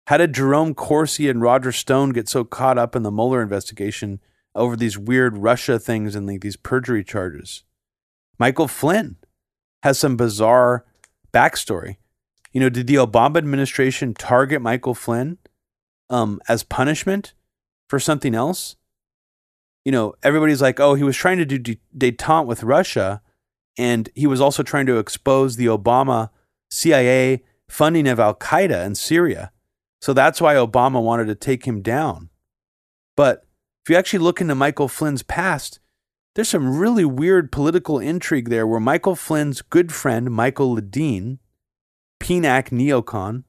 How 0.06 0.18
did 0.18 0.34
Jerome 0.34 0.72
Corsi 0.72 1.28
and 1.28 1.42
Roger 1.42 1.72
Stone 1.72 2.10
get 2.10 2.28
so 2.28 2.44
caught 2.44 2.78
up 2.78 2.94
in 2.94 3.02
the 3.02 3.10
Mueller 3.10 3.42
investigation 3.42 4.20
over 4.54 4.76
these 4.76 4.96
weird 4.96 5.36
Russia 5.36 5.80
things 5.80 6.14
and 6.14 6.24
like 6.24 6.42
these 6.42 6.56
perjury 6.56 7.02
charges? 7.02 7.64
Michael 8.38 8.68
Flynn 8.68 9.16
has 9.82 9.98
some 9.98 10.16
bizarre 10.16 10.84
backstory. 11.32 11.96
You 12.52 12.60
know, 12.60 12.68
did 12.68 12.86
the 12.86 12.94
Obama 12.94 13.38
administration 13.38 14.14
target 14.14 14.62
Michael 14.62 14.94
Flynn 14.94 15.38
um, 16.08 16.40
as 16.48 16.62
punishment 16.62 17.34
for 17.88 17.98
something 17.98 18.34
else? 18.34 18.76
You 19.84 19.92
know, 19.92 20.14
everybody's 20.22 20.62
like, 20.62 20.80
oh, 20.80 20.94
he 20.94 21.04
was 21.04 21.16
trying 21.16 21.38
to 21.38 21.44
do 21.44 21.58
de- 21.58 21.80
detente 21.96 22.46
with 22.46 22.62
Russia, 22.62 23.22
and 23.78 24.08
he 24.14 24.26
was 24.26 24.40
also 24.40 24.62
trying 24.62 24.86
to 24.86 24.98
expose 24.98 25.56
the 25.56 25.66
Obama 25.66 26.30
CIA 26.70 27.42
funding 27.68 28.08
of 28.08 28.18
Al 28.18 28.34
Qaeda 28.34 28.84
in 28.84 28.94
Syria. 28.94 29.52
So 30.00 30.12
that's 30.12 30.40
why 30.40 30.54
Obama 30.54 31.02
wanted 31.02 31.26
to 31.26 31.34
take 31.34 31.64
him 31.64 31.82
down. 31.82 32.30
But 33.16 33.46
if 33.84 33.90
you 33.90 33.96
actually 33.96 34.20
look 34.20 34.40
into 34.40 34.54
Michael 34.54 34.88
Flynn's 34.88 35.22
past, 35.22 35.80
there's 36.34 36.48
some 36.48 36.76
really 36.76 37.04
weird 37.04 37.50
political 37.50 37.98
intrigue 37.98 38.50
there 38.50 38.66
where 38.66 38.80
Michael 38.80 39.14
Flynn's 39.14 39.62
good 39.62 39.92
friend, 39.92 40.30
Michael 40.30 40.76
Ledeen, 40.76 41.38
PNAC 42.20 42.68
neocon, 42.70 43.44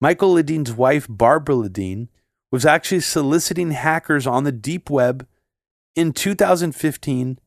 Michael 0.00 0.34
Ledeen's 0.34 0.72
wife, 0.72 1.06
Barbara 1.08 1.56
Ledeen, 1.56 2.08
was 2.52 2.66
actually 2.66 3.00
soliciting 3.00 3.70
hackers 3.72 4.26
on 4.26 4.44
the 4.44 4.52
deep 4.52 4.90
web 4.90 5.26
in 5.96 6.12
2015 6.12 7.38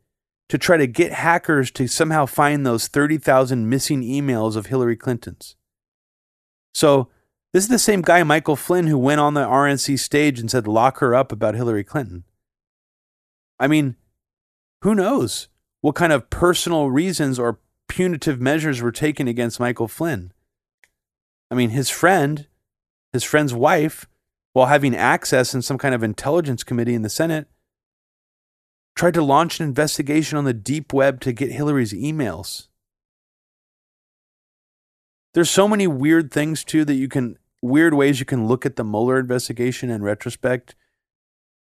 to 0.49 0.57
try 0.57 0.77
to 0.77 0.87
get 0.87 1.13
hackers 1.13 1.71
to 1.71 1.87
somehow 1.87 2.25
find 2.25 2.65
those 2.65 2.87
30,000 2.87 3.69
missing 3.69 4.01
emails 4.01 4.55
of 4.55 4.65
Hillary 4.65 4.97
Clinton's. 4.97 5.55
So, 6.73 7.09
this 7.53 7.63
is 7.63 7.69
the 7.69 7.79
same 7.79 8.01
guy, 8.01 8.21
Michael 8.23 8.57
Flynn, 8.57 8.87
who 8.87 8.97
went 8.97 9.21
on 9.21 9.33
the 9.33 9.45
RNC 9.45 9.97
stage 9.97 10.41
and 10.41 10.51
said, 10.51 10.67
lock 10.67 10.97
her 10.97 11.15
up 11.15 11.31
about 11.31 11.55
Hillary 11.55 11.85
Clinton. 11.85 12.25
I 13.57 13.67
mean, 13.67 13.95
who 14.81 14.93
knows 14.93 15.47
what 15.79 15.95
kind 15.95 16.11
of 16.11 16.29
personal 16.29 16.89
reasons 16.89 17.39
or 17.39 17.59
punitive 17.87 18.41
measures 18.41 18.81
were 18.81 18.91
taken 18.91 19.29
against 19.29 19.59
Michael 19.59 19.87
Flynn? 19.87 20.33
I 21.49 21.55
mean, 21.55 21.69
his 21.69 21.89
friend, 21.89 22.47
his 23.13 23.23
friend's 23.23 23.53
wife, 23.53 24.05
while 24.55 24.67
having 24.67 24.95
access 24.95 25.53
in 25.53 25.61
some 25.61 25.77
kind 25.77 25.93
of 25.93 26.01
intelligence 26.01 26.63
committee 26.63 26.93
in 26.93 27.01
the 27.01 27.09
Senate, 27.09 27.45
tried 28.95 29.13
to 29.13 29.21
launch 29.21 29.59
an 29.59 29.67
investigation 29.67 30.37
on 30.37 30.45
the 30.45 30.53
deep 30.53 30.93
web 30.93 31.19
to 31.19 31.33
get 31.33 31.51
Hillary's 31.51 31.91
emails. 31.91 32.69
There's 35.33 35.49
so 35.49 35.67
many 35.67 35.87
weird 35.87 36.31
things 36.31 36.63
too 36.63 36.85
that 36.85 36.93
you 36.93 37.09
can 37.09 37.37
weird 37.61 37.95
ways 37.95 38.21
you 38.21 38.25
can 38.25 38.47
look 38.47 38.65
at 38.65 38.77
the 38.77 38.85
Mueller 38.85 39.19
investigation 39.19 39.89
in 39.89 40.01
retrospect. 40.01 40.73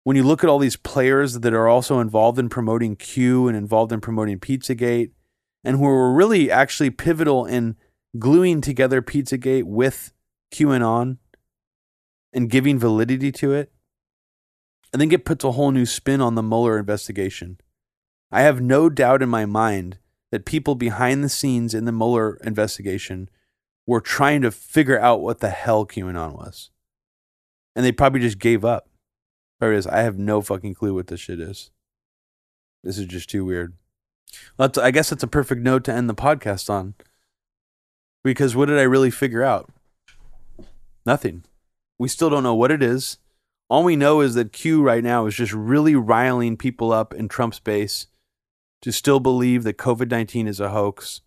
When 0.04 0.14
you 0.14 0.22
look 0.22 0.44
at 0.44 0.48
all 0.48 0.60
these 0.60 0.76
players 0.76 1.40
that 1.40 1.52
are 1.52 1.66
also 1.66 1.98
involved 1.98 2.38
in 2.38 2.48
promoting 2.48 2.94
Q 2.94 3.48
and 3.48 3.56
involved 3.56 3.90
in 3.90 4.00
promoting 4.00 4.38
Pizzagate, 4.38 5.10
and 5.64 5.78
who 5.78 5.82
were 5.82 6.14
really 6.14 6.48
actually 6.48 6.90
pivotal 6.90 7.44
in 7.44 7.74
gluing 8.20 8.60
together 8.60 9.02
Pizzagate 9.02 9.64
with 9.64 10.12
QAnon 10.54 11.16
and 12.38 12.48
giving 12.48 12.78
validity 12.78 13.32
to 13.32 13.52
it, 13.52 13.72
I 14.94 14.98
think 14.98 15.12
it 15.12 15.24
puts 15.24 15.42
a 15.42 15.50
whole 15.50 15.72
new 15.72 15.84
spin 15.84 16.20
on 16.20 16.36
the 16.36 16.42
Mueller 16.42 16.78
investigation. 16.78 17.58
I 18.30 18.42
have 18.42 18.60
no 18.60 18.88
doubt 18.88 19.22
in 19.22 19.28
my 19.28 19.44
mind 19.44 19.98
that 20.30 20.44
people 20.44 20.76
behind 20.76 21.24
the 21.24 21.28
scenes 21.28 21.74
in 21.74 21.84
the 21.84 21.90
Mueller 21.90 22.38
investigation 22.44 23.28
were 23.88 24.00
trying 24.00 24.40
to 24.42 24.52
figure 24.52 25.00
out 25.00 25.20
what 25.20 25.40
the 25.40 25.50
hell 25.50 25.84
QAnon 25.84 26.36
was. 26.36 26.70
And 27.74 27.84
they 27.84 27.90
probably 27.90 28.20
just 28.20 28.38
gave 28.38 28.64
up. 28.64 28.88
There 29.58 29.72
it 29.72 29.78
is. 29.78 29.88
I 29.88 30.02
have 30.02 30.16
no 30.16 30.40
fucking 30.40 30.74
clue 30.74 30.94
what 30.94 31.08
this 31.08 31.18
shit 31.18 31.40
is. 31.40 31.72
This 32.84 32.98
is 32.98 33.06
just 33.06 33.28
too 33.28 33.44
weird. 33.44 33.74
Well, 34.56 34.70
I 34.80 34.92
guess 34.92 35.10
that's 35.10 35.24
a 35.24 35.26
perfect 35.26 35.62
note 35.62 35.82
to 35.84 35.92
end 35.92 36.08
the 36.08 36.14
podcast 36.14 36.70
on. 36.70 36.94
Because 38.22 38.54
what 38.54 38.66
did 38.66 38.78
I 38.78 38.82
really 38.82 39.10
figure 39.10 39.42
out? 39.42 39.72
Nothing. 41.04 41.42
We 41.98 42.08
still 42.08 42.30
don't 42.30 42.42
know 42.42 42.54
what 42.54 42.70
it 42.70 42.82
is. 42.82 43.18
All 43.68 43.84
we 43.84 43.96
know 43.96 44.20
is 44.20 44.34
that 44.34 44.52
Q 44.52 44.82
right 44.82 45.04
now 45.04 45.26
is 45.26 45.34
just 45.34 45.52
really 45.52 45.94
riling 45.94 46.56
people 46.56 46.92
up 46.92 47.12
in 47.12 47.28
Trump's 47.28 47.60
base 47.60 48.06
to 48.82 48.92
still 48.92 49.20
believe 49.20 49.64
that 49.64 49.76
COVID 49.76 50.10
19 50.10 50.46
is 50.46 50.60
a 50.60 50.70
hoax, 50.70 51.20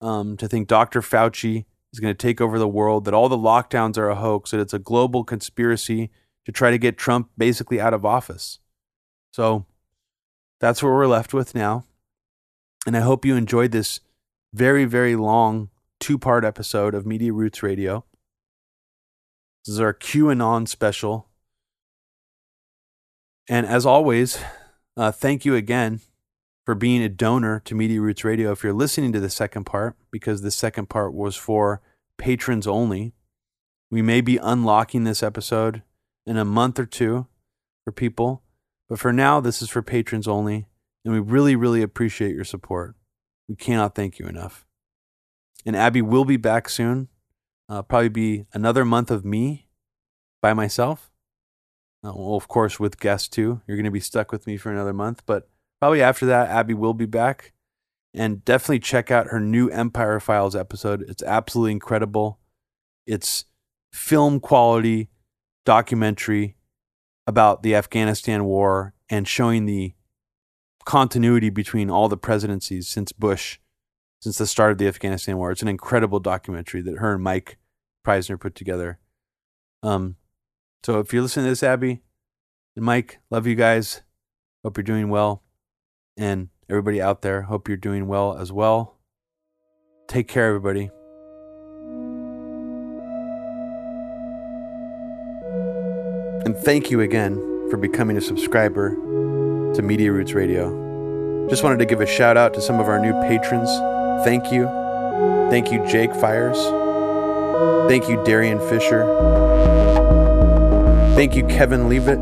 um, 0.00 0.36
to 0.36 0.48
think 0.48 0.68
Dr. 0.68 1.00
Fauci 1.00 1.66
is 1.92 2.00
going 2.00 2.14
to 2.14 2.26
take 2.26 2.40
over 2.40 2.58
the 2.58 2.68
world, 2.68 3.04
that 3.04 3.14
all 3.14 3.28
the 3.28 3.36
lockdowns 3.36 3.98
are 3.98 4.08
a 4.08 4.14
hoax, 4.14 4.50
that 4.50 4.60
it's 4.60 4.74
a 4.74 4.78
global 4.78 5.24
conspiracy 5.24 6.10
to 6.46 6.52
try 6.52 6.70
to 6.70 6.78
get 6.78 6.96
Trump 6.96 7.30
basically 7.36 7.80
out 7.80 7.94
of 7.94 8.04
office. 8.04 8.60
So 9.32 9.66
that's 10.60 10.82
what 10.82 10.90
we're 10.90 11.06
left 11.06 11.34
with 11.34 11.54
now. 11.54 11.84
And 12.86 12.96
I 12.96 13.00
hope 13.00 13.24
you 13.24 13.36
enjoyed 13.36 13.72
this 13.72 14.00
very, 14.54 14.84
very 14.84 15.16
long 15.16 15.68
two 16.00 16.18
part 16.18 16.44
episode 16.44 16.94
of 16.94 17.06
Media 17.06 17.32
Roots 17.32 17.62
Radio. 17.62 18.04
This 19.64 19.74
is 19.74 19.80
our 19.80 19.94
QAnon 19.94 20.66
special. 20.66 21.28
And 23.48 23.66
as 23.66 23.86
always, 23.86 24.38
uh, 24.96 25.12
thank 25.12 25.44
you 25.44 25.54
again 25.54 26.00
for 26.64 26.74
being 26.74 27.02
a 27.02 27.08
donor 27.08 27.60
to 27.60 27.74
Media 27.74 28.00
Roots 28.00 28.24
Radio. 28.24 28.52
If 28.52 28.62
you're 28.62 28.72
listening 28.72 29.12
to 29.12 29.20
the 29.20 29.30
second 29.30 29.64
part, 29.64 29.96
because 30.10 30.42
the 30.42 30.50
second 30.50 30.88
part 30.88 31.14
was 31.14 31.34
for 31.34 31.80
patrons 32.18 32.66
only, 32.66 33.14
we 33.90 34.02
may 34.02 34.20
be 34.20 34.36
unlocking 34.36 35.04
this 35.04 35.22
episode 35.22 35.82
in 36.26 36.36
a 36.36 36.44
month 36.44 36.78
or 36.78 36.84
two 36.84 37.26
for 37.84 37.92
people. 37.92 38.42
But 38.88 38.98
for 38.98 39.12
now, 39.12 39.40
this 39.40 39.62
is 39.62 39.70
for 39.70 39.82
patrons 39.82 40.28
only. 40.28 40.66
And 41.04 41.14
we 41.14 41.20
really, 41.20 41.56
really 41.56 41.80
appreciate 41.80 42.34
your 42.34 42.44
support. 42.44 42.94
We 43.48 43.56
cannot 43.56 43.94
thank 43.94 44.18
you 44.18 44.26
enough. 44.26 44.66
And 45.64 45.74
Abby 45.74 46.02
will 46.02 46.26
be 46.26 46.36
back 46.36 46.68
soon. 46.68 47.08
Uh, 47.68 47.82
probably 47.82 48.08
be 48.08 48.46
another 48.52 48.84
month 48.84 49.10
of 49.10 49.24
me 49.24 49.68
by 50.40 50.54
myself. 50.54 51.10
Uh, 52.04 52.12
well, 52.14 52.36
of 52.36 52.48
course, 52.48 52.78
with 52.78 53.00
guests 53.00 53.28
too. 53.28 53.60
You're 53.66 53.76
going 53.76 53.84
to 53.84 53.90
be 53.90 54.00
stuck 54.00 54.32
with 54.32 54.46
me 54.46 54.56
for 54.56 54.70
another 54.70 54.92
month. 54.92 55.22
But 55.26 55.48
probably 55.80 56.00
after 56.00 56.26
that, 56.26 56.48
Abby 56.48 56.74
will 56.74 56.94
be 56.94 57.06
back. 57.06 57.52
And 58.14 58.44
definitely 58.44 58.78
check 58.78 59.10
out 59.10 59.28
her 59.28 59.40
new 59.40 59.68
Empire 59.68 60.18
Files 60.18 60.56
episode. 60.56 61.04
It's 61.08 61.22
absolutely 61.22 61.72
incredible. 61.72 62.40
It's 63.06 63.44
film 63.92 64.40
quality 64.40 65.10
documentary 65.66 66.56
about 67.26 67.62
the 67.62 67.74
Afghanistan 67.74 68.44
war 68.44 68.94
and 69.10 69.28
showing 69.28 69.66
the 69.66 69.94
continuity 70.86 71.50
between 71.50 71.90
all 71.90 72.08
the 72.08 72.16
presidencies 72.16 72.88
since 72.88 73.12
Bush, 73.12 73.58
since 74.20 74.38
the 74.38 74.46
start 74.46 74.72
of 74.72 74.78
the 74.78 74.88
Afghanistan 74.88 75.36
war. 75.36 75.50
It's 75.50 75.62
an 75.62 75.68
incredible 75.68 76.20
documentary 76.20 76.82
that 76.82 76.98
her 76.98 77.14
and 77.14 77.22
Mike 77.22 77.58
Prysner 78.06 78.40
put 78.40 78.54
together. 78.54 78.98
Um, 79.82 80.16
so 80.82 80.98
if 80.98 81.12
you're 81.12 81.22
listening 81.22 81.46
to 81.46 81.50
this, 81.50 81.62
Abby 81.62 82.02
and 82.76 82.84
Mike, 82.84 83.18
love 83.30 83.46
you 83.46 83.54
guys. 83.54 84.02
Hope 84.64 84.76
you're 84.76 84.84
doing 84.84 85.08
well. 85.08 85.42
And 86.16 86.48
everybody 86.68 87.00
out 87.00 87.22
there, 87.22 87.42
hope 87.42 87.68
you're 87.68 87.76
doing 87.76 88.08
well 88.08 88.36
as 88.36 88.50
well. 88.52 88.98
Take 90.08 90.26
care, 90.26 90.48
everybody. 90.48 90.90
And 96.44 96.56
thank 96.56 96.90
you 96.90 97.02
again 97.02 97.36
for 97.70 97.76
becoming 97.76 98.16
a 98.16 98.20
subscriber 98.20 98.94
to 99.74 99.82
Media 99.82 100.10
Roots 100.10 100.32
Radio. 100.32 101.46
Just 101.50 101.62
wanted 101.62 101.78
to 101.78 101.84
give 101.84 102.00
a 102.00 102.06
shout 102.06 102.36
out 102.36 102.54
to 102.54 102.60
some 102.60 102.80
of 102.80 102.88
our 102.88 102.98
new 102.98 103.12
patrons. 103.28 103.68
Thank 104.24 104.52
you. 104.52 104.66
Thank 105.50 105.72
you, 105.72 105.84
Jake 105.86 106.14
Fires. 106.14 106.58
Thank 107.88 108.08
you, 108.08 108.22
Darian 108.24 108.60
Fisher. 108.68 109.04
Thank 111.14 111.34
you, 111.34 111.44
Kevin 111.46 111.88
Leavitt. 111.88 112.18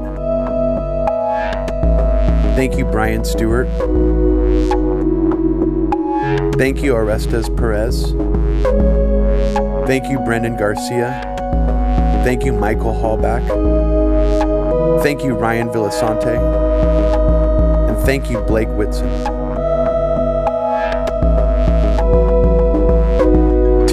Thank 2.57 2.79
you, 2.79 2.85
Brian 2.87 3.25
Stewart. 3.25 3.69
Thank 6.57 6.83
you, 6.83 6.95
Orestes 6.95 7.51
Perez. 7.51 8.13
Thank 9.87 10.09
you, 10.09 10.19
Brendan 10.21 10.57
Garcia. 10.57 11.21
Thank 12.25 12.45
you, 12.45 12.53
Michael 12.53 12.95
Hallback. 12.95 13.47
Thank 15.03 15.23
you, 15.23 15.35
Ryan 15.35 15.69
Villasante. 15.69 16.39
And 17.89 17.99
thank 18.07 18.31
you, 18.31 18.41
Blake 18.41 18.69
Whitson. 18.71 19.36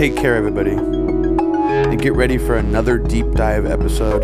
Take 0.04 0.18
care, 0.18 0.36
everybody. 0.36 0.72
And 0.72 1.98
get 1.98 2.12
ready 2.12 2.38
for 2.38 2.58
another 2.58 2.98
deep 2.98 3.32
dive 3.36 3.66
episode 3.66 4.22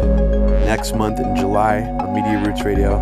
next 0.65 0.93
month 0.93 1.22
in 1.22 1.38
July 1.38 1.84
on 1.84 2.14
Media 2.14 2.43
Roots 2.43 2.65
Radio 2.65 2.99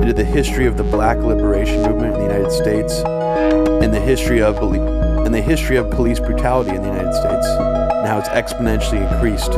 into 0.00 0.14
the 0.14 0.24
history 0.24 0.64
of 0.64 0.78
the 0.78 0.82
Black 0.82 1.18
Liberation 1.18 1.82
Movement 1.82 2.14
in 2.14 2.20
the 2.20 2.26
United 2.26 2.52
States 2.52 2.94
and 3.04 3.92
the 3.92 4.00
history 4.00 4.40
of 4.40 4.56
and 4.62 5.34
the 5.34 5.42
history 5.42 5.76
of 5.76 5.90
police 5.90 6.18
brutality 6.18 6.70
in 6.70 6.80
the 6.80 6.88
United 6.88 7.12
States 7.12 7.46
and 7.46 8.06
how 8.06 8.18
it's 8.18 8.30
exponentially 8.30 9.06
increased 9.12 9.52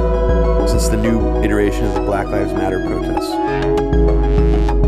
since 0.68 0.88
the 0.88 0.96
new 0.96 1.40
iteration 1.44 1.84
of 1.84 1.94
the 1.94 2.00
Black 2.00 2.26
Lives 2.26 2.52
Matter 2.52 2.84
protests. 2.88 4.81